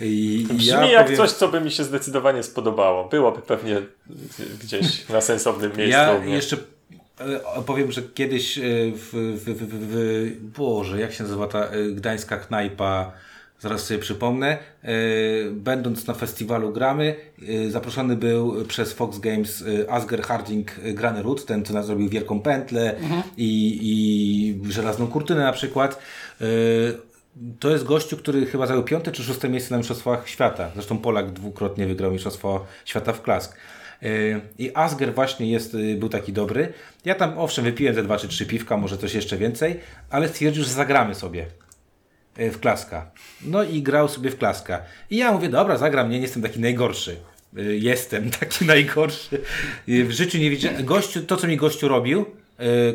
i, 0.00 0.46
Brzmi 0.50 0.66
ja 0.66 0.86
jak 0.86 1.02
powiem, 1.02 1.16
coś, 1.16 1.30
co 1.30 1.48
by 1.48 1.60
mi 1.60 1.70
się 1.70 1.84
zdecydowanie 1.84 2.42
spodobało. 2.42 3.08
Byłoby 3.08 3.42
pewnie 3.42 3.82
gdzieś 4.62 5.08
na 5.08 5.20
sensownym 5.20 5.76
miejscu. 5.76 5.98
Ja 5.98 6.24
jeszcze 6.24 6.56
e, 7.18 7.62
powiem, 7.66 7.92
że 7.92 8.02
kiedyś 8.02 8.58
e, 8.58 8.62
w, 8.94 9.10
w, 9.12 9.44
w, 9.44 9.54
w, 9.54 9.74
w 10.40 10.58
Boże, 10.58 11.00
jak 11.00 11.12
się 11.12 11.22
nazywa 11.22 11.46
ta 11.46 11.64
e, 11.64 11.82
gdańska 11.82 12.36
knajpa, 12.36 13.12
zaraz 13.60 13.86
sobie 13.86 14.00
przypomnę, 14.00 14.58
e, 14.82 14.90
będąc 15.50 16.06
na 16.06 16.14
festiwalu 16.14 16.72
gramy, 16.72 17.16
e, 17.48 17.70
zaproszony 17.70 18.16
był 18.16 18.64
przez 18.64 18.92
Fox 18.92 19.18
Games 19.18 19.64
e, 19.82 19.90
Asger 19.90 20.22
Harding 20.22 20.70
Granerud, 20.94 21.46
ten 21.46 21.64
co 21.64 21.74
nas 21.74 21.86
zrobił 21.86 22.08
Wielką 22.08 22.40
Pętlę 22.40 22.94
i, 23.36 23.78
i 23.82 24.72
Żelazną 24.72 25.06
Kurtynę 25.06 25.40
na 25.40 25.52
przykład. 25.52 26.02
To 27.60 27.70
jest 27.70 27.84
gościu, 27.84 28.16
który 28.16 28.46
chyba 28.46 28.66
zajął 28.66 28.82
piąte 28.82 29.12
czy 29.12 29.24
szóste 29.24 29.48
miejsce 29.48 29.70
na 29.70 29.78
Mistrzostwach 29.78 30.28
Świata. 30.28 30.70
Zresztą 30.74 30.98
Polak 30.98 31.32
dwukrotnie 31.32 31.86
wygrał 31.86 32.12
Mistrzostwo 32.12 32.66
Świata 32.84 33.12
w 33.12 33.22
Klask. 33.22 33.56
I 34.58 34.70
Asger 34.74 35.14
właśnie 35.14 35.50
jest, 35.50 35.76
był 35.98 36.08
taki 36.08 36.32
dobry. 36.32 36.72
Ja 37.04 37.14
tam 37.14 37.38
owszem 37.38 37.64
wypiłem 37.64 37.94
te 37.94 38.02
dwa 38.02 38.16
czy 38.16 38.28
trzy 38.28 38.46
piwka, 38.46 38.76
może 38.76 38.98
coś 38.98 39.14
jeszcze 39.14 39.36
więcej, 39.36 39.80
ale 40.10 40.28
stwierdził, 40.28 40.64
że 40.64 40.70
zagramy 40.70 41.14
sobie 41.14 41.46
w 42.40 42.60
klaska. 42.60 43.10
No 43.44 43.62
i 43.62 43.82
grał 43.82 44.08
sobie 44.08 44.30
w 44.30 44.38
klaska. 44.38 44.82
I 45.10 45.16
ja 45.16 45.32
mówię, 45.32 45.48
dobra, 45.48 45.76
zagram, 45.76 46.10
nie, 46.10 46.16
nie 46.16 46.22
jestem 46.22 46.42
taki 46.42 46.60
najgorszy. 46.60 47.16
Yy, 47.52 47.78
Jestem 47.78 48.30
taki 48.40 48.64
najgorszy. 48.64 49.40
Yy, 49.86 50.04
W 50.04 50.12
życiu 50.12 50.38
nie 50.38 50.50
widziałem. 50.50 50.84
Gościu, 50.84 51.22
to 51.22 51.36
co 51.36 51.46
mi 51.46 51.56
gościu 51.56 51.88
robił, 51.88 52.26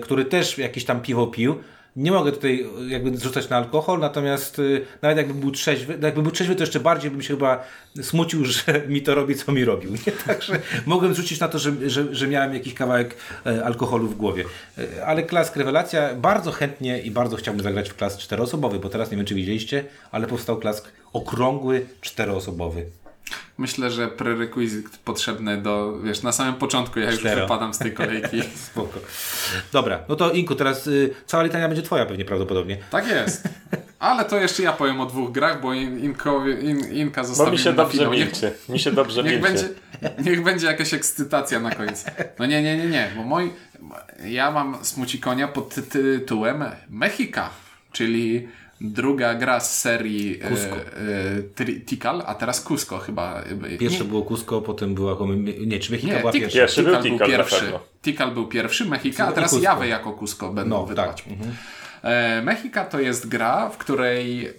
który 0.01 0.25
też 0.25 0.57
jakieś 0.57 0.85
tam 0.85 1.01
piwo 1.01 1.27
pił, 1.27 1.55
nie 1.95 2.11
mogę 2.11 2.31
tutaj 2.31 2.65
yy, 2.79 2.89
jakby 2.89 3.17
zrzucać 3.17 3.49
na 3.49 3.57
alkohol, 3.57 3.99
natomiast 3.99 4.57
yy, 4.57 4.85
nawet 5.01 5.17
jakbym 5.17 5.39
był 5.39 5.51
trzeźwy, 5.51 5.97
no 6.01 6.07
jakbym 6.07 6.23
był 6.23 6.31
trzeźwy, 6.31 6.55
to 6.55 6.63
jeszcze 6.63 6.79
bardziej 6.79 7.11
bym 7.11 7.21
się 7.21 7.33
chyba 7.33 7.63
smucił, 8.01 8.45
że 8.53 8.87
mi 8.87 9.01
to 9.01 9.15
robi, 9.15 9.35
co 9.35 9.51
mi 9.51 9.65
robił. 9.65 9.91
Nie? 9.91 10.11
Także 10.27 10.59
mogłem 10.85 11.13
rzucić 11.13 11.39
na 11.39 11.47
to, 11.47 11.59
że, 11.59 11.89
że, 11.89 12.15
że 12.15 12.27
miałem 12.27 12.53
jakiś 12.53 12.73
kawałek 12.73 13.15
e, 13.45 13.65
alkoholu 13.65 14.07
w 14.07 14.17
głowie. 14.17 14.45
E, 14.77 15.05
Ale 15.05 15.23
klask 15.23 15.55
rewelacja, 15.55 16.15
bardzo 16.15 16.51
chętnie 16.51 17.01
i 17.01 17.11
bardzo 17.11 17.37
chciałbym 17.37 17.63
zagrać 17.63 17.89
w 17.89 17.95
klas 17.95 18.17
czteroosobowy, 18.17 18.79
bo 18.79 18.89
teraz 18.89 19.11
nie 19.11 19.17
wiem, 19.17 19.25
czy 19.25 19.35
widzieliście, 19.35 19.83
ale 20.11 20.27
powstał 20.27 20.57
klask 20.57 20.91
okrągły, 21.13 21.85
czteroosobowy. 22.01 22.85
Myślę, 23.57 23.91
że 23.91 24.07
prerequizyt 24.07 24.97
potrzebny 24.97 25.57
do, 25.61 25.99
wiesz, 26.03 26.21
na 26.23 26.32
samym 26.32 26.53
początku, 26.55 26.99
ja 26.99 27.11
już 27.11 27.19
Cztero. 27.19 27.41
wypadam 27.41 27.73
z 27.73 27.78
tej 27.78 27.93
kolejki. 27.93 28.41
Spoko. 28.71 28.99
Dobra, 29.71 29.99
no 30.09 30.15
to 30.15 30.32
Inku, 30.32 30.55
teraz 30.55 30.88
y, 30.88 31.13
cała 31.26 31.43
litania 31.43 31.67
będzie 31.67 31.84
twoja 31.84 32.05
pewnie 32.05 32.26
prawdopodobnie. 32.26 32.78
Tak 32.91 33.07
jest. 33.07 33.43
Ale 33.99 34.26
to 34.26 34.38
jeszcze 34.39 34.63
ja 34.63 34.73
powiem 34.73 35.01
o 35.01 35.05
dwóch 35.05 35.32
grach, 35.32 35.61
bo 35.61 35.73
in, 35.73 35.99
Inkowi, 35.99 36.51
in, 36.65 36.80
Inka 36.93 37.21
Bo 37.21 37.28
zostawimy 37.28 37.57
mi 37.57 37.63
się 37.63 37.69
na 37.69 37.76
dobrze 37.76 38.07
milczy. 38.09 38.51
Mi 38.69 38.80
się 38.80 38.91
dobrze 38.91 39.23
niech, 39.23 39.41
milczy. 39.41 39.76
będzie, 40.01 40.23
niech 40.32 40.43
będzie 40.43 40.67
jakaś 40.67 40.93
ekscytacja 40.93 41.59
na 41.59 41.71
końcu. 41.71 42.05
No 42.39 42.45
nie, 42.45 42.63
nie, 42.63 42.78
nie, 42.78 42.86
nie, 42.86 43.11
bo 43.15 43.23
mój, 43.23 43.53
ja 44.26 44.51
mam 44.51 44.86
smucikonia 44.86 45.47
pod 45.47 45.76
ty- 45.76 45.82
tytułem 45.84 46.63
Mechika, 46.89 47.49
czyli 47.91 48.47
druga 48.82 49.34
gra 49.36 49.59
z 49.59 49.80
serii 49.82 50.39
e, 50.41 50.49
Cusco. 50.49 50.76
e, 50.76 50.82
Tri- 51.55 51.82
Tikal, 51.86 52.23
a 52.26 52.36
teraz 52.36 52.63
Cusco 52.63 52.97
chyba. 52.97 53.41
e, 53.73 53.78
Pierwsze 53.78 53.99
nie, 54.03 54.09
było 54.09 54.21
Cusco, 54.21 54.61
potem 54.61 54.95
była... 54.95 55.17
Nie, 55.67 55.80
czy 55.80 55.91
Mechika 55.91 56.13
nie, 56.13 56.19
była 56.19 56.32
pierwsza? 56.32 56.57
Pierwszy 56.59 56.84
Tikal 56.84 57.01
był 57.03 57.11
Tikal 57.11 57.28
pierwszy. 57.28 57.71
Tikal 58.03 58.32
był 58.32 58.47
pierwszy, 58.47 58.86
Mechika, 58.86 59.28
a 59.28 59.32
teraz. 59.32 59.61
Jawy 59.61 59.88
jako 59.88 60.13
Cusco 60.13 60.49
będą 60.53 60.76
No, 60.80 60.86
wydawać. 60.86 61.21
tak. 61.21 61.32
Mhm. 61.32 61.55
E, 62.03 62.41
Mechika 62.41 62.86
to 62.86 62.99
jest 62.99 63.28
gra, 63.28 63.69
w 63.69 63.78
której 63.78 64.45
e, 64.47 64.51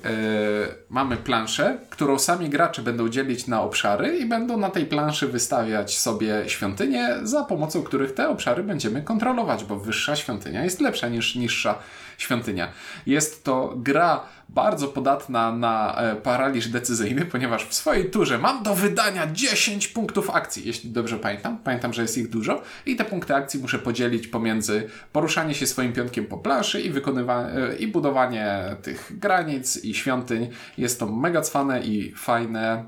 mamy 0.91 1.17
planszę, 1.17 1.79
którą 1.91 2.19
sami 2.19 2.49
gracze 2.49 2.83
będą 2.83 3.09
dzielić 3.09 3.47
na 3.47 3.63
obszary 3.63 4.19
i 4.19 4.27
będą 4.27 4.57
na 4.57 4.71
tej 4.71 4.87
planszy 4.87 5.29
wystawiać 5.29 5.99
sobie 5.99 6.43
świątynie, 6.47 7.17
za 7.23 7.45
pomocą 7.45 7.83
których 7.83 8.15
te 8.15 8.29
obszary 8.29 8.63
będziemy 8.63 9.03
kontrolować, 9.03 9.65
bo 9.65 9.77
wyższa 9.79 10.17
świątynia 10.17 10.65
jest 10.65 10.81
lepsza 10.81 11.09
niż 11.09 11.35
niższa 11.35 11.79
świątynia. 12.19 12.69
Jest 13.07 13.45
to 13.45 13.75
gra 13.77 14.21
bardzo 14.49 14.89
podatna 14.89 15.53
na 15.53 15.95
e, 15.95 16.17
paraliż 16.17 16.69
decyzyjny, 16.69 17.25
ponieważ 17.33 17.67
w 17.67 17.75
swojej 17.75 18.11
turze 18.11 18.39
mam 18.39 18.63
do 18.63 18.75
wydania 18.75 19.27
10 19.33 19.89
punktów 19.89 20.31
akcji, 20.31 20.63
jeśli 20.67 20.91
dobrze 20.91 21.19
pamiętam. 21.19 21.59
Pamiętam, 21.59 21.93
że 21.93 22.03
jest 22.03 22.19
ich 22.19 22.29
dużo 22.29 22.63
i 22.87 22.97
te 22.97 23.05
punkty 23.05 23.35
akcji 23.35 23.61
muszę 23.61 23.79
podzielić 23.79 24.29
pomiędzy 24.29 24.89
poruszanie 25.13 25.55
się 25.55 25.67
swoim 25.67 25.93
pionkiem 25.93 26.27
po 26.27 26.39
planszy 26.39 26.81
i 26.81 26.91
wykonywanie 26.91 27.49
i 27.79 27.87
budowanie 27.87 28.77
tych 28.83 29.19
granic 29.19 29.85
i 29.85 29.95
świątyń. 29.95 30.49
Jest 30.79 31.01
to 31.01 31.07
mega 31.07 31.43
cwane 31.43 31.81
i 31.81 32.13
fajne 32.17 32.85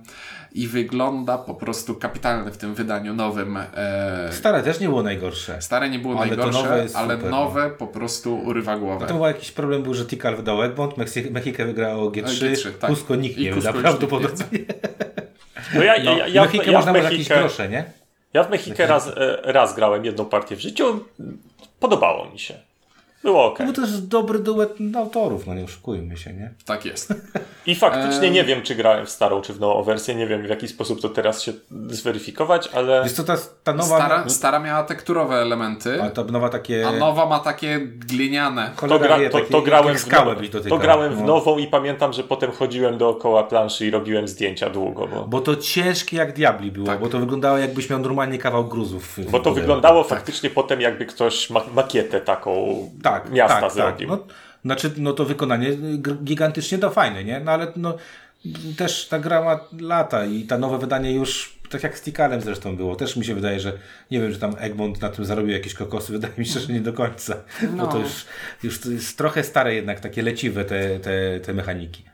i 0.52 0.68
wygląda 0.68 1.38
po 1.38 1.54
prostu 1.54 1.94
kapitalnie 1.94 2.50
w 2.50 2.56
tym 2.56 2.74
wydaniu 2.74 3.14
nowym. 3.14 3.56
E, 3.56 4.28
Stare 4.32 4.62
też 4.62 4.80
nie 4.80 4.88
było 4.88 5.02
najgorsze. 5.02 5.62
Stare 5.62 5.90
nie 5.90 5.98
było 5.98 6.18
Ale 6.18 6.26
najgorsze, 6.26 6.62
nowe 6.62 6.74
ale 6.74 6.88
super, 6.88 7.30
no. 7.30 7.30
nowe 7.30 7.70
po 7.70 7.86
prostu 7.86 8.38
urywa 8.38 8.76
głowę. 8.78 9.06
To 9.06 9.14
był 9.14 9.26
jakiś 9.26 9.52
problem 9.52 9.82
był, 9.82 9.94
że 9.94 10.06
Tikal 10.06 10.36
wydał 10.36 10.62
Egmont, 10.62 10.96
Meksyk, 10.96 11.30
Mexico 11.30 11.64
wygrało 11.64 12.10
G3, 12.10 12.24
G3, 12.24 12.72
tak. 12.72 12.90
Cusco 12.90 13.14
nikt 13.14 13.38
I 13.38 13.44
nie 13.44 13.54
Cusco 13.54 13.72
wyda 13.72 13.88
już 13.88 14.00
nikt 14.00 14.12
nie 14.12 14.18
prawdopodobnie. 14.18 14.58
No 15.74 15.82
ja, 15.82 16.04
No, 16.04 16.18
ja, 16.18 16.28
ja, 16.28 16.42
Mexico 16.42 16.64
ja, 16.64 16.70
w 16.70 16.74
można 16.74 16.92
było 16.92 17.04
jakieś 17.04 17.28
grosze, 17.28 17.68
nie? 17.68 17.84
ja 18.34 18.44
w 18.44 18.50
Mexikę 18.50 18.86
raz, 18.86 19.08
e, 19.08 19.38
raz 19.52 19.74
grałem 19.74 20.04
jedną 20.04 20.24
partię 20.24 20.56
w 20.56 20.60
życiu. 20.60 21.04
Podobało 21.80 22.30
mi 22.30 22.38
się. 22.38 22.54
Było 23.28 23.44
ok. 23.44 23.58
No 23.58 23.66
bo 23.66 23.72
to 23.72 23.80
jest 23.80 24.08
dobry 24.08 24.38
duet 24.38 24.74
autorów, 24.96 25.46
no 25.46 25.54
nie 25.54 25.64
oszukujmy 25.64 26.16
się, 26.16 26.32
nie? 26.32 26.50
Tak 26.64 26.84
jest. 26.84 27.14
I 27.66 27.74
faktycznie 27.74 28.30
nie 28.30 28.44
wiem, 28.44 28.62
czy 28.62 28.74
grałem 28.74 29.06
w 29.06 29.10
starą, 29.10 29.40
czy 29.40 29.52
w 29.52 29.60
nową 29.60 29.82
wersję. 29.82 30.14
Nie 30.14 30.26
wiem, 30.26 30.42
w 30.42 30.48
jaki 30.48 30.68
sposób 30.68 31.00
to 31.00 31.08
teraz 31.08 31.42
się 31.42 31.52
zweryfikować, 31.88 32.68
ale. 32.74 33.02
Wiesz 33.04 33.12
co, 33.12 33.24
ta, 33.24 33.36
ta 33.64 33.72
nowa... 33.72 33.96
Stara, 33.96 34.28
stara 34.28 34.58
miała 34.58 34.82
tekturowe 34.82 35.36
elementy, 35.36 36.02
A 36.02 36.10
ta 36.10 36.24
nowa 36.24 36.48
takie... 36.48 36.88
a 36.88 36.92
nowa 36.92 37.26
ma 37.26 37.38
takie 37.38 37.80
gliniane. 37.80 38.70
To, 38.88 38.98
gra, 38.98 39.18
to, 39.30 39.40
to 39.40 39.62
grałem, 39.62 39.96
w, 39.96 40.10
no, 40.12 40.60
to 40.68 40.78
grałem 40.78 41.14
w 41.14 41.20
No. 41.20 41.26
nową 41.26 41.58
i 41.58 41.66
pamiętam, 41.66 42.12
że 42.12 42.24
potem 42.24 42.50
chodziłem 42.52 42.98
dookoła 42.98 43.42
planszy 43.42 43.86
i 43.86 43.90
robiłem 43.90 44.28
zdjęcia 44.28 44.70
długo, 44.70 45.06
bo, 45.06 45.24
Bo 45.24 45.40
to 45.40 45.56
ciężkie 45.56 46.16
jak 46.16 46.32
diabli 46.32 46.72
było, 46.72 46.86
Tak. 46.86 47.00
bo 47.00 47.08
to 47.08 47.18
wyglądało 47.18 47.58
jakbyś 47.58 47.90
miał 47.90 47.98
normalnie 47.98 48.38
kawał 48.38 48.64
gruzów. 48.64 49.18
bo 49.30 49.40
to 49.40 49.52
wyglądało 49.52 50.04
faktycznie 50.04 50.50
potem, 50.50 50.80
jakby 50.80 51.06
ktoś 51.06 51.50
ma, 51.50 51.60
makietę 51.74 52.20
taką 52.20 52.68
tak, 53.02 53.17
miasta 53.30 53.60
tak, 53.60 53.72
zrobił. 53.72 54.08
Tak. 54.08 54.18
No, 54.18 54.26
znaczy, 54.64 54.90
no 54.96 55.12
to 55.12 55.24
wykonanie 55.24 55.70
gigantycznie 56.24 56.78
da 56.78 56.90
fajne, 56.90 57.24
nie? 57.24 57.40
No 57.40 57.52
ale 57.52 57.72
no, 57.76 57.96
też 58.76 59.08
ta 59.08 59.18
gra 59.18 59.42
ma 59.44 59.60
lata 59.80 60.24
i 60.24 60.42
ta 60.44 60.58
nowe 60.58 60.78
wydanie 60.78 61.12
już, 61.12 61.58
tak 61.70 61.82
jak 61.82 61.98
z 61.98 62.02
Tikalem 62.02 62.40
zresztą 62.40 62.76
było, 62.76 62.96
też 62.96 63.16
mi 63.16 63.24
się 63.24 63.34
wydaje, 63.34 63.60
że 63.60 63.72
nie 64.10 64.20
wiem, 64.20 64.32
że 64.32 64.38
tam 64.38 64.54
Egmont 64.58 65.00
na 65.02 65.08
tym 65.08 65.24
zarobił 65.24 65.50
jakieś 65.52 65.74
kokosy, 65.74 66.12
wydaje 66.18 66.34
mi 66.38 66.46
się, 66.46 66.60
że 66.60 66.72
nie 66.72 66.80
do 66.80 66.92
końca. 66.92 67.34
Bo 67.76 67.86
to 67.86 67.98
No. 67.98 68.04
już, 68.04 68.24
już 68.62 68.80
to 68.80 68.90
jest 68.90 69.18
trochę 69.18 69.44
stare 69.44 69.74
jednak, 69.74 70.00
takie 70.00 70.22
leciwe 70.22 70.64
te, 70.64 71.00
te, 71.00 71.40
te 71.40 71.54
mechaniki. 71.54 72.04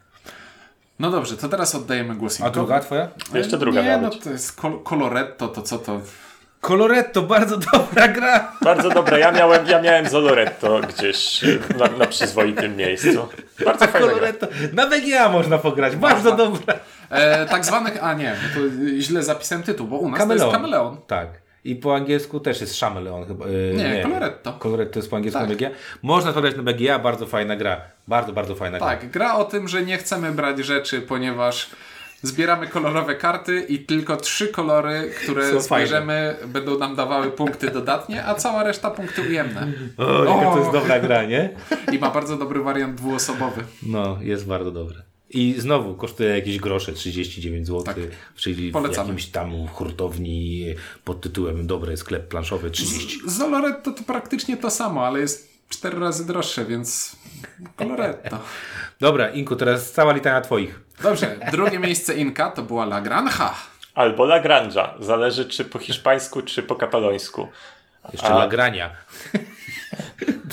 No 0.98 1.10
dobrze, 1.10 1.36
to 1.36 1.48
teraz 1.48 1.74
oddajemy 1.74 2.14
głos 2.14 2.40
A 2.40 2.51
druga 2.51 2.81
twoja? 2.81 3.09
Jeszcze 3.35 3.59
druga 3.59 3.82
Nie, 3.82 3.98
no 3.98 4.10
to 4.10 4.31
jest 4.31 4.52
kol- 4.60 4.82
Coloretto, 4.82 5.48
to 5.48 5.62
co 5.62 5.78
to... 5.78 6.01
Coloretto, 6.64 7.22
bardzo 7.22 7.56
dobra 7.72 8.08
gra! 8.08 8.52
Bardzo 8.62 8.90
dobre. 8.90 9.20
Ja 9.20 9.32
miałem, 9.32 9.66
ja 9.66 9.80
miałem 9.80 10.08
Zoloretto 10.08 10.80
gdzieś 10.80 11.40
na, 11.78 11.86
na 11.98 12.06
przyzwoitym 12.06 12.76
miejscu. 12.76 13.28
Bardzo 13.64 13.86
fajne. 13.86 14.06
gra. 14.06 14.08
Coloretto, 14.14 14.46
na 14.72 14.86
BGA 14.86 15.28
można 15.28 15.58
pograć, 15.58 15.96
bardzo 15.96 16.32
dobra. 16.36 16.74
E, 17.10 17.46
tak 17.46 17.64
zwanych, 17.64 18.04
a 18.04 18.14
nie, 18.14 18.36
to 18.54 18.60
źle 19.00 19.22
zapisałem 19.22 19.62
tytuł, 19.64 19.86
bo 19.86 19.96
u 19.98 20.08
nas 20.10 20.18
to 20.18 20.22
Kameleon. 20.22 20.46
jest 20.48 20.56
kameleon. 20.56 20.96
Tak. 21.06 21.28
I 21.64 21.76
po 21.76 21.94
angielsku 21.94 22.40
też 22.40 22.60
jest 22.60 22.80
Chameleon 22.80 23.26
chyba. 23.26 23.46
Yy, 23.46 23.74
Nie, 23.74 24.02
Coloretto. 24.02 24.52
Coloretto 24.52 24.98
jest 24.98 25.10
po 25.10 25.16
angielsku 25.16 25.40
Tak. 25.40 25.48
na 25.48 25.54
BGA. 25.54 25.70
Można 26.02 26.32
to 26.32 26.40
grać 26.40 26.56
na 26.56 26.62
BGA, 26.62 26.98
bardzo 26.98 27.26
fajna 27.26 27.56
gra. 27.56 27.80
Bardzo, 28.08 28.32
bardzo 28.32 28.54
fajna 28.54 28.78
gra. 28.78 28.86
Tak, 28.86 29.10
gra 29.10 29.34
o 29.34 29.44
tym, 29.44 29.68
że 29.68 29.82
nie 29.82 29.98
chcemy 29.98 30.32
brać 30.32 30.58
rzeczy, 30.58 31.00
ponieważ 31.00 31.70
zbieramy 32.26 32.66
kolorowe 32.68 33.14
karty 33.14 33.60
i 33.68 33.78
tylko 33.78 34.16
trzy 34.16 34.48
kolory, 34.48 35.10
które 35.22 35.51
Są 35.52 35.60
zbierzemy, 35.60 36.36
będą 36.46 36.78
nam 36.78 36.96
dawały 36.96 37.30
punkty 37.30 37.70
dodatnie, 37.70 38.24
a 38.26 38.34
cała 38.34 38.64
reszta 38.64 38.90
punkty 38.90 39.22
ujemne. 39.22 39.72
O, 39.96 40.24
jaka 40.24 40.42
to 40.42 40.52
O. 40.52 40.59
jest 40.59 40.72
dobra 40.72 41.01
gra, 41.01 41.24
nie? 41.24 41.51
I 41.92 41.98
ma 41.98 42.10
bardzo 42.10 42.36
dobry 42.36 42.62
wariant 42.62 42.94
dwuosobowy. 42.96 43.64
No, 43.82 44.18
jest 44.20 44.46
bardzo 44.46 44.70
dobre. 44.70 45.02
I 45.30 45.55
znowu 45.59 45.94
kosztuje 45.94 46.28
jakieś 46.30 46.59
grosze, 46.59 46.92
39 46.92 47.66
zł, 47.66 47.82
Tak. 47.82 47.96
czyli 48.36 48.70
w 48.70 48.72
Polecamy. 48.72 49.09
jakimś 49.09 49.26
tam 49.26 49.66
hurtowni 49.68 50.64
pod 51.05 51.20
tytułem 51.20 51.66
Dobry 51.66 51.96
sklep 51.96 52.28
planszowy 52.28 52.70
30. 52.70 53.20
Z 53.26 53.32
Zoloretto 53.32 53.90
to 53.92 54.02
praktycznie 54.02 54.56
to 54.56 54.70
samo, 54.70 55.06
ale 55.06 55.20
jest 55.20 55.55
cztery 55.68 55.98
razy 56.01 56.26
droższe, 56.26 56.64
więc 56.64 57.16
Coloretto. 57.76 58.38
Dobra, 59.01 59.28
Inku, 59.30 59.56
teraz 59.56 59.92
cała 59.92 60.12
litania 60.12 60.40
twoich. 60.40 60.80
Dobrze, 61.02 61.36
drugie 61.50 61.78
miejsce 61.78 62.14
Inka 62.14 62.50
to 62.50 62.62
była 62.62 62.84
La 62.84 63.00
Granja. 63.00 63.54
Albo 63.94 64.24
La 64.24 64.40
Granja. 64.40 64.94
Zależy 65.00 65.44
czy 65.44 65.64
po 65.64 65.78
hiszpańsku, 65.78 66.42
czy 66.42 66.62
po 66.62 66.74
katalońsku. 66.74 67.48
Jeszcze 68.12 68.26
A. 68.28 68.38
Lagrania. 68.38 68.90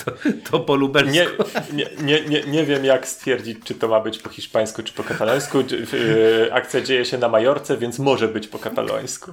to, 0.04 0.12
to 0.50 0.60
po 0.60 0.74
lubelsku. 0.74 1.12
Nie, 1.12 1.26
nie, 1.72 1.86
nie, 2.02 2.20
nie, 2.28 2.42
nie 2.42 2.64
wiem 2.64 2.84
jak 2.84 3.08
stwierdzić, 3.08 3.58
czy 3.64 3.74
to 3.74 3.88
ma 3.88 4.00
być 4.00 4.18
po 4.18 4.28
hiszpańsku, 4.28 4.82
czy 4.82 4.92
po 4.92 5.02
katalońsku. 5.04 5.58
Yy, 5.60 6.50
Akcja 6.52 6.80
dzieje 6.80 7.04
się 7.04 7.18
na 7.18 7.28
Majorce, 7.28 7.76
więc 7.76 7.98
może 7.98 8.28
być 8.28 8.48
po 8.48 8.58
katalońsku. 8.58 9.32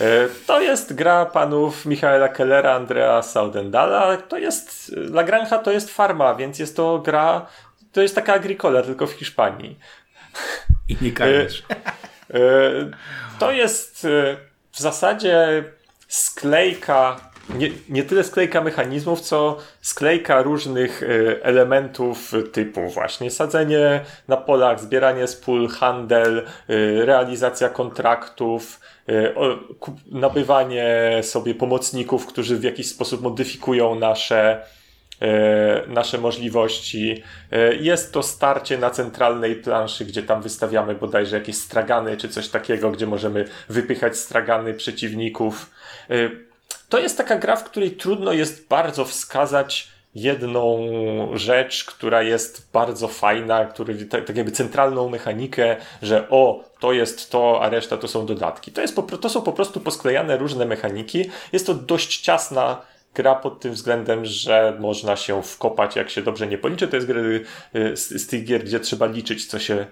Yy, 0.00 0.06
To 0.46 0.60
jest 0.60 0.94
gra 0.94 1.26
panów 1.26 1.86
Michaela 1.86 2.28
Kellera, 2.28 2.74
Andrea 2.74 3.22
Saudendala. 3.22 4.16
To 4.16 4.38
jest, 4.38 4.92
La 4.96 5.24
Granja 5.24 5.58
to 5.58 5.72
jest 5.72 5.90
farma, 5.90 6.34
więc 6.34 6.58
jest 6.58 6.76
to 6.76 6.98
gra, 6.98 7.46
to 7.92 8.02
jest 8.02 8.14
taka 8.14 8.32
agricola, 8.34 8.82
tylko 8.82 9.06
w 9.06 9.12
Hiszpanii. 9.12 9.78
I 10.88 10.96
nie 11.00 11.12
karmisz. 11.12 11.62
E, 12.34 12.90
To 13.38 13.52
jest 13.52 14.04
e, 14.04 14.36
w 14.72 14.80
zasadzie 14.80 15.64
sklejka, 16.08 17.16
nie, 17.54 17.70
nie 17.88 18.02
tyle 18.02 18.24
sklejka 18.24 18.60
mechanizmów, 18.60 19.20
co 19.20 19.56
sklejka 19.80 20.42
różnych 20.42 21.02
e, 21.02 21.06
elementów 21.44 22.32
typu 22.52 22.88
właśnie 22.88 23.30
sadzenie 23.30 24.00
na 24.28 24.36
polach, 24.36 24.80
zbieranie 24.80 25.26
z 25.26 25.36
pól, 25.36 25.68
handel, 25.68 26.38
e, 26.38 26.44
realizacja 27.06 27.68
kontraktów, 27.68 28.80
e, 29.08 29.32
nabywanie 30.10 31.20
sobie 31.22 31.54
pomocników, 31.54 32.26
którzy 32.26 32.56
w 32.56 32.62
jakiś 32.64 32.88
sposób 32.88 33.22
modyfikują 33.22 33.94
nasze 33.94 34.62
e, 34.62 34.79
nasze 35.86 36.18
możliwości. 36.18 37.22
E, 37.52 37.74
Jest 37.74 38.12
to 38.12 38.22
starcie 38.22 38.78
na 38.78 38.90
centralnej 38.90 39.56
planszy, 39.56 40.04
gdzie 40.04 40.22
tam 40.22 40.42
wystawiamy 40.42 40.94
bodajże 40.94 41.36
jakieś 41.38 41.56
stragany 41.56 42.16
czy 42.16 42.28
coś 42.28 42.48
takiego, 42.48 42.90
gdzie 42.90 43.06
możemy 43.06 43.44
wypychać 43.68 44.16
stragany 44.18 44.74
przeciwników. 44.74 45.70
E, 46.10 46.14
To 46.88 46.98
jest 46.98 47.16
taka 47.18 47.36
gra, 47.38 47.56
w 47.56 47.64
której 47.64 47.90
trudno 47.90 48.32
jest 48.32 48.68
bardzo 48.68 49.04
wskazać 49.04 49.88
jedną 50.14 50.88
rzecz, 51.34 51.84
która 51.84 52.22
jest 52.22 52.70
bardzo 52.72 53.08
fajna, 53.08 53.64
który 53.64 54.04
tak, 54.06 54.24
tak 54.24 54.36
jakby 54.36 54.52
centralną 54.52 55.08
mechanikę, 55.08 55.76
że 56.02 56.26
o, 56.30 56.64
to 56.80 56.92
jest 56.92 57.30
to, 57.30 57.62
a 57.62 57.68
reszta 57.68 57.96
to 57.96 58.08
są 58.08 58.26
dodatki. 58.26 58.72
To, 58.72 58.80
jest 58.80 58.96
to 59.20 59.28
są 59.28 59.42
po 59.42 59.52
prostu 59.52 59.80
posklejane 59.80 60.36
różne 60.36 60.64
mechaniki. 60.66 61.30
Jest 61.52 61.66
to 61.66 61.74
dość 61.74 62.20
ciasna 62.20 62.82
gra 63.14 63.34
pod 63.34 63.60
tym 63.60 63.72
względem, 63.72 64.24
że 64.24 64.76
można 64.80 65.16
się 65.16 65.42
wkopać, 65.42 65.96
jak 65.96 66.10
się 66.10 66.22
dobrze 66.22 66.46
nie 66.46 66.58
policzy. 66.58 66.88
To 66.88 66.96
jest 66.96 67.08
gra 67.08 67.20
y, 67.20 67.42
z, 67.96 68.08
z 68.08 68.26
tych 68.26 68.44
gier, 68.44 68.64
gdzie 68.64 68.80
trzeba 68.80 69.06
liczyć, 69.06 69.46
co 69.46 69.58
się, 69.58 69.86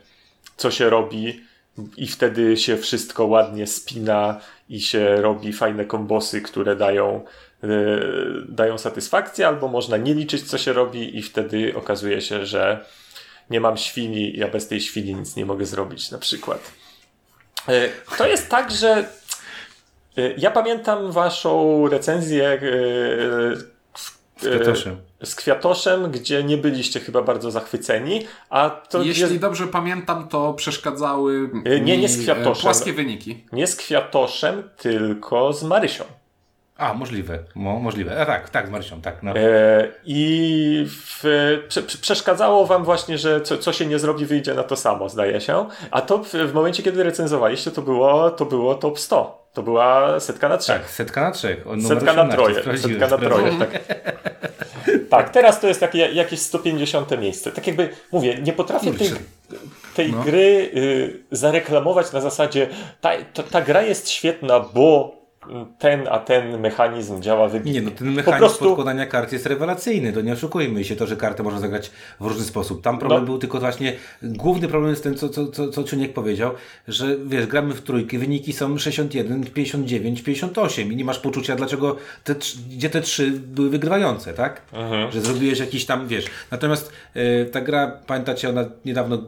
co 0.57 0.70
się 0.70 0.90
robi 0.90 1.40
i 1.97 2.07
wtedy 2.07 2.57
się 2.57 2.77
wszystko 2.77 3.24
ładnie 3.24 3.66
spina 3.66 4.40
i 4.69 4.81
się 4.81 5.16
robi 5.16 5.53
fajne 5.53 5.85
kombosy, 5.85 6.40
które 6.43 6.77
dają, 6.77 7.24
y, 7.65 7.69
dają 8.49 8.78
satysfakcję, 8.78 9.47
albo 9.49 9.69
można 9.69 9.97
nie 9.97 10.15
liczyć, 10.15 10.51
co 10.51 10.59
się 10.59 10.73
robi 10.73 11.19
i 11.19 11.23
wtedy 11.23 11.73
okazuje 11.77 12.20
się, 12.20 12.47
że 12.47 12.85
nie 13.51 13.61
mam 13.61 13.77
świni, 13.77 14.36
ja 14.36 14.49
bez 14.49 14.69
tej 14.69 14.81
świni 14.81 15.15
nic 15.15 15.36
nie 15.36 15.47
mogę 15.47 15.66
zrobić, 15.66 16.11
na 16.11 16.19
przykład. 16.19 16.73
Y, 17.69 17.90
To 18.19 18.27
jest 18.27 18.49
tak, 18.49 18.70
że 18.70 19.09
ja 20.39 20.51
pamiętam 20.51 21.13
waszą 21.13 21.89
recenzję 21.89 22.53
y, 22.63 23.57
Z 24.37 24.49
Kwiatoszem. 24.49 24.97
z 25.25 25.35
Kwiatoszem, 25.35 26.11
gdzie 26.11 26.45
nie 26.45 26.57
byliście 26.57 27.01
chyba 27.01 27.23
bardzo 27.23 27.51
zachwyceni, 27.51 28.27
a 28.51 28.71
to 28.71 29.03
Jeśli 29.03 29.23
jest 29.23 29.37
dobrze 29.39 29.67
pamiętam, 29.67 30.29
to 30.29 30.55
przeszkadzały 30.55 31.51
nie, 31.65 31.81
mi, 31.81 31.99
nie 31.99 32.09
z 32.09 32.23
Kwiatoszem. 32.23 32.63
płaskie 32.63 32.93
wyniki. 32.93 33.45
nie 33.53 33.67
z 33.67 33.77
Kwiatoszem, 33.77 34.63
tylko 34.77 35.53
z 35.53 35.63
Marysią. 35.65 36.05
A, 36.77 36.95
możliwe. 36.95 37.39
Mo, 37.55 37.81
możliwe. 37.81 38.21
A 38.21 38.27
tak, 38.27 38.51
tak, 38.51 38.67
z 38.67 38.71
Marysią, 38.71 39.01
tak. 39.01 39.23
No. 39.23 39.33
E, 39.37 39.89
I 40.05 40.87
w, 40.89 41.23
prze- 41.69 41.83
przeszkadzało 41.83 42.67
wam 42.67 42.85
właśnie, 42.85 43.19
że 43.19 43.41
co, 43.41 43.59
co 43.59 43.73
się 43.73 43.87
nie 43.87 43.99
zrobi, 43.99 44.27
wyjdzie 44.27 44.55
na 44.55 44.63
to 44.63 44.77
samo, 44.77 45.09
zdaje 45.09 45.41
się. 45.41 45.67
A 45.91 46.01
to 46.01 46.19
w, 46.19 46.29
w 46.33 46.55
momencie, 46.55 46.83
kiedy 46.83 47.03
recenzowaliście, 47.03 47.71
to 47.71 47.83
było, 47.83 48.31
to 48.31 48.45
było 48.45 48.75
top 48.75 48.99
100. 48.99 49.48
To 49.59 49.63
była 49.63 50.21
setka 50.21 50.49
na 50.49 50.57
trzech. 50.57 50.83
Tak, 50.83 50.91
setka 50.91 51.21
na 51.21 51.31
trzech. 51.31 51.67
O, 51.67 51.81
Setka 51.89 52.13
na 52.13 52.23
18, 52.23 52.37
troje. 52.37 52.79
Setka 52.79 53.07
na 53.07 53.19
troje, 53.19 53.53
tak. 53.59 53.71
Tak, 55.11 55.31
teraz 55.31 55.61
to 55.61 55.69
jest 55.69 55.81
takie, 55.81 55.99
jakieś 55.99 56.41
150 56.41 57.21
miejsce. 57.21 57.53
Tak 57.53 57.67
jakby, 57.67 57.89
mówię, 58.13 58.39
nie 58.43 58.53
potrafię 58.53 58.93
tej, 58.95 59.11
tej 59.95 60.13
No. 60.13 60.23
gry 60.23 60.71
y, 60.77 61.19
zareklamować 61.31 62.13
na 62.13 62.21
zasadzie 62.21 62.69
ta, 63.01 63.11
ta, 63.35 63.43
ta 63.43 63.61
gra 63.63 63.83
jest 63.83 64.09
świetna, 64.11 64.61
bo 64.61 65.18
ten, 65.79 66.09
a 66.11 66.19
ten 66.19 66.61
mechanizm 66.61 67.23
działa 67.23 67.49
wybitnie. 67.49 67.73
Nie, 67.73 67.83
no 67.83 67.91
ten 67.91 68.12
mechanizm 68.12 68.39
prostu, 68.39 68.65
podkładania 68.65 69.07
kart 69.07 69.33
jest 69.33 69.47
rewelacyjny, 69.47 70.12
to 70.12 70.20
nie 70.20 70.33
oszukujmy 70.33 70.85
się, 70.85 70.97
to, 70.97 71.07
że 71.07 71.16
kartę 71.16 71.43
można 71.43 71.61
zagrać 71.61 71.91
w 72.20 72.27
różny 72.27 72.45
sposób. 72.45 72.83
Tam 72.83 72.99
problem 72.99 73.20
No. 73.20 73.27
był 73.27 73.39
tylko 73.39 73.61
właśnie, 73.61 73.93
główny 74.23 74.69
problem 74.69 74.91
jest 74.91 75.03
ten, 75.03 75.15
co, 75.15 75.29
co, 75.29 75.47
co, 75.47 75.69
co 75.69 75.85
Czuniek 75.85 76.12
powiedział, 76.12 76.51
że 76.89 77.16
wiesz, 77.27 77.47
gramy 77.47 77.75
w 77.75 77.81
trójkę, 77.83 78.19
wyniki 78.19 78.53
są 78.53 78.79
61, 78.79 79.45
59, 79.45 80.23
58 80.23 80.93
i 80.93 80.97
nie 80.97 81.05
masz 81.05 81.19
poczucia, 81.19 81.57
dlaczego 81.57 81.97
te, 82.25 82.35
gdzie 82.70 82.91
te 82.91 83.01
trzy 83.01 83.31
były 83.31 83.70
wygrywające, 83.70 84.35
tak? 84.35 84.62
Mhm. 84.73 85.12
Że 85.12 85.20
zrobiłeś 85.20 85.59
jakiś 85.59 85.87
tam, 85.87 86.09
wiesz. 86.09 86.25
Natomiast 86.51 86.93
e, 87.15 87.45
ta 87.45 87.61
gra, 87.61 87.99
pamiętacie, 88.07 88.49
ona 88.49 88.65
niedawno 88.85 89.16
e, 89.16 89.20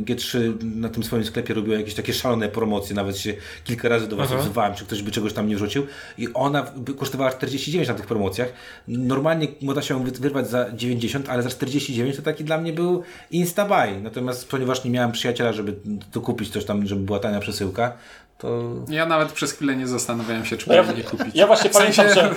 G3 0.00 0.38
na 0.76 0.88
tym 0.88 1.02
swoim 1.04 1.24
sklepie 1.24 1.54
robiła 1.54 1.76
jakieś 1.76 1.94
takie 1.94 2.12
szalone 2.12 2.48
promocje, 2.48 2.96
nawet 2.96 3.18
się 3.18 3.34
kilka 3.64 3.88
razy 3.88 4.08
do 4.08 4.16
Was 4.16 4.24
Mhm. 4.24 4.40
odzywałem, 4.40 4.74
czy 4.74 4.84
ktoś 4.84 5.02
by 5.02 5.10
czegoś 5.10 5.32
tam 5.32 5.48
nie 5.48 5.53
wrzucił 5.54 5.86
i 6.18 6.28
ona 6.34 6.72
kosztowała 6.98 7.30
49 7.30 7.88
na 7.88 7.94
tych 7.94 8.06
promocjach. 8.06 8.52
Normalnie 8.88 9.48
można 9.62 9.82
się 9.82 10.04
wyrwać 10.04 10.48
za 10.50 10.72
90, 10.72 11.28
ale 11.28 11.42
za 11.42 11.50
49 11.50 12.16
to 12.16 12.22
taki 12.22 12.44
dla 12.44 12.58
mnie 12.58 12.72
był 12.72 13.02
instabuy. 13.30 14.00
Natomiast 14.02 14.48
ponieważ 14.48 14.84
nie 14.84 14.90
miałem 14.90 15.12
przyjaciela, 15.12 15.52
żeby 15.52 15.74
to 16.12 16.20
kupić 16.20 16.50
coś 16.50 16.64
tam, 16.64 16.86
żeby 16.86 17.02
była 17.02 17.18
tania 17.18 17.40
przesyłka, 17.40 17.92
to 18.38 18.48
Ja 18.88 19.06
nawet 19.06 19.32
przez 19.32 19.52
chwilę 19.52 19.76
nie 19.76 19.86
zastanawiałem 19.86 20.44
się, 20.44 20.56
czy 20.56 20.68
No 20.68 20.74
ja, 20.74 20.82
powinien 20.82 21.04
nie 21.04 21.10
kupić. 21.10 21.34
ja 21.34 21.46
właśnie 21.46 21.70
W 21.70 21.74
sensie- 21.74 22.02
pamiętam, 22.02 22.34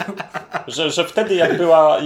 że, 0.68 0.74
że, 0.84 0.92
że 0.92 1.06
wtedy 1.06 1.36
jak 1.36 1.58
była, 1.58 1.98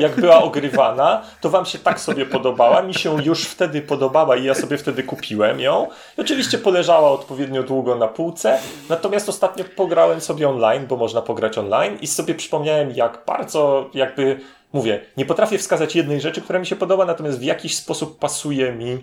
jak 0.00 0.20
była 0.20 0.42
ogrywana, 0.42 1.22
to 1.40 1.50
wam 1.50 1.66
się 1.66 1.78
tak 1.78 2.00
sobie 2.00 2.26
podobała, 2.26 2.82
mi 2.82 2.94
się 2.94 3.22
już 3.24 3.44
wtedy 3.44 3.82
podobała 3.82 4.36
i 4.36 4.44
ja 4.44 4.54
sobie 4.54 4.78
wtedy 4.78 5.02
kupiłem 5.02 5.60
ją. 5.60 5.88
I 6.18 6.20
oczywiście 6.20 6.58
poleżała 6.58 7.10
odpowiednio 7.10 7.62
długo 7.62 7.94
na 7.96 8.08
półce, 8.08 8.58
natomiast 8.88 9.28
ostatnio 9.28 9.64
pograłem 9.76 10.20
sobie 10.20 10.48
online, 10.48 10.86
bo 10.86 10.96
można 10.96 11.22
pograć 11.22 11.58
online 11.58 11.98
i 12.00 12.06
sobie 12.06 12.34
przypomniałem 12.34 12.90
jak 12.90 13.22
bardzo 13.26 13.90
jakby, 13.94 14.40
mówię, 14.72 15.00
nie 15.16 15.24
potrafię 15.26 15.58
wskazać 15.58 15.96
jednej 15.96 16.20
rzeczy, 16.20 16.40
która 16.40 16.58
mi 16.58 16.66
się 16.66 16.76
podoba, 16.76 17.04
natomiast 17.04 17.38
w 17.38 17.42
jakiś 17.42 17.76
sposób 17.76 18.18
pasuje 18.18 18.72
mi 18.72 18.98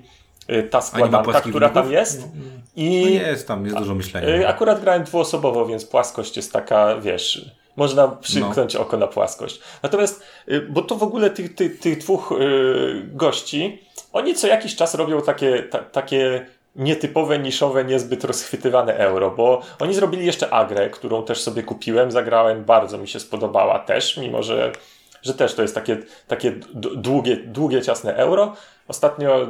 ta 0.69 0.81
składanka, 0.81 1.41
która 1.41 1.69
tam 1.69 1.91
jest. 1.91 2.27
I 2.75 3.19
no 3.21 3.27
jest 3.27 3.47
tam, 3.47 3.65
jest 3.65 3.77
dużo 3.77 3.95
myślenia. 3.95 4.27
Y, 4.27 4.47
Akurat 4.47 4.81
grałem 4.81 5.03
dwuosobowo, 5.03 5.65
więc 5.65 5.85
płaskość 5.85 6.37
jest 6.37 6.53
taka, 6.53 6.97
wiesz, 6.97 7.51
można 7.75 8.07
przymknąć 8.07 8.75
oko 8.75 8.97
na 8.97 9.07
płaskość. 9.07 9.59
Natomiast, 9.83 10.23
y, 10.51 10.61
bo 10.61 10.81
to 10.81 10.95
w 10.95 11.03
ogóle 11.03 11.29
tych, 11.29 11.55
tych, 11.55 11.79
tych 11.79 11.97
dwóch 11.97 12.31
y, 12.31 13.09
gości, 13.13 13.81
oni 14.13 14.35
co 14.35 14.47
jakiś 14.47 14.75
czas 14.75 14.95
robią 14.95 15.21
takie, 15.21 15.63
ta, 15.63 15.79
takie 15.79 16.45
nietypowe, 16.75 17.39
niszowe, 17.39 17.85
niezbyt 17.85 18.23
rozchwytywane 18.23 18.97
euro, 18.97 19.31
bo 19.31 19.61
oni 19.79 19.93
zrobili 19.93 20.25
jeszcze 20.25 20.53
Agrę, 20.53 20.89
którą 20.89 21.23
też 21.23 21.41
sobie 21.41 21.63
kupiłem, 21.63 22.11
zagrałem, 22.11 22.63
bardzo 22.63 22.97
mi 22.97 23.07
się 23.07 23.19
spodobała 23.19 23.79
też, 23.79 24.17
mimo 24.17 24.43
że, 24.43 24.71
że 25.27 25.33
też 25.33 25.53
to 25.53 25.61
jest 25.61 25.75
takie, 25.75 25.97
takie 26.27 26.51
długie, 26.95 27.37
długie, 27.37 27.81
ciasne 27.81 28.15
euro. 28.15 28.55
Ostatnio 28.87 29.43
e, 29.43 29.47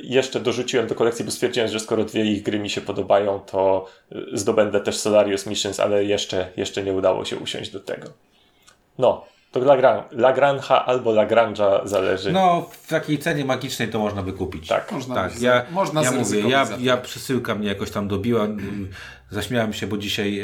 jeszcze 0.00 0.40
dorzuciłem 0.40 0.86
do 0.86 0.94
kolekcji, 0.94 1.24
bo 1.24 1.30
stwierdziłem, 1.30 1.68
że 1.68 1.80
skoro 1.80 2.04
dwie 2.04 2.24
ich 2.24 2.42
gry 2.42 2.58
mi 2.58 2.70
się 2.70 2.80
podobają, 2.80 3.40
to 3.40 3.86
e, 4.12 4.16
zdobędę 4.32 4.80
też 4.80 4.96
Solarius 4.96 5.46
Missions, 5.46 5.80
ale 5.80 6.04
jeszcze, 6.04 6.48
jeszcze 6.56 6.82
nie 6.82 6.92
udało 6.92 7.24
się 7.24 7.36
usiąść 7.36 7.70
do 7.70 7.80
tego. 7.80 8.08
No, 8.98 9.24
to 9.52 9.60
Lagran- 9.60 10.02
Lagrange 10.12 10.68
albo 10.68 11.12
Lagrange'a 11.12 11.86
zależy. 11.86 12.32
No, 12.32 12.68
w 12.82 12.88
takiej 12.88 13.18
cenie 13.18 13.44
magicznej 13.44 13.88
to 13.88 13.98
można 13.98 14.22
by 14.22 14.32
kupić. 14.32 14.68
Tak. 14.68 14.92
Można 14.92 15.14
tak. 15.14 15.40
Ja, 15.40 15.66
można 15.70 16.02
ja 16.02 16.10
mówię, 16.12 16.40
ja, 16.48 16.68
ja 16.78 16.96
przesyłka 16.96 17.54
mnie 17.54 17.68
jakoś 17.68 17.90
tam 17.90 18.08
dobiła. 18.08 18.46
Zaśmiałem 19.30 19.72
się, 19.72 19.86
bo 19.86 19.98
dzisiaj, 19.98 20.34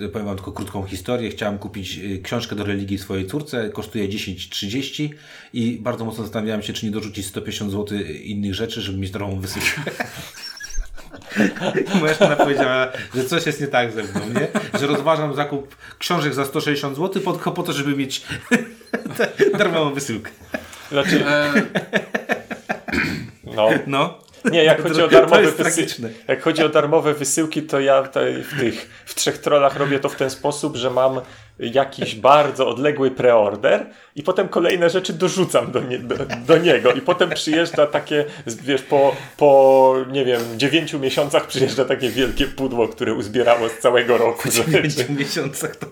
yy, 0.00 0.08
powiem 0.08 0.26
wam 0.26 0.36
tylko 0.36 0.52
krótką 0.52 0.84
historię. 0.84 1.30
Chciałem 1.30 1.58
kupić 1.58 1.96
yy, 1.96 2.18
książkę 2.18 2.56
do 2.56 2.64
religii 2.64 2.98
swojej 2.98 3.26
córce. 3.26 3.70
Kosztuje 3.70 4.08
10,30 4.08 5.08
i 5.52 5.78
bardzo 5.80 6.04
mocno 6.04 6.24
zastanawiałem 6.24 6.62
się, 6.62 6.72
czy 6.72 6.86
nie 6.86 6.92
dorzucić 6.92 7.26
150 7.26 7.72
zł 7.72 7.98
innych 8.22 8.54
rzeczy, 8.54 8.80
żeby 8.80 8.98
mieć 8.98 9.10
darmową 9.10 9.40
wysyłkę. 9.40 9.82
Moja 12.00 12.14
żona 12.14 12.36
powiedziała, 12.36 12.92
że 13.14 13.24
coś 13.24 13.46
jest 13.46 13.60
nie 13.60 13.66
tak 13.66 13.92
ze 13.92 14.02
mną, 14.02 14.20
nie? 14.40 14.48
Że 14.80 14.86
rozważam 14.86 15.34
zakup 15.34 15.76
książek 15.98 16.34
za 16.34 16.44
160 16.44 16.96
zł 16.96 17.22
po, 17.22 17.32
tylko 17.32 17.52
po 17.52 17.62
to, 17.62 17.72
żeby 17.72 17.96
mieć 17.96 18.22
darmową 19.58 19.94
wysyłkę. 19.94 20.30
Znaczy, 20.90 21.26
E, 21.26 21.52
no. 23.44 23.68
No. 23.86 24.23
Nie, 24.44 24.64
jak 24.64 24.82
chodzi 24.88 25.02
o 25.02 25.08
darmowe 25.08 25.50
wysyłki, 25.50 26.02
jak 26.28 26.42
chodzi 26.42 26.64
o 26.64 26.68
darmowe 26.68 27.14
wysyłki, 27.14 27.62
to 27.62 27.80
ja 27.80 28.02
tutaj 28.02 28.42
w 28.42 28.60
tych 28.60 29.02
w 29.04 29.14
trzech 29.14 29.38
trollach 29.38 29.76
robię 29.76 29.98
to 29.98 30.08
w 30.08 30.16
ten 30.16 30.30
sposób, 30.30 30.76
że 30.76 30.90
mam 30.90 31.20
jakiś 31.58 32.14
bardzo 32.14 32.68
odległy 32.68 33.10
preorder 33.10 33.86
i 34.16 34.22
potem 34.22 34.48
kolejne 34.48 34.90
rzeczy 34.90 35.12
dorzucam 35.12 35.72
do, 35.72 35.80
nie, 35.80 35.98
do, 35.98 36.14
do 36.46 36.58
niego 36.58 36.92
i 36.92 37.00
potem 37.00 37.30
przyjeżdża 37.30 37.86
takie, 37.86 38.24
wiesz, 38.46 38.82
po, 38.82 39.16
po 39.36 39.94
nie 40.12 40.24
wiem, 40.24 40.40
dziewięciu 40.56 40.98
miesiącach 40.98 41.46
przyjeżdża 41.46 41.84
takie 41.84 42.10
wielkie 42.10 42.46
pudło, 42.46 42.88
które 42.88 43.14
uzbierało 43.14 43.68
z 43.68 43.78
całego 43.78 44.18
roku. 44.18 44.48
W 44.50 44.72
pięciu 44.72 45.12
miesiącach 45.12 45.76
to... 45.76 45.86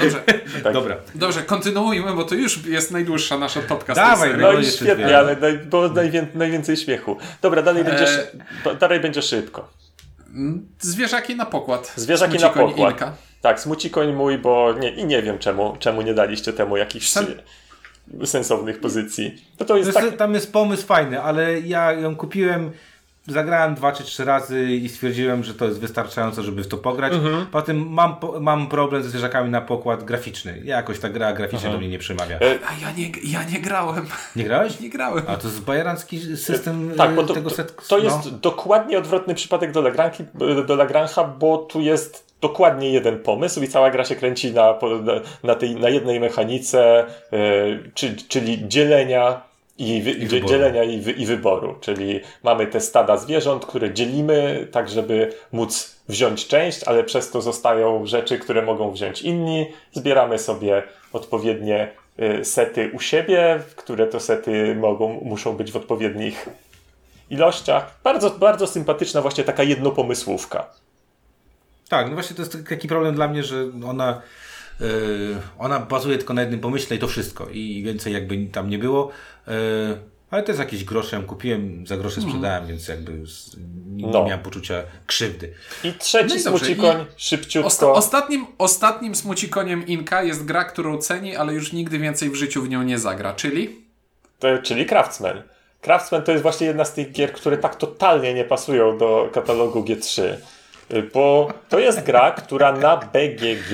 dobrze, 0.00 0.22
Tak. 0.62 0.72
Dobra. 0.72 0.96
dobrze, 1.14 1.42
kontynuujmy, 1.42 2.12
bo 2.12 2.24
to 2.24 2.34
już 2.34 2.66
jest 2.66 2.90
najdłuższa 2.90 3.38
nasza 3.38 3.60
topka 3.62 3.94
z 3.94 3.96
Dawaj. 3.96 4.30
No 4.38 4.52
No, 4.52 4.58
i 4.58 4.64
świetnie, 4.66 5.18
ale 5.18 5.36
naj, 5.36 5.58
bo 5.58 5.88
najwię, 5.88 6.26
najwięcej 6.34 6.76
śmiechu. 6.76 7.16
Dobra, 7.42 7.62
dalej 7.62 7.84
będzie, 7.84 8.04
E. 8.04 8.06
szy- 8.06 8.74
dalej 8.80 9.00
będzie 9.00 9.22
szybko. 9.22 9.68
Zwierzaki 10.80 11.36
na 11.36 11.46
pokład. 11.46 11.92
Zwierzaki 11.96 12.38
na 12.38 12.48
pokład. 12.50 12.92
Inka. 12.92 13.12
Tak, 13.40 13.60
smuci 13.60 13.90
koń 13.90 14.12
mój, 14.12 14.38
bo 14.38 14.72
nie, 14.72 14.90
i 14.90 15.04
nie 15.04 15.22
wiem 15.22 15.38
czemu, 15.38 15.76
czemu 15.78 16.02
nie 16.02 16.14
daliście 16.14 16.52
temu 16.52 16.76
jakichś 16.76 17.08
Sam- 17.08 17.26
sensownych 18.24 18.80
pozycji. 18.80 19.44
No 19.60 19.66
to 19.66 19.76
jest 19.76 19.90
Zresztą 19.90 20.10
tak, 20.10 20.18
Tam 20.18 20.34
jest 20.34 20.52
pomysł 20.52 20.86
fajny, 20.86 21.22
ale 21.22 21.60
ja 21.60 21.92
ją 21.92 22.16
kupiłem, 22.16 22.72
zagrałem 23.26 23.74
dwa 23.74 23.92
czy 23.92 24.04
trzy 24.04 24.24
razy 24.24 24.64
i 24.64 24.88
stwierdziłem, 24.88 25.44
że 25.44 25.54
to 25.54 25.64
jest 25.64 25.80
wystarczająco, 25.80 26.42
żeby 26.42 26.62
w 26.62 26.68
to 26.68 26.76
pograć. 26.76 27.12
Mhm. 27.12 27.46
Potem 27.46 27.88
mam, 27.88 28.16
mam 28.40 28.68
problem 28.68 29.02
ze 29.02 29.08
zwierzakami 29.08 29.50
na 29.50 29.60
pokład 29.60 30.04
graficzny. 30.04 30.60
Jakoś 30.64 30.98
ta 30.98 31.08
gra 31.08 31.32
graficznie 31.32 31.70
do 31.70 31.78
mnie 31.78 31.88
nie 31.88 31.98
przemawia. 31.98 32.36
E, 32.36 32.40
A 32.40 32.80
ja 32.82 32.92
nie, 32.92 33.10
ja 33.24 33.44
nie 33.44 33.60
grałem. 33.60 34.06
Nie 34.36 34.44
grałeś? 34.44 34.80
Nie 34.80 34.90
grałem. 34.90 35.24
A 35.26 35.36
to 35.36 35.48
jest 35.48 35.60
bajeranski 35.60 36.36
system 36.36 36.92
tak, 36.96 37.10
e, 37.10 37.14
bo 37.14 37.22
to, 37.22 37.34
tego 37.34 37.50
to, 37.50 37.56
set... 37.56 37.88
to 37.88 37.98
no. 37.98 38.04
jest 38.04 38.38
dokładnie 38.38 38.98
odwrotny 38.98 39.34
przypadek 39.34 39.72
do, 39.72 39.80
Lagranki, 39.82 40.24
do 40.66 40.76
Lagrange'a, 40.76 41.38
bo 41.38 41.58
tu 41.58 41.80
jest 41.80 42.29
dokładnie 42.40 42.90
jeden 42.90 43.18
pomysł 43.18 43.62
i 43.62 43.68
cała 43.68 43.90
gra 43.90 44.04
się 44.04 44.16
kręci 44.16 44.52
na, 44.52 44.78
na, 45.42 45.54
tej, 45.54 45.74
na 45.76 45.88
jednej 45.88 46.20
mechanice, 46.20 46.98
e, 46.98 47.06
czy, 47.94 48.16
czyli 48.28 48.68
dzielenia 48.68 49.50
i, 49.80 50.02
wyboru. 50.02 50.48
dzielenia 50.48 50.84
i, 50.84 51.00
wy, 51.00 51.12
i 51.12 51.26
wyboru. 51.26 51.74
Czyli 51.80 52.20
mamy 52.42 52.66
te 52.66 52.80
stada 52.80 53.16
zwierząt, 53.16 53.66
które 53.66 53.94
dzielimy 53.94 54.68
tak, 54.72 54.88
żeby 54.88 55.32
móc 55.52 55.96
wziąć 56.08 56.46
część, 56.46 56.84
ale 56.84 57.04
przez 57.04 57.30
to 57.30 57.42
zostają 57.42 58.06
rzeczy, 58.06 58.38
które 58.38 58.62
mogą 58.62 58.92
wziąć 58.92 59.22
inni. 59.22 59.66
Zbieramy 59.92 60.38
sobie 60.38 60.82
odpowiednie 61.12 61.92
y, 62.40 62.44
sety 62.44 62.90
u 62.94 63.00
siebie, 63.00 63.60
które 63.76 64.06
to 64.06 64.20
sety 64.20 64.74
mogą, 64.74 65.20
muszą 65.22 65.56
być 65.56 65.72
w 65.72 65.76
odpowiednich 65.76 66.48
ilościach. 67.30 67.94
Bardzo, 68.04 68.30
bardzo 68.30 68.66
sympatyczna 68.66 69.22
właśnie 69.22 69.44
taka 69.44 69.62
jednopomysłówka. 69.62 70.66
Tak, 71.90 72.08
no 72.08 72.14
właśnie 72.14 72.36
to 72.36 72.42
jest 72.42 72.58
taki 72.68 72.88
problem 72.88 73.14
dla 73.14 73.28
mnie, 73.28 73.44
że 73.44 73.64
ona, 73.86 74.22
yy, 74.80 74.86
ona 75.58 75.78
bazuje 75.80 76.18
tylko 76.18 76.34
na 76.34 76.40
jednym 76.40 76.60
pomyśle 76.60 76.96
i 76.96 76.98
to 76.98 77.08
wszystko. 77.08 77.46
I 77.48 77.82
więcej 77.82 78.12
jakby 78.12 78.46
tam 78.46 78.70
nie 78.70 78.78
było. 78.78 79.10
Yy, 79.46 79.52
ale 80.30 80.42
to 80.42 80.50
jest 80.52 80.58
jakieś 80.58 80.84
grosze, 80.84 81.16
ją 81.16 81.22
kupiłem, 81.24 81.86
za 81.86 81.96
grosze 81.96 82.20
sprzedałem, 82.20 82.66
więc 82.66 82.88
jakby 82.88 83.26
z, 83.26 83.56
nie, 83.86 84.06
No. 84.06 84.18
nie 84.18 84.24
miałem 84.24 84.40
poczucia 84.40 84.82
krzywdy. 85.06 85.52
I 85.84 85.92
trzeci 85.92 86.34
No 86.34 86.40
smucikoń, 86.40 87.06
szybciutko. 87.16 87.68
Osta- 87.68 87.92
ostatnim, 87.92 88.46
ostatnim 88.58 89.14
smucikoniem 89.14 89.86
Inka 89.86 90.22
jest 90.22 90.44
gra, 90.44 90.64
którą 90.64 90.98
ceni, 90.98 91.36
ale 91.36 91.54
już 91.54 91.72
nigdy 91.72 91.98
więcej 91.98 92.30
w 92.30 92.34
życiu 92.34 92.62
w 92.62 92.68
nią 92.68 92.82
nie 92.82 92.98
zagra, 92.98 93.34
czyli 93.34 93.76
To, 94.38 94.58
czyli 94.58 94.86
Craftsman. 94.86 95.42
Craftsman 95.80 96.22
to 96.22 96.32
jest 96.32 96.42
właśnie 96.42 96.66
jedna 96.66 96.84
z 96.84 96.92
tych 96.94 97.12
gier, 97.12 97.32
które 97.32 97.58
tak 97.58 97.76
totalnie 97.76 98.34
nie 98.34 98.44
pasują 98.44 98.98
do 98.98 99.30
katalogu 99.32 99.80
G3. 99.84 100.22
Bo 101.14 101.52
to 101.68 101.78
jest 101.78 102.02
gra, 102.02 102.30
która 102.30 102.72
na 102.72 102.96
BGG 102.96 103.70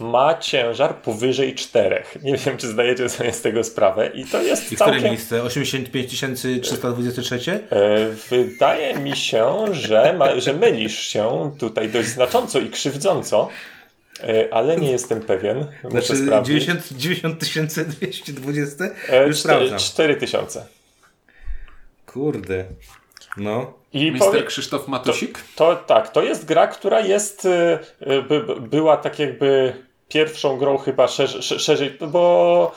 ma 0.00 0.34
ciężar 0.38 0.94
powyżej 0.96 1.54
4. 1.54 2.02
Nie 2.22 2.36
wiem, 2.36 2.56
czy 2.56 2.68
zdajecie 2.68 3.08
sobie 3.08 3.32
z 3.32 3.42
tego 3.42 3.64
sprawę. 3.64 4.06
I 4.14 4.24
to 4.24 4.42
jest 4.42 4.72
I 4.72 4.76
które 4.76 4.90
całkiem. 4.90 5.10
miejsce? 5.10 5.42
85 5.42 6.10
323? 6.62 7.60
E, 7.70 8.06
Wydaje 8.30 8.94
mi 8.98 9.16
się, 9.16 9.54
że, 9.72 10.12
ma, 10.18 10.40
że 10.40 10.52
mylisz 10.52 10.98
się 10.98 11.52
tutaj 11.58 11.88
dość 11.88 12.08
znacząco 12.08 12.58
i 12.58 12.70
krzywdząco. 12.70 13.48
E, 14.22 14.54
ale 14.54 14.76
nie 14.76 14.90
jestem 14.90 15.20
pewien. 15.20 15.58
Muszę 15.84 15.90
Znaczy 16.06 16.16
sprawdzić. 16.16 16.64
90 16.64 16.92
90 17.00 17.80
220? 17.88 18.84
E, 19.08 19.26
Już 19.26 19.36
czte- 19.36 19.40
sprawdzam. 19.40 19.78
4000. 19.78 20.66
Kurde. 22.06 22.64
No. 23.36 23.72
I 23.96 24.12
Mister 24.12 24.28
powie- 24.30 24.42
Krzysztof 24.42 24.88
Matusik? 24.88 25.38
To 25.56 25.76
tak, 25.76 26.08
to 26.08 26.22
jest 26.22 26.44
gra, 26.44 26.66
która 26.66 27.00
jest, 27.00 27.44
y, 27.44 27.78
y, 28.02 28.22
by, 28.22 28.40
by- 28.40 28.60
była 28.60 28.96
tak 28.96 29.18
jakby 29.18 29.72
pierwszą 30.08 30.56
grą 30.56 30.78
chyba 30.78 31.08
szerzej, 31.08 31.42
szerzej 31.42 31.98
bo 32.00 32.72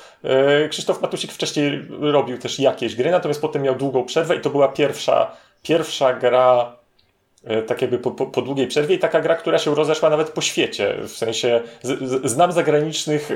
y, 0.65 0.69
Krzysztof 0.69 1.01
Matusik 1.01 1.31
wcześniej 1.31 1.85
robił 1.99 2.37
też 2.37 2.59
jakieś 2.59 2.95
gry, 2.95 3.11
natomiast 3.11 3.41
potem 3.41 3.61
miał 3.61 3.75
długą 3.75 4.05
przerwę 4.05 4.35
i 4.35 4.41
to 4.41 4.49
była 4.49 4.67
pierwsza, 4.67 5.31
pierwsza 5.63 6.13
gra 6.13 6.79
tak 7.67 7.81
jakby 7.81 7.97
po, 7.99 8.11
po, 8.11 8.25
po 8.25 8.41
długiej 8.41 8.67
przerwie 8.67 8.95
i 8.95 8.99
taka 8.99 9.21
gra, 9.21 9.35
która 9.35 9.57
się 9.57 9.75
rozeszła 9.75 10.09
nawet 10.09 10.29
po 10.29 10.41
świecie, 10.41 10.95
w 11.01 11.11
sensie 11.11 11.61
z, 11.81 12.09
z, 12.09 12.31
znam 12.31 12.51
zagranicznych 12.51 13.29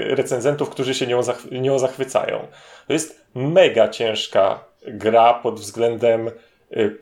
recenzentów, 0.00 0.70
którzy 0.70 0.94
się 0.94 1.06
nią, 1.06 1.22
zach, 1.22 1.50
nią 1.50 1.78
zachwycają. 1.78 2.46
To 2.86 2.92
jest 2.92 3.20
mega 3.34 3.88
ciężka 3.88 4.64
gra 4.86 5.34
pod 5.34 5.60
względem 5.60 6.30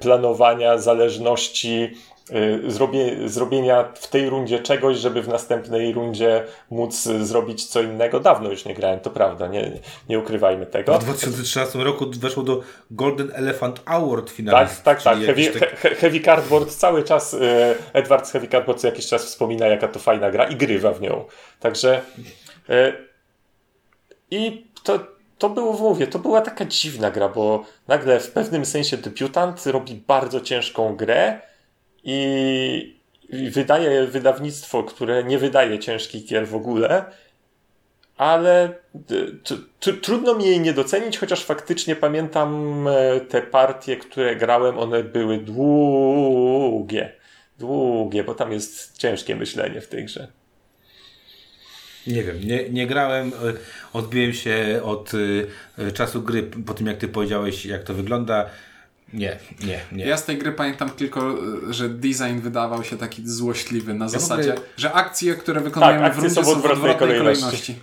planowania, 0.01 0.78
zależności, 0.78 1.95
y, 2.66 2.70
zrobie, 2.70 3.28
zrobienia 3.28 3.89
w 3.95 4.09
tej 4.09 4.31
rundzie 4.31 4.59
czegoś, 4.59 4.97
żeby 4.97 5.23
w 5.23 5.28
następnej 5.28 5.93
rundzie 5.93 6.45
móc 6.70 7.07
y, 7.07 7.27
zrobić 7.27 7.65
co 7.66 7.82
innego. 7.82 8.20
Dawno 8.20 8.51
już 8.51 8.65
nie 8.65 8.74
grałem, 8.74 9.01
to 9.01 9.11
prawda, 9.11 9.47
nie, 9.49 9.70
nie 10.09 10.19
ukrywajmy 10.19 10.66
tego. 10.66 10.99
W 10.99 11.05
2013 11.05 11.78
roku 11.78 12.07
weszło 12.19 12.43
do 12.43 12.61
Golden 12.91 13.31
Elephant 13.35 13.81
Award 13.85 14.27
Tak, 14.27 14.35
finalist. 14.35 14.82
tak, 14.82 15.03
tak. 15.03 15.15
czyli 15.15 15.27
Heavy, 15.27 15.61
tak- 15.61 15.78
he, 15.81 15.89
heavy 15.95 16.20
Cardboard 16.20 16.70
cały 16.70 17.03
czas, 17.03 17.35
y, 17.35 17.74
Edward 17.93 18.27
z 18.28 18.32
Heavy 18.32 18.49
Cardboard 18.49 18.81
co 18.81 18.86
jakiś 18.86 19.07
czas 19.07 19.24
wspomina, 19.24 19.66
jaka 19.66 19.89
to 19.89 19.99
fajna 19.99 20.31
gra 20.31 20.45
i 20.45 20.57
grywa 20.57 20.93
w 20.93 21.01
nią. 21.01 21.24
Także 21.61 22.01
y, 22.70 22.93
i 24.31 24.66
to, 24.85 24.99
to 25.39 25.48
było, 25.48 25.73
mówię, 25.73 26.06
to 26.06 26.19
była 26.19 26.40
taka 26.40 26.65
dziwna 26.65 27.11
gra, 27.11 27.28
bo 27.28 27.65
nagle 27.89 28.20
w 28.20 28.31
pewnym 28.31 28.65
sensie 28.65 28.97
debiutant 28.97 29.66
robi 29.66 29.94
bardzo 30.06 30.40
ciężką 30.40 30.97
grę 30.97 31.40
i, 32.05 33.01
wydaje 33.32 34.06
wydawnictwo, 34.06 34.82
które 34.82 35.24
nie 35.24 35.39
wydaje 35.39 35.78
ciężkich 35.78 36.27
gier 36.27 36.48
w 36.48 36.55
ogóle, 36.55 37.05
ale 38.16 38.74
trudno 40.02 40.35
mi 40.35 40.44
jej 40.44 40.61
nie 40.61 40.73
docenić, 40.73 41.19
chociaż 41.19 41.44
faktycznie 41.44 41.97
pamiętam 41.97 42.85
e, 42.89 43.20
te 43.20 43.43
partie, 43.43 43.97
które 43.97 44.36
grałem, 44.36 44.78
one 44.78 45.05
były 45.05 45.39
długie. 45.39 47.12
Długie, 47.59 48.24
bo 48.24 48.35
tam 48.35 48.52
jest 48.52 48.98
ciężkie 48.98 49.36
myślenie 49.36 49.81
w 49.81 49.89
tej 49.89 50.05
grze. 50.05 50.28
Nie 52.06 52.22
wiem, 52.24 52.40
nie, 52.44 52.68
nie 52.70 52.86
grałem, 52.86 53.28
e, 53.28 53.32
odbiłem 53.93 54.32
się 54.32 54.81
od 54.82 55.12
e, 55.78 55.93
czasu 55.93 56.22
gry 56.22 56.43
po 56.43 56.74
tym, 56.74 56.86
jak 56.86 56.98
ty 56.98 57.09
powiedziałeś, 57.09 57.66
jak 57.66 57.82
to 57.85 57.94
wygląda. 57.94 58.47
Nie, 59.12 59.39
nie, 59.66 59.81
nie. 59.93 60.05
Ja 60.06 60.16
z 60.16 60.24
tej 60.24 60.39
gry 60.39 60.52
pamiętam 60.52 60.90
tylko, 60.90 61.36
że 61.70 61.89
design 61.89 62.39
wydawał 62.40 62.85
się 62.85 62.98
taki 62.98 63.28
złośliwy 63.28 63.94
na 63.94 64.09
zasadzie, 64.09 64.52
ogóle- 64.52 64.66
że 64.76 64.93
akcje, 64.93 65.35
które 65.35 65.60
wykonujemy 65.60 66.01
Tak, 66.01 66.14
w 66.14 66.18
rundzie 66.18 66.35
są 66.35 66.43
w 66.43 66.44
są 66.44 66.51
w 66.51 66.56
odwrotnej 66.56 66.81
odwrotnej 66.93 67.18
kolejności. 67.18 67.43
kolejności. 67.44 67.74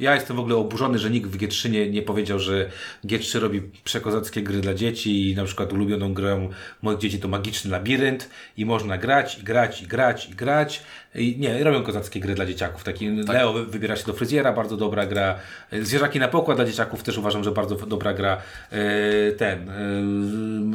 Ja 0.00 0.14
jestem 0.14 0.36
w 0.36 0.40
ogóle 0.40 0.56
oburzony, 0.56 0.98
że 0.98 1.10
nikt 1.10 1.30
w 1.30 1.36
G3 1.38 1.70
nie, 1.70 1.90
nie 1.90 2.02
powiedział, 2.02 2.38
że 2.38 2.70
G3 3.04 3.38
robi 3.40 3.62
przekozackie 3.84 4.42
gry 4.42 4.60
dla 4.60 4.74
dzieci 4.74 5.30
i 5.30 5.36
na 5.36 5.44
przykład 5.44 5.72
ulubioną 5.72 6.14
grą 6.14 6.50
moich 6.82 6.98
dzieci 6.98 7.18
to 7.18 7.28
Magiczny 7.28 7.70
Labirynt 7.70 8.28
i 8.56 8.66
można 8.66 8.98
grać, 8.98 9.38
i 9.38 9.42
grać, 9.42 9.82
i 9.82 9.86
grać, 9.86 10.28
i 10.28 10.34
grać. 10.34 10.82
I 11.14 11.36
nie, 11.38 11.64
robią 11.64 11.82
kozackie 11.82 12.20
gry 12.20 12.34
dla 12.34 12.46
dzieciaków. 12.46 12.84
Taki 12.84 13.24
Tak. 13.26 13.36
Leo 13.36 13.52
wy- 13.52 13.66
wybiera 13.66 13.96
się 13.96 14.06
do 14.06 14.12
fryzjera, 14.12 14.52
bardzo 14.52 14.76
dobra 14.76 15.06
gra. 15.06 15.34
Zwierzaki 15.82 16.18
na 16.18 16.28
pokład 16.28 16.58
dla 16.58 16.64
dzieciaków 16.66 17.02
też 17.02 17.18
uważam, 17.18 17.44
że 17.44 17.50
bardzo 17.52 17.74
dobra 17.76 18.12
gra. 18.14 18.36
E, 18.72 19.32
Ten, 19.32 19.70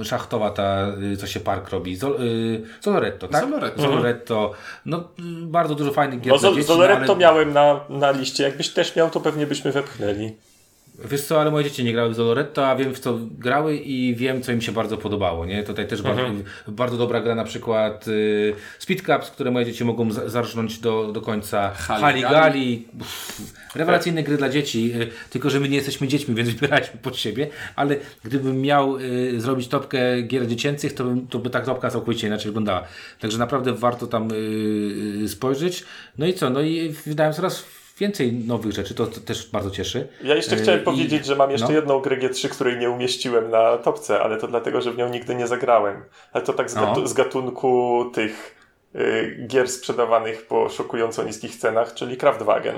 e, 0.02 0.06
szachtowa 0.06 0.50
ta, 0.50 0.88
e, 1.14 1.18
co 1.18 1.28
się 1.28 1.40
park 1.40 1.70
robi. 1.70 1.96
Zol, 1.96 2.18
Zoloretto, 2.82 3.28
tak? 3.28 3.42
No, 4.86 5.10
bardzo 5.42 5.76
dużo 5.76 5.92
fajnych 5.94 6.22
gier 6.22 6.34
No, 6.34 6.40
dla 6.40 6.50
dzieci. 6.50 6.64
Zoloretto 6.64 7.06
no, 7.06 7.12
ale- 7.14 7.20
miałem 7.22 7.54
na, 7.54 7.80
na 7.90 8.12
liście. 8.12 8.44
Jakbyś 8.44 8.70
też 8.70 8.96
miał, 8.96 9.10
to 9.10 9.20
pewnie 9.20 9.48
byśmy 9.48 9.72
wepchnęli. 9.72 10.32
Wiesz 11.06 11.22
co, 11.22 11.42
ale 11.42 11.52
moje 11.52 11.64
dzieci 11.64 11.84
nie 11.84 11.94
grały 11.94 12.10
w 12.10 12.16
Zoloretto, 12.16 12.68
a 12.68 12.76
wiem 12.76 12.94
w 12.96 13.00
co 13.00 13.20
grały 13.32 13.76
i 13.78 14.16
wiem, 14.16 14.42
co 14.42 14.52
im 14.52 14.62
się 14.62 14.72
bardzo 14.72 14.98
podobało, 14.98 15.46
nie? 15.46 15.64
Tutaj 15.64 15.88
też 15.88 16.02
bardzo, 16.02 16.22
bardzo 16.68 16.98
dobra 16.98 17.22
gra 17.22 17.36
na 17.36 17.44
przykład 17.44 18.08
y, 18.08 18.54
Speed 18.80 19.04
Cups, 19.06 19.32
które 19.32 19.52
moje 19.52 19.66
dzieci 19.66 19.86
mogą 19.86 20.12
za- 20.12 20.30
zarżnąć 20.30 20.80
do, 20.80 21.12
do 21.12 21.22
końca. 21.22 21.70
Haligali. 22.32 22.88
Rewelacyjne 23.76 24.24
gry 24.24 24.38
dla 24.38 24.50
dzieci, 24.50 24.92
y, 25.02 25.08
tylko 25.30 25.50
że 25.50 25.60
my 25.60 25.70
nie 25.70 25.76
jesteśmy 25.76 26.08
dziećmi, 26.08 26.36
więc 26.36 26.50
wybieraliśmy 26.54 27.00
pod 27.00 27.18
siebie, 27.18 27.48
ale 27.76 27.96
gdybym 28.24 28.62
miał 28.62 28.98
y, 28.98 29.42
zrobić 29.42 29.68
topkę 29.68 30.22
gier 30.22 30.48
dziecięcych, 30.48 30.94
to, 30.94 31.04
bym, 31.04 31.28
to 31.28 31.40
by 31.40 31.50
ta 31.50 31.62
topka 31.62 31.90
całkowicie 31.90 32.28
inaczej 32.28 32.46
wyglądała. 32.46 32.84
Także 33.20 33.38
naprawdę 33.38 33.74
warto 33.74 34.08
tam 34.08 34.30
y, 34.34 35.30
spojrzeć. 35.30 35.84
No 36.18 36.26
i 36.26 36.34
co? 36.34 36.50
No 36.50 36.62
i 36.62 36.90
wydałem 37.06 37.34
coraz 37.34 37.77
więcej 38.00 38.34
nowych 38.34 38.72
rzeczy, 38.74 38.96
to, 38.96 39.08
to 39.08 39.20
też 39.20 39.50
bardzo 39.52 39.72
cieszy. 39.72 40.08
Ja 40.24 40.36
jeszcze 40.36 40.56
Y, 40.56 40.60
chciałem 40.60 40.82
i- 40.82 40.84
powiedzieć, 40.84 41.26
że 41.26 41.36
mam 41.36 41.52
jeszcze 41.52 41.68
no. 41.68 41.74
jedną 41.74 42.00
grę 42.00 42.18
G3, 42.18 42.50
której 42.50 42.78
nie 42.78 42.90
umieściłem 42.90 43.50
na 43.50 43.78
topce, 43.78 44.20
ale 44.20 44.38
to 44.38 44.48
dlatego, 44.48 44.82
że 44.82 44.92
w 44.92 44.98
nią 44.98 45.10
nigdy 45.10 45.36
nie 45.36 45.48
zagrałem. 45.48 46.04
Ale 46.34 46.44
to 46.44 46.54
tak 46.54 46.72
z, 46.72 46.76
gatu- 46.76 47.02
No. 47.02 47.08
z 47.08 47.14
gatunku 47.14 48.06
tych 48.14 48.56
y, 48.96 49.46
gier 49.48 49.70
sprzedawanych 49.70 50.48
po 50.48 50.70
szokująco 50.70 51.24
niskich 51.24 51.56
cenach, 51.56 51.94
czyli 51.94 52.18
Kraftwagen. 52.18 52.76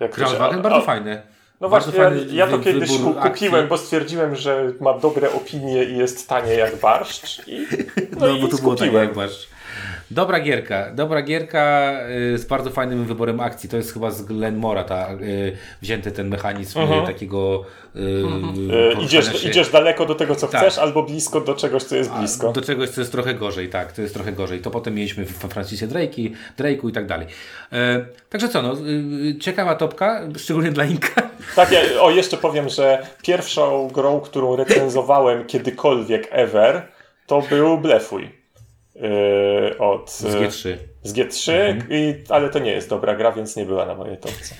Jak 0.00 0.10
Kraftwagen 0.12 0.62
bardzo 0.62 0.80
fajne. 0.80 1.22
No 1.60 1.68
Bardzo 1.68 1.90
właśnie, 1.90 2.04
ja, 2.04 2.10
fajny 2.10 2.34
ja 2.34 2.46
to 2.46 2.58
kiedyś 2.58 2.90
wybór 2.98 3.14
ku- 3.14 3.20
akcji. 3.20 3.46
kupiłem, 3.46 3.68
bo 3.68 3.78
stwierdziłem, 3.78 4.36
że 4.36 4.72
ma 4.80 4.98
dobre 4.98 5.32
opinie 5.32 5.84
i 5.84 5.96
jest 5.98 6.28
tanie 6.28 6.52
jak 6.54 6.76
barszcz. 6.76 7.48
I, 7.48 7.66
no, 8.20 8.26
No, 8.26 8.28
i 8.36 8.40
bo 8.40 8.48
to 8.48 8.56
było 8.56 8.76
skupiłem. 8.76 9.04
jak 9.08 9.16
masz. 9.16 9.48
Dobra 10.10 10.40
gierka, 10.40 10.90
dobra 10.94 11.22
gierka 11.22 11.92
y, 12.34 12.38
z 12.38 12.44
bardzo 12.44 12.70
fajnym 12.70 13.04
wyborem 13.04 13.40
akcji. 13.40 13.68
To 13.68 13.76
jest 13.76 13.92
chyba 13.92 14.10
z 14.10 14.22
Glenmora 14.22 14.84
ta, 14.84 15.12
y, 15.12 15.56
wzięty 15.82 16.12
ten 16.12 16.28
mechanizm 16.28 16.78
y, 16.78 17.06
takiego 17.06 17.64
y, 17.96 18.00
Y, 18.00 18.22
poruszania 18.22 19.04
idziesz, 19.04 19.42
się 19.42 19.48
idziesz 19.48 19.70
daleko 19.70 20.06
do 20.06 20.14
tego, 20.14 20.34
co 20.36 20.48
Tak. 20.48 20.60
chcesz, 20.60 20.78
albo 20.78 21.02
blisko 21.02 21.40
do 21.40 21.54
czegoś, 21.54 21.82
co 21.82 21.96
jest 21.96 22.10
a, 22.14 22.18
blisko. 22.18 22.52
do 22.52 22.62
czegoś, 22.62 22.90
co 22.90 23.00
jest 23.00 23.12
trochę 23.12 23.34
gorzej, 23.34 23.68
tak, 23.68 23.92
to 23.92 24.02
jest 24.02 24.14
trochę 24.14 24.32
gorzej. 24.32 24.60
To 24.60 24.70
potem 24.70 24.94
mieliśmy 24.94 25.24
w 25.24 25.32
Francisie 25.32 25.86
Drake'i, 25.86 26.30
Drake'u 26.58 26.88
i 26.88 26.92
tak 26.92 27.06
dalej. 27.06 27.26
E, 27.72 28.04
także 28.30 28.48
co, 28.48 28.62
no, 28.62 28.76
ciekawa 29.40 29.74
topka, 29.74 30.20
szczególnie 30.36 30.70
dla 30.70 30.84
Inka. 30.84 31.22
Tak, 31.56 31.72
ja, 31.72 31.80
o 32.00 32.10
jeszcze 32.10 32.36
powiem, 32.36 32.68
że 32.68 33.06
pierwszą 33.22 33.88
grą, 33.88 34.20
którą 34.20 34.56
recenzowałem 34.56 35.46
kiedykolwiek 35.46 36.28
ever, 36.30 36.82
to 37.26 37.42
był 37.50 37.78
Blefuj. 37.78 38.37
Yy, 39.02 39.78
od 39.78 40.10
Z 40.10 40.24
G3. 40.24 40.76
z 41.02 41.12
G3, 41.12 41.52
Mhm. 41.52 41.86
i, 41.92 42.14
ale 42.28 42.50
to 42.50 42.58
nie 42.58 42.70
jest 42.70 42.88
dobra 42.88 43.16
gra, 43.16 43.32
więc 43.32 43.56
nie 43.56 43.64
była 43.64 43.86
na 43.86 43.94
mojej 43.94 44.16
topce. 44.18 44.54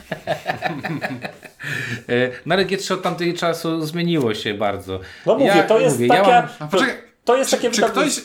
E, 2.08 2.30
no 2.46 2.54
ale 2.54 2.64
G3 2.66 2.94
od 2.94 3.02
tamtej 3.02 3.34
czasu 3.34 3.86
zmieniło 3.86 4.34
się 4.34 4.54
bardzo. 4.54 5.00
No 5.26 5.32
mówię, 5.34 5.46
Ja 5.46 5.62
to 5.62 5.78
jest 5.78 5.96
mówię, 5.96 6.06
ja 6.06 6.14
taka. 6.14 6.30
mam- 6.30 6.48
A 6.58 6.64
to, 6.64 6.68
poczekaj, 6.70 6.94
to 7.24 7.36
jest 7.36 7.50
czy, 7.50 7.56
takie 7.56 7.70
czy, 7.70 7.82
ktoś, 7.82 8.20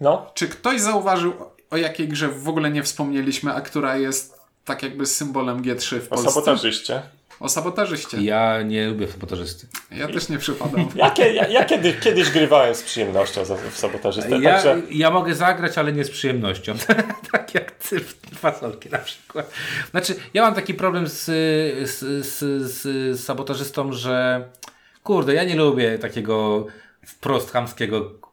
No. 0.00 0.30
czy 0.34 0.48
ktoś 0.48 0.80
zauważył, 0.80 1.32
o 1.70 1.76
jakiej 1.76 2.08
grze 2.08 2.28
w 2.28 2.48
ogóle 2.48 2.70
nie 2.70 2.82
wspomnieliśmy, 2.82 3.52
a 3.52 3.60
która 3.60 3.96
jest 3.96 4.40
tak 4.64 4.82
jakby 4.82 5.06
symbolem 5.06 5.62
G3 5.62 6.00
w 6.00 6.06
O 6.06 6.08
Polsce? 6.10 6.30
sabotażyście. 6.30 7.02
O 7.40 7.48
sabotażyście. 7.48 8.22
Ja 8.22 8.62
nie 8.62 8.88
lubię 8.88 9.08
sabotażysty. 9.08 9.66
Ja 9.90 10.08
też 10.08 10.28
nie 10.28 10.38
przypadam. 10.38 10.88
Ja, 10.94 11.14
ja, 11.26 11.48
ja 11.48 11.64
kiedy, 11.64 11.92
kiedyś 11.92 12.30
grywałem 12.30 12.74
z 12.74 12.82
przyjemnością 12.82 13.44
w 13.70 13.78
sabotażystę, 13.78 14.38
Ja, 14.38 14.52
także 14.52 14.82
ja 14.90 15.10
mogę 15.10 15.34
zagrać, 15.34 15.78
ale 15.78 15.92
nie 15.92 16.04
z 16.04 16.10
przyjemnością. 16.10 16.74
tak 17.32 17.54
jak 17.54 17.70
ty 17.70 18.00
w 18.00 18.14
fasolki 18.34 18.90
na 18.90 18.98
przykład. 18.98 19.52
Znaczy, 19.90 20.14
ja 20.34 20.42
mam 20.42 20.54
taki 20.54 20.74
problem 20.74 21.08
z, 21.08 21.24
z, 21.90 21.98
z, 22.26 22.38
z, 22.62 22.80
z 23.18 23.24
sabotażystą, 23.24 23.92
że 23.92 24.44
kurde, 25.02 25.34
ja 25.34 25.44
nie 25.44 25.56
lubię 25.56 25.98
takiego 25.98 26.66
wprost 27.06 27.50
chamskiego 27.50 28.29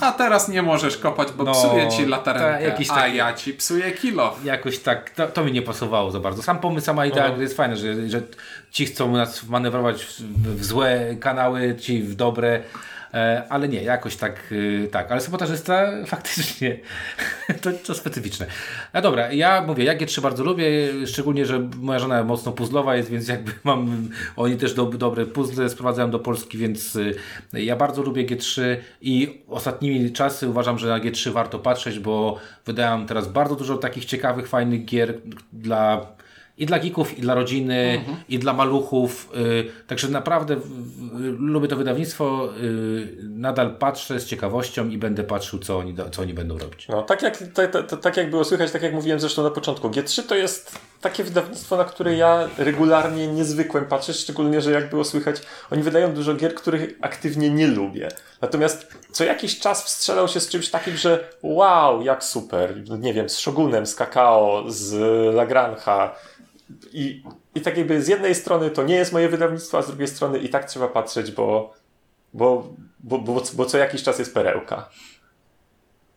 A 0.00 0.12
teraz 0.12 0.48
nie 0.48 0.62
możesz 0.62 0.96
kopać, 0.96 1.28
bo 1.32 1.44
No, 1.44 1.52
psuje 1.52 1.88
ci 1.88 2.06
latarkę, 2.06 2.62
jakiś 2.62 2.90
a 2.90 2.94
taki- 2.94 3.16
ja 3.16 3.32
ci 3.34 3.52
psuję 3.54 3.92
kilo. 3.92 4.36
jakoś 4.44 4.78
tak, 4.78 5.10
to, 5.10 5.26
to 5.26 5.44
mi 5.44 5.52
nie 5.52 5.62
pasowało 5.62 6.10
za 6.10 6.20
bardzo. 6.20 6.42
Sam 6.42 6.58
pomysł, 6.58 6.86
sama 6.86 7.06
idea 7.06 7.30
gry 7.30 7.42
jest 7.42 7.56
fajna, 7.56 7.76
że, 7.76 8.08
że 8.08 8.22
ci 8.70 8.86
chcą 8.86 9.12
nas 9.12 9.44
manewrować 9.44 10.04
w, 10.04 10.20
w 10.56 10.64
złe 10.64 11.16
kanały, 11.20 11.76
ci 11.80 12.02
w 12.02 12.14
dobre, 12.14 12.62
ale 13.48 13.68
nie, 13.68 13.82
jakoś 13.82 14.16
tak, 14.16 14.52
y, 14.52 14.88
tak. 14.92 15.12
Ale 15.12 15.20
sabotażysta 15.20 15.86
faktycznie 16.06 16.78
to, 17.62 17.70
to 17.72 17.94
specyficzne. 17.94 18.46
No 18.94 19.02
dobra, 19.02 19.32
ja 19.32 19.62
mówię, 19.62 19.84
ja 19.84 19.96
G3 19.96 20.20
bardzo 20.20 20.44
lubię, 20.44 20.66
szczególnie, 21.06 21.46
że 21.46 21.68
moja 21.76 21.98
żona 21.98 22.24
mocno 22.24 22.52
puzzlowa 22.52 22.96
jest, 22.96 23.10
więc 23.10 23.28
jakby 23.28 23.52
mam, 23.64 24.08
oni 24.36 24.56
też 24.56 24.74
do, 24.74 24.86
dobre 24.86 25.26
puzzle 25.26 25.68
sprowadzają 25.68 26.10
do 26.10 26.18
Polski, 26.18 26.58
więc 26.58 26.96
y, 26.96 27.14
ja 27.52 27.76
bardzo 27.76 28.02
lubię 28.02 28.26
G3 28.26 28.76
i 29.00 29.42
ostatnimi 29.48 30.12
czasy 30.12 30.48
uważam, 30.48 30.78
że 30.78 30.88
na 30.88 30.98
G3 30.98 31.30
warto 31.30 31.58
patrzeć, 31.58 31.98
bo 31.98 32.38
wydają 32.66 33.06
teraz 33.06 33.28
bardzo 33.28 33.56
dużo 33.56 33.76
takich 33.76 34.04
ciekawych, 34.04 34.48
fajnych 34.48 34.84
gier 34.84 35.14
dla 35.52 36.17
i 36.58 36.66
dla 36.66 36.78
geeków, 36.78 37.18
i 37.18 37.22
dla 37.22 37.34
rodziny, 37.34 38.04
i 38.28 38.38
dla 38.38 38.52
maluchów. 38.52 39.30
Y, 39.36 39.86
także 39.86 40.08
naprawdę 40.08 40.56
lubię 41.38 41.68
to 41.68 41.76
wydawnictwo. 41.76 42.48
Y, 42.62 43.16
nadal 43.22 43.76
patrzę 43.76 44.20
z 44.20 44.26
ciekawością 44.26 44.88
i 44.88 44.98
będę 44.98 45.24
patrzył, 45.24 45.58
co 45.58 45.78
oni, 45.78 45.94
co 46.10 46.22
oni 46.22 46.34
będą 46.34 46.58
robić. 46.58 46.88
No, 46.88 47.02
tak, 47.02 47.22
jak, 47.22 47.38
tak, 47.54 47.72
tak, 47.72 48.00
tak 48.00 48.16
jak 48.16 48.30
było 48.30 48.44
słychać, 48.44 48.70
tak 48.70 48.82
jak 48.82 48.92
mówiłem 48.92 49.20
zresztą 49.20 49.42
na 49.42 49.50
początku, 49.50 49.88
G3 49.88 50.22
to 50.22 50.34
jest 50.34 50.78
takie 51.00 51.24
wydawnictwo, 51.24 51.76
na 51.76 51.84
które 51.84 52.16
ja 52.16 52.48
regularnie 52.58 53.26
niezwykłem 53.28 53.84
patrzę, 53.84 54.14
szczególnie, 54.14 54.60
że 54.60 54.70
jak 54.70 54.90
było 54.90 55.04
słychać, 55.04 55.36
oni 55.70 55.82
wydają 55.82 56.14
dużo 56.14 56.34
gier, 56.34 56.54
których 56.54 56.98
aktywnie 57.00 57.50
nie 57.50 57.66
lubię. 57.66 58.08
Natomiast 58.40 58.94
co 59.12 59.24
jakiś 59.24 59.58
czas 59.58 59.84
wstrzelał 59.84 60.28
się 60.28 60.40
z 60.40 60.48
czymś 60.48 60.70
takim, 60.70 60.96
że 60.96 61.28
wow, 61.42 62.02
jak 62.02 62.24
super, 62.24 62.74
nie 62.98 63.14
wiem, 63.14 63.28
z 63.28 63.38
Shogunem, 63.38 63.86
z 63.86 63.94
Kakao, 63.94 64.64
z 64.68 64.94
Lagranha 65.34 66.14
i, 66.92 67.22
i 67.54 67.60
tak 67.60 67.76
jakby 67.76 68.02
z 68.02 68.08
jednej 68.08 68.34
strony 68.34 68.70
to 68.70 68.82
nie 68.82 68.94
jest 68.94 69.12
moje 69.12 69.28
wydawnictwo, 69.28 69.78
a 69.78 69.82
z 69.82 69.86
drugiej 69.86 70.08
strony 70.08 70.38
i 70.38 70.48
tak 70.48 70.64
trzeba 70.64 70.88
patrzeć, 70.88 71.30
bo, 71.30 71.74
bo, 72.32 72.74
bo, 73.00 73.18
bo, 73.18 73.42
bo 73.54 73.66
co 73.66 73.78
jakiś 73.78 74.02
czas 74.02 74.18
jest 74.18 74.34
perełka. 74.34 74.88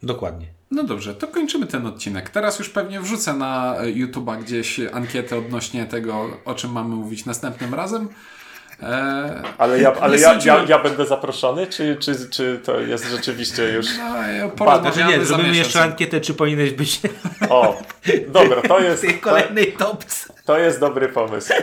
Dokładnie. 0.03 0.47
No 0.71 0.83
dobrze, 0.83 1.15
to 1.15 1.27
kończymy 1.27 1.67
ten 1.67 1.85
odcinek. 1.85 2.29
Teraz 2.29 2.59
już 2.59 2.69
pewnie 2.69 3.01
wrzucę 3.01 3.33
na 3.33 3.75
e, 3.77 3.85
YouTube'a 3.85 4.43
gdzieś 4.43 4.79
ankietę 4.93 5.37
odnośnie 5.37 5.85
tego, 5.85 6.29
o 6.45 6.55
czym 6.55 6.71
mamy 6.71 6.95
mówić 6.95 7.25
następnym 7.25 7.73
razem. 7.73 8.09
E, 8.83 9.41
Ale 9.57 9.81
ja, 9.81 9.93
ale 9.93 10.19
ja, 10.19 10.39
ja, 10.45 10.65
ja 10.67 10.79
będę 10.79 11.05
zaproszony, 11.05 11.67
czy, 11.67 11.95
czy, 11.95 12.29
czy 12.29 12.59
to 12.65 12.79
jest 12.79 13.05
rzeczywiście 13.05 13.63
już. 13.63 13.85
no, 14.41 14.49
porozmawiamy 14.49 15.17
nie, 15.17 15.25
zrobimy 15.25 15.55
jeszcze 15.57 15.81
ankietę, 15.81 16.21
czy 16.21 16.33
powinieneś 16.33 16.71
być 16.71 17.01
O, 17.49 17.81
dobra, 18.27 18.61
to 18.61 18.79
jest, 18.89 19.05
w 19.05 19.19
kolejnej 19.19 19.73
topce. 19.73 20.33
to 20.45 20.57
jest 20.57 20.79
dobry 20.79 21.09
pomysł. 21.09 21.53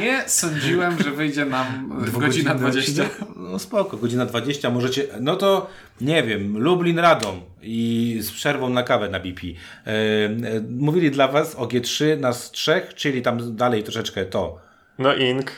Nie 0.00 0.22
sądziłem, 0.26 1.02
że 1.02 1.10
wyjdzie 1.10 1.44
nam 1.44 1.66
godzina 2.12 2.54
20. 2.54 3.02
No 3.36 3.58
spoko, 3.58 3.96
godzina 3.96 4.26
20 4.26 4.70
możecie, 4.70 5.04
no 5.20 5.36
to 5.36 5.66
nie 6.00 6.22
wiem, 6.22 6.58
Lublin 6.58 6.98
Radom 6.98 7.40
i 7.62 8.18
z 8.22 8.30
przerwą 8.30 8.68
na 8.68 8.82
kawę 8.82 9.08
na 9.08 9.20
BP. 9.20 9.40
E, 9.46 9.90
e, 9.90 10.30
mówili 10.70 11.10
dla 11.10 11.28
Was 11.28 11.54
o 11.54 11.66
G3 11.66 12.18
nas 12.20 12.50
trzech, 12.50 12.94
czyli 12.94 13.22
tam 13.22 13.56
dalej 13.56 13.82
troszeczkę 13.82 14.24
to. 14.24 14.67
No 14.98 15.14
ink. 15.14 15.52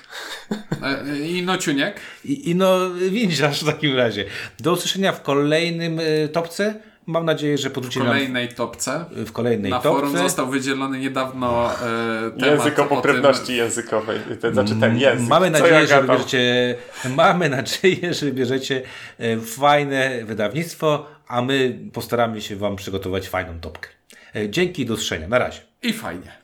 E, 0.82 1.18
I 1.18 1.42
Nociuniek. 1.42 2.00
I, 2.24 2.50
i 2.50 2.54
no 2.54 2.90
windziarz 3.10 3.60
w 3.62 3.66
takim 3.66 3.96
razie. 3.96 4.24
Do 4.60 4.72
usłyszenia 4.72 5.12
w 5.12 5.22
kolejnym 5.22 5.98
e, 6.00 6.28
topce. 6.28 6.74
Mam 7.06 7.24
nadzieję, 7.24 7.58
że 7.58 7.70
W 7.70 7.72
podrzucicie 7.72 8.00
nam 8.04 8.08
kolejnej 8.12 8.48
topce. 8.48 9.04
w, 9.10 9.32
kolejnej 9.32 9.70
Na 9.70 9.80
forum 9.80 10.10
topce. 10.10 10.18
został 10.24 10.46
wydzielony 10.50 10.98
niedawno 10.98 11.70
e, 11.72 11.76
temat 12.30 12.42
Język 12.46 12.72
o 12.78 12.82
tym- 12.82 12.88
poprawności 12.88 13.56
językowej. 13.56 14.20
To 14.40 14.52
znaczy 14.52 14.74
ten 14.80 14.98
język. 14.98 15.28
Mamy 15.28 15.50
nadzieję, 15.50 15.72
ja 15.72 15.86
że 15.86 16.02
wybierzecie, 16.02 16.74
mamy 17.16 17.48
nadzieję, 17.58 18.14
że 18.14 18.26
wybierzecie 18.26 18.82
fajne 19.44 20.24
wydawnictwo, 20.24 21.06
a 21.28 21.42
my 21.42 21.78
postaramy 21.92 22.40
się 22.40 22.56
Wam 22.56 22.76
przygotować 22.76 23.28
fajną 23.28 23.60
topkę. 23.60 23.88
Dzięki, 24.48 24.86
do 24.86 24.94
usłyszenia. 24.94 25.28
Na 25.28 25.38
razie. 25.38 25.60
I 25.82 25.92
fajnie. 25.92 26.39